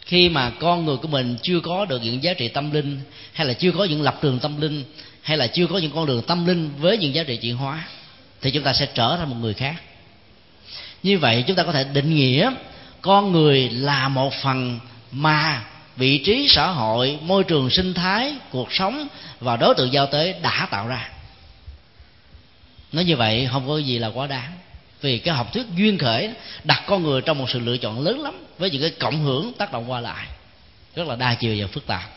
khi 0.00 0.28
mà 0.28 0.50
con 0.50 0.84
người 0.84 0.96
của 0.96 1.08
mình 1.08 1.36
chưa 1.42 1.60
có 1.60 1.84
được 1.84 2.02
những 2.02 2.22
giá 2.22 2.34
trị 2.34 2.48
tâm 2.48 2.70
linh, 2.70 3.00
hay 3.32 3.46
là 3.46 3.52
chưa 3.52 3.72
có 3.72 3.84
những 3.84 4.02
lập 4.02 4.18
trường 4.22 4.38
tâm 4.38 4.60
linh, 4.60 4.84
hay 5.22 5.36
là 5.36 5.46
chưa 5.46 5.66
có 5.66 5.78
những 5.78 5.90
con 5.94 6.06
đường 6.06 6.22
tâm 6.22 6.46
linh 6.46 6.70
với 6.78 6.98
những 6.98 7.14
giá 7.14 7.22
trị 7.22 7.36
chuyển 7.36 7.56
hóa, 7.56 7.88
thì 8.40 8.50
chúng 8.50 8.62
ta 8.62 8.72
sẽ 8.72 8.86
trở 8.94 9.16
thành 9.16 9.30
một 9.30 9.36
người 9.40 9.54
khác. 9.54 9.74
Như 11.02 11.18
vậy 11.18 11.44
chúng 11.46 11.56
ta 11.56 11.62
có 11.62 11.72
thể 11.72 11.84
định 11.84 12.14
nghĩa 12.14 12.52
con 13.00 13.32
người 13.32 13.68
là 13.68 14.08
một 14.08 14.32
phần 14.42 14.80
mà 15.12 15.64
vị 15.96 16.18
trí 16.18 16.48
xã 16.48 16.66
hội, 16.66 17.18
môi 17.22 17.44
trường 17.44 17.70
sinh 17.70 17.94
thái, 17.94 18.34
cuộc 18.50 18.72
sống 18.72 19.08
và 19.40 19.56
đối 19.56 19.74
tượng 19.74 19.92
giao 19.92 20.06
tế 20.06 20.38
đã 20.42 20.68
tạo 20.70 20.88
ra. 20.88 21.10
Nói 22.92 23.04
như 23.04 23.16
vậy 23.16 23.48
không 23.52 23.68
có 23.68 23.78
gì 23.78 23.98
là 23.98 24.08
quá 24.08 24.26
đáng. 24.26 24.52
Vì 25.00 25.18
cái 25.18 25.34
học 25.34 25.52
thuyết 25.52 25.66
duyên 25.76 25.98
khởi 25.98 26.30
đặt 26.64 26.82
con 26.86 27.02
người 27.02 27.20
trong 27.20 27.38
một 27.38 27.50
sự 27.50 27.58
lựa 27.58 27.76
chọn 27.76 28.00
lớn 28.00 28.20
lắm 28.20 28.44
với 28.58 28.70
những 28.70 28.80
cái 28.80 28.90
cộng 28.90 29.24
hưởng 29.24 29.52
tác 29.52 29.72
động 29.72 29.90
qua 29.90 30.00
lại. 30.00 30.26
Rất 30.94 31.08
là 31.08 31.16
đa 31.16 31.34
chiều 31.34 31.56
và 31.58 31.66
phức 31.66 31.86
tạp. 31.86 32.10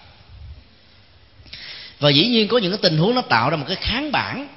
Và 1.99 2.09
dĩ 2.09 2.27
nhiên 2.27 2.47
có 2.47 2.57
những 2.57 2.71
cái 2.71 2.79
tình 2.81 2.97
huống 2.97 3.15
nó 3.15 3.21
tạo 3.21 3.49
ra 3.49 3.57
một 3.57 3.65
cái 3.67 3.75
kháng 3.75 4.11
bản. 4.11 4.47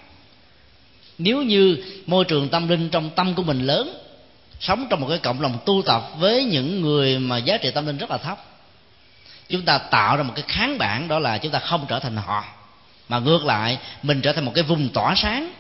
Nếu 1.19 1.43
như 1.43 1.85
môi 2.07 2.25
trường 2.25 2.49
tâm 2.49 2.69
linh 2.69 2.89
trong 2.89 3.11
tâm 3.11 3.35
của 3.35 3.43
mình 3.43 3.67
lớn, 3.67 4.03
sống 4.61 4.87
trong 4.91 5.01
một 5.01 5.07
cái 5.09 5.19
cộng 5.19 5.43
đồng 5.43 5.59
tu 5.67 5.83
tập 5.87 6.11
với 6.19 6.45
những 6.45 6.81
người 6.81 7.19
mà 7.19 7.39
giá 7.39 7.57
trị 7.57 7.71
tâm 7.71 7.87
linh 7.87 7.97
rất 7.97 8.11
là 8.11 8.19
thấp 8.19 8.50
chúng 9.51 9.63
ta 9.63 9.79
tạo 9.79 10.17
ra 10.17 10.23
một 10.23 10.33
cái 10.37 10.45
kháng 10.49 10.79
bản 10.79 11.09
đó 11.09 11.19
là 11.19 11.39
chúng 11.39 11.53
ta 11.53 11.59
không 11.59 11.87
trở 11.89 11.99
thành 11.99 12.17
họ, 12.17 12.45
mà 13.09 13.19
ngược 13.19 13.45
lại, 13.45 13.79
mình 14.03 14.21
trở 14.21 14.33
thành 14.33 14.45
một 14.45 14.53
cái 14.55 14.65
vùng 14.65 14.89
tỏa 14.89 15.15
sáng 15.15 15.53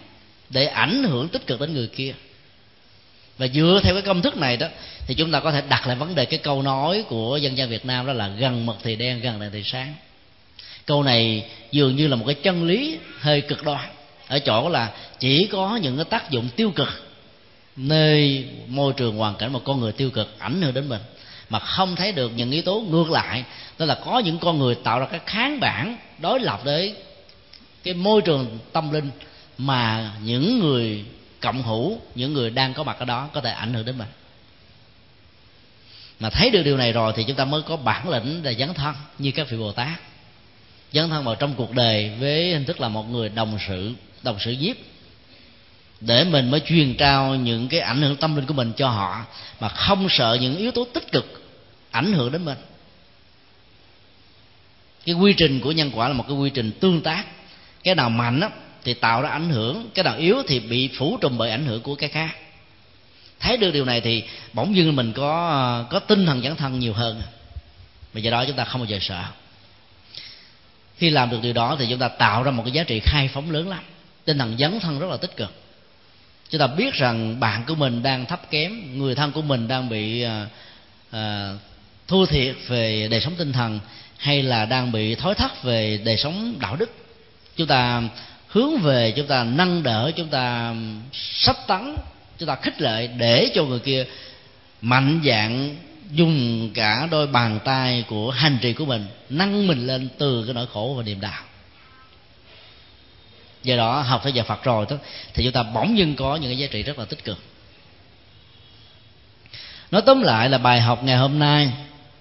để 0.51 0.67
ảnh 0.67 1.05
hưởng 1.05 1.29
tích 1.29 1.47
cực 1.47 1.61
đến 1.61 1.75
người 1.75 1.87
kia. 1.87 2.15
Và 3.39 3.49
dựa 3.49 3.81
theo 3.83 3.95
cái 3.95 4.03
công 4.03 4.23
thức 4.23 4.37
này 4.37 4.57
đó, 4.57 4.67
thì 5.07 5.15
chúng 5.15 5.33
ta 5.33 5.41
có 5.41 5.53
thể 5.53 5.62
đặt 5.69 5.87
lại 5.87 5.97
vấn 5.97 6.15
đề 6.15 6.25
cái 6.25 6.39
câu 6.39 6.62
nói 6.62 7.05
của 7.09 7.37
dân 7.37 7.59
gian 7.59 7.69
Việt 7.69 7.87
Nam 7.87 8.07
đó 8.07 8.12
là 8.12 8.29
gần 8.29 8.67
mực 8.67 8.77
thì 8.83 8.97
đen, 8.97 9.21
gần 9.21 9.41
đèn 9.41 9.51
thì 9.53 9.62
sáng. 9.65 9.95
Câu 10.87 11.03
này 11.03 11.51
dường 11.71 11.97
như 11.97 12.09
là 12.09 12.17
một 12.17 12.25
cái 12.27 12.35
chân 12.35 12.67
lý 12.67 12.99
hơi 13.21 13.41
cực 13.41 13.65
đoan, 13.65 13.89
ở 14.29 14.39
chỗ 14.39 14.69
là 14.69 14.91
chỉ 15.19 15.49
có 15.53 15.77
những 15.77 15.97
cái 15.97 16.05
tác 16.05 16.31
dụng 16.31 16.49
tiêu 16.57 16.71
cực 16.71 16.89
nơi 17.77 18.45
môi 18.67 18.93
trường 18.93 19.17
hoàn 19.17 19.35
cảnh 19.35 19.53
một 19.53 19.62
con 19.65 19.81
người 19.81 19.93
tiêu 19.93 20.11
cực 20.11 20.39
ảnh 20.39 20.62
hưởng 20.62 20.75
đến 20.75 20.89
mình, 20.89 21.01
mà 21.51 21.59
không 21.59 21.97
thấy 21.97 22.12
được 22.12 22.33
những 22.37 22.51
yếu 22.51 22.62
tố 22.62 22.85
ngược 22.89 23.11
lại 23.11 23.45
tức 23.81 23.86
là 23.86 23.94
có 23.94 24.19
những 24.19 24.39
con 24.39 24.59
người 24.59 24.74
tạo 24.74 25.01
ra 25.01 25.07
cái 25.07 25.20
kháng 25.27 25.61
bản 25.61 25.97
đối 26.19 26.40
lập 26.40 26.61
với 26.65 26.94
cái 27.82 27.94
môi 27.94 28.23
trường 28.23 28.59
tâm 28.73 28.93
linh 28.93 29.11
mà 29.59 30.12
những 30.24 30.59
người 30.59 31.05
cộng 31.40 31.62
hữu, 31.62 31.98
những 32.15 32.32
người 32.32 32.51
đang 32.51 32.74
có 32.74 32.82
mặt 32.82 32.98
ở 32.98 33.05
đó 33.05 33.28
có 33.32 33.40
thể 33.40 33.51
ảnh 33.51 33.74
hưởng 33.74 33.85
đến 33.85 33.98
mình. 33.98 34.09
Mà 36.20 36.31
thấy 36.31 36.51
được 36.51 36.62
điều 36.62 36.77
này 36.77 36.93
rồi 36.93 37.12
thì 37.16 37.24
chúng 37.24 37.36
ta 37.36 37.44
mới 37.44 37.62
có 37.62 37.77
bản 37.77 38.09
lĩnh 38.09 38.43
để 38.43 38.55
dấn 38.55 38.74
thân 38.74 38.94
như 39.19 39.31
các 39.31 39.51
vị 39.51 39.57
bồ 39.57 39.73
tát. 39.73 40.01
Dấn 40.93 41.09
thân 41.09 41.24
vào 41.24 41.35
trong 41.35 41.55
cuộc 41.55 41.73
đời 41.74 42.12
với 42.20 42.52
hình 42.52 42.65
thức 42.65 42.81
là 42.81 42.89
một 42.89 43.11
người 43.11 43.28
đồng 43.28 43.59
sự 43.69 43.93
đồng 44.23 44.36
sự 44.40 44.51
giúp 44.51 44.77
để 46.01 46.24
mình 46.24 46.51
mới 46.51 46.61
truyền 46.61 46.94
trao 46.94 47.35
những 47.35 47.69
cái 47.69 47.81
ảnh 47.81 48.02
hưởng 48.02 48.16
tâm 48.16 48.36
linh 48.36 48.47
của 48.47 48.55
mình 48.55 48.73
cho 48.77 48.89
họ 48.89 49.24
mà 49.61 49.69
không 49.69 50.09
sợ 50.11 50.39
những 50.40 50.57
yếu 50.57 50.70
tố 50.70 50.86
tích 50.94 51.12
cực 51.12 51.43
ảnh 51.90 52.12
hưởng 52.12 52.32
đến 52.32 52.44
mình 52.44 52.59
cái 55.07 55.15
quy 55.15 55.33
trình 55.33 55.61
của 55.61 55.73
nhân 55.73 55.91
quả 55.95 56.09
là 56.09 56.15
một 56.15 56.25
cái 56.29 56.37
quy 56.37 56.51
trình 56.51 56.73
tương 56.81 57.01
tác. 57.01 57.25
Cái 57.85 57.95
nào 57.95 58.11
mạnh 58.11 58.41
á, 58.41 58.49
thì 58.85 58.95
tạo 58.95 59.23
ra 59.23 59.29
ảnh 59.29 59.51
hưởng. 59.51 59.91
Cái 59.95 60.05
nào 60.05 60.17
yếu 60.17 60.43
thì 60.47 60.61
bị 60.61 60.89
phủ 60.89 61.19
trùm 61.21 61.39
bởi 61.39 61.51
ảnh 61.51 61.67
hưởng 61.67 61.83
của 61.83 61.95
cái 61.95 62.09
khác. 62.09 62.37
Thấy 63.41 63.57
được 63.57 63.71
điều 63.71 63.85
này 63.85 64.01
thì 64.01 64.25
bỗng 64.53 64.77
dưng 64.77 64.97
mình 64.97 65.13
có 65.13 65.85
có 65.91 65.99
tinh 65.99 66.27
thần 66.27 66.43
dẫn 66.43 66.57
thân 66.57 66.79
nhiều 66.79 66.93
hơn. 66.93 67.23
Và 68.13 68.21
do 68.21 68.31
đó 68.31 68.45
chúng 68.45 68.57
ta 68.57 68.65
không 68.65 68.81
bao 68.81 68.89
giờ 68.89 68.99
sợ. 69.01 69.25
Khi 70.97 71.11
làm 71.11 71.31
được 71.31 71.39
điều 71.43 71.53
đó 71.53 71.77
thì 71.79 71.87
chúng 71.91 71.99
ta 71.99 72.09
tạo 72.09 72.43
ra 72.43 72.51
một 72.51 72.63
cái 72.63 72.73
giá 72.73 72.85
trị 72.85 73.01
khai 73.01 73.29
phóng 73.29 73.51
lớn 73.51 73.69
lắm. 73.69 73.81
Tinh 74.25 74.39
thần 74.39 74.57
dấn 74.59 74.81
thân 74.81 74.99
rất 74.99 75.11
là 75.11 75.17
tích 75.17 75.37
cực. 75.37 75.55
Chúng 76.51 76.59
ta 76.59 76.67
biết 76.67 76.95
rằng 76.95 77.41
bạn 77.41 77.65
của 77.67 77.75
mình 77.75 78.03
đang 78.03 78.27
thấp 78.27 78.51
kém 78.51 78.99
người 78.99 79.15
thân 79.15 79.33
của 79.33 79.43
mình 79.43 79.69
đang 79.69 79.89
bị 79.89 80.25
uh, 80.27 81.19
thua 82.09 82.27
thiệt 82.27 82.57
về 82.69 83.09
đời 83.11 83.21
sống 83.21 83.35
tinh 83.39 83.53
thần 83.53 83.81
hay 84.21 84.43
là 84.43 84.65
đang 84.65 84.93
bị 84.93 85.15
thối 85.15 85.35
thắt 85.35 85.63
về 85.63 86.01
đời 86.05 86.17
sống 86.17 86.55
đạo 86.61 86.77
đức? 86.77 86.91
Chúng 87.57 87.67
ta 87.67 88.03
hướng 88.49 88.79
về 88.79 89.13
chúng 89.17 89.27
ta 89.27 89.45
nâng 89.45 89.83
đỡ 89.83 90.13
chúng 90.17 90.29
ta 90.29 90.75
sắp 91.13 91.57
tấn 91.67 91.97
chúng 92.39 92.49
ta 92.49 92.55
khích 92.55 92.81
lệ 92.81 93.07
để 93.07 93.51
cho 93.55 93.65
người 93.65 93.79
kia 93.79 94.07
mạnh 94.81 95.21
dạng 95.25 95.77
dùng 96.13 96.71
cả 96.75 97.09
đôi 97.11 97.27
bàn 97.27 97.59
tay 97.65 98.05
của 98.09 98.31
hành 98.31 98.59
trì 98.61 98.73
của 98.73 98.85
mình 98.85 99.07
nâng 99.31 99.67
mình 99.67 99.87
lên 99.87 100.09
từ 100.19 100.45
cái 100.45 100.55
nỗi 100.55 100.67
khổ 100.73 100.95
và 100.97 101.03
niềm 101.03 101.21
đau. 101.21 101.43
Do 103.63 103.77
đó 103.77 104.01
học 104.01 104.21
theo 104.25 104.33
giờ 104.33 104.43
Phật 104.43 104.65
rồi 104.65 104.87
đó 104.91 104.97
thì 105.35 105.45
chúng 105.45 105.53
ta 105.53 105.63
bỗng 105.63 105.99
dưng 105.99 106.17
có 106.17 106.37
những 106.37 106.51
cái 106.51 106.59
giá 106.59 106.67
trị 106.71 106.83
rất 106.83 106.99
là 106.99 107.05
tích 107.05 107.25
cực. 107.25 107.39
Nói 109.91 110.03
tóm 110.07 110.23
lại 110.23 110.49
là 110.49 110.59
bài 110.59 110.81
học 110.81 111.05
ngày 111.05 111.17
hôm 111.17 111.39
nay 111.39 111.73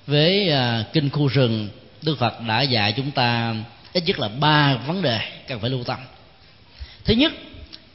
với 0.07 0.51
uh, 0.53 0.93
kinh 0.93 1.09
khu 1.09 1.27
rừng 1.27 1.69
Đức 2.01 2.19
Phật 2.19 2.41
đã 2.47 2.61
dạy 2.61 2.93
chúng 2.97 3.11
ta 3.11 3.55
ít 3.93 4.03
nhất 4.05 4.19
là 4.19 4.27
ba 4.27 4.75
vấn 4.75 5.01
đề 5.01 5.19
cần 5.47 5.59
phải 5.59 5.69
lưu 5.69 5.83
tâm. 5.83 5.99
Thứ 7.03 7.13
nhất, 7.13 7.31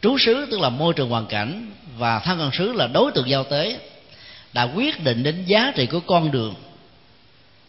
trú 0.02 0.18
xứ 0.18 0.47
tức 0.51 0.60
là 0.60 0.68
môi 0.68 0.94
trường 0.94 1.10
hoàn 1.10 1.26
cảnh 1.26 1.70
và 1.97 2.18
thân 2.18 2.39
cần 2.39 2.51
xứ 2.52 2.72
là 2.72 2.86
đối 2.86 3.12
tượng 3.12 3.28
giao 3.28 3.44
tế 3.44 3.78
đã 4.52 4.62
quyết 4.62 5.05
định 5.05 5.22
đến 5.22 5.44
giá 5.47 5.72
trị 5.76 5.86
của 5.86 6.01
con 6.01 6.31
đường, 6.31 6.55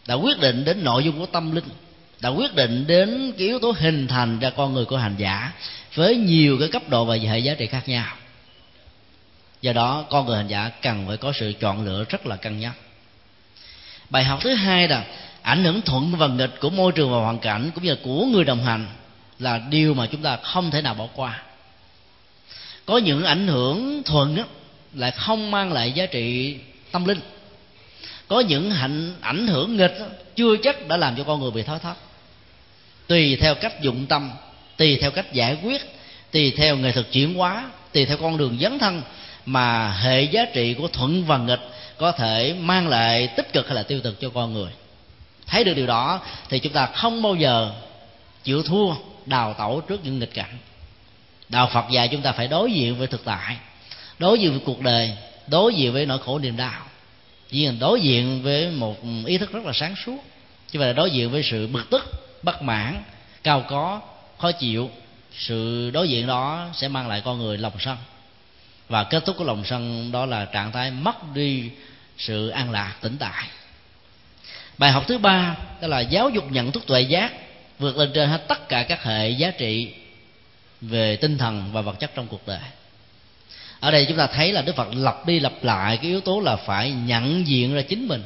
đã 0.06 0.14
quyết 0.14 0.40
định 0.40 0.64
đến 0.64 0.84
nội 0.84 1.04
dung 1.04 1.18
của 1.18 1.26
tâm 1.26 1.54
linh, 1.54 1.64
đã 2.20 2.28
quyết 2.28 2.54
định 2.54 2.86
đến 2.86 3.32
cái 3.38 3.46
yếu 3.46 3.58
tố 3.58 3.74
hình 3.78 4.08
thành 4.08 4.38
ra 4.38 4.50
con 4.50 4.74
người 4.74 4.84
của 4.84 4.96
hành 4.96 5.14
giả 5.18 5.52
với 5.94 6.16
nhiều 6.16 6.56
cái 6.60 6.68
cấp 6.68 6.82
độ 6.88 7.04
và 7.04 7.14
hệ 7.14 7.38
giá 7.38 7.54
trị 7.54 7.66
khác 7.66 7.88
nhau. 7.88 8.16
Do 9.62 9.72
đó, 9.72 10.04
con 10.10 10.26
người 10.26 10.36
hành 10.36 10.48
giả 10.48 10.70
cần 10.82 11.04
phải 11.08 11.16
có 11.16 11.32
sự 11.40 11.52
chọn 11.60 11.84
lựa 11.84 12.04
rất 12.08 12.26
là 12.26 12.36
cân 12.36 12.60
nhắc. 12.60 12.72
Bài 14.10 14.24
học 14.24 14.38
thứ 14.42 14.54
hai 14.54 14.88
là 14.88 15.04
ảnh 15.46 15.64
hưởng 15.64 15.82
thuận 15.82 16.16
và 16.16 16.26
nghịch 16.26 16.60
của 16.60 16.70
môi 16.70 16.92
trường 16.92 17.10
và 17.10 17.18
hoàn 17.18 17.38
cảnh 17.38 17.70
cũng 17.74 17.84
như 17.84 17.90
là 17.90 17.96
của 18.02 18.24
người 18.24 18.44
đồng 18.44 18.64
hành 18.64 18.86
là 19.38 19.58
điều 19.70 19.94
mà 19.94 20.06
chúng 20.06 20.22
ta 20.22 20.36
không 20.36 20.70
thể 20.70 20.82
nào 20.82 20.94
bỏ 20.94 21.08
qua. 21.14 21.42
Có 22.86 22.98
những 22.98 23.24
ảnh 23.24 23.46
hưởng 23.48 24.02
thuận 24.04 24.38
là 24.94 25.10
không 25.10 25.50
mang 25.50 25.72
lại 25.72 25.92
giá 25.92 26.06
trị 26.06 26.56
tâm 26.92 27.04
linh. 27.04 27.20
Có 28.28 28.40
những 28.40 28.70
hạnh, 28.70 29.14
ảnh 29.20 29.46
hưởng 29.46 29.76
nghịch 29.76 29.96
chưa 30.36 30.56
chắc 30.62 30.88
đã 30.88 30.96
làm 30.96 31.16
cho 31.16 31.24
con 31.24 31.40
người 31.40 31.50
bị 31.50 31.62
thói 31.62 31.78
thất 31.78 31.94
tùy 33.06 33.36
theo 33.36 33.54
cách 33.54 33.82
dụng 33.82 34.06
tâm, 34.06 34.30
tùy 34.76 34.98
theo 35.00 35.10
cách 35.10 35.32
giải 35.32 35.56
quyết, 35.62 35.82
tùy 36.30 36.52
theo 36.56 36.76
nghệ 36.76 36.92
thuật 36.92 37.06
chuyển 37.12 37.34
hóa, 37.34 37.70
tùy 37.92 38.06
theo 38.06 38.16
con 38.16 38.36
đường 38.36 38.58
dấn 38.60 38.78
thân 38.78 39.02
mà 39.46 39.92
hệ 39.92 40.22
giá 40.22 40.44
trị 40.54 40.74
của 40.74 40.88
thuận 40.88 41.24
và 41.24 41.38
nghịch 41.38 41.70
có 41.98 42.12
thể 42.12 42.54
mang 42.60 42.88
lại 42.88 43.28
tích 43.36 43.52
cực 43.52 43.66
hay 43.66 43.74
là 43.74 43.82
tiêu 43.82 44.00
cực 44.04 44.20
cho 44.20 44.30
con 44.30 44.52
người 44.52 44.70
thấy 45.46 45.64
được 45.64 45.74
điều 45.74 45.86
đó, 45.86 46.20
thì 46.48 46.58
chúng 46.58 46.72
ta 46.72 46.86
không 46.86 47.22
bao 47.22 47.34
giờ 47.34 47.72
chịu 48.44 48.62
thua, 48.62 48.94
đào 49.26 49.54
tẩu 49.54 49.80
trước 49.80 50.04
những 50.04 50.18
nghịch 50.18 50.34
cảnh. 50.34 50.58
Đạo 51.48 51.70
phật 51.72 51.84
dạy 51.90 52.08
chúng 52.08 52.22
ta 52.22 52.32
phải 52.32 52.48
đối 52.48 52.72
diện 52.72 52.98
với 52.98 53.06
thực 53.06 53.24
tại, 53.24 53.56
đối 54.18 54.38
diện 54.38 54.50
với 54.50 54.60
cuộc 54.64 54.80
đời, 54.80 55.12
đối 55.46 55.74
diện 55.74 55.92
với 55.92 56.06
nỗi 56.06 56.18
khổ 56.18 56.38
niềm 56.38 56.56
đau. 56.56 56.82
Chỉ 57.50 57.68
đối 57.80 58.00
diện 58.00 58.42
với 58.42 58.70
một 58.70 58.96
ý 59.26 59.38
thức 59.38 59.52
rất 59.52 59.64
là 59.64 59.72
sáng 59.74 59.94
suốt, 60.06 60.24
chứ 60.70 60.78
phải 60.78 60.88
là 60.88 60.92
đối 60.92 61.10
diện 61.10 61.30
với 61.30 61.42
sự 61.42 61.66
bực 61.66 61.90
tức, 61.90 62.04
bất 62.42 62.62
mãn, 62.62 63.02
cao 63.42 63.64
có, 63.68 64.00
khó 64.38 64.52
chịu, 64.52 64.90
sự 65.38 65.90
đối 65.90 66.08
diện 66.08 66.26
đó 66.26 66.68
sẽ 66.74 66.88
mang 66.88 67.08
lại 67.08 67.22
con 67.24 67.38
người 67.38 67.58
lòng 67.58 67.72
sân. 67.78 67.96
Và 68.88 69.04
kết 69.04 69.24
thúc 69.26 69.36
của 69.38 69.44
lòng 69.44 69.64
sân 69.64 70.12
đó 70.12 70.26
là 70.26 70.44
trạng 70.44 70.72
thái 70.72 70.90
mất 70.90 71.34
đi 71.34 71.70
sự 72.18 72.48
an 72.48 72.70
lạc 72.70 72.94
tĩnh 73.00 73.16
tại 73.18 73.48
bài 74.78 74.92
học 74.92 75.04
thứ 75.08 75.18
ba, 75.18 75.56
đó 75.80 75.88
là 75.88 76.00
giáo 76.00 76.30
dục 76.30 76.44
nhận 76.50 76.72
thức 76.72 76.86
tuệ 76.86 77.00
giác, 77.00 77.32
vượt 77.78 77.96
lên 77.96 78.10
trên 78.14 78.28
hết 78.28 78.48
tất 78.48 78.68
cả 78.68 78.82
các 78.82 79.04
hệ 79.04 79.30
giá 79.30 79.50
trị 79.50 79.94
về 80.80 81.16
tinh 81.16 81.38
thần 81.38 81.64
và 81.72 81.80
vật 81.80 82.00
chất 82.00 82.10
trong 82.14 82.26
cuộc 82.26 82.46
đời. 82.46 82.58
Ở 83.80 83.90
đây 83.90 84.06
chúng 84.08 84.16
ta 84.16 84.26
thấy 84.26 84.52
là 84.52 84.62
đức 84.62 84.76
phật 84.76 84.88
lặp 84.94 85.26
đi 85.26 85.40
lặp 85.40 85.52
lại 85.62 85.96
cái 85.96 86.06
yếu 86.06 86.20
tố 86.20 86.40
là 86.40 86.56
phải 86.56 86.90
nhận 86.90 87.46
diện 87.46 87.74
ra 87.74 87.82
chính 87.82 88.08
mình 88.08 88.22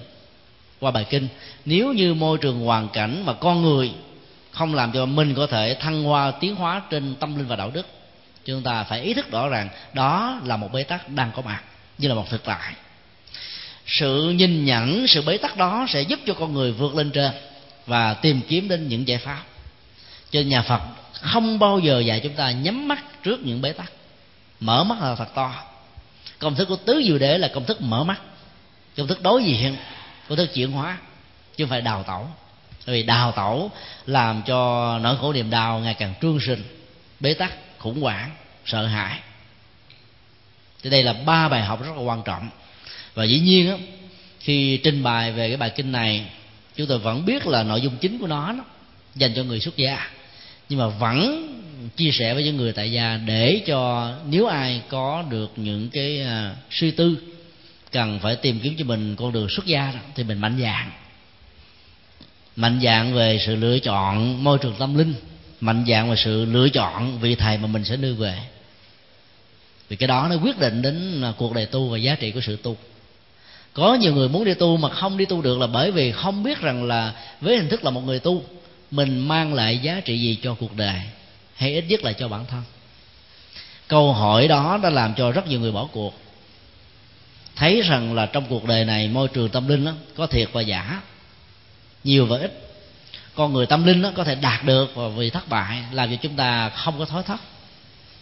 qua 0.81 0.91
bài 0.91 1.07
kinh. 1.11 1.29
Nếu 1.65 1.93
như 1.93 2.15
môi 2.15 2.39
trường 2.39 2.61
hoàn 2.61 2.89
cảnh 2.89 3.23
và 3.25 3.33
con 3.33 3.63
người 3.63 3.93
không 4.51 4.75
làm 4.75 4.93
cho 4.93 5.07
mình 5.07 5.35
có 5.35 5.47
thể 5.47 5.77
thăng 5.81 6.03
hoa, 6.03 6.31
tiến 6.31 6.57
hóa 6.57 6.83
trên 6.91 7.15
tâm 7.15 7.37
linh 7.39 7.47
và 7.47 7.57
đạo 7.57 7.71
đức, 7.75 7.87
chúng 8.45 8.63
ta 8.63 8.85
phải 8.85 9.03
ý 9.03 9.15
thức 9.15 9.31
rõ 9.31 9.49
ràng 9.49 9.69
đó 9.93 10.41
là 10.45 10.57
một 10.57 10.73
bế 10.73 10.83
tắc 10.83 11.09
đang 11.09 11.31
có 11.37 11.43
mặt, 11.43 11.63
như 11.99 12.09
là 12.09 12.15
một 12.15 12.31
thực 12.31 12.45
tại 12.45 12.73
sự 13.91 14.31
nhìn 14.31 14.65
nhận, 14.65 15.07
sự 15.07 15.23
bế 15.23 15.39
tắc 15.39 15.57
đó 15.57 15.87
sẽ 15.89 16.03
giúp 16.03 16.21
cho 16.27 16.35
con 16.35 16.53
người 16.53 16.73
vượt 16.73 16.95
lên 16.95 17.11
trên 17.11 17.33
và 17.87 18.15
tìm 18.15 18.41
kiếm 18.49 18.69
đến 18.69 18.89
những 18.89 19.09
giải 19.09 19.19
pháp. 19.19 19.43
Cho 20.31 20.41
nhà 20.41 20.63
phật 20.63 20.81
không 21.13 21.59
bao 21.59 21.79
giờ 21.79 22.01
dạy 22.01 22.21
chúng 22.21 22.33
ta 22.33 22.51
nhắm 22.51 22.89
mắt 22.89 23.05
trước 23.23 23.41
những 23.41 23.63
bế 23.63 23.73
tắc. 23.73 23.93
Mở 24.61 24.85
mắt 24.85 25.03
là 25.03 25.15
thật 25.15 25.35
to. 25.35 25.55
Công 26.39 26.55
thức 26.55 26.65
của 26.65 26.77
tứ 26.77 27.03
diệu 27.07 27.19
đế 27.19 27.39
là 27.39 27.49
công 27.49 27.65
thức 27.65 27.81
mở 27.81 28.05
mắt. 28.05 28.21
Công 28.97 29.07
thức 29.07 29.23
đối 29.23 29.45
diện, 29.45 29.77
công 30.29 30.39
thức 30.39 30.55
chuyển 30.55 30.73
hóa, 30.73 30.99
chứ 31.57 31.65
không 31.65 31.71
phải 31.71 31.81
đào 31.81 32.03
tẩu. 32.03 32.29
Bởi 32.87 32.97
vì 32.97 33.03
đào 33.03 33.33
tẩu 33.33 33.71
làm 34.07 34.43
cho 34.47 34.99
nỗi 35.03 35.17
khổ 35.21 35.33
niềm 35.33 35.51
đau 35.51 35.79
ngày 35.79 35.95
càng 35.95 36.15
trương 36.23 36.41
sinh 36.41 36.63
bế 37.21 37.35
tắc, 37.35 37.53
khủng 37.79 38.03
hoảng, 38.03 38.31
sợ 38.67 38.87
hãi. 38.87 39.19
Thì 40.83 40.91
đây 40.91 41.03
là 41.03 41.13
ba 41.13 41.49
bài 41.49 41.63
học 41.63 41.83
rất 41.83 41.97
là 41.97 42.03
quan 42.03 42.23
trọng 42.23 42.51
và 43.15 43.25
dĩ 43.25 43.41
nhiên 43.41 43.71
á, 43.71 43.77
khi 44.41 44.77
trình 44.77 45.03
bày 45.03 45.33
về 45.33 45.49
cái 45.49 45.57
bài 45.57 45.71
kinh 45.71 45.93
này 45.93 46.25
chúng 46.77 46.87
tôi 46.87 46.99
vẫn 46.99 47.25
biết 47.25 47.47
là 47.47 47.63
nội 47.63 47.81
dung 47.81 47.97
chính 48.01 48.19
của 48.19 48.27
nó 48.27 48.53
nó 48.53 48.65
dành 49.15 49.33
cho 49.37 49.45
người 49.45 49.61
xuất 49.61 49.77
gia. 49.77 50.11
Nhưng 50.69 50.79
mà 50.79 50.87
vẫn 50.87 51.47
chia 51.97 52.11
sẻ 52.13 52.35
với 52.35 52.45
những 52.45 52.57
người 52.57 52.73
tại 52.73 52.93
gia 52.93 53.17
để 53.17 53.63
cho 53.67 54.13
nếu 54.29 54.47
ai 54.47 54.83
có 54.89 55.25
được 55.31 55.53
những 55.57 55.91
cái 55.91 56.23
uh, 56.23 56.57
suy 56.71 56.91
tư 56.91 57.17
cần 57.93 58.19
phải 58.19 58.37
tìm 58.37 58.61
kiếm 58.61 58.75
cho 58.79 58.85
mình 58.85 59.17
con 59.17 59.33
đường 59.33 59.49
xuất 59.49 59.67
gia 59.67 59.93
đó, 59.93 59.99
thì 60.15 60.25
mình 60.25 60.39
mạnh 60.39 60.59
dạng 60.63 60.91
mạnh 62.57 62.81
dạng 62.83 63.15
về 63.15 63.39
sự 63.47 63.57
lựa 63.57 63.79
chọn 63.79 64.45
môi 64.45 64.59
trường 64.59 64.75
tâm 64.79 64.99
linh 64.99 65.15
mạnh 65.61 65.85
dạng 65.89 66.11
về 66.11 66.17
sự 66.17 66.45
lựa 66.45 66.69
chọn 66.69 67.19
vị 67.19 67.35
thầy 67.35 67.59
mà 67.59 67.67
mình 67.67 67.85
sẽ 67.85 67.97
đưa 67.97 68.15
về. 68.15 68.39
Vì 69.89 69.97
cái 69.97 70.07
đó 70.07 70.27
nó 70.31 70.37
quyết 70.37 70.59
định 70.59 70.83
đến 70.83 71.23
à, 71.23 71.33
cuộc 71.37 71.55
đời 71.55 71.67
tu 71.67 71.89
và 71.89 71.99
giá 71.99 72.15
trị 72.15 72.31
của 72.31 72.41
sự 72.41 72.57
tu 72.57 72.77
có 73.73 73.95
nhiều 73.95 74.15
người 74.15 74.29
muốn 74.29 74.45
đi 74.45 74.55
tu 74.55 74.77
mà 74.77 74.89
không 74.89 75.17
đi 75.17 75.25
tu 75.25 75.43
được 75.43 75.59
là 75.59 75.67
bởi 75.67 75.91
vì 75.91 76.13
không 76.13 76.43
biết 76.43 76.61
rằng 76.61 76.85
là 76.85 77.13
với 77.41 77.59
hình 77.59 77.69
thức 77.69 77.85
là 77.85 77.91
một 77.91 78.01
người 78.05 78.19
tu 78.19 78.43
mình 78.91 79.29
mang 79.29 79.55
lại 79.55 79.79
giá 79.79 80.01
trị 80.05 80.19
gì 80.19 80.39
cho 80.43 80.55
cuộc 80.55 80.77
đời 80.77 81.01
hay 81.55 81.75
ít 81.75 81.85
nhất 81.89 82.05
là 82.05 82.13
cho 82.13 82.29
bản 82.29 82.47
thân. 82.47 82.63
Câu 83.89 84.13
hỏi 84.13 84.49
đó 84.49 84.79
đã 84.83 84.91
làm 84.91 85.15
cho 85.15 85.33
rất 85.33 85.47
nhiều 85.47 85.61
người 85.61 85.73
bỏ 85.73 85.89
cuộc. 85.93 86.15
Thấy 87.57 87.83
rằng 87.83 88.15
là 88.15 88.27
trong 88.27 88.45
cuộc 88.49 88.65
đời 88.65 88.85
này 88.85 89.09
môi 89.09 89.29
trường 89.29 89.49
tâm 89.49 89.69
linh 89.69 89.85
đó, 89.85 89.93
có 90.17 90.27
thiệt 90.27 90.49
và 90.53 90.61
giả 90.61 91.01
nhiều 92.05 92.27
và 92.27 92.39
ít. 92.39 92.71
Con 93.35 93.53
người 93.53 93.67
tâm 93.67 93.85
linh 93.85 94.03
đó 94.03 94.11
có 94.17 94.25
thể 94.25 94.35
đạt 94.35 94.65
được 94.65 94.93
và 94.95 95.09
vì 95.09 95.31
thất 95.31 95.49
bại 95.49 95.83
làm 95.93 96.11
cho 96.11 96.17
chúng 96.23 96.37
ta 96.37 96.69
không 96.69 96.99
có 96.99 97.05
thói 97.05 97.23
thất. 97.23 97.41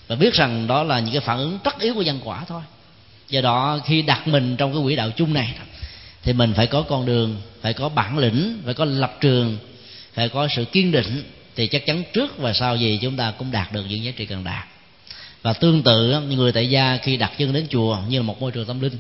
Và 0.09 0.17
biết 0.17 0.35
rằng 0.35 0.67
đó 0.67 0.83
là 0.83 1.01
những 1.01 1.13
cái 1.15 1.21
phản 1.21 1.39
ứng 1.39 1.59
tất 1.65 1.79
yếu 1.79 1.95
của 1.95 2.03
nhân 2.03 2.21
quả 2.25 2.45
thôi 2.49 2.63
do 3.31 3.41
đó, 3.41 3.81
khi 3.87 4.03
đặt 4.03 4.29
mình 4.29 4.57
trong 4.57 4.73
cái 4.73 4.83
quỹ 4.83 4.97
đạo 4.97 5.11
chung 5.11 5.35
này, 5.35 5.55
thì 6.23 6.33
mình 6.33 6.55
phải 6.55 6.67
có 6.67 6.83
con 6.83 7.07
đường, 7.07 7.41
phải 7.61 7.73
có 7.73 7.89
bản 7.89 8.19
lĩnh, 8.19 8.59
phải 8.65 8.75
có 8.75 8.85
lập 8.85 9.17
trường, 9.21 9.59
phải 10.15 10.29
có 10.29 10.49
sự 10.57 10.65
kiên 10.65 10.93
định, 10.93 11.23
thì 11.57 11.67
chắc 11.67 11.87
chắn 11.87 12.03
trước 12.13 12.39
và 12.39 12.53
sau 12.53 12.77
gì 12.77 12.99
chúng 13.03 13.17
ta 13.17 13.31
cũng 13.39 13.51
đạt 13.51 13.73
được 13.73 13.85
những 13.89 14.05
giá 14.05 14.13
trị 14.17 14.27
cần 14.27 14.45
đạt. 14.45 14.65
Và 15.43 15.53
tương 15.53 15.83
tự 15.83 16.21
người 16.21 16.53
tại 16.53 16.71
gia 16.71 16.97
khi 16.97 17.17
đặt 17.17 17.33
chân 17.39 17.53
đến 17.53 17.67
chùa, 17.71 17.99
như 18.09 18.19
là 18.19 18.23
một 18.23 18.41
môi 18.41 18.53
trường 18.53 18.67
tâm 18.67 18.81
linh, 18.81 18.99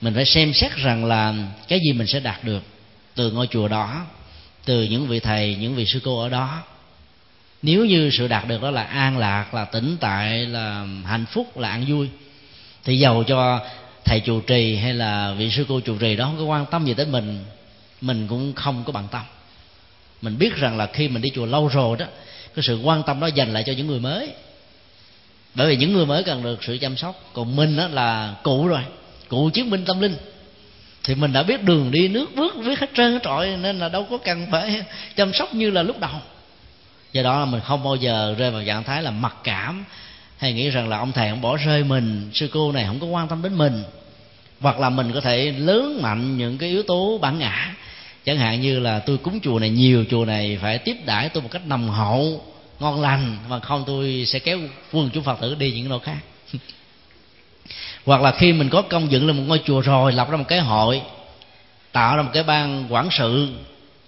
mình 0.00 0.14
phải 0.14 0.24
xem 0.24 0.52
xét 0.52 0.76
rằng 0.76 1.04
là 1.04 1.34
cái 1.68 1.80
gì 1.86 1.92
mình 1.92 2.06
sẽ 2.06 2.20
đạt 2.20 2.44
được 2.44 2.62
từ 3.14 3.30
ngôi 3.30 3.46
chùa 3.46 3.68
đó, 3.68 4.06
từ 4.64 4.82
những 4.82 5.06
vị 5.06 5.20
thầy, 5.20 5.56
những 5.60 5.74
vị 5.74 5.86
sư 5.86 6.00
cô 6.04 6.22
ở 6.22 6.28
đó. 6.28 6.62
Nếu 7.62 7.84
như 7.84 8.10
sự 8.12 8.28
đạt 8.28 8.48
được 8.48 8.62
đó 8.62 8.70
là 8.70 8.82
an 8.82 9.18
lạc, 9.18 9.54
là 9.54 9.64
tĩnh 9.64 9.96
tại, 10.00 10.46
là 10.46 10.86
hạnh 11.04 11.26
phúc, 11.32 11.58
là 11.58 11.68
an 11.68 11.84
vui 11.88 12.08
thì 12.84 12.98
giàu 12.98 13.24
cho 13.26 13.60
thầy 14.04 14.20
chủ 14.20 14.40
trì 14.40 14.76
hay 14.76 14.94
là 14.94 15.34
vị 15.38 15.50
sư 15.50 15.64
cô 15.68 15.80
chủ 15.80 15.98
trì 15.98 16.16
đó 16.16 16.24
không 16.24 16.38
có 16.38 16.44
quan 16.44 16.66
tâm 16.66 16.84
gì 16.84 16.94
tới 16.94 17.06
mình 17.06 17.44
mình 18.00 18.26
cũng 18.28 18.52
không 18.52 18.84
có 18.86 18.92
bằng 18.92 19.08
tâm. 19.10 19.22
Mình 20.22 20.38
biết 20.38 20.56
rằng 20.56 20.76
là 20.76 20.86
khi 20.86 21.08
mình 21.08 21.22
đi 21.22 21.30
chùa 21.34 21.46
lâu 21.46 21.68
rồi 21.68 21.96
đó, 21.98 22.06
cái 22.54 22.62
sự 22.62 22.80
quan 22.84 23.02
tâm 23.02 23.20
đó 23.20 23.26
dành 23.26 23.52
lại 23.52 23.62
cho 23.66 23.72
những 23.72 23.86
người 23.86 24.00
mới. 24.00 24.32
Bởi 25.54 25.68
vì 25.68 25.76
những 25.76 25.92
người 25.92 26.06
mới 26.06 26.22
cần 26.22 26.42
được 26.42 26.64
sự 26.64 26.78
chăm 26.80 26.96
sóc. 26.96 27.30
Còn 27.32 27.56
mình 27.56 27.76
đó 27.76 27.88
là 27.88 28.34
cụ 28.42 28.66
rồi 28.66 28.80
cụ 29.28 29.50
chiến 29.54 29.70
minh 29.70 29.84
tâm 29.84 30.00
linh. 30.00 30.16
Thì 31.04 31.14
mình 31.14 31.32
đã 31.32 31.42
biết 31.42 31.62
đường 31.62 31.90
đi, 31.90 32.08
nước 32.08 32.34
bước 32.34 32.56
biết 32.66 32.78
hết 32.78 32.90
trơn 32.94 33.12
hết 33.12 33.18
trọi, 33.22 33.56
nên 33.56 33.78
là 33.78 33.88
đâu 33.88 34.06
có 34.10 34.18
cần 34.18 34.46
phải 34.50 34.82
chăm 35.16 35.32
sóc 35.32 35.54
như 35.54 35.70
là 35.70 35.82
lúc 35.82 36.00
đầu. 36.00 36.10
Do 37.12 37.22
đó 37.22 37.40
là 37.40 37.44
mình 37.44 37.60
không 37.64 37.84
bao 37.84 37.96
giờ 37.96 38.34
rơi 38.38 38.50
vào 38.50 38.62
trạng 38.66 38.84
thái 38.84 39.02
là 39.02 39.10
mặc 39.10 39.36
cảm 39.44 39.84
hay 40.40 40.52
nghĩ 40.52 40.70
rằng 40.70 40.88
là 40.88 40.98
ông 40.98 41.12
thầy 41.12 41.30
không 41.30 41.40
bỏ 41.40 41.56
rơi 41.56 41.84
mình, 41.84 42.30
sư 42.34 42.48
cô 42.52 42.72
này 42.72 42.84
không 42.86 43.00
có 43.00 43.06
quan 43.06 43.28
tâm 43.28 43.42
đến 43.42 43.58
mình. 43.58 43.82
Hoặc 44.60 44.80
là 44.80 44.90
mình 44.90 45.12
có 45.12 45.20
thể 45.20 45.52
lớn 45.58 45.98
mạnh 46.02 46.38
những 46.38 46.58
cái 46.58 46.68
yếu 46.68 46.82
tố 46.82 47.18
bản 47.22 47.38
ngã. 47.38 47.74
Chẳng 48.24 48.36
hạn 48.36 48.60
như 48.60 48.78
là 48.78 48.98
tôi 48.98 49.18
cúng 49.18 49.40
chùa 49.42 49.58
này, 49.58 49.70
nhiều 49.70 50.04
chùa 50.10 50.24
này 50.24 50.58
phải 50.62 50.78
tiếp 50.78 50.96
đãi 51.04 51.28
tôi 51.28 51.42
một 51.42 51.48
cách 51.52 51.66
nồng 51.66 51.90
hậu, 51.90 52.44
ngon 52.80 53.00
lành, 53.00 53.36
mà 53.48 53.60
không 53.60 53.84
tôi 53.86 54.24
sẽ 54.26 54.38
kéo 54.38 54.58
quân 54.92 55.10
chúng 55.12 55.24
phật 55.24 55.40
tử 55.40 55.54
đi 55.54 55.72
những 55.72 55.88
nơi 55.88 55.98
khác. 56.02 56.18
Hoặc 58.06 58.22
là 58.22 58.32
khi 58.32 58.52
mình 58.52 58.68
có 58.68 58.82
công 58.82 59.12
dựng 59.12 59.26
lên 59.26 59.36
một 59.36 59.42
ngôi 59.46 59.60
chùa 59.64 59.80
rồi, 59.80 60.12
lập 60.12 60.30
ra 60.30 60.36
một 60.36 60.48
cái 60.48 60.60
hội, 60.60 61.02
tạo 61.92 62.16
ra 62.16 62.22
một 62.22 62.30
cái 62.32 62.42
ban 62.42 62.86
quản 62.88 63.08
sự, 63.10 63.48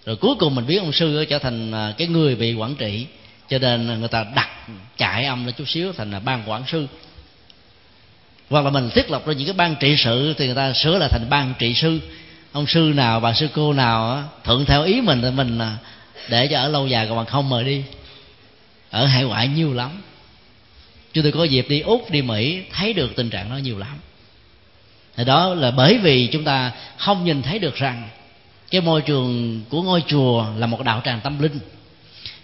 rồi 0.06 0.16
cuối 0.16 0.34
cùng 0.38 0.54
mình 0.54 0.66
biết 0.66 0.78
ông 0.78 0.92
sư 0.92 1.24
trở 1.28 1.38
thành 1.38 1.72
à, 1.72 1.94
cái 1.98 2.08
người 2.08 2.34
bị 2.34 2.54
quản 2.54 2.74
trị 2.74 3.06
cho 3.52 3.58
nên 3.58 4.00
người 4.00 4.08
ta 4.08 4.24
đặt 4.34 4.48
chạy 4.96 5.24
âm 5.24 5.46
lên 5.46 5.54
chút 5.58 5.68
xíu 5.68 5.92
thành 5.92 6.10
là 6.10 6.20
ban 6.20 6.42
quản 6.46 6.62
sư. 6.66 6.86
Hoặc 8.50 8.64
là 8.64 8.70
mình 8.70 8.90
thiết 8.94 9.10
lập 9.10 9.26
ra 9.26 9.32
những 9.32 9.46
cái 9.46 9.54
ban 9.54 9.76
trị 9.76 9.96
sự 9.98 10.34
thì 10.38 10.46
người 10.46 10.54
ta 10.54 10.72
sửa 10.72 10.98
lại 10.98 11.08
thành 11.12 11.26
ban 11.30 11.54
trị 11.58 11.74
sư. 11.74 12.00
Ông 12.52 12.66
sư 12.66 12.92
nào, 12.94 13.20
bà 13.20 13.32
sư 13.32 13.48
cô 13.54 13.72
nào 13.72 14.24
thuận 14.44 14.64
theo 14.64 14.84
ý 14.84 15.00
mình 15.00 15.22
thì 15.22 15.30
mình 15.30 15.60
để 16.28 16.46
cho 16.46 16.60
ở 16.60 16.68
lâu 16.68 16.86
dài 16.86 17.06
còn 17.06 17.16
bằng 17.16 17.26
không 17.26 17.48
mời 17.48 17.64
đi. 17.64 17.82
Ở 18.90 19.06
hải 19.06 19.24
ngoại 19.24 19.48
nhiều 19.48 19.72
lắm. 19.72 20.02
Chúng 21.12 21.24
tôi 21.24 21.32
có 21.32 21.44
dịp 21.44 21.66
đi 21.68 21.80
úc, 21.80 22.10
đi 22.10 22.22
mỹ, 22.22 22.62
thấy 22.72 22.92
được 22.92 23.16
tình 23.16 23.30
trạng 23.30 23.50
đó 23.50 23.56
nhiều 23.56 23.78
lắm. 23.78 23.98
Thì 25.16 25.24
đó 25.24 25.54
là 25.54 25.70
bởi 25.70 25.98
vì 25.98 26.26
chúng 26.32 26.44
ta 26.44 26.72
không 26.96 27.24
nhìn 27.24 27.42
thấy 27.42 27.58
được 27.58 27.74
rằng 27.74 28.08
cái 28.70 28.80
môi 28.80 29.02
trường 29.02 29.62
của 29.68 29.82
ngôi 29.82 30.02
chùa 30.06 30.46
là 30.56 30.66
một 30.66 30.82
đạo 30.82 31.00
tràng 31.04 31.20
tâm 31.20 31.42
linh 31.42 31.58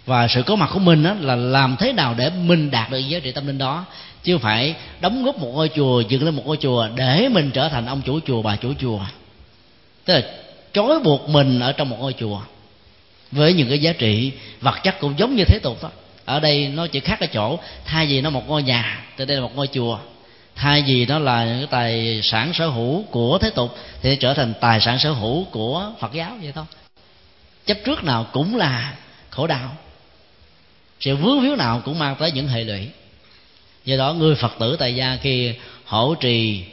và 0.08 0.28
sự 0.28 0.42
có 0.42 0.56
mặt 0.56 0.70
của 0.72 0.78
mình 0.78 1.02
đó 1.02 1.14
là 1.20 1.36
làm 1.36 1.76
thế 1.78 1.92
nào 1.92 2.14
để 2.14 2.30
mình 2.30 2.70
đạt 2.70 2.90
được 2.90 2.98
giá 2.98 3.18
trị 3.18 3.32
tâm 3.32 3.46
linh 3.46 3.58
đó. 3.58 3.84
Chứ 4.24 4.34
không 4.34 4.42
phải 4.42 4.74
đóng 5.00 5.24
góp 5.24 5.38
một 5.38 5.50
ngôi 5.54 5.70
chùa, 5.76 6.00
dựng 6.00 6.24
lên 6.24 6.34
một 6.34 6.42
ngôi 6.46 6.56
chùa 6.56 6.88
để 6.94 7.28
mình 7.28 7.50
trở 7.50 7.68
thành 7.68 7.86
ông 7.86 8.02
chủ 8.02 8.20
chùa, 8.26 8.42
bà 8.42 8.56
chủ 8.56 8.72
chùa. 8.80 9.00
Tức 10.04 10.14
là 10.14 10.22
trói 10.72 11.00
buộc 11.00 11.28
mình 11.28 11.60
ở 11.60 11.72
trong 11.72 11.88
một 11.90 11.96
ngôi 12.00 12.14
chùa 12.18 12.40
với 13.32 13.52
những 13.52 13.68
cái 13.68 13.78
giá 13.78 13.92
trị 13.92 14.32
vật 14.60 14.78
chất 14.82 15.00
cũng 15.00 15.18
giống 15.18 15.36
như 15.36 15.44
thế 15.44 15.58
tục 15.62 15.82
đó. 15.82 15.90
Ở 16.24 16.40
đây 16.40 16.68
nó 16.68 16.86
chỉ 16.86 17.00
khác 17.00 17.20
ở 17.20 17.26
chỗ, 17.26 17.58
thay 17.84 18.06
vì 18.06 18.20
nó 18.20 18.30
một 18.30 18.48
ngôi 18.48 18.62
nhà, 18.62 19.04
thì 19.16 19.26
đây 19.26 19.36
là 19.36 19.42
một 19.42 19.56
ngôi 19.56 19.66
chùa. 19.66 19.98
Thay 20.54 20.82
vì 20.86 21.06
nó 21.06 21.18
là 21.18 21.44
những 21.44 21.58
cái 21.58 21.66
tài 21.70 22.20
sản 22.22 22.52
sở 22.54 22.68
hữu 22.68 23.02
của 23.02 23.38
thế 23.38 23.50
tục, 23.50 23.76
thì 24.02 24.16
trở 24.16 24.34
thành 24.34 24.54
tài 24.60 24.80
sản 24.80 24.98
sở 24.98 25.10
hữu 25.10 25.44
của 25.44 25.92
phật 26.00 26.12
giáo 26.12 26.36
vậy 26.42 26.52
thôi. 26.54 26.64
Chấp 27.66 27.78
trước 27.84 28.04
nào 28.04 28.26
cũng 28.32 28.56
là 28.56 28.94
khổ 29.30 29.46
đau 29.46 29.76
sự 31.00 31.16
vướng 31.16 31.40
víu 31.40 31.56
nào 31.56 31.82
cũng 31.84 31.98
mang 31.98 32.16
tới 32.18 32.32
những 32.32 32.48
hệ 32.48 32.64
lụy. 32.64 32.88
Do 33.84 33.96
đó 33.96 34.12
người 34.12 34.34
phật 34.34 34.52
tử 34.58 34.76
tại 34.78 34.94
gia 34.94 35.16
khi 35.16 35.54
hỗ 35.84 36.14
trì 36.14 36.64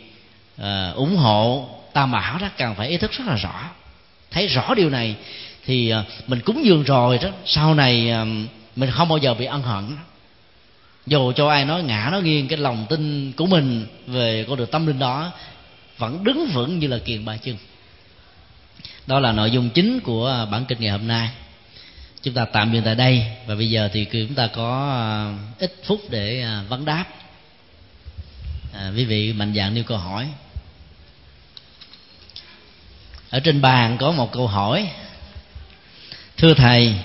uh, 0.62 0.96
ủng 0.96 1.16
hộ 1.16 1.70
tam 1.94 2.12
bảo 2.12 2.38
đó 2.38 2.48
cần 2.58 2.76
phải 2.76 2.90
ý 2.90 2.98
thức 2.98 3.12
rất 3.12 3.28
là 3.28 3.36
rõ. 3.36 3.70
Thấy 4.32 4.48
rõ 4.48 4.74
điều 4.74 4.90
này 4.90 5.16
thì 5.66 5.94
uh, 5.94 6.30
mình 6.30 6.40
cúng 6.40 6.66
dường 6.66 6.84
rồi 6.84 7.18
đó 7.18 7.30
sau 7.46 7.76
này 7.76 8.12
uh, 8.22 8.28
mình 8.76 8.92
không 8.92 9.10
bao 9.10 9.18
giờ 9.18 9.34
bị 9.34 9.46
ân 9.46 9.62
hận 9.62 9.98
dù 11.08 11.32
cho 11.36 11.50
ai 11.50 11.66
nói 11.66 11.84
ngã 11.84 12.10
nó 12.12 12.20
nghiêng 12.20 12.48
cái 12.48 12.58
lòng 12.58 12.86
tin 12.90 13.32
của 13.32 13.46
mình 13.46 13.86
về 14.08 14.46
con 14.48 14.58
đường 14.58 14.72
tâm 14.72 14.88
linh 14.88 15.00
đó 15.00 15.32
vẫn 15.98 16.24
đứng 16.24 16.48
vững 16.54 16.80
như 16.80 16.88
là 16.88 16.98
kiền 16.98 17.26
ba 17.26 17.38
chân 17.38 17.58
đó 19.08 19.20
là 19.20 19.32
nội 19.32 19.52
dung 19.52 19.70
chính 19.70 20.00
của 20.00 20.48
bản 20.52 20.66
kinh 20.66 20.80
ngày 20.80 20.92
hôm 20.92 21.08
nay 21.08 21.30
chúng 22.26 22.34
ta 22.34 22.46
tạm 22.46 22.74
dừng 22.74 22.84
tại 22.84 22.96
đây. 22.96 23.26
Và 23.46 23.56
bây 23.56 23.70
giờ 23.70 23.90
thì 23.94 24.06
chúng 24.06 24.36
ta 24.36 24.48
có 24.48 24.92
à, 24.92 25.06
ít 25.60 25.76
phút 25.84 26.02
để 26.10 26.42
à, 26.42 26.64
vấn 26.70 26.86
đáp. 26.86 27.06
À, 28.74 28.92
quý 28.96 29.06
vị 29.06 29.34
mạnh 29.34 29.54
dạng 29.56 29.74
nêu 29.74 29.84
câu 29.84 29.98
hỏi. 29.98 30.28
Ở 33.30 33.40
trên 33.40 33.62
bàn 33.62 33.98
có 33.98 34.12
một 34.12 34.32
câu 34.32 34.48
hỏi. 34.48 34.90
Thưa 36.38 36.54
thầy 36.54 36.96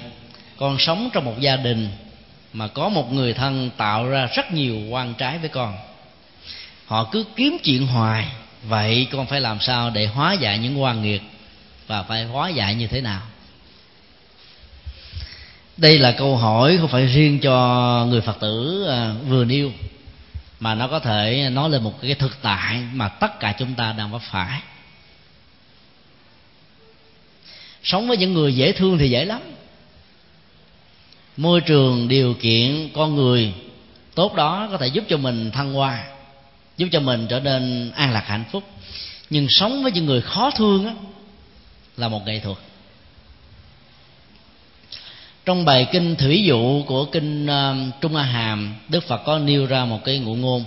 con 0.57 0.79
sống 0.79 1.11
trong 1.13 1.25
một 1.25 1.41
gia 1.41 1.57
đình 1.57 1.89
mà 2.53 2.69
có 2.69 2.89
một 2.89 3.13
người 3.13 3.35
thân 3.35 3.71
tạo 3.77 4.09
ra 4.09 4.27
rất 4.27 4.53
nhiều 4.53 4.77
quan 4.91 5.15
trái 5.15 5.39
với 5.39 5.49
con. 5.49 5.79
Họ 6.87 7.09
cứ 7.13 7.25
kiếm 7.37 7.57
chuyện 7.65 7.87
hoài. 7.87 8.27
Vậy 8.63 9.07
con 9.13 9.27
phải 9.27 9.41
làm 9.41 9.61
sao 9.61 9.91
để 9.91 10.07
hóa 10.07 10.33
giải 10.33 10.59
những 10.59 10.83
quan 10.83 11.03
nghiệt? 11.03 11.23
Và 11.87 12.03
phải 12.03 12.25
hóa 12.25 12.49
giải 12.49 12.75
như 12.75 12.87
thế 12.87 13.01
nào? 13.01 13.23
Đây 15.81 15.99
là 15.99 16.13
câu 16.13 16.37
hỏi 16.37 16.79
không 16.81 16.89
phải 16.89 17.07
riêng 17.07 17.39
cho 17.41 18.07
người 18.09 18.21
phật 18.21 18.41
tử 18.41 18.87
à, 18.89 19.15
vừa 19.29 19.45
nêu 19.45 19.73
mà 20.61 20.75
nó 20.75 20.89
có 20.89 20.99
thể 21.01 21.49
nói 21.53 21.71
lên 21.71 21.83
một 21.83 22.01
cái 22.03 22.15
thực 22.15 22.43
tại 22.43 22.83
mà 22.93 23.09
tất 23.09 23.41
cả 23.41 23.55
chúng 23.59 23.75
ta 23.75 23.93
đang 23.93 24.11
vấp 24.11 24.23
phải. 24.23 24.61
Sống 27.83 28.09
với 28.09 28.17
những 28.17 28.35
người 28.35 28.55
dễ 28.55 28.73
thương 28.73 28.99
thì 28.99 29.11
dễ 29.11 29.25
lắm. 29.25 29.41
Môi 31.37 31.61
trường 31.61 32.09
điều 32.09 32.35
kiện 32.35 32.89
con 32.95 33.17
người 33.17 33.53
tốt 34.15 34.35
đó 34.35 34.69
có 34.71 34.79
thể 34.79 34.87
giúp 34.87 35.05
cho 35.09 35.17
mình 35.17 35.51
thăng 35.51 35.73
hoa 35.73 36.05
giúp 36.77 36.89
cho 36.93 37.01
mình 37.01 37.27
trở 37.31 37.41
nên 37.41 37.91
an 37.91 38.13
lạc 38.13 38.25
hạnh 38.27 38.45
phúc. 38.53 38.65
Nhưng 39.31 39.47
sống 39.49 39.83
với 39.83 39.93
những 39.93 40.07
người 40.07 40.23
khó 40.23 40.51
thương 40.51 40.87
á, 40.87 40.95
là 41.97 42.09
một 42.09 42.27
nghệ 42.27 42.41
thuật 42.41 42.57
trong 45.45 45.65
bài 45.65 45.87
kinh 45.93 46.17
thủy 46.17 46.43
dụ 46.45 46.85
của 46.87 47.05
kinh 47.05 47.47
ờ, 47.47 47.77
trung 48.01 48.17
a 48.17 48.23
hàm, 48.23 48.75
đức 48.89 49.05
phật 49.05 49.19
có 49.25 49.39
nêu 49.39 49.67
ra 49.67 49.85
một 49.85 50.05
cái 50.05 50.19
ngụ 50.19 50.35
ngôn. 50.35 50.65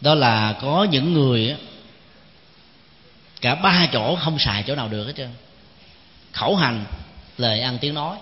Đó 0.00 0.14
là 0.14 0.54
có 0.60 0.86
những 0.90 1.12
người 1.12 1.56
cả 3.40 3.54
ba 3.54 3.88
chỗ 3.92 4.16
không 4.16 4.38
xài 4.38 4.62
chỗ 4.62 4.74
nào 4.74 4.88
được 4.88 5.06
hết 5.06 5.12
trơn. 5.16 5.30
Khẩu 6.32 6.56
hành, 6.56 6.84
lời 7.38 7.60
ăn 7.60 7.78
tiếng 7.80 7.94
nói. 7.94 8.16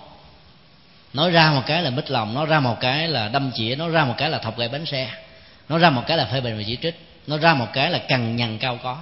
Nói 1.12 1.30
ra 1.30 1.50
một 1.50 1.62
cái 1.66 1.82
là 1.82 1.90
mít 1.90 2.10
lòng, 2.10 2.34
nói 2.34 2.46
ra 2.46 2.60
một 2.60 2.76
cái 2.80 3.08
là 3.08 3.28
đâm 3.28 3.52
chĩa, 3.54 3.76
nói 3.76 3.90
ra 3.90 4.04
một 4.04 4.14
cái 4.16 4.30
là 4.30 4.38
thọc 4.38 4.58
gậy 4.58 4.68
bánh 4.68 4.86
xe, 4.86 5.10
nói 5.68 5.78
ra 5.78 5.90
một 5.90 6.02
cái 6.06 6.16
là 6.16 6.24
phê 6.24 6.40
bình 6.40 6.56
và 6.56 6.62
chỉ 6.66 6.78
trích, 6.82 7.00
nói 7.26 7.38
ra 7.38 7.54
một 7.54 7.66
cái 7.72 7.90
là 7.90 7.98
cằn 7.98 8.36
nhằn 8.36 8.58
cao 8.58 8.78
có 8.82 8.98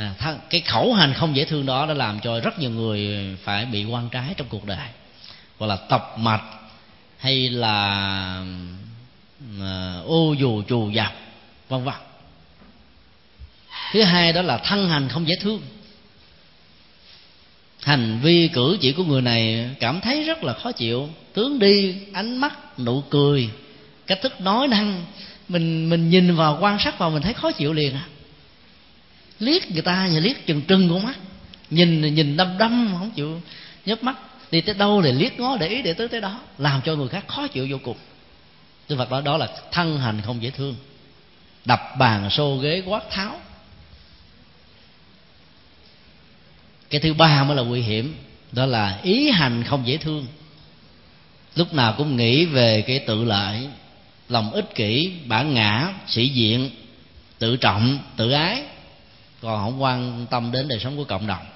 à, 0.00 0.14
th- 0.20 0.36
cái 0.50 0.60
khẩu 0.60 0.94
hành 0.94 1.14
không 1.14 1.36
dễ 1.36 1.44
thương 1.44 1.66
đó 1.66 1.86
đã 1.86 1.94
làm 1.94 2.20
cho 2.20 2.40
rất 2.40 2.58
nhiều 2.58 2.70
người 2.70 3.26
phải 3.44 3.66
bị 3.66 3.84
quan 3.84 4.08
trái 4.08 4.34
trong 4.36 4.46
cuộc 4.50 4.64
đời. 4.64 4.88
Hoặc 5.58 5.66
là 5.66 5.76
tập 5.76 6.14
mạch 6.16 6.44
hay 7.18 7.48
là 7.48 7.86
à, 9.60 10.00
ô 10.06 10.32
dù 10.38 10.62
trù 10.62 10.90
dập 10.90 11.12
vân 11.68 11.84
vân. 11.84 11.94
Thứ 13.92 14.02
hai 14.02 14.32
đó 14.32 14.42
là 14.42 14.58
thân 14.58 14.88
hành 14.88 15.08
không 15.08 15.28
dễ 15.28 15.34
thương. 15.40 15.62
Hành 17.82 18.20
vi 18.22 18.48
cử 18.48 18.78
chỉ 18.80 18.92
của 18.92 19.04
người 19.04 19.22
này 19.22 19.70
cảm 19.80 20.00
thấy 20.00 20.24
rất 20.24 20.44
là 20.44 20.52
khó 20.52 20.72
chịu. 20.72 21.08
Tướng 21.32 21.58
đi 21.58 21.94
ánh 22.12 22.36
mắt 22.36 22.78
nụ 22.78 23.00
cười 23.10 23.50
cách 24.06 24.18
thức 24.22 24.40
nói 24.40 24.68
năng 24.68 25.04
mình 25.48 25.90
mình 25.90 26.10
nhìn 26.10 26.36
vào 26.36 26.58
quan 26.60 26.78
sát 26.78 26.98
vào 26.98 27.10
mình 27.10 27.22
thấy 27.22 27.34
khó 27.34 27.52
chịu 27.52 27.72
liền 27.72 27.94
à 27.94 28.04
liếc 29.40 29.70
người 29.70 29.82
ta 29.82 30.08
và 30.12 30.20
liếc 30.20 30.46
chừng 30.46 30.62
trừng 30.62 30.88
con 30.90 31.02
mắt. 31.02 31.18
Nhìn 31.70 32.14
nhìn 32.14 32.36
đăm 32.36 32.58
đăm 32.58 32.94
không 32.98 33.10
chịu 33.10 33.40
nhấp 33.86 34.02
mắt. 34.02 34.16
Đi 34.50 34.60
tới 34.60 34.74
đâu 34.74 35.02
thì 35.02 35.12
liếc 35.12 35.40
ngó 35.40 35.56
để 35.56 35.68
ý 35.68 35.82
để 35.82 35.92
tới 35.92 36.08
tới 36.08 36.20
đó. 36.20 36.40
Làm 36.58 36.80
cho 36.84 36.96
người 36.96 37.08
khác 37.08 37.24
khó 37.28 37.48
chịu 37.48 37.66
vô 37.70 37.76
cùng. 37.82 37.96
Đức 38.88 38.96
Phật 38.96 39.10
nói 39.10 39.22
đó 39.22 39.36
là 39.36 39.48
thân 39.72 39.98
hành 39.98 40.20
không 40.24 40.42
dễ 40.42 40.50
thương. 40.50 40.76
Đập 41.64 41.80
bàn 41.98 42.30
xô 42.30 42.56
ghế 42.56 42.82
quát 42.86 43.10
tháo. 43.10 43.40
Cái 46.90 47.00
thứ 47.00 47.14
ba 47.14 47.44
mới 47.44 47.56
là 47.56 47.62
nguy 47.62 47.80
hiểm. 47.80 48.14
Đó 48.52 48.66
là 48.66 49.00
ý 49.02 49.30
hành 49.30 49.64
không 49.64 49.86
dễ 49.86 49.96
thương. 49.96 50.26
Lúc 51.54 51.74
nào 51.74 51.94
cũng 51.98 52.16
nghĩ 52.16 52.44
về 52.44 52.82
cái 52.86 52.98
tự 52.98 53.24
lợi. 53.24 53.68
Lòng 54.28 54.52
ích 54.52 54.74
kỷ, 54.74 55.12
bản 55.26 55.54
ngã, 55.54 55.94
sĩ 56.06 56.28
diện, 56.28 56.70
tự 57.38 57.56
trọng, 57.56 57.98
tự 58.16 58.30
ái 58.30 58.62
còn 59.40 59.60
không 59.60 59.82
quan 59.82 60.26
tâm 60.30 60.52
đến 60.52 60.68
đời 60.68 60.80
sống 60.80 60.96
của 60.96 61.04
cộng 61.04 61.26
đồng 61.26 61.46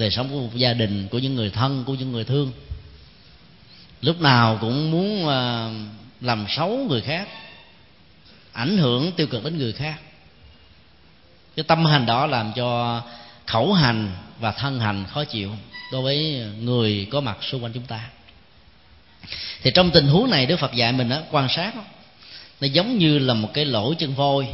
đời 0.00 0.10
sống 0.10 0.28
của 0.30 0.58
gia 0.58 0.72
đình 0.72 1.08
của 1.08 1.18
những 1.18 1.34
người 1.34 1.50
thân 1.50 1.84
của 1.84 1.94
những 1.94 2.12
người 2.12 2.24
thương. 2.24 2.52
Lúc 4.00 4.20
nào 4.20 4.58
cũng 4.60 4.90
muốn 4.90 5.28
à, 5.28 5.70
làm 6.20 6.46
xấu 6.48 6.86
người 6.88 7.00
khác 7.00 7.28
ảnh 8.52 8.78
hưởng 8.78 9.12
tiêu 9.12 9.26
cực 9.26 9.44
đến 9.44 9.58
người 9.58 9.72
khác. 9.72 10.00
Cái 11.56 11.64
tâm 11.64 11.84
hành 11.84 12.06
đó 12.06 12.26
làm 12.26 12.52
cho 12.56 13.02
khẩu 13.46 13.72
hành 13.72 14.12
và 14.40 14.52
thân 14.52 14.80
hành 14.80 15.04
khó 15.10 15.24
chịu 15.24 15.50
đối 15.92 16.02
với 16.02 16.46
người 16.60 17.06
có 17.10 17.20
mặt 17.20 17.38
xung 17.42 17.64
quanh 17.64 17.72
chúng 17.72 17.86
ta. 17.86 18.08
Thì 19.62 19.70
trong 19.74 19.90
tình 19.90 20.06
huống 20.06 20.30
này 20.30 20.46
đức 20.46 20.56
phật 20.56 20.74
dạy 20.74 20.92
mình 20.92 21.08
đó, 21.08 21.22
quan 21.30 21.48
sát 21.48 21.76
đó, 21.76 21.82
nó 22.60 22.66
giống 22.66 22.98
như 22.98 23.18
là 23.18 23.34
một 23.34 23.50
cái 23.54 23.64
lỗ 23.64 23.94
chân 23.94 24.14
voi 24.14 24.48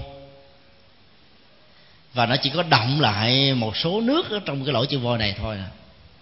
và 2.16 2.26
nó 2.26 2.36
chỉ 2.36 2.50
có 2.50 2.62
động 2.62 3.00
lại 3.00 3.54
một 3.54 3.76
số 3.76 4.00
nước 4.00 4.30
ở 4.30 4.40
trong 4.44 4.64
cái 4.64 4.72
lỗ 4.72 4.84
chân 4.84 5.02
voi 5.02 5.18
này 5.18 5.34
thôi 5.38 5.56
à. 5.56 5.68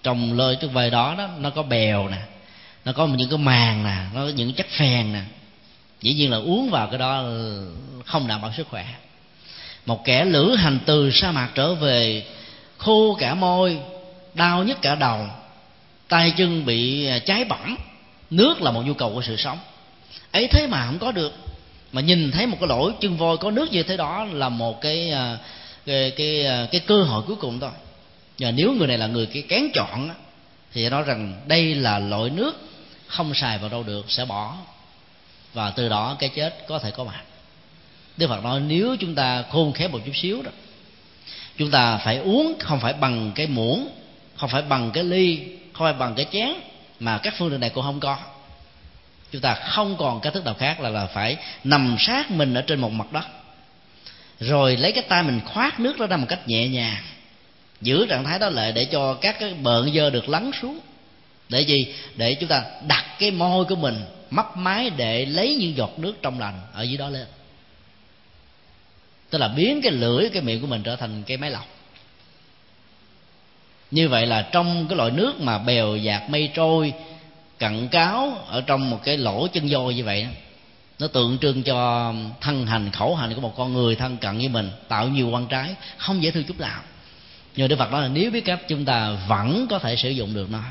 trong 0.03 0.33
lơi 0.33 0.57
chân 0.61 0.73
voi 0.73 0.91
đó 0.91 1.15
đó, 1.19 1.29
nó 1.39 1.51
có 1.51 1.63
bèo 1.63 2.09
nè, 2.09 2.19
nó 2.85 2.93
có 2.93 3.07
những 3.07 3.29
cái 3.29 3.39
màng 3.39 3.85
nè, 3.85 3.97
nó 4.15 4.25
có 4.25 4.29
những 4.29 4.53
chất 4.53 4.67
phèn 4.79 5.13
nè. 5.13 5.21
Dĩ 6.01 6.15
nhiên 6.15 6.31
là 6.31 6.37
uống 6.37 6.71
vào 6.71 6.87
cái 6.87 6.99
đó 6.99 7.25
không 8.05 8.27
đảm 8.27 8.43
bảo 8.43 8.53
sức 8.57 8.67
khỏe. 8.71 8.87
Một 9.87 10.05
kẻ 10.05 10.25
lữ 10.25 10.55
hành 10.55 10.79
từ 10.87 11.11
sa 11.11 11.33
mạc 11.33 11.49
trở 11.55 11.75
về, 11.75 12.25
khô 12.79 13.17
cả 13.21 13.35
môi, 13.35 13.79
đau 14.35 14.65
nhức 14.65 14.83
cả 14.83 14.95
đầu, 14.95 15.27
tay 16.09 16.33
chân 16.37 16.67
bị 16.67 17.07
à, 17.07 17.19
cháy 17.19 17.45
bỏng, 17.45 17.77
nước 18.31 18.63
là 18.63 18.71
một 18.71 18.83
nhu 18.87 18.95
cầu 18.95 19.11
của 19.15 19.23
sự 19.23 19.37
sống. 19.37 19.59
Ấy 20.33 20.49
thế 20.49 20.67
mà 20.67 20.87
không 20.87 20.99
có 20.99 21.13
được. 21.13 21.33
Mà 21.93 22.01
nhìn 22.01 22.31
thấy 22.31 22.47
một 22.47 22.57
cái 22.61 22.69
lỗ 22.69 22.91
chân 23.01 23.17
voi 23.17 23.37
có 23.37 23.51
nước 23.51 23.73
như 23.73 23.83
thế 23.83 23.97
đó 23.97 24.27
là 24.33 24.49
một 24.49 24.81
cái 24.81 25.11
à, 25.11 25.39
cái 25.87 26.11
cái, 26.11 26.47
à, 26.47 26.67
cái 26.73 26.81
cơ 26.81 27.03
hội 27.03 27.23
cuối 27.27 27.37
cùng 27.37 27.61
thôi. 27.61 27.71
Và 28.39 28.51
nếu 28.51 28.73
người 28.73 28.87
này 28.87 28.99
là 28.99 29.07
người 29.07 29.27
cái 29.27 29.43
kén 29.49 29.63
chọn 29.75 30.11
thì 30.73 30.89
nói 30.89 31.03
rằng 31.03 31.43
đây 31.47 31.75
là 31.75 31.99
loại 31.99 32.31
nước 32.31 32.61
không 33.07 33.35
xài 33.35 33.59
vào 33.59 33.69
đâu 33.69 33.83
được 33.83 34.11
sẽ 34.11 34.25
bỏ. 34.25 34.57
Và 35.53 35.71
từ 35.71 35.89
đó 35.89 36.17
cái 36.19 36.29
chết 36.29 36.65
có 36.69 36.79
thể 36.79 36.91
có 36.91 37.05
mặt 37.05 37.23
đức 38.17 38.29
phật 38.29 38.45
nói 38.45 38.61
nếu 38.61 38.97
chúng 39.01 39.15
ta 39.15 39.45
khôn 39.51 39.73
khéo 39.73 39.89
một 39.89 40.01
chút 40.07 40.13
xíu 40.15 40.43
đó 40.43 40.51
chúng 41.59 41.71
ta 41.71 41.97
phải 41.97 42.19
uống 42.19 42.55
không 42.59 42.81
phải 42.81 42.93
bằng 42.93 43.33
cái 43.35 43.47
muỗng 43.47 43.89
không 44.37 44.51
phải 44.51 44.63
bằng 44.63 44.91
cái 44.91 45.05
ly 45.05 45.41
không 45.73 45.87
phải 45.87 45.93
bằng 45.93 46.15
cái 46.15 46.27
chén 46.33 46.49
mà 47.01 47.19
các 47.19 47.35
phương 47.39 47.51
tiện 47.51 47.61
này 47.61 47.71
cũng 47.71 47.85
không 47.85 48.01
có. 48.01 48.19
Chúng 49.33 49.41
ta 49.41 49.55
không 49.55 49.97
còn 49.97 50.21
cách 50.21 50.35
thức 50.35 50.45
nào 50.45 50.55
khác 50.55 50.81
là 50.81 50.89
là 50.89 51.07
phải 51.07 51.37
nằm 51.65 51.97
sát 51.99 52.31
mình 52.31 52.55
ở 52.55 52.63
trên 52.63 52.81
một 52.81 52.93
mặt 52.93 53.13
đất 53.13 53.25
rồi 54.41 54.77
lấy 54.77 54.93
cái 54.93 55.05
tay 55.09 55.23
mình 55.23 55.41
khoát 55.45 55.81
nước 55.81 55.99
đó 55.99 56.07
ra 56.07 56.17
một 56.17 56.27
cách 56.29 56.49
nhẹ 56.49 56.69
nhàng. 56.69 57.03
Giữ 57.81 58.07
trạng 58.07 58.25
thái 58.25 58.39
đó 58.39 58.49
lại 58.49 58.73
để 58.73 58.85
cho 58.85 59.15
các 59.15 59.37
cái 59.41 59.55
bợn 59.55 59.95
dơ 59.95 60.11
được 60.11 60.29
lắng 60.29 60.51
xuống. 60.63 60.81
Để 61.49 61.61
gì? 61.61 61.95
Để 62.17 62.35
chúng 62.35 62.49
ta 62.49 62.65
đặt 62.87 63.05
cái 63.19 63.31
môi 63.31 63.65
của 63.65 63.77
mình, 63.77 64.05
mấp 64.31 64.57
máy 64.57 64.91
để 64.91 65.27
lấy 65.27 65.55
những 65.55 65.77
giọt 65.77 65.99
nước 65.99 66.15
trong 66.23 66.41
lành 66.41 66.61
ở 66.73 66.83
dưới 66.83 66.97
đó 66.97 67.09
lên. 67.09 67.27
Tức 69.31 69.39
là 69.39 69.49
biến 69.49 69.83
cái 69.83 69.93
lưỡi, 69.93 70.29
cái 70.29 70.43
miệng 70.43 70.61
của 70.61 70.67
mình 70.67 70.83
trở 70.83 70.97
thành 70.97 71.23
cái 71.23 71.37
máy 71.37 71.51
lọc. 71.51 71.67
Như 73.91 74.09
vậy 74.09 74.27
là 74.27 74.49
trong 74.53 74.87
cái 74.89 74.97
loại 74.97 75.11
nước 75.11 75.41
mà 75.41 75.59
bèo 75.59 75.97
dạt 75.97 76.31
mây 76.31 76.51
trôi, 76.55 76.93
cặn 77.59 77.89
cáo 77.89 78.45
ở 78.47 78.61
trong 78.61 78.91
một 78.91 79.01
cái 79.05 79.17
lỗ 79.17 79.47
chân 79.47 79.69
voi 79.69 79.95
như 79.95 80.05
vậy 80.05 80.27
nó 80.99 81.07
tượng 81.07 81.39
trưng 81.39 81.63
cho 81.63 82.13
thân 82.41 82.67
hành, 82.67 82.91
khẩu 82.91 83.17
hành 83.17 83.35
của 83.35 83.41
một 83.41 83.55
con 83.57 83.73
người 83.73 83.97
thân 83.97 84.17
cận 84.17 84.39
với 84.39 84.49
mình, 84.49 84.71
tạo 84.89 85.09
nhiều 85.09 85.29
quan 85.29 85.47
trái, 85.47 85.75
không 85.97 86.23
dễ 86.23 86.31
thương 86.31 86.45
chút 86.45 86.61
nào. 86.61 86.81
Nhưng 87.57 87.69
đức 87.69 87.77
phật 87.77 87.93
nói 87.93 88.03
là 88.03 88.09
nếu 88.09 88.31
biết 88.31 88.45
cách, 88.45 88.61
chúng 88.69 88.85
ta 88.85 89.11
vẫn 89.29 89.67
có 89.71 89.79
thể 89.79 89.97
sử 89.97 90.11
dụng 90.11 90.35
được 90.35 90.51
nó. 90.51 90.63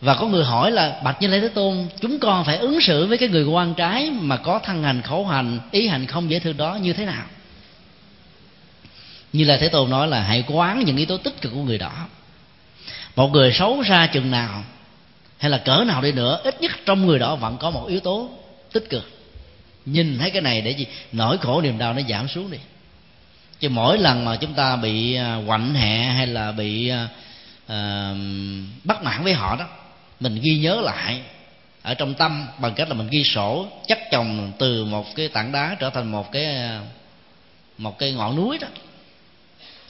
Và 0.00 0.14
có 0.14 0.26
người 0.26 0.44
hỏi 0.44 0.70
là, 0.70 1.00
bạch 1.04 1.22
như 1.22 1.28
lai 1.28 1.40
thế 1.40 1.48
tôn, 1.48 1.86
chúng 2.00 2.18
con 2.18 2.44
phải 2.44 2.56
ứng 2.56 2.80
xử 2.80 3.06
với 3.06 3.18
cái 3.18 3.28
người 3.28 3.44
quan 3.44 3.74
trái 3.74 4.10
mà 4.10 4.36
có 4.36 4.58
thân 4.58 4.82
hành, 4.82 5.02
khẩu 5.02 5.26
hành, 5.26 5.60
ý 5.70 5.88
hành 5.88 6.06
không 6.06 6.30
dễ 6.30 6.38
thương 6.38 6.56
đó 6.56 6.74
như 6.74 6.92
thế 6.92 7.04
nào? 7.06 7.24
Như 9.32 9.44
là 9.44 9.56
thế 9.56 9.68
tôn 9.68 9.90
nói 9.90 10.08
là 10.08 10.22
hãy 10.22 10.44
quán 10.48 10.84
những 10.84 10.96
yếu 10.96 11.06
tố 11.06 11.16
tích 11.16 11.40
cực 11.40 11.52
của 11.52 11.62
người 11.62 11.78
đó. 11.78 12.06
Một 13.16 13.28
người 13.32 13.52
xấu 13.52 13.84
xa 13.84 14.06
chừng 14.06 14.30
nào 14.30 14.64
hay 15.38 15.50
là 15.50 15.58
cỡ 15.58 15.84
nào 15.86 16.02
đi 16.02 16.12
nữa 16.12 16.40
ít 16.44 16.60
nhất 16.60 16.72
trong 16.86 17.06
người 17.06 17.18
đó 17.18 17.36
vẫn 17.36 17.56
có 17.58 17.70
một 17.70 17.86
yếu 17.88 18.00
tố 18.00 18.30
tích 18.72 18.90
cực. 18.90 19.10
Nhìn 19.86 20.18
thấy 20.18 20.30
cái 20.30 20.42
này 20.42 20.60
để 20.60 20.70
gì? 20.70 20.86
Nỗi 21.12 21.38
khổ 21.38 21.60
niềm 21.60 21.78
đau 21.78 21.94
nó 21.94 22.00
giảm 22.08 22.28
xuống 22.28 22.50
đi. 22.50 22.58
Chứ 23.60 23.68
mỗi 23.68 23.98
lần 23.98 24.24
mà 24.24 24.36
chúng 24.36 24.54
ta 24.54 24.76
bị 24.76 25.14
à, 25.14 25.38
quạnh 25.46 25.74
hẹ 25.74 26.02
hay 26.02 26.26
là 26.26 26.52
bị 26.52 26.92
uh, 26.92 27.70
bất 28.84 29.02
mãn 29.02 29.24
với 29.24 29.32
họ 29.32 29.56
đó 29.56 29.66
mình 30.20 30.40
ghi 30.42 30.58
nhớ 30.58 30.80
lại 30.80 31.20
ở 31.82 31.94
trong 31.94 32.14
tâm 32.14 32.46
bằng 32.58 32.74
cách 32.74 32.88
là 32.88 32.94
mình 32.94 33.08
ghi 33.10 33.24
sổ 33.24 33.66
chắc 33.86 34.10
chồng 34.10 34.52
từ 34.58 34.84
một 34.84 35.14
cái 35.14 35.28
tảng 35.28 35.52
đá 35.52 35.76
trở 35.80 35.90
thành 35.90 36.10
một 36.10 36.32
cái 36.32 36.46
một 37.78 37.98
cái 37.98 38.12
ngọn 38.12 38.36
núi 38.36 38.58
đó. 38.58 38.68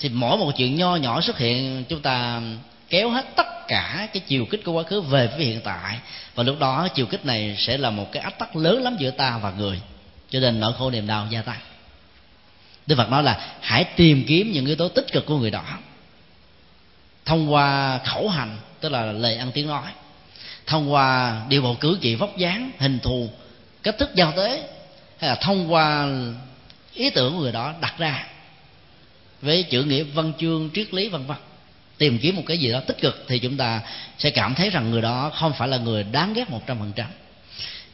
Thì 0.01 0.09
mỗi 0.09 0.39
một 0.39 0.53
chuyện 0.57 0.77
nho 0.77 0.97
nhỏ 0.97 1.21
xuất 1.21 1.39
hiện 1.39 1.85
chúng 1.89 2.01
ta 2.01 2.41
kéo 2.89 3.11
hết 3.11 3.27
tất 3.37 3.69
cả 3.69 4.09
cái 4.13 4.23
chiều 4.27 4.47
kích 4.51 4.65
của 4.65 4.73
quá 4.73 4.83
khứ 4.83 5.01
về 5.01 5.27
với 5.27 5.47
hiện 5.47 5.61
tại. 5.65 5.99
Và 6.35 6.43
lúc 6.43 6.59
đó 6.59 6.89
chiều 6.95 7.07
kích 7.07 7.27
này 7.27 7.57
sẽ 7.59 7.79
là 7.79 7.91
một 7.91 8.13
cái 8.13 8.23
áp 8.23 8.39
tắc 8.39 8.57
lớn 8.57 8.83
lắm 8.83 8.97
giữa 8.99 9.11
ta 9.11 9.39
và 9.39 9.51
người. 9.51 9.81
Cho 10.31 10.41
nên 10.41 10.61
nỗi 10.61 10.73
khổ 10.79 10.91
niềm 10.91 11.07
đau 11.07 11.27
gia 11.31 11.43
tăng. 11.43 11.61
Đức 12.87 12.97
Phật 12.97 13.11
nói 13.11 13.23
là 13.23 13.57
hãy 13.61 13.85
tìm 13.85 14.25
kiếm 14.29 14.53
những 14.53 14.67
yếu 14.67 14.77
tố 14.77 14.89
tích 14.89 15.07
cực 15.13 15.27
của 15.27 15.39
người 15.39 15.51
đó. 15.51 15.65
Thông 17.25 17.53
qua 17.53 17.99
khẩu 18.05 18.29
hành, 18.29 18.57
tức 18.81 18.93
là 18.93 19.05
lời 19.05 19.37
ăn 19.37 19.51
tiếng 19.53 19.67
nói. 19.67 19.91
Thông 20.67 20.93
qua 20.93 21.41
điều 21.49 21.63
bộ 21.63 21.75
cử 21.75 21.99
chỉ 22.01 22.15
vóc 22.15 22.37
dáng, 22.37 22.71
hình 22.79 22.99
thù, 22.99 23.31
cách 23.83 23.99
thức 23.99 24.11
giao 24.15 24.33
tế, 24.37 24.69
hay 25.19 25.31
là 25.31 25.35
thông 25.35 25.73
qua 25.73 26.09
ý 26.95 27.11
tưởng 27.11 27.33
của 27.33 27.41
người 27.41 27.53
đó 27.53 27.75
đặt 27.81 27.95
ra. 27.99 28.27
Với 29.43 29.63
chữ 29.63 29.83
nghĩa 29.83 30.03
văn 30.03 30.33
chương, 30.39 30.71
triết 30.75 30.95
lý, 30.95 31.09
vân 31.09 31.27
vân 31.27 31.37
tìm 31.99 32.19
kiếm 32.19 32.37
một 32.37 32.43
cái 32.47 32.59
gì 32.59 32.73
đó 32.73 32.81
tích 32.81 33.01
cực 33.01 33.25
thì 33.29 33.39
chúng 33.39 33.57
ta 33.57 33.81
sẽ 34.19 34.31
cảm 34.31 34.55
thấy 34.55 34.71
rằng 34.71 34.91
người 34.91 35.03
đó 35.03 35.31
không 35.35 35.53
phải 35.53 35.69
là 35.69 35.77
người 35.77 36.03
đáng 36.03 36.35
ghét 36.35 36.51
một 36.51 36.67
trăm 36.67 36.79
phần 36.79 36.93
trăm. 36.97 37.07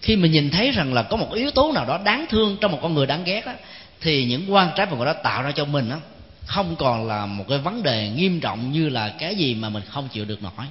Khi 0.02 0.16
mình 0.16 0.32
nhìn 0.32 0.51
thấy 0.51 0.70
rằng 0.70 0.94
là 0.94 1.02
có 1.02 1.16
một 1.16 1.32
yếu 1.35 1.51
tố 1.51 1.72
nào 1.72 1.85
đó 1.85 2.01
đáng 2.05 2.26
thương 2.31 2.56
trong 2.60 2.72
một 2.72 2.78
con 2.82 2.94
người 2.94 3.06
đáng 3.06 3.24
ghét 3.24 3.47
đó, 3.47 3.52
thì 4.01 4.24
những 4.24 4.52
quan 4.52 4.70
trái 4.76 4.86
mà 4.86 4.97
người 4.97 5.06
đó 5.06 5.12
tạo 5.12 5.43
ra 5.43 5.51
cho 5.51 5.64
mình 5.64 5.90
đó, 5.90 6.01
không 6.47 6.76
còn 6.76 7.09
là 7.09 7.26
một 7.26 7.44
cái 7.48 7.59
vấn 7.59 7.82
đề 7.82 8.09
nghiêm 8.09 8.40
trọng 8.40 8.72
như 8.72 8.89
là 8.89 9.09
cái 9.09 9.35
gì 9.35 9.55
mà 9.55 9.68
mình 9.68 9.82
không 9.89 10.09
chịu 10.12 10.24
được 10.24 10.43
nổi. 10.43 10.66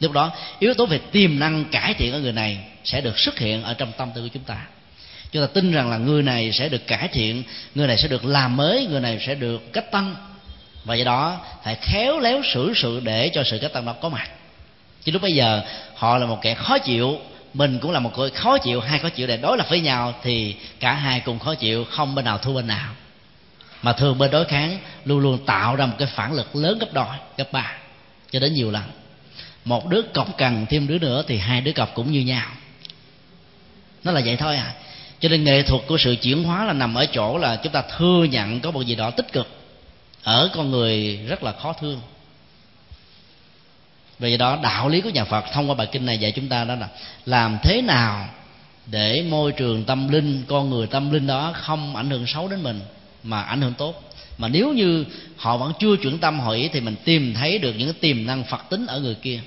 Lúc 0.00 0.12
đó 0.12 0.32
yếu 0.58 0.74
tố 0.74 0.86
về 0.86 0.98
tiềm 0.98 1.38
năng 1.38 1.64
cải 1.64 1.94
thiện 1.94 2.12
ở 2.12 2.20
người 2.20 2.32
này 2.32 2.58
sẽ 2.84 3.00
được 3.00 3.18
xuất 3.18 3.38
hiện 3.38 3.62
ở 3.62 3.74
trong 3.74 3.92
tâm 3.96 4.08
tư 4.14 4.22
của 4.22 4.28
chúng 4.34 4.42
ta. 4.42 4.56
Chúng 5.32 5.42
ta 5.42 5.46
tin 5.54 5.72
rằng 5.72 5.90
là 5.90 5.96
người 5.96 6.22
này 6.22 6.52
sẽ 6.52 6.68
được 6.68 6.86
cải 6.86 7.08
thiện 7.08 7.42
người 7.74 7.86
này 7.86 7.98
sẽ 7.98 8.08
được 8.08 8.24
làm 8.24 8.56
mới 8.56 8.86
người 8.86 9.00
này 9.00 9.18
sẽ 9.26 9.34
được 9.34 9.72
cách 9.72 9.90
tăng 9.90 10.14
và 10.86 10.94
do 10.94 11.04
đó, 11.04 11.40
phải 11.64 11.74
khéo 11.74 12.18
léo 12.20 12.42
xử 12.52 12.72
sự 12.76 13.00
để 13.00 13.30
cho 13.34 13.42
sự 13.44 13.58
cách 13.62 13.72
tâm 13.72 13.86
đó 13.86 13.92
có 13.92 14.08
mặt. 14.08 14.28
Chứ 15.04 15.12
lúc 15.12 15.22
bây 15.22 15.34
giờ, 15.34 15.62
họ 15.94 16.18
là 16.18 16.26
một 16.26 16.38
kẻ 16.42 16.54
khó 16.54 16.78
chịu, 16.78 17.18
mình 17.54 17.78
cũng 17.78 17.90
là 17.90 18.00
một 18.00 18.18
người 18.18 18.30
khó 18.30 18.58
chịu, 18.58 18.80
hai 18.80 18.98
khó 18.98 19.08
chịu 19.08 19.26
để 19.26 19.36
đối 19.36 19.58
lập 19.58 19.66
với 19.70 19.80
nhau, 19.80 20.14
thì 20.22 20.56
cả 20.80 20.92
hai 20.92 21.20
cùng 21.20 21.38
khó 21.38 21.54
chịu, 21.54 21.84
không 21.84 22.14
bên 22.14 22.24
nào 22.24 22.38
thua 22.38 22.54
bên 22.54 22.66
nào. 22.66 22.92
Mà 23.82 23.92
thường 23.92 24.18
bên 24.18 24.30
đối 24.30 24.44
kháng 24.44 24.78
luôn 25.04 25.18
luôn 25.18 25.38
tạo 25.46 25.76
ra 25.76 25.86
một 25.86 25.94
cái 25.98 26.08
phản 26.08 26.32
lực 26.32 26.56
lớn 26.56 26.78
gấp 26.78 26.92
đôi, 26.92 27.16
gấp 27.36 27.52
ba, 27.52 27.72
cho 28.30 28.40
đến 28.40 28.54
nhiều 28.54 28.70
lần. 28.70 28.82
Một 29.64 29.88
đứa 29.88 30.02
cọc 30.02 30.38
cần 30.38 30.66
thêm 30.66 30.86
đứa 30.86 30.98
nữa 30.98 31.24
thì 31.28 31.38
hai 31.38 31.60
đứa 31.60 31.72
cọc 31.72 31.94
cũng 31.94 32.12
như 32.12 32.20
nhau. 32.20 32.46
Nó 34.04 34.12
là 34.12 34.20
vậy 34.24 34.36
thôi 34.36 34.56
à. 34.56 34.72
Cho 35.20 35.28
nên 35.28 35.44
nghệ 35.44 35.62
thuật 35.62 35.82
của 35.86 35.98
sự 35.98 36.16
chuyển 36.22 36.44
hóa 36.44 36.64
là 36.64 36.72
nằm 36.72 36.94
ở 36.94 37.06
chỗ 37.06 37.38
là 37.38 37.56
chúng 37.56 37.72
ta 37.72 37.82
thừa 37.98 38.26
nhận 38.30 38.60
có 38.60 38.70
một 38.70 38.82
gì 38.82 38.94
đó 38.94 39.10
tích 39.10 39.32
cực 39.32 39.48
ở 40.26 40.50
con 40.54 40.70
người 40.70 41.16
rất 41.16 41.42
là 41.42 41.52
khó 41.52 41.72
thương. 41.72 42.00
Vì 44.18 44.36
đó, 44.36 44.58
đạo 44.62 44.88
lý 44.88 45.00
của 45.00 45.10
nhà 45.10 45.24
Phật 45.24 45.44
thông 45.52 45.70
qua 45.70 45.74
bài 45.74 45.88
kinh 45.92 46.06
này 46.06 46.18
dạy 46.18 46.32
chúng 46.32 46.48
ta 46.48 46.64
đó 46.64 46.74
là 46.74 46.88
làm 47.26 47.58
thế 47.62 47.82
nào 47.82 48.28
để 48.86 49.22
môi 49.28 49.52
trường 49.52 49.84
tâm 49.84 50.08
linh, 50.08 50.44
con 50.48 50.70
người 50.70 50.86
tâm 50.86 51.10
linh 51.10 51.26
đó 51.26 51.52
không 51.54 51.96
ảnh 51.96 52.10
hưởng 52.10 52.26
xấu 52.26 52.48
đến 52.48 52.62
mình, 52.62 52.80
mà 53.22 53.42
ảnh 53.42 53.60
hưởng 53.60 53.74
tốt. 53.74 54.12
Mà 54.38 54.48
nếu 54.48 54.72
như 54.72 55.04
họ 55.36 55.56
vẫn 55.56 55.72
chưa 55.78 55.96
chuyển 55.96 56.18
tâm 56.18 56.40
hội 56.40 56.70
thì 56.72 56.80
mình 56.80 56.96
tìm 57.04 57.34
thấy 57.34 57.58
được 57.58 57.72
những 57.72 57.94
tiềm 57.94 58.26
năng 58.26 58.44
phật 58.44 58.70
tính 58.70 58.86
ở 58.86 59.00
người 59.00 59.14
kia. 59.14 59.40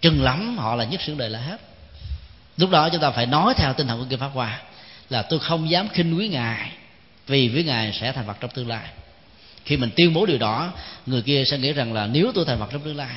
Chừng 0.00 0.22
lắm 0.22 0.58
họ 0.58 0.74
là 0.74 0.84
nhất 0.84 1.00
xưởng 1.00 1.18
đời 1.18 1.30
là 1.30 1.38
hết. 1.38 1.60
Lúc 2.56 2.70
đó 2.70 2.88
chúng 2.88 3.00
ta 3.00 3.10
phải 3.10 3.26
nói 3.26 3.54
theo 3.56 3.72
tinh 3.72 3.86
thần 3.86 3.98
của 3.98 4.06
kinh 4.10 4.18
pháp 4.18 4.30
hoa 4.34 4.62
là 5.10 5.22
tôi 5.22 5.38
không 5.38 5.70
dám 5.70 5.88
khinh 5.88 6.18
quý 6.18 6.28
ngài 6.28 6.70
vì 7.32 7.48
với 7.48 7.64
ngài 7.64 7.92
sẽ 7.92 8.12
thành 8.12 8.26
phật 8.26 8.36
trong 8.40 8.50
tương 8.50 8.68
lai. 8.68 8.86
Khi 9.64 9.76
mình 9.76 9.90
tuyên 9.96 10.14
bố 10.14 10.26
điều 10.26 10.38
đó, 10.38 10.72
người 11.06 11.22
kia 11.22 11.44
sẽ 11.44 11.58
nghĩ 11.58 11.72
rằng 11.72 11.92
là 11.92 12.06
nếu 12.06 12.32
tôi 12.34 12.44
thành 12.44 12.58
phật 12.58 12.68
trong 12.72 12.80
tương 12.80 12.96
lai, 12.96 13.16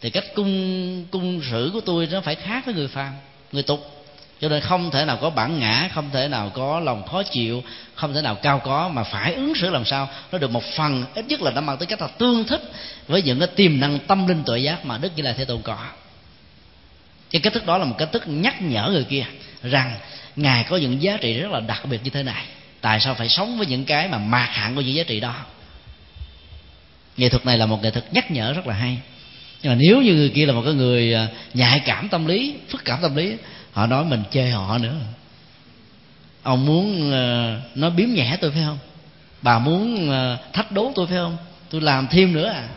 thì 0.00 0.10
cách 0.10 0.24
cung 0.34 1.04
cung 1.10 1.40
xử 1.50 1.70
của 1.72 1.80
tôi 1.80 2.08
nó 2.12 2.20
phải 2.20 2.34
khác 2.34 2.66
với 2.66 2.74
người 2.74 2.88
phàm, 2.88 3.12
người 3.52 3.62
tục. 3.62 3.92
Cho 4.40 4.48
nên 4.48 4.60
không 4.60 4.90
thể 4.90 5.04
nào 5.04 5.18
có 5.20 5.30
bản 5.30 5.58
ngã, 5.58 5.88
không 5.94 6.10
thể 6.12 6.28
nào 6.28 6.50
có 6.54 6.80
lòng 6.80 7.06
khó 7.06 7.22
chịu, 7.22 7.62
không 7.94 8.14
thể 8.14 8.22
nào 8.22 8.34
cao 8.34 8.58
có 8.64 8.88
mà 8.88 9.02
phải 9.02 9.34
ứng 9.34 9.54
xử 9.54 9.70
làm 9.70 9.84
sao. 9.84 10.08
Nó 10.32 10.38
được 10.38 10.50
một 10.50 10.64
phần, 10.64 11.04
ít 11.14 11.24
nhất 11.28 11.42
là 11.42 11.50
nó 11.50 11.60
mang 11.60 11.78
tới 11.78 11.86
cách 11.86 12.00
là 12.00 12.08
tương 12.08 12.44
thích 12.44 12.62
với 13.06 13.22
những 13.22 13.38
cái 13.38 13.48
tiềm 13.48 13.80
năng 13.80 13.98
tâm 13.98 14.26
linh 14.26 14.42
tội 14.46 14.62
giác 14.62 14.84
mà 14.84 14.98
đức 14.98 15.12
như 15.16 15.22
là 15.22 15.32
thế 15.32 15.44
tôn 15.44 15.62
có. 15.62 15.78
Cái 17.30 17.40
cách 17.40 17.52
thức 17.52 17.66
đó 17.66 17.78
là 17.78 17.84
một 17.84 17.94
cách 17.98 18.08
thức 18.12 18.22
nhắc 18.26 18.62
nhở 18.62 18.88
người 18.92 19.04
kia 19.04 19.24
rằng 19.62 19.98
ngài 20.36 20.64
có 20.64 20.76
những 20.76 21.02
giá 21.02 21.16
trị 21.16 21.38
rất 21.40 21.52
là 21.52 21.60
đặc 21.60 21.84
biệt 21.90 22.00
như 22.04 22.10
thế 22.10 22.22
này 22.22 22.44
tại 22.86 23.00
sao 23.00 23.14
phải 23.14 23.28
sống 23.28 23.58
với 23.58 23.66
những 23.66 23.84
cái 23.84 24.08
mà 24.08 24.18
mạc 24.18 24.48
hạn 24.52 24.74
của 24.74 24.80
những 24.80 24.94
giá 24.94 25.02
trị 25.02 25.20
đó? 25.20 25.34
Nghệ 27.16 27.28
thuật 27.28 27.46
này 27.46 27.58
là 27.58 27.66
một 27.66 27.82
nghệ 27.82 27.90
thuật 27.90 28.12
nhắc 28.12 28.30
nhở 28.30 28.52
rất 28.52 28.66
là 28.66 28.74
hay. 28.74 28.98
Nhưng 29.62 29.72
mà 29.72 29.78
nếu 29.80 30.02
như 30.02 30.14
người 30.14 30.28
kia 30.28 30.46
là 30.46 30.52
một 30.52 30.62
cái 30.64 30.74
người 30.74 31.14
à, 31.14 31.28
nhạy 31.54 31.80
cảm 31.80 32.08
tâm 32.08 32.26
lý, 32.26 32.54
phức 32.68 32.84
cảm 32.84 32.98
tâm 33.02 33.16
lý, 33.16 33.36
họ 33.72 33.86
nói 33.86 34.04
mình 34.04 34.22
chê 34.30 34.50
họ 34.50 34.78
nữa. 34.78 34.94
Ông 36.42 36.66
muốn 36.66 37.12
à, 37.12 37.56
nói 37.74 37.90
biếm 37.90 38.08
nhẹ 38.08 38.36
tôi 38.40 38.50
phải 38.50 38.62
không? 38.66 38.78
Bà 39.42 39.58
muốn 39.58 40.10
à, 40.10 40.38
thách 40.52 40.72
đố 40.72 40.92
tôi 40.94 41.06
phải 41.06 41.16
không? 41.16 41.36
Tôi 41.70 41.80
làm 41.80 42.06
thêm 42.06 42.32
nữa 42.32 42.48
à? 42.48 42.68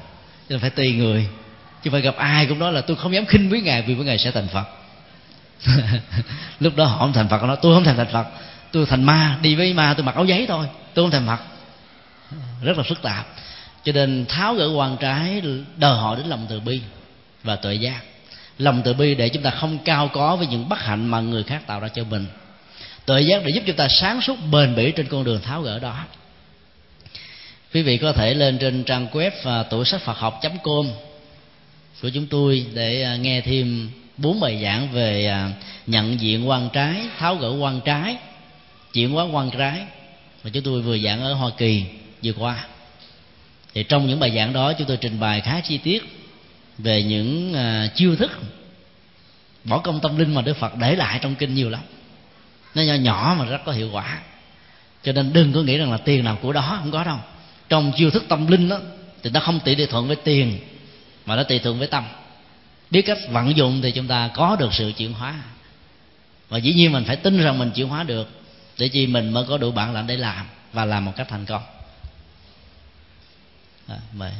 Cho 0.49 0.53
nên 0.53 0.59
phải 0.59 0.69
tùy 0.69 0.93
người. 0.93 1.27
Chứ 1.83 1.89
phải 1.91 2.01
gặp 2.01 2.15
ai 2.17 2.45
cũng 2.45 2.59
nói 2.59 2.73
là 2.73 2.81
tôi 2.81 2.97
không 2.97 3.13
dám 3.13 3.25
khinh 3.25 3.49
với 3.49 3.61
ngài 3.61 3.81
vì 3.81 3.93
với 3.93 4.05
ngài 4.05 4.17
sẽ 4.17 4.31
thành 4.31 4.47
phật. 4.47 4.67
Lúc 6.59 6.75
đó 6.75 6.85
họ 6.85 6.97
không 6.97 7.13
thành 7.13 7.29
phật 7.29 7.43
nó 7.43 7.55
tôi 7.55 7.75
không 7.75 7.83
thành 7.83 7.97
thành 7.97 8.13
phật 8.13 8.25
tôi 8.71 8.85
thành 8.85 9.03
ma, 9.03 9.37
đi 9.41 9.55
với 9.55 9.73
ma, 9.73 9.93
tôi 9.93 10.05
mặc 10.05 10.15
áo 10.15 10.25
giấy 10.25 10.45
thôi. 10.47 10.65
Tôi 10.93 11.03
không 11.03 11.11
thèm 11.11 11.25
mặc. 11.25 11.41
Rất 12.63 12.77
là 12.77 12.83
phức 12.83 13.01
tạp. 13.01 13.27
Cho 13.83 13.91
nên 13.91 14.25
tháo 14.29 14.53
gỡ 14.53 14.69
quan 14.75 14.97
trái, 14.97 15.41
đòi 15.77 15.97
hỏi 15.97 16.17
đến 16.17 16.27
lòng 16.27 16.45
từ 16.49 16.59
bi 16.59 16.81
và 17.43 17.55
tuệ 17.55 17.75
giác. 17.75 18.01
Lòng 18.57 18.81
từ 18.85 18.93
bi 18.93 19.15
để 19.15 19.29
chúng 19.29 19.43
ta 19.43 19.49
không 19.49 19.77
cao 19.85 20.07
có 20.07 20.35
với 20.35 20.47
những 20.47 20.69
bất 20.69 20.79
hạnh 20.79 21.07
mà 21.07 21.19
người 21.19 21.43
khác 21.43 21.67
tạo 21.67 21.79
ra 21.79 21.87
cho 21.87 22.03
mình. 22.03 22.25
Tuệ 23.05 23.21
giác 23.21 23.41
để 23.45 23.51
giúp 23.55 23.63
chúng 23.65 23.75
ta 23.75 23.87
sáng 23.87 24.21
suốt 24.21 24.35
bền 24.51 24.75
bỉ 24.75 24.91
trên 24.91 25.07
con 25.07 25.23
đường 25.23 25.41
tháo 25.41 25.61
gỡ 25.61 25.79
đó. 25.79 26.05
Quý 27.73 27.81
vị 27.81 27.97
có 27.97 28.11
thể 28.11 28.33
lên 28.33 28.57
trên 28.57 28.83
trang 28.83 29.07
web 29.11 29.31
và 29.43 29.63
tủ 29.63 29.83
sách 29.83 30.01
phật 30.01 30.17
học 30.17 30.41
com 30.63 30.87
của 32.01 32.09
chúng 32.09 32.27
tôi 32.27 32.65
để 32.73 33.03
à, 33.03 33.15
nghe 33.15 33.41
thêm 33.41 33.91
bốn 34.17 34.39
bài 34.39 34.59
giảng 34.63 34.91
về 34.91 35.25
à, 35.27 35.51
nhận 35.87 36.21
diện 36.21 36.49
quan 36.49 36.69
trái, 36.73 37.01
tháo 37.17 37.35
gỡ 37.35 37.49
quan 37.59 37.81
trái 37.85 38.17
chuyển 38.93 39.11
hóa 39.11 39.23
quan 39.23 39.51
trái. 39.51 39.85
Mà 40.43 40.49
chúng 40.53 40.63
tôi 40.63 40.81
vừa 40.81 40.97
giảng 40.97 41.21
ở 41.21 41.33
hoa 41.33 41.51
kỳ 41.57 41.83
vừa 42.23 42.33
qua. 42.33 42.65
Thì 43.73 43.83
trong 43.83 44.07
những 44.07 44.19
bài 44.19 44.31
giảng 44.35 44.53
đó 44.53 44.73
chúng 44.73 44.87
tôi 44.87 44.97
trình 44.97 45.19
bày 45.19 45.41
khá 45.41 45.59
chi 45.59 45.77
tiết 45.77 46.03
về 46.77 47.03
những 47.03 47.53
uh, 47.53 47.95
chiêu 47.95 48.15
thức 48.15 48.31
bỏ 49.63 49.79
công 49.79 49.99
tâm 49.99 50.17
linh 50.17 50.35
mà 50.35 50.41
đức 50.41 50.57
phật 50.57 50.75
để 50.75 50.95
lại 50.95 51.19
trong 51.21 51.35
kinh 51.35 51.55
nhiều 51.55 51.69
lắm. 51.69 51.81
Nó 52.75 52.81
nhỏ 52.81 52.93
nhỏ 52.93 53.35
mà 53.39 53.45
rất 53.45 53.61
có 53.65 53.71
hiệu 53.71 53.89
quả. 53.91 54.19
Cho 55.03 55.11
nên 55.11 55.33
đừng 55.33 55.53
có 55.53 55.61
nghĩ 55.61 55.77
rằng 55.77 55.91
là 55.91 55.97
tiền 55.97 56.23
nào 56.23 56.37
của 56.41 56.53
đó 56.53 56.77
không 56.81 56.91
có 56.91 57.03
đâu. 57.03 57.17
Trong 57.69 57.91
chiêu 57.95 58.11
thức 58.11 58.25
tâm 58.27 58.47
linh 58.47 58.69
đó 58.69 58.79
thì 59.23 59.29
nó 59.29 59.39
không 59.39 59.59
tỷ 59.59 59.75
lệ 59.75 59.85
thuận 59.85 60.07
với 60.07 60.15
tiền 60.15 60.59
mà 61.25 61.35
nó 61.35 61.43
tùy 61.43 61.59
thuận 61.59 61.79
với 61.79 61.87
tâm. 61.87 62.03
Biết 62.91 63.01
cách 63.01 63.17
vận 63.29 63.57
dụng 63.57 63.81
thì 63.81 63.91
chúng 63.91 64.07
ta 64.07 64.29
có 64.33 64.55
được 64.59 64.73
sự 64.73 64.91
chuyển 64.97 65.13
hóa. 65.13 65.35
Và 66.49 66.57
dĩ 66.57 66.73
nhiên 66.73 66.91
mình 66.91 67.03
phải 67.03 67.15
tin 67.15 67.41
rằng 67.43 67.59
mình 67.59 67.71
chuyển 67.71 67.87
hóa 67.87 68.03
được 68.03 68.29
để 68.79 68.87
chi 68.87 69.07
mình 69.07 69.33
mới 69.33 69.45
có 69.49 69.57
đủ 69.57 69.71
bản 69.71 69.95
lĩnh 69.95 70.07
để 70.07 70.17
làm 70.17 70.45
và 70.73 70.85
làm 70.85 71.05
một 71.05 71.13
cách 71.15 71.27
thành 71.29 71.45
công. 71.45 71.61
À, 73.87 73.97
mời 74.13 74.31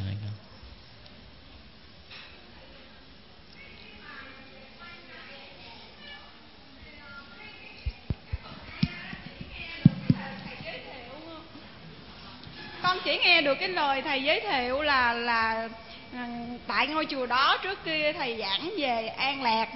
con 12.82 12.98
chỉ 13.04 13.18
nghe 13.18 13.42
được 13.42 13.54
cái 13.54 13.68
lời 13.68 14.02
thầy 14.02 14.22
giới 14.22 14.40
thiệu 14.40 14.82
là 14.82 15.12
là 15.12 15.68
ừ, 16.12 16.18
tại 16.66 16.86
ngôi 16.86 17.06
chùa 17.06 17.26
đó 17.26 17.58
trước 17.62 17.84
kia 17.84 18.12
thầy 18.12 18.36
giảng 18.38 18.70
về 18.78 19.06
an 19.06 19.42
lạc. 19.42 19.68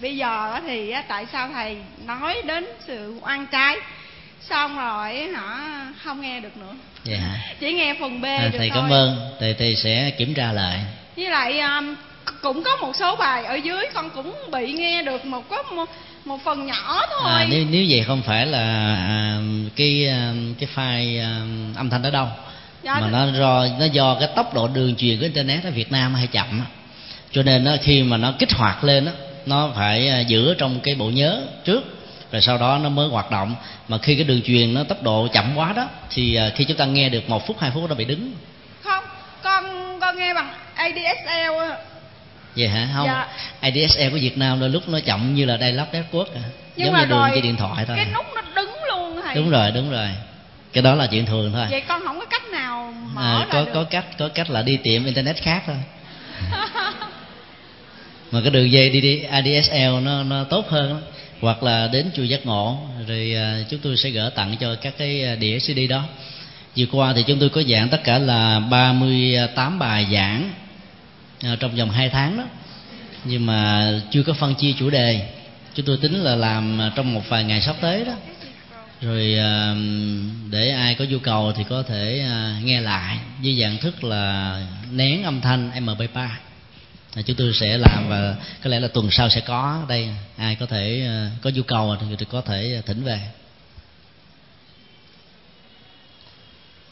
Bây 0.00 0.16
giờ 0.16 0.60
thì 0.66 0.94
tại 1.08 1.26
sao 1.32 1.48
thầy 1.48 1.76
nói 2.04 2.42
đến 2.44 2.66
sự 2.86 3.18
oan 3.20 3.46
trái? 3.46 3.76
Xong 4.48 4.78
rồi 4.78 5.28
họ 5.34 5.58
không 6.04 6.20
nghe 6.20 6.40
được 6.40 6.56
nữa. 6.56 6.72
Dạ. 7.04 7.20
Chỉ 7.60 7.72
nghe 7.72 7.94
phần 8.00 8.20
b 8.20 8.24
à, 8.24 8.48
được 8.52 8.58
thầy 8.58 8.70
thôi. 8.70 8.80
cảm 8.82 8.92
ơn. 8.92 9.30
Thầy 9.40 9.54
thầy 9.54 9.76
sẽ 9.76 10.10
kiểm 10.18 10.34
tra 10.34 10.52
lại. 10.52 10.80
Với 11.16 11.30
lại 11.30 11.60
um, 11.60 11.94
cũng 12.42 12.62
có 12.62 12.76
một 12.76 12.96
số 12.96 13.16
bài 13.16 13.44
ở 13.44 13.54
dưới 13.54 13.86
con 13.94 14.10
cũng 14.10 14.34
bị 14.52 14.72
nghe 14.72 15.02
được 15.02 15.24
một 15.24 15.48
có 15.48 15.62
một, 15.62 15.88
một 16.24 16.44
phần 16.44 16.66
nhỏ 16.66 17.06
thôi. 17.10 17.32
À, 17.32 17.46
nếu 17.50 17.64
nếu 17.70 17.84
vậy 17.88 18.04
không 18.06 18.22
phải 18.22 18.46
là 18.46 18.94
à, 18.96 19.38
cái 19.76 20.08
à, 20.08 20.32
cái 20.58 20.68
file 20.74 21.22
à, 21.22 21.32
âm 21.76 21.90
thanh 21.90 22.02
đó 22.02 22.10
đâu. 22.10 22.28
Dạ, 22.82 22.94
mà 23.00 23.08
nó 23.10 23.26
do 23.38 23.66
nó 23.78 23.84
do 23.84 24.16
cái 24.20 24.28
tốc 24.36 24.54
độ 24.54 24.68
đường 24.68 24.96
truyền 24.96 25.18
của 25.18 25.22
internet 25.22 25.64
ở 25.64 25.70
Việt 25.70 25.92
Nam 25.92 26.14
hay 26.14 26.26
chậm 26.26 26.62
cho 27.32 27.42
nên 27.42 27.64
nó 27.64 27.76
khi 27.82 28.02
mà 28.02 28.16
nó 28.16 28.32
kích 28.38 28.52
hoạt 28.52 28.84
lên 28.84 29.04
đó, 29.04 29.12
nó 29.46 29.70
phải 29.76 30.08
à, 30.08 30.20
giữ 30.20 30.54
trong 30.54 30.80
cái 30.80 30.94
bộ 30.94 31.10
nhớ 31.10 31.42
trước 31.64 31.99
rồi 32.32 32.42
sau 32.42 32.58
đó 32.58 32.78
nó 32.82 32.88
mới 32.88 33.08
hoạt 33.08 33.30
động. 33.30 33.54
Mà 33.88 33.98
khi 33.98 34.14
cái 34.14 34.24
đường 34.24 34.42
truyền 34.42 34.74
nó 34.74 34.84
tốc 34.84 35.02
độ 35.02 35.28
chậm 35.32 35.52
quá 35.56 35.72
đó 35.72 35.88
thì 36.10 36.34
à, 36.34 36.50
khi 36.56 36.64
chúng 36.64 36.76
ta 36.76 36.84
nghe 36.84 37.08
được 37.08 37.28
một 37.28 37.46
phút 37.46 37.56
hai 37.60 37.70
phút 37.74 37.88
nó 37.88 37.94
bị 37.94 38.04
đứng. 38.04 38.32
Không 38.84 39.04
con 39.42 39.64
con 40.00 40.18
nghe 40.18 40.34
bằng 40.34 40.54
ADSL 40.74 41.60
vậy 42.56 42.68
hả? 42.68 42.88
Không. 42.94 43.06
Dạ. 43.06 43.26
ADSL 43.60 44.10
của 44.10 44.18
Việt 44.20 44.38
Nam 44.38 44.60
đôi 44.60 44.70
lúc 44.70 44.88
nó 44.88 45.00
chậm 45.00 45.34
như 45.34 45.44
là 45.44 45.56
đây 45.56 45.72
lắp 45.72 45.86
network 45.92 46.24
à. 46.24 46.42
Nhưng 46.76 46.86
giống 46.86 46.92
mà 46.92 47.00
như 47.00 47.06
đường 47.06 47.28
cái 47.30 47.40
điện 47.40 47.56
thoại 47.56 47.84
thôi. 47.86 47.96
cái 47.96 48.06
nút 48.14 48.26
nó 48.34 48.42
đứng 48.54 48.74
luôn 48.88 49.20
thầy 49.24 49.34
đúng 49.34 49.50
rồi 49.50 49.70
đúng 49.70 49.90
rồi. 49.90 50.08
Cái 50.72 50.82
đó 50.82 50.94
là 50.94 51.06
chuyện 51.06 51.26
thường 51.26 51.52
thôi. 51.52 51.66
Vậy 51.70 51.80
con 51.88 52.02
không 52.06 52.20
có 52.20 52.26
cách 52.26 52.42
nào 52.52 52.94
mở 53.14 53.40
à, 53.40 53.46
có 53.52 53.64
được. 53.64 53.70
có 53.74 53.84
cách 53.84 54.04
có 54.18 54.28
cách 54.28 54.50
là 54.50 54.62
đi 54.62 54.76
tiệm 54.76 55.04
internet 55.04 55.36
khác 55.36 55.62
thôi. 55.66 55.76
Mà 58.32 58.40
cái 58.40 58.50
đường 58.50 58.70
dây 58.70 58.90
đi 58.90 59.00
đi 59.00 59.22
ADSL 59.22 60.00
nó 60.02 60.22
nó 60.22 60.44
tốt 60.44 60.68
hơn. 60.68 60.90
đó 60.90 60.96
hoặc 61.40 61.62
là 61.62 61.88
đến 61.92 62.10
chùa 62.16 62.22
giác 62.22 62.46
ngộ, 62.46 62.78
rồi 63.08 63.34
à, 63.36 63.58
chúng 63.70 63.80
tôi 63.80 63.96
sẽ 63.96 64.10
gỡ 64.10 64.30
tặng 64.30 64.56
cho 64.60 64.74
các 64.74 64.94
cái 64.98 65.24
à, 65.24 65.34
đĩa 65.34 65.58
CD 65.58 65.78
đó. 65.88 66.04
Vừa 66.76 66.86
qua 66.92 67.12
thì 67.12 67.22
chúng 67.26 67.38
tôi 67.38 67.48
có 67.48 67.62
giảng 67.62 67.88
tất 67.88 68.04
cả 68.04 68.18
là 68.18 68.60
38 68.60 69.78
bài 69.78 70.06
giảng 70.12 70.52
à, 71.42 71.56
trong 71.60 71.76
vòng 71.76 71.90
2 71.90 72.08
tháng 72.08 72.36
đó. 72.36 72.44
Nhưng 73.24 73.46
mà 73.46 73.90
chưa 74.10 74.22
có 74.22 74.32
phân 74.32 74.54
chia 74.54 74.72
chủ 74.78 74.90
đề. 74.90 75.28
Chúng 75.74 75.86
tôi 75.86 75.96
tính 75.96 76.14
là 76.14 76.36
làm 76.36 76.80
trong 76.96 77.14
một 77.14 77.22
vài 77.28 77.44
ngày 77.44 77.60
sắp 77.60 77.76
tới 77.80 78.04
đó. 78.04 78.12
Rồi 79.00 79.36
để 80.50 80.70
ai 80.70 80.94
có 80.94 81.04
nhu 81.04 81.18
cầu 81.18 81.52
thì 81.56 81.64
có 81.68 81.82
thể 81.82 82.26
nghe 82.64 82.80
lại 82.80 83.18
với 83.42 83.60
dạng 83.60 83.78
thức 83.78 84.04
là 84.04 84.56
nén 84.90 85.22
âm 85.22 85.40
thanh 85.40 85.70
mp3 85.86 86.28
chúng 87.14 87.36
tôi 87.36 87.52
sẽ 87.54 87.78
làm 87.78 88.08
và 88.08 88.36
có 88.64 88.70
lẽ 88.70 88.80
là 88.80 88.88
tuần 88.88 89.10
sau 89.10 89.28
sẽ 89.28 89.40
có 89.40 89.84
đây. 89.88 90.08
Ai 90.36 90.56
có 90.60 90.66
thể 90.66 91.06
ờ, 91.06 91.28
có 91.42 91.50
nhu 91.50 91.62
cầu 91.62 91.96
thì 92.18 92.24
có 92.30 92.40
thể 92.40 92.74
ờ, 92.74 92.80
thỉnh 92.86 93.04
về. 93.04 93.20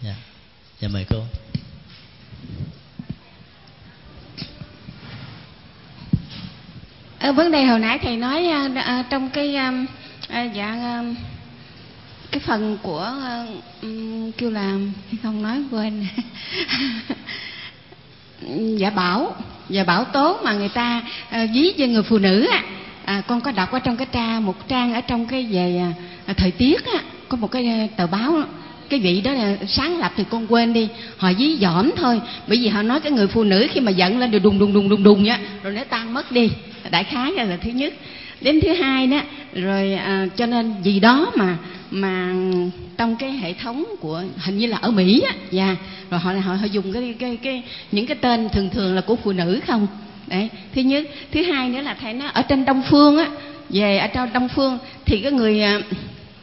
Dạ. 0.03 0.15
Dạ 0.81 0.89
mời 0.89 1.07
cô. 1.11 1.25
Ở 7.19 7.33
vấn 7.33 7.51
đề 7.51 7.65
hồi 7.65 7.79
nãy 7.79 7.99
thầy 8.03 8.17
nói 8.17 8.49
trong 9.11 9.31
cái 9.31 9.57
dạng 10.29 11.15
cái 12.31 12.41
phần 12.41 12.79
của 12.83 13.15
kêu 14.37 14.51
là, 14.51 14.79
không 15.23 15.43
nói 15.43 15.63
quên. 15.71 16.07
dạ 18.77 18.91
bảo 18.91 19.35
dạ 19.69 19.85
bảo 19.85 20.05
tố 20.05 20.39
mà 20.45 20.53
người 20.53 20.69
ta 20.69 21.03
à, 21.31 21.47
ví 21.55 21.73
cho 21.79 21.87
người 21.87 22.03
phụ 22.03 22.19
nữ 22.19 22.47
á. 22.47 22.63
À, 23.05 23.23
con 23.27 23.41
có 23.41 23.53
đọc 23.53 23.73
ở 23.73 23.79
trong 23.79 23.97
cái 23.97 24.07
trang 24.13 24.47
một 24.47 24.69
trang 24.69 24.95
ở 24.95 25.01
trong 25.01 25.27
cái 25.27 25.47
về 25.51 25.83
à, 26.27 26.33
thời 26.33 26.51
tiết 26.51 26.87
á 26.87 27.01
có 27.29 27.37
một 27.37 27.51
cái 27.51 27.67
ờ, 27.67 27.87
tờ 27.97 28.07
báo. 28.07 28.43
Cái 28.89 29.01
vị 29.01 29.21
đó 29.21 29.33
là 29.33 29.57
sáng 29.67 29.99
lập 29.99 30.13
thì 30.17 30.25
con 30.31 30.47
quên 30.47 30.73
đi 30.73 30.89
họ 31.17 31.33
dí 31.33 31.57
dỏm 31.57 31.91
thôi. 31.97 32.21
Bởi 32.47 32.59
vì 32.59 32.69
họ 32.69 32.83
nói 32.83 33.01
cái 33.01 33.13
người 33.13 33.27
phụ 33.27 33.45
nữ 33.45 33.67
khi 33.73 33.81
mà 33.81 33.91
giận 33.91 34.19
lên 34.19 34.31
rồi 34.31 34.41
đùng 34.41 34.59
đùng 34.59 34.73
đùng 34.73 34.89
đùng 34.89 35.03
đùng 35.03 35.23
nhá 35.23 35.39
rồi 35.63 35.73
nó 35.73 35.85
tan 35.85 36.15
mất 36.15 36.33
đi. 36.33 36.51
Đại 36.91 37.05
khái 37.05 37.33
là 37.33 37.57
thứ 37.61 37.71
nhất. 37.71 37.95
Đến 38.41 38.61
thứ 38.61 38.73
hai 38.75 39.07
đó 39.07 39.21
rồi 39.55 39.95
à, 39.95 40.27
cho 40.37 40.47
nên 40.47 40.75
vì 40.85 41.01
đó 41.01 41.33
mà 41.35 41.57
mà 41.91 42.33
trong 42.97 43.17
cái 43.17 43.33
hệ 43.33 43.53
thống 43.53 43.85
của, 44.01 44.23
hình 44.37 44.59
như 44.59 44.67
là 44.67 44.77
ở 44.77 44.91
Mỹ 44.91 45.21
á 45.27 45.33
dạ. 45.51 45.77
Rồi 46.11 46.21
họ 46.21 46.33
họ 46.33 46.55
họ 46.55 46.65
dùng 46.65 46.93
cái 46.93 47.15
cái 47.19 47.37
cái, 47.37 47.63
những 47.93 48.07
cái 48.07 48.17
tên 48.21 48.49
thường 48.49 48.71
thường 48.71 48.95
là 48.95 49.01
của 49.01 49.17
phụ 49.17 49.33
nữ 49.33 49.61
không? 49.67 49.87
Đấy, 50.27 50.49
thứ 50.75 50.83
nhất. 50.83 51.05
Thứ 51.33 51.43
hai 51.43 51.69
nữa 51.69 51.81
là 51.81 51.97
thầy 52.01 52.15
nó 52.15 52.27
ở 52.27 52.43
trên 52.43 52.65
đông 52.65 52.83
phương 52.91 53.19
á, 53.19 53.27
về 53.71 53.99
ở 53.99 54.07
trong 54.07 54.33
đông 54.33 54.49
phương 54.49 54.79
thì 55.05 55.21
cái 55.21 55.33
người 55.33 55.63
à, 55.63 55.81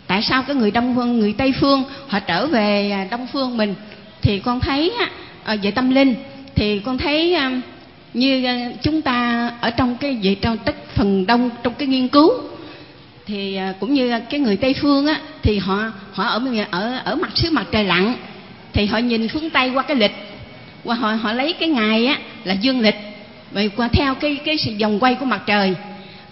tại 0.08 0.22
sao 0.22 0.44
cái 0.44 0.56
người 0.56 0.72
đông 0.72 0.96
phương, 0.96 1.20
người 1.20 1.34
tây 1.34 1.54
phương 1.60 1.84
họ 2.08 2.20
trở 2.20 2.48
về 2.48 2.92
à, 2.92 3.08
đông 3.12 3.28
phương 3.34 3.58
mình? 3.58 3.76
Thì 4.22 4.40
con 4.40 4.60
thấy 4.60 4.94
á 5.00 5.10
ờ, 5.44 5.58
về 5.62 5.72
tâm 5.72 5.90
linh, 5.90 6.16
thì 6.56 6.80
con 6.80 6.98
thấy 6.98 7.34
à, 7.34 7.62
như 8.14 8.48
chúng 8.82 9.02
ta 9.02 9.52
ở 9.62 9.70
trong 9.70 9.98
cái 9.98 10.18
về 10.22 10.36
trong 10.36 10.58
tất 10.58 10.76
phần 10.96 11.26
đông, 11.26 11.50
trong 11.64 11.74
cái 11.74 11.88
nghiên 11.88 12.08
cứu 12.08 12.32
thì 13.28 13.60
cũng 13.80 13.94
như 13.94 14.20
cái 14.30 14.40
người 14.40 14.58
tây 14.58 14.74
phương 14.74 15.08
á 15.08 15.20
thì 15.42 15.58
họ 15.58 15.92
họ 16.12 16.24
ở 16.24 16.42
ở 16.72 16.98
ở 17.06 17.16
mặt 17.16 17.32
xứ 17.36 17.50
mặt 17.52 17.68
trời 17.72 17.84
lặn 17.84 18.16
thì 18.74 18.86
họ 18.86 18.98
nhìn 18.98 19.28
phương 19.28 19.50
tây 19.50 19.70
qua 19.70 19.84
cái 19.84 19.98
lịch 19.98 20.16
qua 20.84 20.96
họ 20.96 21.14
họ 21.14 21.32
lấy 21.32 21.54
cái 21.54 21.70
ngày 21.70 22.06
á 22.06 22.20
là 22.44 22.54
dương 22.54 22.80
lịch 22.80 22.96
vậy 23.52 23.70
qua 23.70 23.88
theo 23.88 24.16
cái 24.16 24.38
cái 24.46 24.58
sự 24.58 24.72
vòng 24.82 25.00
quay 25.00 25.16
của 25.16 25.26
mặt 25.26 25.42
trời. 25.46 25.76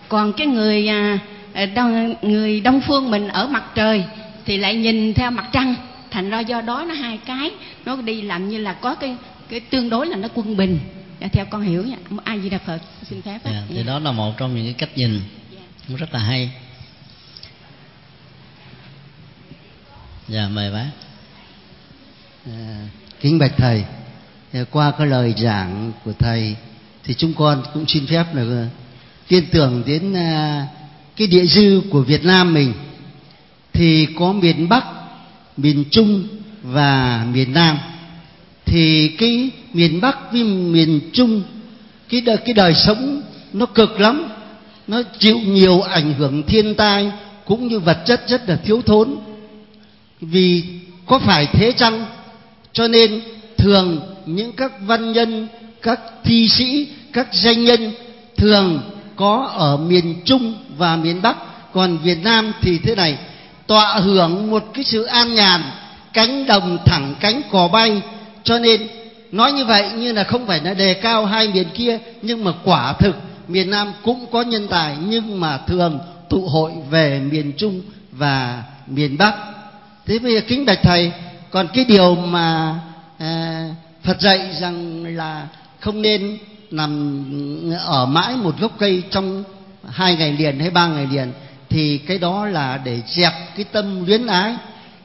Còn 0.08 0.34
cái 0.34 0.48
người 0.48 0.88
à, 0.88 1.20
à, 1.54 1.66
đông, 1.66 2.16
người 2.22 2.62
đông 2.62 2.82
phương 2.82 3.12
mình 3.12 3.28
ở 3.28 3.48
mặt 3.48 3.64
trời 3.76 4.04
thì 4.46 4.58
lại 4.58 4.76
nhìn 4.76 5.14
theo 5.14 5.32
mặt 5.32 5.46
trăng 5.52 5.76
thành 6.12 6.30
ra 6.30 6.40
do 6.40 6.62
đó 6.62 6.86
nó 6.88 6.94
hai 6.94 7.20
cái 7.26 7.52
nó 7.86 7.96
đi 7.96 8.22
làm 8.22 8.50
như 8.50 8.58
là 8.58 8.74
có 8.74 8.96
cái 8.96 9.16
cái 9.50 9.60
tương 9.60 9.90
đối 9.90 10.08
là 10.08 10.18
nó 10.18 10.28
quân 10.34 10.58
bình. 10.58 10.80
Dạ, 11.22 11.28
theo 11.28 11.46
con 11.46 11.62
hiểu 11.62 11.84
nha. 11.84 11.96
Ai 12.24 12.40
gì 12.40 12.50
đà 12.50 12.58
phật 12.58 12.80
xin 13.10 13.22
phép 13.22 13.40
dạ, 13.46 13.64
thì 13.70 13.76
dạ. 13.76 13.84
đó 13.84 14.00
là 14.00 14.12
một 14.12 14.34
trong 14.38 14.56
những 14.56 14.66
cái 14.66 14.74
cách 14.74 14.98
nhìn 14.98 15.22
dạ. 15.88 15.96
rất 15.98 16.14
là 16.14 16.20
hay 16.20 16.50
dạ 20.28 20.48
mời 20.48 20.72
bác 20.72 20.90
à, 22.46 22.88
kính 23.22 23.40
bạch 23.40 23.54
thầy 23.58 23.84
à, 24.54 24.64
qua 24.72 24.92
cái 24.98 25.08
lời 25.08 25.34
giảng 25.38 25.92
của 26.06 26.14
thầy 26.20 26.56
thì 27.04 27.14
chúng 27.14 27.34
con 27.34 27.64
cũng 27.74 27.86
xin 27.88 28.08
phép 28.08 28.26
là 28.34 28.42
à, 28.42 28.68
tin 29.28 29.46
tưởng 29.52 29.84
đến 29.86 30.14
à, 30.14 30.68
cái 31.16 31.28
địa 31.28 31.46
dư 31.46 31.82
của 31.92 32.02
Việt 32.02 32.26
Nam 32.26 32.54
mình 32.54 32.74
thì 33.74 34.08
có 34.20 34.34
miền 34.34 34.70
Bắc, 34.70 34.86
miền 35.58 35.84
Trung 35.92 36.28
và 36.64 37.26
miền 37.34 37.54
Nam. 37.54 37.78
Thì 38.66 39.08
cái 39.08 39.52
miền 39.74 40.02
Bắc 40.02 40.32
với 40.32 40.44
miền 40.44 41.00
Trung 41.14 41.44
cái 42.10 42.22
đời, 42.22 42.38
cái 42.38 42.54
đời 42.54 42.74
sống 42.74 43.22
nó 43.54 43.66
cực 43.66 44.00
lắm, 44.00 44.30
nó 44.88 45.02
chịu 45.20 45.40
nhiều 45.40 45.82
ảnh 45.82 46.14
hưởng 46.14 46.44
thiên 46.44 46.76
tai 46.76 47.12
cũng 47.46 47.68
như 47.68 47.80
vật 47.80 47.98
chất 48.06 48.28
rất 48.28 48.50
là 48.50 48.56
thiếu 48.56 48.82
thốn. 48.82 49.16
Vì 50.32 50.64
có 51.06 51.20
phải 51.20 51.46
thế 51.46 51.72
chăng? 51.72 52.06
Cho 52.74 52.88
nên 52.88 53.22
thường 53.58 54.00
những 54.26 54.52
các 54.52 54.72
văn 54.82 55.12
nhân, 55.12 55.48
các 55.82 56.00
thi 56.24 56.50
sĩ, 56.50 56.88
các 57.14 57.28
danh 57.32 57.64
nhân 57.66 57.92
thường 58.38 58.82
có 59.16 59.52
ở 59.56 59.78
miền 59.78 60.16
trung 60.26 60.54
và 60.78 60.96
miền 60.96 61.22
bắc. 61.22 61.38
Còn 61.74 61.98
việt 61.98 62.18
nam 62.24 62.52
thì 62.62 62.78
thế 62.78 62.96
này, 62.96 63.18
tọa 63.68 64.00
hưởng 64.00 64.52
một 64.52 64.64
cái 64.74 64.84
sự 64.84 65.04
an 65.04 65.36
nhàn, 65.36 65.62
cánh 66.14 66.46
đồng 66.46 66.78
thẳng 66.86 67.16
cánh 67.20 67.42
cò 67.52 67.68
bay. 67.68 68.02
Cho 68.44 68.60
nên 68.60 68.88
nói 69.32 69.52
như 69.52 69.66
vậy 69.66 69.92
như 69.96 70.12
là 70.14 70.24
không 70.24 70.48
phải 70.48 70.62
là 70.64 70.74
đề 70.74 70.94
cao 70.94 71.26
hai 71.26 71.48
miền 71.48 71.68
kia, 71.74 72.00
nhưng 72.22 72.44
mà 72.44 72.52
quả 72.64 72.94
thực 72.94 73.16
miền 73.48 73.70
nam 73.70 73.94
cũng 74.04 74.26
có 74.32 74.42
nhân 74.42 74.68
tài, 74.68 74.98
nhưng 75.08 75.40
mà 75.40 75.58
thường 75.58 76.00
tụ 76.30 76.48
hội 76.48 76.72
về 76.90 77.20
miền 77.32 77.52
trung 77.58 77.82
và 78.12 78.64
miền 78.88 79.18
bắc 79.18 79.34
thế 80.06 80.20
bây 80.20 80.34
giờ 80.34 80.42
kính 80.48 80.66
bạch 80.66 80.80
thầy 80.84 81.12
còn 81.52 81.68
cái 81.74 81.86
điều 81.86 82.16
mà 82.16 82.80
à, 83.18 83.70
phật 84.04 84.22
dạy 84.22 84.40
rằng 84.62 85.06
là 85.18 85.48
không 85.80 86.02
nên 86.02 86.38
nằm 86.72 87.24
ở 87.86 88.06
mãi 88.06 88.36
một 88.36 88.60
gốc 88.60 88.72
cây 88.80 89.04
trong 89.12 89.44
hai 89.90 90.16
ngày 90.16 90.32
liền 90.32 90.60
hay 90.60 90.70
ba 90.70 90.88
ngày 90.88 91.08
liền 91.12 91.32
thì 91.70 91.98
cái 91.98 92.18
đó 92.18 92.46
là 92.46 92.80
để 92.86 93.02
dẹp 93.08 93.34
cái 93.56 93.66
tâm 93.72 94.06
luyến 94.06 94.28
ái. 94.28 94.56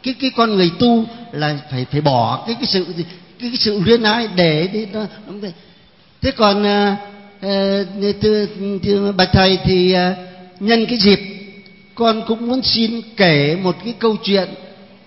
Cái 0.02 0.14
cái 0.20 0.30
con 0.36 0.56
người 0.56 0.70
tu 0.78 1.04
là 1.32 1.58
phải 1.70 1.86
phải 1.90 2.00
bỏ 2.00 2.44
cái 2.46 2.54
cái 2.54 2.66
sự 2.66 2.86
cái, 2.96 3.04
cái 3.40 3.50
sự 3.58 3.80
luyến 3.80 4.02
ái 4.02 4.28
để 4.36 4.68
đi 4.72 4.86
nó 4.92 5.06
thế 6.22 6.30
còn 6.30 6.62
uh, 6.62 6.98
từ, 8.20 8.48
từ 8.82 9.12
bạch 9.12 9.28
thầy 9.32 9.58
thì 9.64 9.92
à, 9.92 10.16
nhân 10.60 10.86
cái 10.86 10.98
dịp 10.98 11.20
con 11.94 12.22
cũng 12.26 12.46
muốn 12.46 12.62
xin 12.62 13.00
kể 13.16 13.56
một 13.62 13.76
cái 13.84 13.94
câu 13.98 14.16
chuyện 14.22 14.48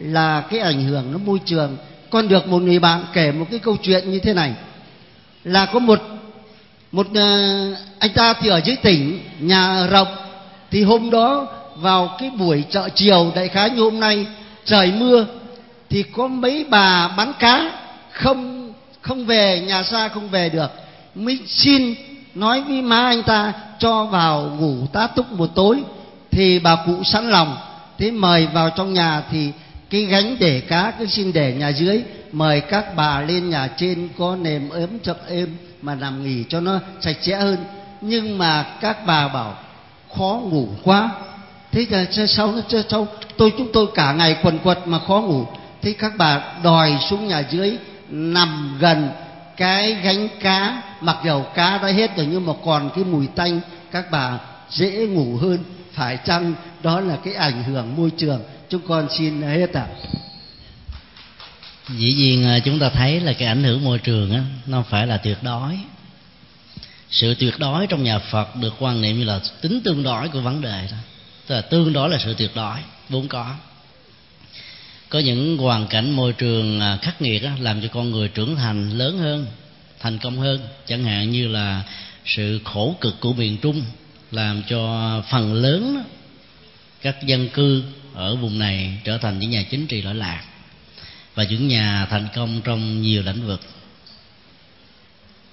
là 0.03 0.43
cái 0.49 0.59
ảnh 0.59 0.83
hưởng 0.83 1.11
nó 1.11 1.17
môi 1.17 1.39
trường. 1.45 1.77
Con 2.09 2.27
được 2.27 2.47
một 2.47 2.61
người 2.61 2.79
bạn 2.79 3.05
kể 3.13 3.31
một 3.31 3.45
cái 3.51 3.59
câu 3.59 3.77
chuyện 3.81 4.11
như 4.11 4.19
thế 4.19 4.33
này. 4.33 4.53
Là 5.43 5.65
có 5.65 5.79
một 5.79 6.01
một 6.91 7.07
ờ, 7.15 7.73
anh 7.99 8.11
ta 8.15 8.33
thì 8.33 8.49
ở 8.49 8.61
dưới 8.65 8.75
tỉnh, 8.75 9.19
nhà 9.39 9.87
rộng. 9.87 10.07
Thì 10.71 10.83
hôm 10.83 11.09
đó 11.09 11.47
vào 11.75 12.15
cái 12.19 12.29
buổi 12.29 12.63
chợ 12.69 12.89
chiều, 12.95 13.31
đại 13.35 13.47
khái 13.47 13.69
như 13.69 13.81
hôm 13.81 13.99
nay, 13.99 14.25
trời 14.65 14.91
mưa, 14.91 15.25
thì 15.89 16.03
có 16.03 16.27
mấy 16.27 16.65
bà 16.69 17.07
bán 17.07 17.33
cá 17.39 17.71
không 18.11 18.73
không 19.01 19.25
về, 19.25 19.61
nhà 19.67 19.83
xa 19.83 20.07
không 20.07 20.29
về 20.29 20.49
được. 20.49 20.71
Mới 21.15 21.39
xin 21.47 21.95
nói 22.35 22.61
với 22.61 22.81
má 22.81 23.05
anh 23.05 23.23
ta 23.23 23.53
cho 23.79 24.05
vào 24.05 24.57
ngủ 24.59 24.87
tá 24.93 25.07
túc 25.07 25.31
một 25.31 25.49
tối. 25.55 25.83
Thì 26.31 26.59
bà 26.59 26.75
cụ 26.85 27.03
sẵn 27.03 27.29
lòng. 27.29 27.57
Thế 27.97 28.11
mời 28.11 28.47
vào 28.53 28.69
trong 28.69 28.93
nhà 28.93 29.23
thì 29.31 29.51
cái 29.91 30.05
gánh 30.05 30.35
để 30.39 30.59
cá, 30.59 30.93
cứ 30.99 31.05
xin 31.05 31.33
để 31.33 31.53
nhà 31.53 31.69
dưới. 31.69 32.03
Mời 32.31 32.61
các 32.61 32.95
bà 32.95 33.21
lên 33.21 33.49
nhà 33.49 33.69
trên, 33.77 34.09
có 34.17 34.35
nềm 34.35 34.69
ấm 34.69 34.99
chậm 35.03 35.15
êm 35.29 35.57
mà 35.81 35.95
nằm 35.95 36.23
nghỉ 36.23 36.43
cho 36.49 36.59
nó 36.59 36.79
sạch 37.01 37.17
sẽ 37.21 37.35
hơn. 37.35 37.57
Nhưng 38.01 38.37
mà 38.37 38.63
các 38.81 39.05
bà 39.05 39.27
bảo, 39.27 39.57
khó 40.17 40.41
ngủ 40.43 40.67
quá. 40.83 41.09
Thế 41.71 41.85
là 41.89 42.05
sau 42.27 42.51
nó 42.51 42.81
sau, 42.89 43.07
tôi, 43.37 43.53
chúng 43.57 43.67
tôi 43.73 43.87
cả 43.95 44.13
ngày 44.13 44.35
quần 44.43 44.59
quật 44.59 44.87
mà 44.87 44.99
khó 44.99 45.21
ngủ. 45.21 45.45
Thế 45.81 45.93
các 45.99 46.13
bà 46.17 46.41
đòi 46.63 46.97
xuống 47.09 47.27
nhà 47.27 47.43
dưới, 47.51 47.77
nằm 48.09 48.77
gần 48.79 49.09
cái 49.57 49.93
gánh 50.03 50.27
cá, 50.41 50.81
mặc 51.01 51.17
dầu 51.25 51.45
cá 51.55 51.77
đã 51.77 51.87
hết 51.87 52.17
rồi 52.17 52.27
nhưng 52.31 52.45
mà 52.45 52.53
còn 52.65 52.89
cái 52.95 53.03
mùi 53.03 53.27
tanh, 53.27 53.59
các 53.91 54.11
bà 54.11 54.39
dễ 54.69 55.07
ngủ 55.07 55.37
hơn. 55.41 55.57
Phải 55.93 56.17
chăng 56.25 56.53
đó 56.83 56.99
là 56.99 57.17
cái 57.23 57.33
ảnh 57.33 57.63
hưởng 57.63 57.95
môi 57.97 58.11
trường 58.17 58.41
chúng 58.71 58.87
con 58.87 59.07
xin 59.17 59.41
hết 59.41 59.73
ạ. 59.73 59.87
À 59.87 60.21
dĩ 61.97 62.13
nhiên 62.13 62.45
à, 62.45 62.59
chúng 62.59 62.79
ta 62.79 62.89
thấy 62.89 63.19
là 63.19 63.33
cái 63.33 63.47
ảnh 63.47 63.63
hưởng 63.63 63.83
môi 63.83 63.99
trường 63.99 64.31
á 64.33 64.43
nó 64.65 64.83
phải 64.89 65.07
là 65.07 65.17
tuyệt 65.17 65.37
đối. 65.41 65.77
Sự 67.09 67.35
tuyệt 67.35 67.59
đối 67.59 67.87
trong 67.87 68.03
nhà 68.03 68.19
phật 68.19 68.55
được 68.55 68.73
quan 68.79 69.01
niệm 69.01 69.19
như 69.19 69.23
là 69.25 69.39
tính 69.61 69.81
tương 69.83 70.03
đối 70.03 70.27
của 70.27 70.41
vấn 70.41 70.61
đề 70.61 70.87
đó. 70.91 70.97
Tức 71.47 71.55
là 71.55 71.61
tương 71.61 71.93
đối 71.93 72.09
là 72.09 72.17
sự 72.23 72.33
tuyệt 72.37 72.51
đối 72.55 72.77
vốn 73.09 73.27
có. 73.27 73.55
Có 75.09 75.19
những 75.19 75.57
hoàn 75.57 75.87
cảnh 75.87 76.11
môi 76.11 76.33
trường 76.33 76.79
à, 76.79 76.97
khắc 77.01 77.21
nghiệt 77.21 77.43
á, 77.43 77.51
làm 77.59 77.81
cho 77.81 77.87
con 77.93 78.11
người 78.11 78.27
trưởng 78.27 78.55
thành 78.55 78.89
lớn 78.89 79.17
hơn 79.17 79.45
thành 79.99 80.17
công 80.17 80.37
hơn. 80.37 80.59
Chẳng 80.85 81.03
hạn 81.03 81.31
như 81.31 81.47
là 81.47 81.83
sự 82.25 82.59
khổ 82.63 82.95
cực 83.01 83.19
của 83.19 83.33
miền 83.33 83.57
trung 83.57 83.81
làm 84.31 84.63
cho 84.69 85.21
phần 85.29 85.53
lớn 85.53 86.03
các 87.01 87.15
dân 87.25 87.49
cư 87.49 87.83
ở 88.13 88.35
vùng 88.35 88.59
này 88.59 89.01
trở 89.03 89.17
thành 89.17 89.39
những 89.39 89.49
nhà 89.49 89.63
chính 89.71 89.87
trị 89.87 90.01
lỗi 90.01 90.15
lạc 90.15 90.43
và 91.35 91.43
những 91.43 91.67
nhà 91.67 92.07
thành 92.09 92.27
công 92.35 92.61
trong 92.61 93.01
nhiều 93.01 93.23
lĩnh 93.23 93.47
vực. 93.47 93.61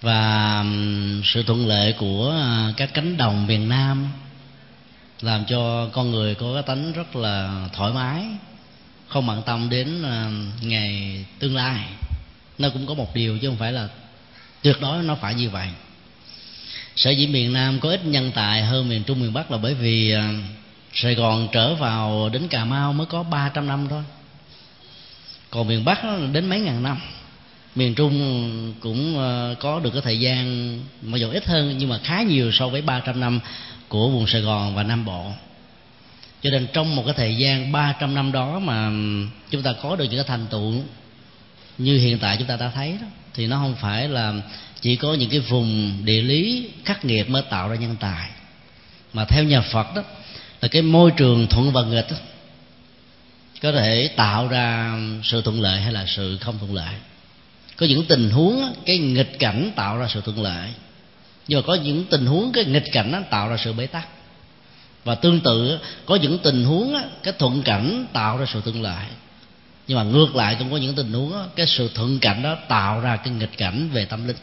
Và 0.01 0.64
sự 1.24 1.43
thuận 1.43 1.66
lợi 1.66 1.93
của 1.93 2.35
các 2.76 2.94
cánh 2.94 3.16
đồng 3.16 3.47
miền 3.47 3.68
Nam 3.68 4.09
làm 5.20 5.44
cho 5.44 5.89
con 5.93 6.10
người 6.10 6.35
có 6.35 6.55
cái 6.55 6.62
tánh 6.62 6.93
rất 6.93 7.16
là 7.16 7.68
thoải 7.72 7.93
mái, 7.93 8.24
không 9.09 9.26
bận 9.26 9.43
tâm 9.47 9.68
đến 9.70 10.02
ờ, 10.02 10.30
ngày 10.60 11.24
tương 11.39 11.56
lai. 11.56 11.85
Nó 12.59 12.68
cũng 12.68 12.86
có 12.86 12.94
một 12.94 13.14
điều 13.14 13.39
chứ 13.39 13.48
không 13.48 13.56
phải 13.56 13.72
là 13.72 13.89
tuyệt 14.62 14.76
đối 14.80 15.02
nó 15.02 15.14
phải 15.14 15.35
như 15.35 15.51
vậy. 15.51 15.68
Sở 16.97 17.10
dĩ 17.10 17.26
miền 17.26 17.52
Nam 17.52 17.80
có 17.80 17.90
ít 17.90 18.05
nhân 18.05 18.30
tài 18.35 18.62
hơn 18.62 18.89
miền 18.89 19.02
Trung, 19.05 19.20
miền 19.20 19.32
Bắc 19.32 19.51
là 19.51 19.59
bởi 19.59 19.74
vì 19.74 20.10
ờ, 20.10 20.22
Sài 21.03 21.15
Gòn 21.15 21.49
trở 21.53 21.75
vào 21.75 22.29
đến 22.29 22.49
Cà 22.49 22.65
Mau 22.65 22.93
mới 22.93 23.07
có 23.07 23.23
300 23.23 23.66
năm 23.66 23.87
thôi. 23.91 24.03
Còn 25.51 25.69
miền 25.69 25.85
bắc 25.85 25.99
đến 26.33 26.49
mấy 26.49 26.61
ngàn 26.61 26.83
năm. 26.83 26.99
Miền 27.75 27.95
trung 27.95 28.75
cũng 28.81 29.19
ờ, 29.19 29.55
có 29.61 29.81
được 29.81 29.91
cái 29.91 30.03
thời 30.03 30.20
gian 30.20 30.73
mặc 31.03 31.19
dù 31.19 31.31
ít 31.31 31.47
hơn 31.47 31.75
nhưng 31.79 31.89
mà 31.89 31.99
khá 31.99 32.23
nhiều 32.23 32.53
so 32.53 32.69
với 32.69 32.83
300 32.83 33.20
năm 33.20 33.41
của 33.89 34.09
vùng 34.09 34.27
Sài 34.27 34.41
Gòn 34.41 34.75
và 34.75 34.83
Nam 34.83 35.05
Bộ. 35.05 35.33
Cho 36.43 36.51
nên 36.51 36.66
trong 36.73 36.97
một 36.97 37.03
cái 37.07 37.15
thời 37.16 37.37
gian 37.37 37.73
300 37.73 38.15
năm 38.15 38.33
đó 38.33 38.59
mà 38.59 38.91
chúng 39.51 39.62
ta 39.62 39.73
có 39.83 39.97
được 39.97 40.05
những 40.05 40.16
cái 40.16 40.29
thành 40.29 40.47
tựu 40.47 40.73
như 41.79 41.99
hiện 41.99 42.19
tại 42.19 42.37
chúng 42.37 42.49
ta 42.49 42.57
đã 42.57 42.70
thấy 42.75 42.97
đó, 43.01 43.07
thì 43.35 43.47
nó 43.47 43.57
không 43.57 43.75
phải 43.75 44.09
là 44.09 44.35
chỉ 44.81 44.97
có 44.97 45.15
những 45.15 45.31
cái 45.31 45.41
vùng 45.41 46.01
địa 46.05 46.23
lý 46.23 46.70
khắc 46.85 47.05
nghiệt 47.05 47.31
mới 47.31 47.43
tạo 47.43 47.69
ra 47.69 47.77
nhân 47.77 47.97
tài. 48.01 48.31
Mà 49.12 49.25
theo 49.25 49.45
nhà 49.45 49.61
Phật 49.61 49.95
đó 49.95 50.03
là 50.60 50.68
cái 50.68 50.82
môi 50.82 51.10
trường 51.10 51.47
thuận 51.47 51.72
và 51.72 51.82
nghịch 51.82 52.10
đó, 52.10 52.16
có 53.62 53.72
thể 53.72 54.10
tạo 54.16 54.48
ra 54.48 54.98
sự 55.22 55.43
thuận 55.43 55.60
lợi 55.60 55.80
hay 55.80 55.93
là 55.93 56.05
sự 56.06 56.39
không 56.40 56.59
thuận 56.59 56.74
lợi. 56.74 56.94
Có 57.76 57.86
những 57.86 58.05
tình 58.05 58.30
huống 58.30 58.74
cái 58.85 58.98
nghịch 58.98 59.39
cảnh 59.39 59.70
tạo 59.76 59.98
ra 59.98 60.09
sự 60.14 60.20
thuận 60.20 60.43
lợi. 60.43 60.68
Nhưng 61.48 61.60
mà 61.60 61.66
có 61.66 61.74
những 61.74 62.05
tình 62.10 62.26
huống 62.26 62.52
cái 62.52 62.64
nghịch 62.64 62.93
cảnh 62.93 63.12
nó 63.12 63.18
tạo 63.30 63.48
ra 63.48 63.56
sự 63.64 63.72
bế 63.72 63.86
tắc. 63.86 64.09
Và 65.05 65.14
tương 65.14 65.40
tự 65.40 65.78
có 66.06 66.16
những 66.16 66.39
tình 66.39 66.64
huống 66.64 66.97
cái 67.22 67.35
thuận 67.39 67.62
cảnh 67.62 68.06
tạo 68.12 68.39
ra 68.39 68.47
sự 68.52 68.60
thuận 68.60 68.82
lợi. 68.82 69.05
Nhưng 69.89 69.98
mà 69.98 70.05
ngược 70.05 70.36
lại 70.36 70.56
cũng 70.59 70.70
có 70.70 70.76
những 70.76 70.94
tình 70.94 71.12
huống 71.12 71.32
cái 71.56 71.66
sự 71.66 71.90
thuận 71.94 72.18
cảnh 72.18 72.43
đó 72.43 72.56
tạo 72.68 73.01
ra 73.01 73.16
cái 73.16 73.35
nghịch 73.35 73.56
cảnh 73.56 73.89
về 73.93 74.05
tâm 74.05 74.26
linh 74.26 74.36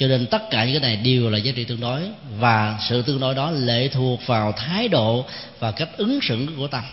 cho 0.00 0.06
nên 0.06 0.26
tất 0.26 0.50
cả 0.50 0.64
những 0.64 0.80
cái 0.80 0.94
này 0.94 0.96
đều 0.96 1.30
là 1.30 1.38
giá 1.38 1.52
trị 1.56 1.64
tương 1.64 1.80
đối. 1.80 2.02
Và 2.38 2.78
sự 2.88 3.02
tương 3.02 3.20
đối 3.20 3.34
đó 3.34 3.50
lệ 3.50 3.88
thuộc 3.88 4.26
vào 4.26 4.52
thái 4.52 4.88
độ 4.88 5.24
và 5.58 5.72
cách 5.72 5.88
ứng 5.96 6.18
xử 6.22 6.46
của 6.56 6.66
tâm. 6.66 6.84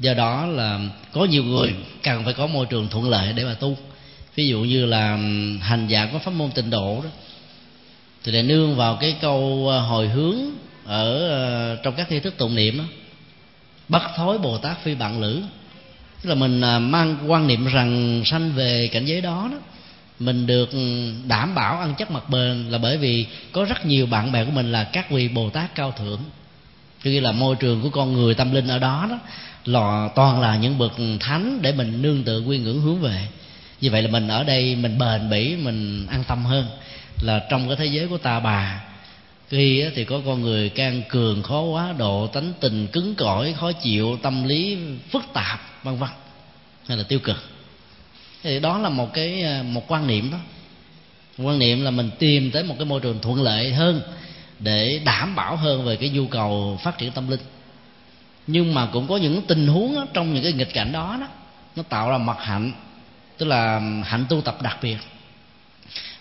Do 0.00 0.14
đó 0.14 0.46
là 0.46 0.80
có 1.12 1.24
nhiều 1.24 1.44
người 1.44 1.74
cần 2.02 2.24
phải 2.24 2.32
có 2.32 2.46
môi 2.46 2.66
trường 2.66 2.88
thuận 2.88 3.10
lợi 3.10 3.32
để 3.32 3.44
mà 3.44 3.54
tu. 3.54 3.76
Ví 4.34 4.48
dụ 4.48 4.60
như 4.60 4.86
là 4.86 5.16
hành 5.60 5.86
giả 5.88 6.08
có 6.12 6.18
pháp 6.18 6.30
môn 6.30 6.50
tịnh 6.50 6.70
độ 6.70 7.00
đó. 7.04 7.10
Thì 8.24 8.32
lại 8.32 8.42
nương 8.42 8.76
vào 8.76 8.96
cái 8.96 9.16
câu 9.20 9.66
ờ, 9.68 9.80
hồi 9.80 10.08
hướng 10.08 10.36
ở 10.84 11.28
ờ, 11.28 11.76
trong 11.76 11.94
các 11.96 12.06
thi 12.10 12.20
thức 12.20 12.34
tụng 12.36 12.54
niệm 12.54 12.78
đó 12.78 12.84
bắt 13.88 14.02
thối 14.16 14.38
bồ 14.38 14.58
tát 14.58 14.84
phi 14.84 14.94
bạn 14.94 15.20
lữ 15.20 15.42
tức 16.22 16.28
là 16.28 16.34
mình 16.34 16.60
ờ, 16.60 16.78
mang 16.78 17.16
quan 17.26 17.46
niệm 17.46 17.66
rằng 17.66 18.22
sanh 18.24 18.52
về 18.52 18.88
cảnh 18.92 19.04
giới 19.04 19.20
đó 19.20 19.48
đó 19.52 19.58
mình 20.24 20.46
được 20.46 20.70
đảm 21.26 21.54
bảo 21.54 21.78
ăn 21.78 21.94
chắc 21.98 22.10
mặt 22.10 22.30
bền 22.30 22.64
là 22.70 22.78
bởi 22.78 22.98
vì 22.98 23.26
có 23.52 23.64
rất 23.64 23.86
nhiều 23.86 24.06
bạn 24.06 24.32
bè 24.32 24.44
của 24.44 24.50
mình 24.50 24.72
là 24.72 24.84
các 24.84 25.10
vị 25.10 25.28
bồ 25.28 25.50
tát 25.50 25.74
cao 25.74 25.92
thượng. 25.98 26.20
Cho 27.04 27.10
là 27.10 27.32
môi 27.32 27.56
trường 27.56 27.82
của 27.82 27.90
con 27.90 28.12
người, 28.12 28.34
tâm 28.34 28.54
linh 28.54 28.68
ở 28.68 28.78
đó 28.78 29.06
đó, 29.10 29.18
là 29.64 30.08
toàn 30.14 30.40
là 30.40 30.56
những 30.56 30.78
bậc 30.78 30.92
thánh 31.20 31.58
để 31.62 31.72
mình 31.72 32.02
nương 32.02 32.24
tựa 32.24 32.40
quy 32.40 32.58
ngưỡng 32.58 32.80
hướng 32.80 33.00
về. 33.00 33.28
Như 33.80 33.90
vậy 33.90 34.02
là 34.02 34.10
mình 34.10 34.28
ở 34.28 34.44
đây 34.44 34.76
mình 34.76 34.98
bền 34.98 35.30
bỉ, 35.30 35.56
mình 35.56 36.06
an 36.06 36.24
tâm 36.28 36.44
hơn. 36.44 36.66
Là 37.22 37.46
trong 37.50 37.68
cái 37.68 37.76
thế 37.76 37.86
giới 37.86 38.08
của 38.08 38.18
ta 38.18 38.40
bà, 38.40 38.84
khi 39.48 39.84
thì 39.94 40.04
có 40.04 40.20
con 40.26 40.42
người 40.42 40.68
can 40.68 41.02
cường, 41.08 41.42
khó 41.42 41.60
quá, 41.60 41.94
độ 41.98 42.26
tánh 42.26 42.52
tình 42.60 42.86
cứng 42.86 43.14
cỏi, 43.14 43.52
khó 43.52 43.72
chịu, 43.72 44.18
tâm 44.22 44.44
lý 44.44 44.78
phức 45.10 45.22
tạp, 45.32 45.60
vân 45.82 45.96
vân. 45.96 46.10
Hay 46.88 46.98
là 46.98 47.04
tiêu 47.08 47.18
cực 47.18 47.53
thì 48.44 48.60
đó 48.60 48.78
là 48.78 48.88
một 48.88 49.12
cái 49.12 49.42
ờ, 49.42 49.62
một 49.62 49.84
quan 49.88 50.06
niệm 50.06 50.30
đó. 50.30 50.38
Quan 51.38 51.58
niệm 51.58 51.84
là 51.84 51.90
mình 51.90 52.10
tìm 52.18 52.50
tới 52.50 52.62
một 52.62 52.74
cái 52.78 52.86
môi 52.86 53.00
trường 53.00 53.20
thuận 53.20 53.42
lợi 53.42 53.72
hơn 53.72 54.02
để 54.58 55.00
đảm 55.04 55.34
bảo 55.34 55.56
hơn 55.56 55.84
về 55.84 55.96
cái 55.96 56.08
nhu 56.08 56.26
cầu 56.26 56.78
phát 56.82 56.98
triển 56.98 57.10
tâm 57.12 57.30
linh. 57.30 57.40
Nhưng 58.46 58.74
mà 58.74 58.86
cũng 58.86 59.08
có 59.08 59.16
những 59.16 59.42
tình 59.42 59.66
huống 59.66 59.94
đó, 59.94 60.06
trong 60.12 60.34
những 60.34 60.42
cái 60.42 60.52
nghịch 60.52 60.74
cảnh 60.74 60.92
đó 60.92 61.16
đó 61.20 61.28
nó 61.76 61.82
tạo 61.82 62.10
ra 62.10 62.18
mặt 62.18 62.36
hạnh 62.40 62.72
tức 63.38 63.46
là 63.46 63.80
hạnh 64.04 64.26
tu 64.28 64.40
tập 64.40 64.62
đặc 64.62 64.78
biệt. 64.82 64.96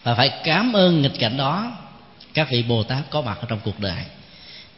Và 0.04 0.16
phải 0.16 0.32
cảm 0.44 0.74
ơn 0.74 1.02
nghịch 1.02 1.20
cảnh 1.20 1.38
đó 1.38 1.72
các 2.34 2.48
vị 2.52 2.64
Bồ 2.64 2.84
Tát 2.84 3.10
có 3.10 3.22
mặt 3.22 3.38
ở 3.42 3.46
trong 3.50 3.60
cuộc 3.64 3.80
đời. 3.80 4.04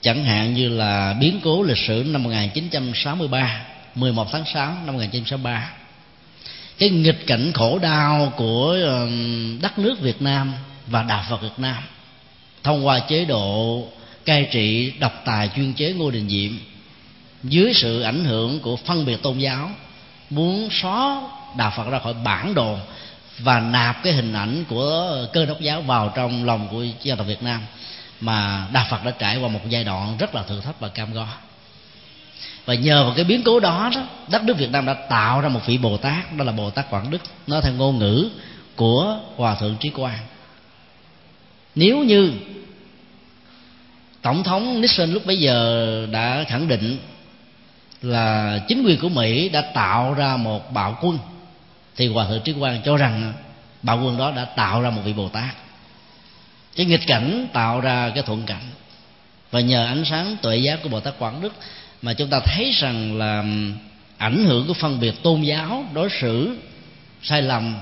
Chẳng 0.02 0.26
hạn 0.26 0.54
như 0.54 0.70
là 0.70 1.14
biến 1.20 1.40
cố 1.44 1.64
lịch 1.64 1.78
sử 1.88 2.04
năm 2.08 2.24
1963 2.24 3.66
11 3.96 4.28
tháng 4.32 4.46
6 4.46 4.66
năm 4.86 4.96
1963 4.96 5.72
cái 6.78 6.90
nghịch 6.90 7.28
cảnh 7.28 7.52
khổ 7.54 7.80
đau 7.80 8.34
của 8.38 8.78
đất 9.62 9.80
nước 9.80 10.00
Việt 10.02 10.22
Nam 10.22 10.54
và 10.88 11.04
đạo 11.04 11.26
Phật 11.30 11.42
Việt 11.42 11.58
Nam 11.58 11.84
thông 12.64 12.86
qua 12.86 13.00
chế 13.00 13.26
độ 13.26 13.84
cai 14.26 14.48
trị 14.52 14.94
độc 15.00 15.22
tài 15.26 15.50
chuyên 15.56 15.74
chế 15.74 15.94
Ngô 15.94 16.12
Đình 16.12 16.30
Diệm 16.30 16.52
dưới 17.44 17.74
sự 17.74 18.02
ảnh 18.02 18.26
hưởng 18.26 18.60
của 18.60 18.76
phân 18.76 19.06
biệt 19.06 19.22
tôn 19.22 19.38
giáo 19.38 19.72
muốn 20.30 20.70
xóa 20.72 21.22
đạo 21.58 21.74
phật 21.78 21.90
ra 21.90 22.00
khỏi 22.00 22.14
bản 22.14 22.54
đồ 22.54 22.78
và 23.40 23.60
nạp 23.60 24.04
cái 24.04 24.14
hình 24.14 24.34
ảnh 24.34 24.64
của 24.70 25.18
cơ 25.34 25.46
đốc 25.46 25.62
giáo 25.62 25.82
vào 25.82 26.14
trong 26.16 26.46
lòng 26.46 26.68
của 26.72 26.86
dân 27.04 27.18
tộc 27.18 27.28
việt 27.28 27.44
nam 27.44 27.62
mà 28.22 28.68
đạo 28.74 28.86
phật 28.90 29.06
đã 29.06 29.12
trải 29.12 29.38
qua 29.38 29.50
một 29.50 29.60
giai 29.70 29.84
đoạn 29.84 30.18
rất 30.18 30.36
là 30.36 30.44
thử 30.44 30.62
thách 30.62 30.80
và 30.80 30.88
cam 30.88 31.14
go 31.14 31.28
và 32.66 32.74
nhờ 32.74 33.04
vào 33.04 33.14
cái 33.16 33.26
biến 33.26 33.42
cố 33.44 33.60
đó 33.60 33.92
đó, 33.96 34.04
đất 34.28 34.44
nước 34.44 34.58
việt 34.58 34.72
nam 34.72 34.86
đã 34.86 34.94
tạo 34.94 35.42
ra 35.42 35.50
một 35.50 35.62
vị 35.66 35.78
bồ 35.78 35.98
tát, 35.98 36.38
đó 36.38 36.44
là 36.44 36.52
bồ 36.52 36.70
tát 36.70 36.90
quảng 36.90 37.12
đức, 37.12 37.22
nói 37.48 37.62
theo 37.64 37.74
ngôn 37.74 38.00
ngữ 38.00 38.30
của 38.76 39.20
hòa 39.36 39.56
thượng 39.56 39.76
trí 39.80 39.90
quang. 39.90 40.20
Nếu 41.76 42.04
như 42.04 42.32
tổng 44.22 44.44
thống 44.44 44.82
nixon 44.82 45.12
lúc 45.12 45.26
bấy 45.26 45.40
giờ 45.40 46.08
đã 46.12 46.44
khẳng 46.48 46.68
định 46.68 46.98
là 48.02 48.60
chính 48.68 48.84
quyền 48.84 49.00
của 49.00 49.10
mỹ 49.10 49.50
đã 49.50 49.62
tạo 49.62 50.14
ra 50.14 50.38
một 50.38 50.74
bạo 50.74 50.98
quân, 51.02 51.20
thì 51.96 52.08
hòa 52.08 52.26
thượng 52.28 52.42
trí 52.42 52.54
quang 52.54 52.82
cho 52.86 52.98
rằng 52.98 53.34
bạo 53.82 54.02
quân 54.04 54.18
đó 54.18 54.32
đã 54.32 54.46
tạo 54.46 54.82
ra 54.82 54.90
một 54.90 55.02
vị 55.06 55.14
bồ 55.14 55.30
tát. 55.30 55.56
Cái 56.76 56.86
nghịch 56.86 57.08
cảnh 57.08 57.48
tạo 57.54 57.82
ra 57.82 58.10
cái 58.10 58.24
thuận 58.24 58.44
cảnh. 58.44 58.70
Và 59.52 59.60
nhờ 59.60 59.86
ánh 59.86 60.06
sáng 60.06 60.38
tuệ 60.42 60.58
giác 60.58 60.80
của 60.84 60.90
bồ 60.90 61.00
tát 61.00 61.20
quảng 61.20 61.42
đức 61.42 61.54
mà 62.02 62.14
chúng 62.14 62.30
ta 62.30 62.40
thấy 62.40 62.72
rằng 62.72 63.18
là 63.18 63.44
ảnh 64.18 64.46
hưởng 64.46 64.68
của 64.68 64.74
phân 64.74 65.00
biệt 65.00 65.24
tôn 65.24 65.42
giáo 65.42 65.86
đối 65.94 66.10
xử 66.22 66.58
sai 67.24 67.42
lầm 67.42 67.76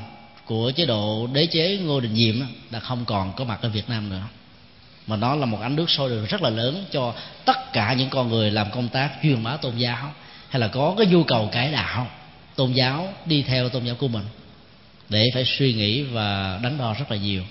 của 0.45 0.71
chế 0.71 0.85
độ 0.85 1.27
đế 1.33 1.45
chế 1.45 1.77
ngô 1.77 1.99
đình 1.99 2.15
diệm 2.15 2.35
đã 2.69 2.79
không 2.79 3.05
còn 3.05 3.33
có 3.35 3.43
mặt 3.43 3.59
ở 3.61 3.69
việt 3.69 3.89
nam 3.89 4.09
nữa. 4.09 4.23
Mà 5.07 5.15
nó 5.15 5.35
là 5.35 5.45
một 5.45 5.61
ánh 5.61 5.75
nước 5.75 5.89
sôi 5.89 6.09
đường 6.09 6.25
rất 6.25 6.41
là 6.41 6.49
lớn 6.49 6.85
cho 6.91 7.13
tất 7.45 7.73
cả 7.73 7.93
những 7.93 8.09
con 8.09 8.29
người 8.29 8.51
làm 8.51 8.71
công 8.71 8.87
tác 8.87 9.11
truyền 9.23 9.43
bá 9.43 9.57
tôn 9.57 9.77
giáo, 9.77 10.13
hay 10.49 10.59
là 10.59 10.67
có 10.67 10.95
cái 10.97 11.07
nhu 11.07 11.23
cầu 11.23 11.49
cải 11.51 11.71
đạo 11.71 12.07
tôn 12.55 12.71
giáo, 12.71 13.13
đi 13.25 13.41
theo 13.41 13.69
tôn 13.69 13.83
giáo 13.83 13.95
của 13.95 14.07
mình, 14.07 14.23
để 15.09 15.29
phải 15.33 15.45
suy 15.45 15.73
nghĩ 15.73 16.01
và 16.01 16.59
đánh 16.63 16.77
đo 16.77 16.93
rất 16.93 17.11
là 17.11 17.17
nhiều. 17.17 17.43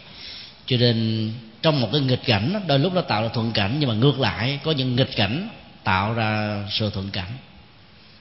Cho 0.66 0.76
nên 0.76 1.30
trong 1.62 1.80
một 1.80 1.88
cái 1.92 2.00
nghịch 2.00 2.24
cảnh 2.24 2.60
đôi 2.66 2.78
lúc 2.78 2.94
nó 2.94 3.00
tạo 3.00 3.22
ra 3.22 3.28
thuận 3.28 3.52
cảnh, 3.52 3.76
nhưng 3.78 3.88
mà 3.88 3.94
ngược 3.94 4.20
lại, 4.20 4.58
có 4.62 4.72
những 4.72 4.96
nghịch 4.96 5.16
cảnh 5.16 5.48
tạo 5.84 6.14
ra 6.14 6.62
sự 6.70 6.90
thuận 6.90 7.10
cảnh 7.10 7.32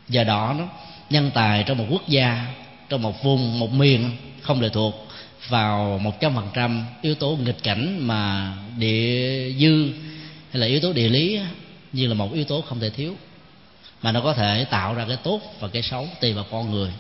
do 0.10 0.24
đó 0.24 0.56
nó, 0.58 0.68
nhân 1.10 1.32
tài 1.34 1.64
trong 1.64 1.78
một 1.78 1.86
quốc 1.90 2.08
gia, 2.08 2.48
trong 2.90 3.02
một 3.02 3.24
vùng, 3.24 3.60
một 3.60 3.74
miền 3.74 4.12
không 4.42 4.62
lệ 4.62 4.70
thuộc 4.70 5.08
vào 5.50 6.00
một 6.04 6.20
trăm 6.20 6.36
phần 6.36 6.48
trăm 6.54 6.86
yếu 7.02 7.16
tố 7.16 7.38
nghịch 7.46 7.64
cảnh 7.64 8.08
mà 8.08 8.54
địa 8.78 9.52
dư 9.60 9.90
hay 10.52 10.60
là 10.60 10.68
yếu 10.68 10.80
tố 10.80 10.94
địa 10.94 11.10
lý 11.10 11.40
như 11.94 12.08
là 12.08 12.14
một 12.14 12.34
yếu 12.34 12.44
tố 12.44 12.62
không 12.62 12.80
thể 12.80 12.90
thiếu, 12.90 13.16
mà 14.02 14.12
nó 14.12 14.22
có 14.22 14.34
thể 14.34 14.66
tạo 14.70 14.94
ra 14.94 15.06
cái 15.08 15.18
tốt 15.24 15.42
và 15.60 15.68
cái 15.68 15.82
xấu 15.82 16.08
tùy 16.22 16.34
vào 16.34 16.46
con 16.52 16.72
người. 16.72 16.92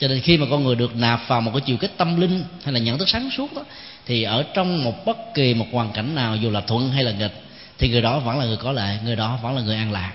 Cho 0.00 0.08
nên 0.08 0.20
khi 0.20 0.36
mà 0.36 0.46
con 0.50 0.64
người 0.64 0.74
được 0.74 0.96
nạp 0.96 1.28
vào 1.28 1.40
một 1.40 1.50
cái 1.54 1.60
chiều 1.60 1.76
kích 1.76 1.92
tâm 1.96 2.20
linh 2.20 2.44
hay 2.64 2.72
là 2.72 2.80
nhận 2.80 2.98
thức 2.98 3.08
sáng 3.08 3.30
suốt 3.30 3.54
đó, 3.54 3.62
thì 4.06 4.22
ở 4.22 4.44
trong 4.54 4.84
một 4.84 5.06
bất 5.06 5.16
kỳ 5.34 5.54
một 5.54 5.66
hoàn 5.72 5.92
cảnh 5.92 6.14
nào, 6.14 6.36
dù 6.36 6.50
là 6.50 6.60
thuận 6.60 6.90
hay 6.90 7.04
là 7.04 7.12
nghịch 7.12 7.42
thì 7.82 7.88
người 7.88 8.02
đó 8.02 8.18
vẫn 8.18 8.38
là 8.38 8.44
người 8.44 8.56
có 8.56 8.72
lệ 8.72 8.98
người 9.04 9.16
đó 9.16 9.38
vẫn 9.42 9.56
là 9.56 9.62
người 9.62 9.76
an 9.76 9.92
lạc. 9.92 10.12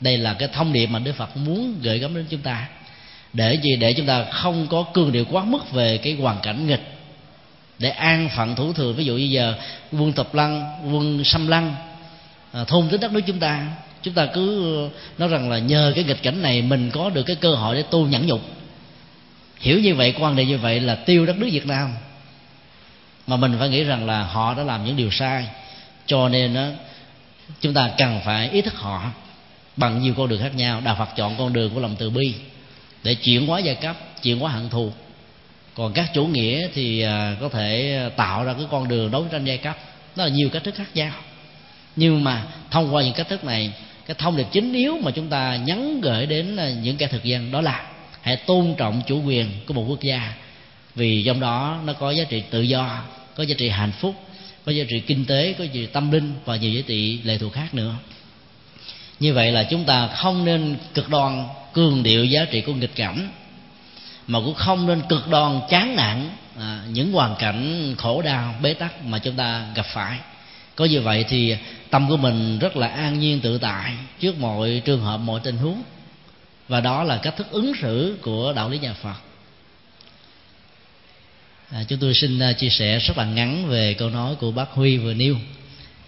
Đây 0.00 0.18
là 0.18 0.34
cái 0.34 0.48
thông 0.52 0.72
điệp 0.72 0.86
mà 0.86 0.98
đức 0.98 1.12
phật 1.12 1.36
muốn 1.36 1.74
gửi 1.82 1.98
gắm 1.98 2.14
đến 2.14 2.26
chúng 2.30 2.40
ta. 2.40 2.68
Để 3.32 3.54
gì? 3.54 3.76
Để 3.76 3.92
chúng 3.92 4.06
ta 4.06 4.24
không 4.24 4.66
có 4.66 4.84
cương 4.94 5.12
điệu 5.12 5.24
quá 5.30 5.44
mức 5.44 5.72
về 5.72 5.98
cái 5.98 6.14
hoàn 6.14 6.40
cảnh 6.42 6.66
nghịch. 6.66 6.98
Để 7.78 7.90
an 7.90 8.28
phận 8.36 8.54
thủ 8.54 8.72
thường 8.72 8.94
ví 8.94 9.04
dụ 9.04 9.16
như 9.16 9.24
giờ 9.24 9.54
quân 9.92 10.12
tập 10.12 10.34
lăng 10.34 10.80
quân 10.92 11.24
xâm 11.24 11.46
lăng 11.46 11.74
à, 12.52 12.64
thôn 12.64 12.88
tính 12.88 13.00
đất 13.00 13.12
nước 13.12 13.20
chúng 13.26 13.38
ta 13.38 13.66
chúng 14.02 14.14
ta 14.14 14.26
cứ 14.26 14.74
ờ, 14.76 14.90
nói 15.18 15.28
rằng 15.28 15.50
là 15.50 15.58
nhờ 15.58 15.92
cái 15.94 16.04
nghịch 16.04 16.22
cảnh 16.22 16.42
này 16.42 16.62
mình 16.62 16.90
có 16.90 17.10
được 17.10 17.22
cái 17.22 17.36
cơ 17.36 17.54
hội 17.54 17.76
để 17.76 17.82
tu 17.90 18.06
nhẫn 18.06 18.26
nhục. 18.26 18.40
Hiểu 19.60 19.80
như 19.80 19.94
vậy 19.94 20.14
quan 20.18 20.36
niệm 20.36 20.48
như 20.48 20.58
vậy 20.58 20.80
là 20.80 20.94
tiêu 20.94 21.26
đất 21.26 21.36
nước 21.38 21.48
việt 21.52 21.66
nam. 21.66 21.94
Mà 23.26 23.36
mình 23.36 23.56
phải 23.58 23.68
nghĩ 23.68 23.84
rằng 23.84 24.06
là 24.06 24.22
họ 24.22 24.54
đã 24.54 24.62
làm 24.62 24.84
những 24.84 24.96
điều 24.96 25.10
sai 25.10 25.46
cho 26.06 26.28
nên 26.28 26.54
đó, 26.54 26.66
chúng 27.60 27.74
ta 27.74 27.90
cần 27.98 28.20
phải 28.24 28.50
ý 28.50 28.62
thức 28.62 28.74
họ 28.74 29.10
bằng 29.76 30.02
nhiều 30.02 30.14
con 30.16 30.28
đường 30.28 30.40
khác 30.42 30.54
nhau. 30.54 30.80
Đạo 30.84 30.96
phật 30.98 31.08
chọn 31.16 31.34
con 31.38 31.52
đường 31.52 31.74
của 31.74 31.80
lòng 31.80 31.96
từ 31.98 32.10
bi 32.10 32.34
để 33.02 33.14
chuyển 33.14 33.46
hóa 33.46 33.58
giai 33.58 33.74
cấp, 33.74 33.96
chuyển 34.22 34.38
hóa 34.38 34.52
hận 34.52 34.68
thù. 34.68 34.92
Còn 35.74 35.92
các 35.92 36.10
chủ 36.14 36.26
nghĩa 36.26 36.68
thì 36.74 37.00
à, 37.00 37.36
có 37.40 37.48
thể 37.48 38.00
tạo 38.16 38.44
ra 38.44 38.52
cái 38.52 38.66
con 38.70 38.88
đường 38.88 39.10
đấu 39.10 39.26
tranh 39.32 39.44
giai 39.44 39.58
cấp. 39.58 39.78
Đó 40.16 40.24
là 40.24 40.30
nhiều 40.30 40.48
cách 40.52 40.64
thức 40.64 40.74
khác 40.74 40.88
nhau. 40.94 41.12
Nhưng 41.96 42.24
mà 42.24 42.44
thông 42.70 42.94
qua 42.94 43.02
những 43.02 43.14
cách 43.14 43.28
thức 43.28 43.44
này, 43.44 43.72
cái 44.06 44.14
thông 44.18 44.36
điệp 44.36 44.46
chính 44.52 44.72
yếu 44.72 44.98
mà 45.02 45.10
chúng 45.10 45.28
ta 45.28 45.56
nhắn 45.56 46.00
gửi 46.00 46.26
đến 46.26 46.56
à, 46.56 46.70
những 46.70 46.96
kẻ 46.96 47.06
thực 47.06 47.24
dân 47.24 47.50
đó 47.52 47.60
là 47.60 47.86
hãy 48.22 48.36
tôn 48.36 48.74
trọng 48.76 49.02
chủ 49.06 49.22
quyền 49.22 49.46
của 49.66 49.74
một 49.74 49.84
quốc 49.88 50.00
gia, 50.00 50.34
vì 50.94 51.22
trong 51.26 51.40
đó 51.40 51.80
nó 51.84 51.92
có 51.92 52.10
giá 52.10 52.24
trị 52.24 52.42
tự 52.50 52.62
do, 52.62 53.02
có 53.36 53.42
giá 53.42 53.54
trị 53.58 53.68
hạnh 53.68 53.92
phúc 53.92 54.14
có 54.64 54.72
giá 54.72 54.84
trị 54.88 55.00
kinh 55.00 55.24
tế 55.24 55.54
có 55.58 55.64
giá 55.64 55.70
trị 55.74 55.86
tâm 55.86 56.10
linh 56.10 56.32
và 56.44 56.56
nhiều 56.56 56.70
giá 56.70 56.82
trị 56.86 57.20
lệ 57.24 57.38
thuộc 57.38 57.52
khác 57.52 57.74
nữa. 57.74 57.94
Như 59.20 59.34
vậy 59.34 59.52
là 59.52 59.64
chúng 59.64 59.84
ta 59.84 60.06
không 60.06 60.44
nên 60.44 60.76
cực 60.94 61.08
đoan 61.08 61.44
cường 61.72 62.02
điệu 62.02 62.24
giá 62.24 62.44
trị 62.44 62.60
của 62.60 62.74
nghịch 62.74 62.94
cảnh 62.94 63.28
mà 64.26 64.38
cũng 64.44 64.54
không 64.54 64.86
nên 64.86 65.02
cực 65.08 65.28
đoan 65.28 65.60
chán 65.70 65.96
nản 65.96 66.28
à, 66.58 66.80
những 66.92 67.12
hoàn 67.12 67.36
cảnh 67.36 67.94
khổ 67.98 68.22
đau 68.22 68.54
bế 68.62 68.74
tắc 68.74 69.04
mà 69.04 69.18
chúng 69.18 69.36
ta 69.36 69.66
gặp 69.74 69.86
phải. 69.86 70.18
Có 70.76 70.84
như 70.84 71.00
vậy 71.00 71.24
thì 71.28 71.56
tâm 71.90 72.08
của 72.08 72.16
mình 72.16 72.58
rất 72.58 72.76
là 72.76 72.88
an 72.88 73.18
nhiên 73.18 73.40
tự 73.40 73.58
tại 73.58 73.92
trước 74.20 74.38
mọi 74.38 74.82
trường 74.84 75.00
hợp 75.00 75.18
mọi 75.18 75.40
tình 75.44 75.56
huống. 75.56 75.82
Và 76.68 76.80
đó 76.80 77.02
là 77.02 77.16
cách 77.16 77.36
thức 77.36 77.46
ứng 77.50 77.72
xử 77.80 78.18
của 78.22 78.52
đạo 78.56 78.68
lý 78.68 78.78
nhà 78.78 78.94
phật 78.94 79.16
à, 81.70 81.84
chúng 81.88 81.98
tôi 81.98 82.14
xin 82.14 82.38
à, 82.38 82.52
chia 82.52 82.70
sẻ 82.70 82.98
rất 82.98 83.18
là 83.18 83.24
ngắn 83.24 83.68
về 83.68 83.94
câu 83.94 84.10
nói 84.10 84.34
của 84.34 84.50
bác 84.50 84.70
huy 84.70 84.98
vừa 84.98 85.14
nêu. 85.14 85.36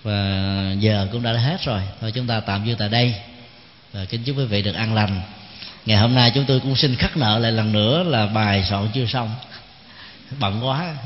Và 0.02 0.74
giờ 0.78 1.08
cũng 1.12 1.22
đã 1.22 1.32
hết 1.32 1.64
rồi. 1.64 1.80
Thôi 2.00 2.12
chúng 2.14 2.26
ta 2.26 2.40
tạm 2.40 2.64
dừng 2.64 2.76
tại 2.78 2.88
đây. 2.88 3.14
Và 3.92 4.04
kính 4.04 4.22
chúc 4.24 4.38
quý 4.38 4.44
vị 4.44 4.62
được 4.62 4.74
an 4.74 4.94
lành. 4.94 5.20
Ngày 5.86 5.98
hôm 5.98 6.14
nay 6.14 6.32
chúng 6.34 6.44
tôi 6.44 6.60
cũng 6.60 6.76
xin 6.76 6.96
khắc 6.96 7.16
nợ 7.16 7.38
lại 7.38 7.52
lần 7.52 7.72
nữa 7.72 8.02
là 8.02 8.26
bài 8.26 8.64
soạn 8.68 8.88
chưa 8.94 9.06
xong. 9.06 9.34
Bận 10.40 10.66
quá. 10.66 10.96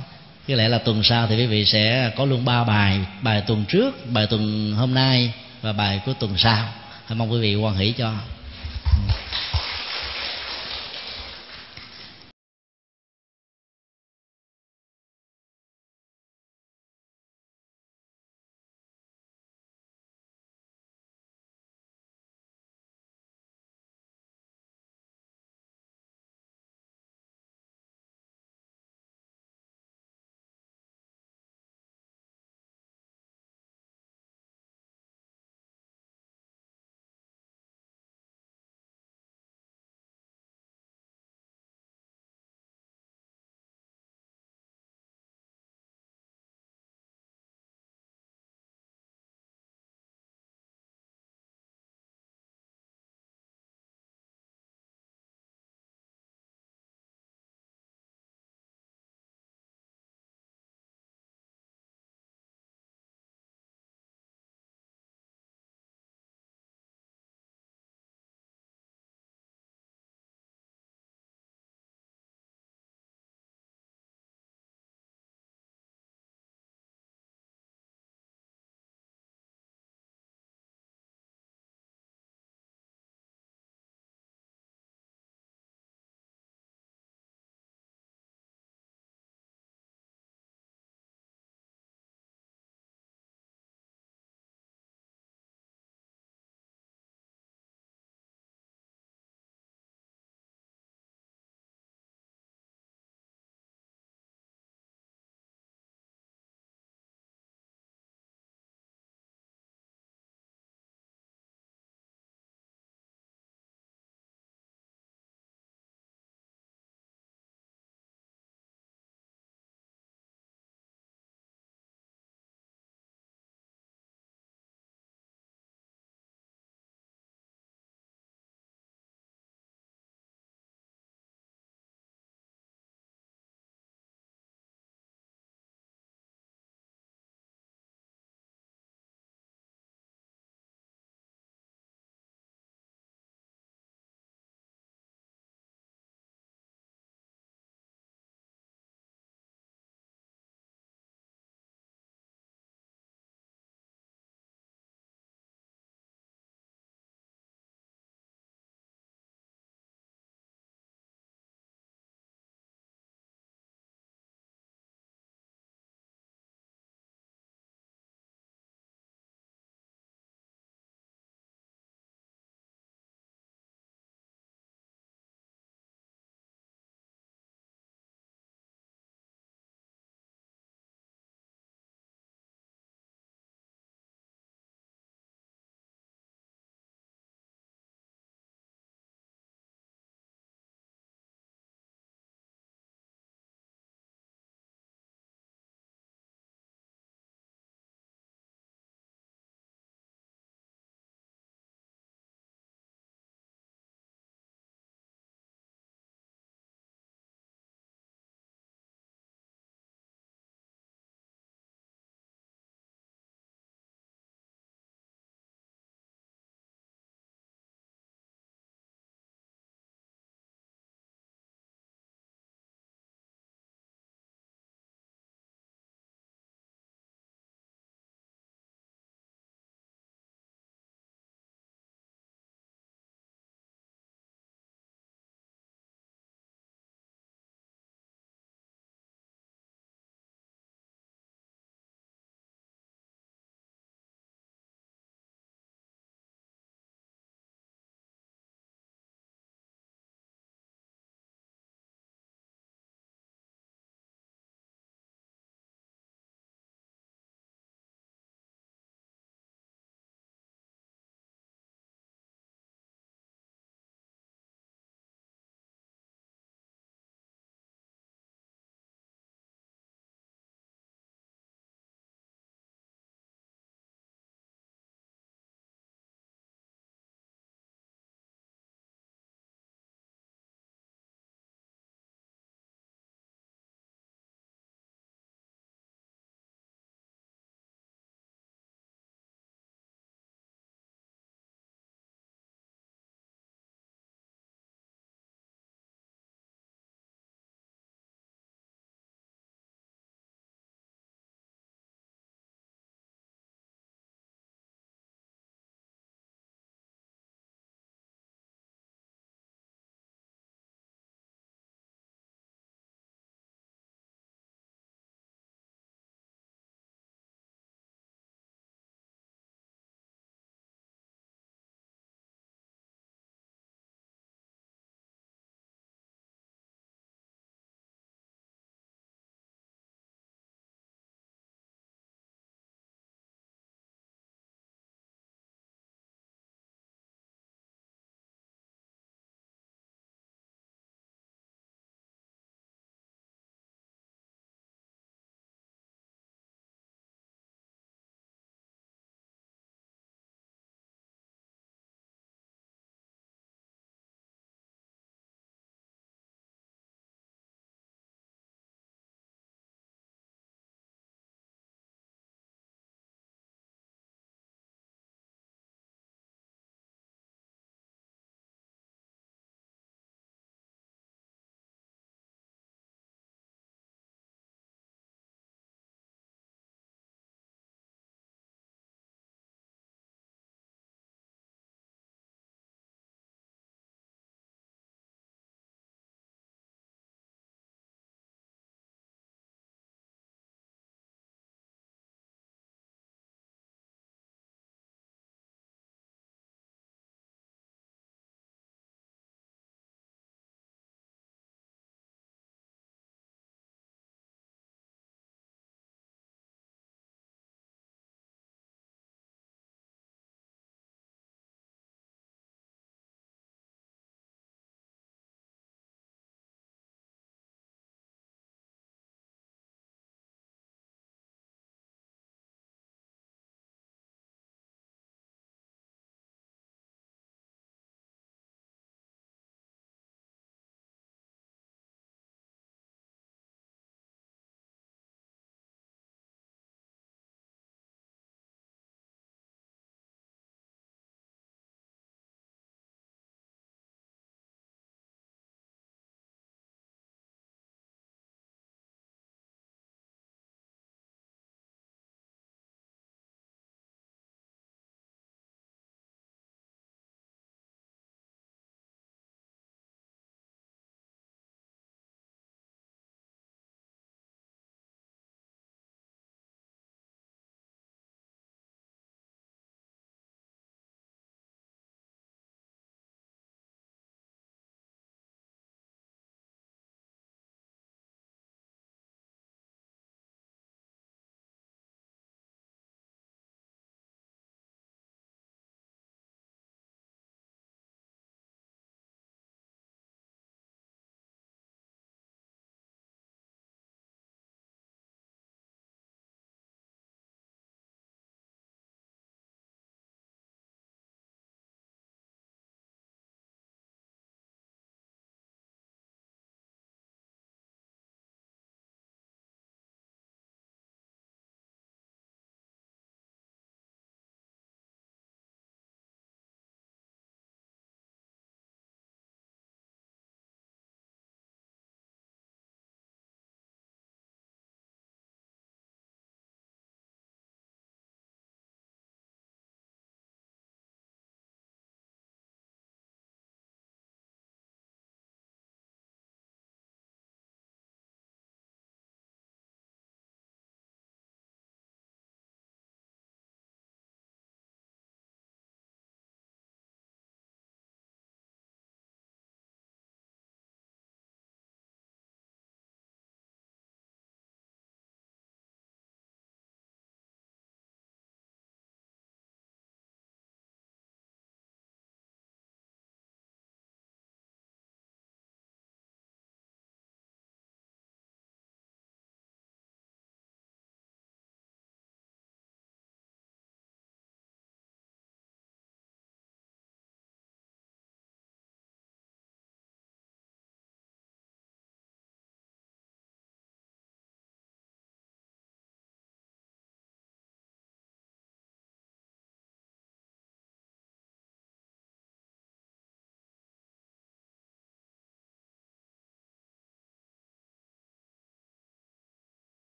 Có 0.48 0.55
lẽ 0.55 0.68
là 0.68 0.78
tuần 0.78 1.02
sau 1.02 1.27
thì 1.27 1.36
quý 1.36 1.47
vị 1.47 1.64
sẽ 1.64 2.10
có 2.16 2.24
luôn 2.24 2.44
ba 2.44 2.64
bài. 2.64 2.98
Bài 3.22 3.43
tuần 3.47 3.64
trước 3.68 4.12
bài 4.12 4.27
tuần 4.27 4.72
hôm 4.72 4.94
nay 4.94 5.32
và 5.62 5.72
bài 5.72 6.01
của 6.06 6.12
tuần 6.12 6.35
sau. 6.36 6.68
Mong 7.09 7.32
quý 7.32 7.40
vị 7.40 7.55
quan 7.55 7.77
hỷ 7.77 7.93
cho. 7.93 8.12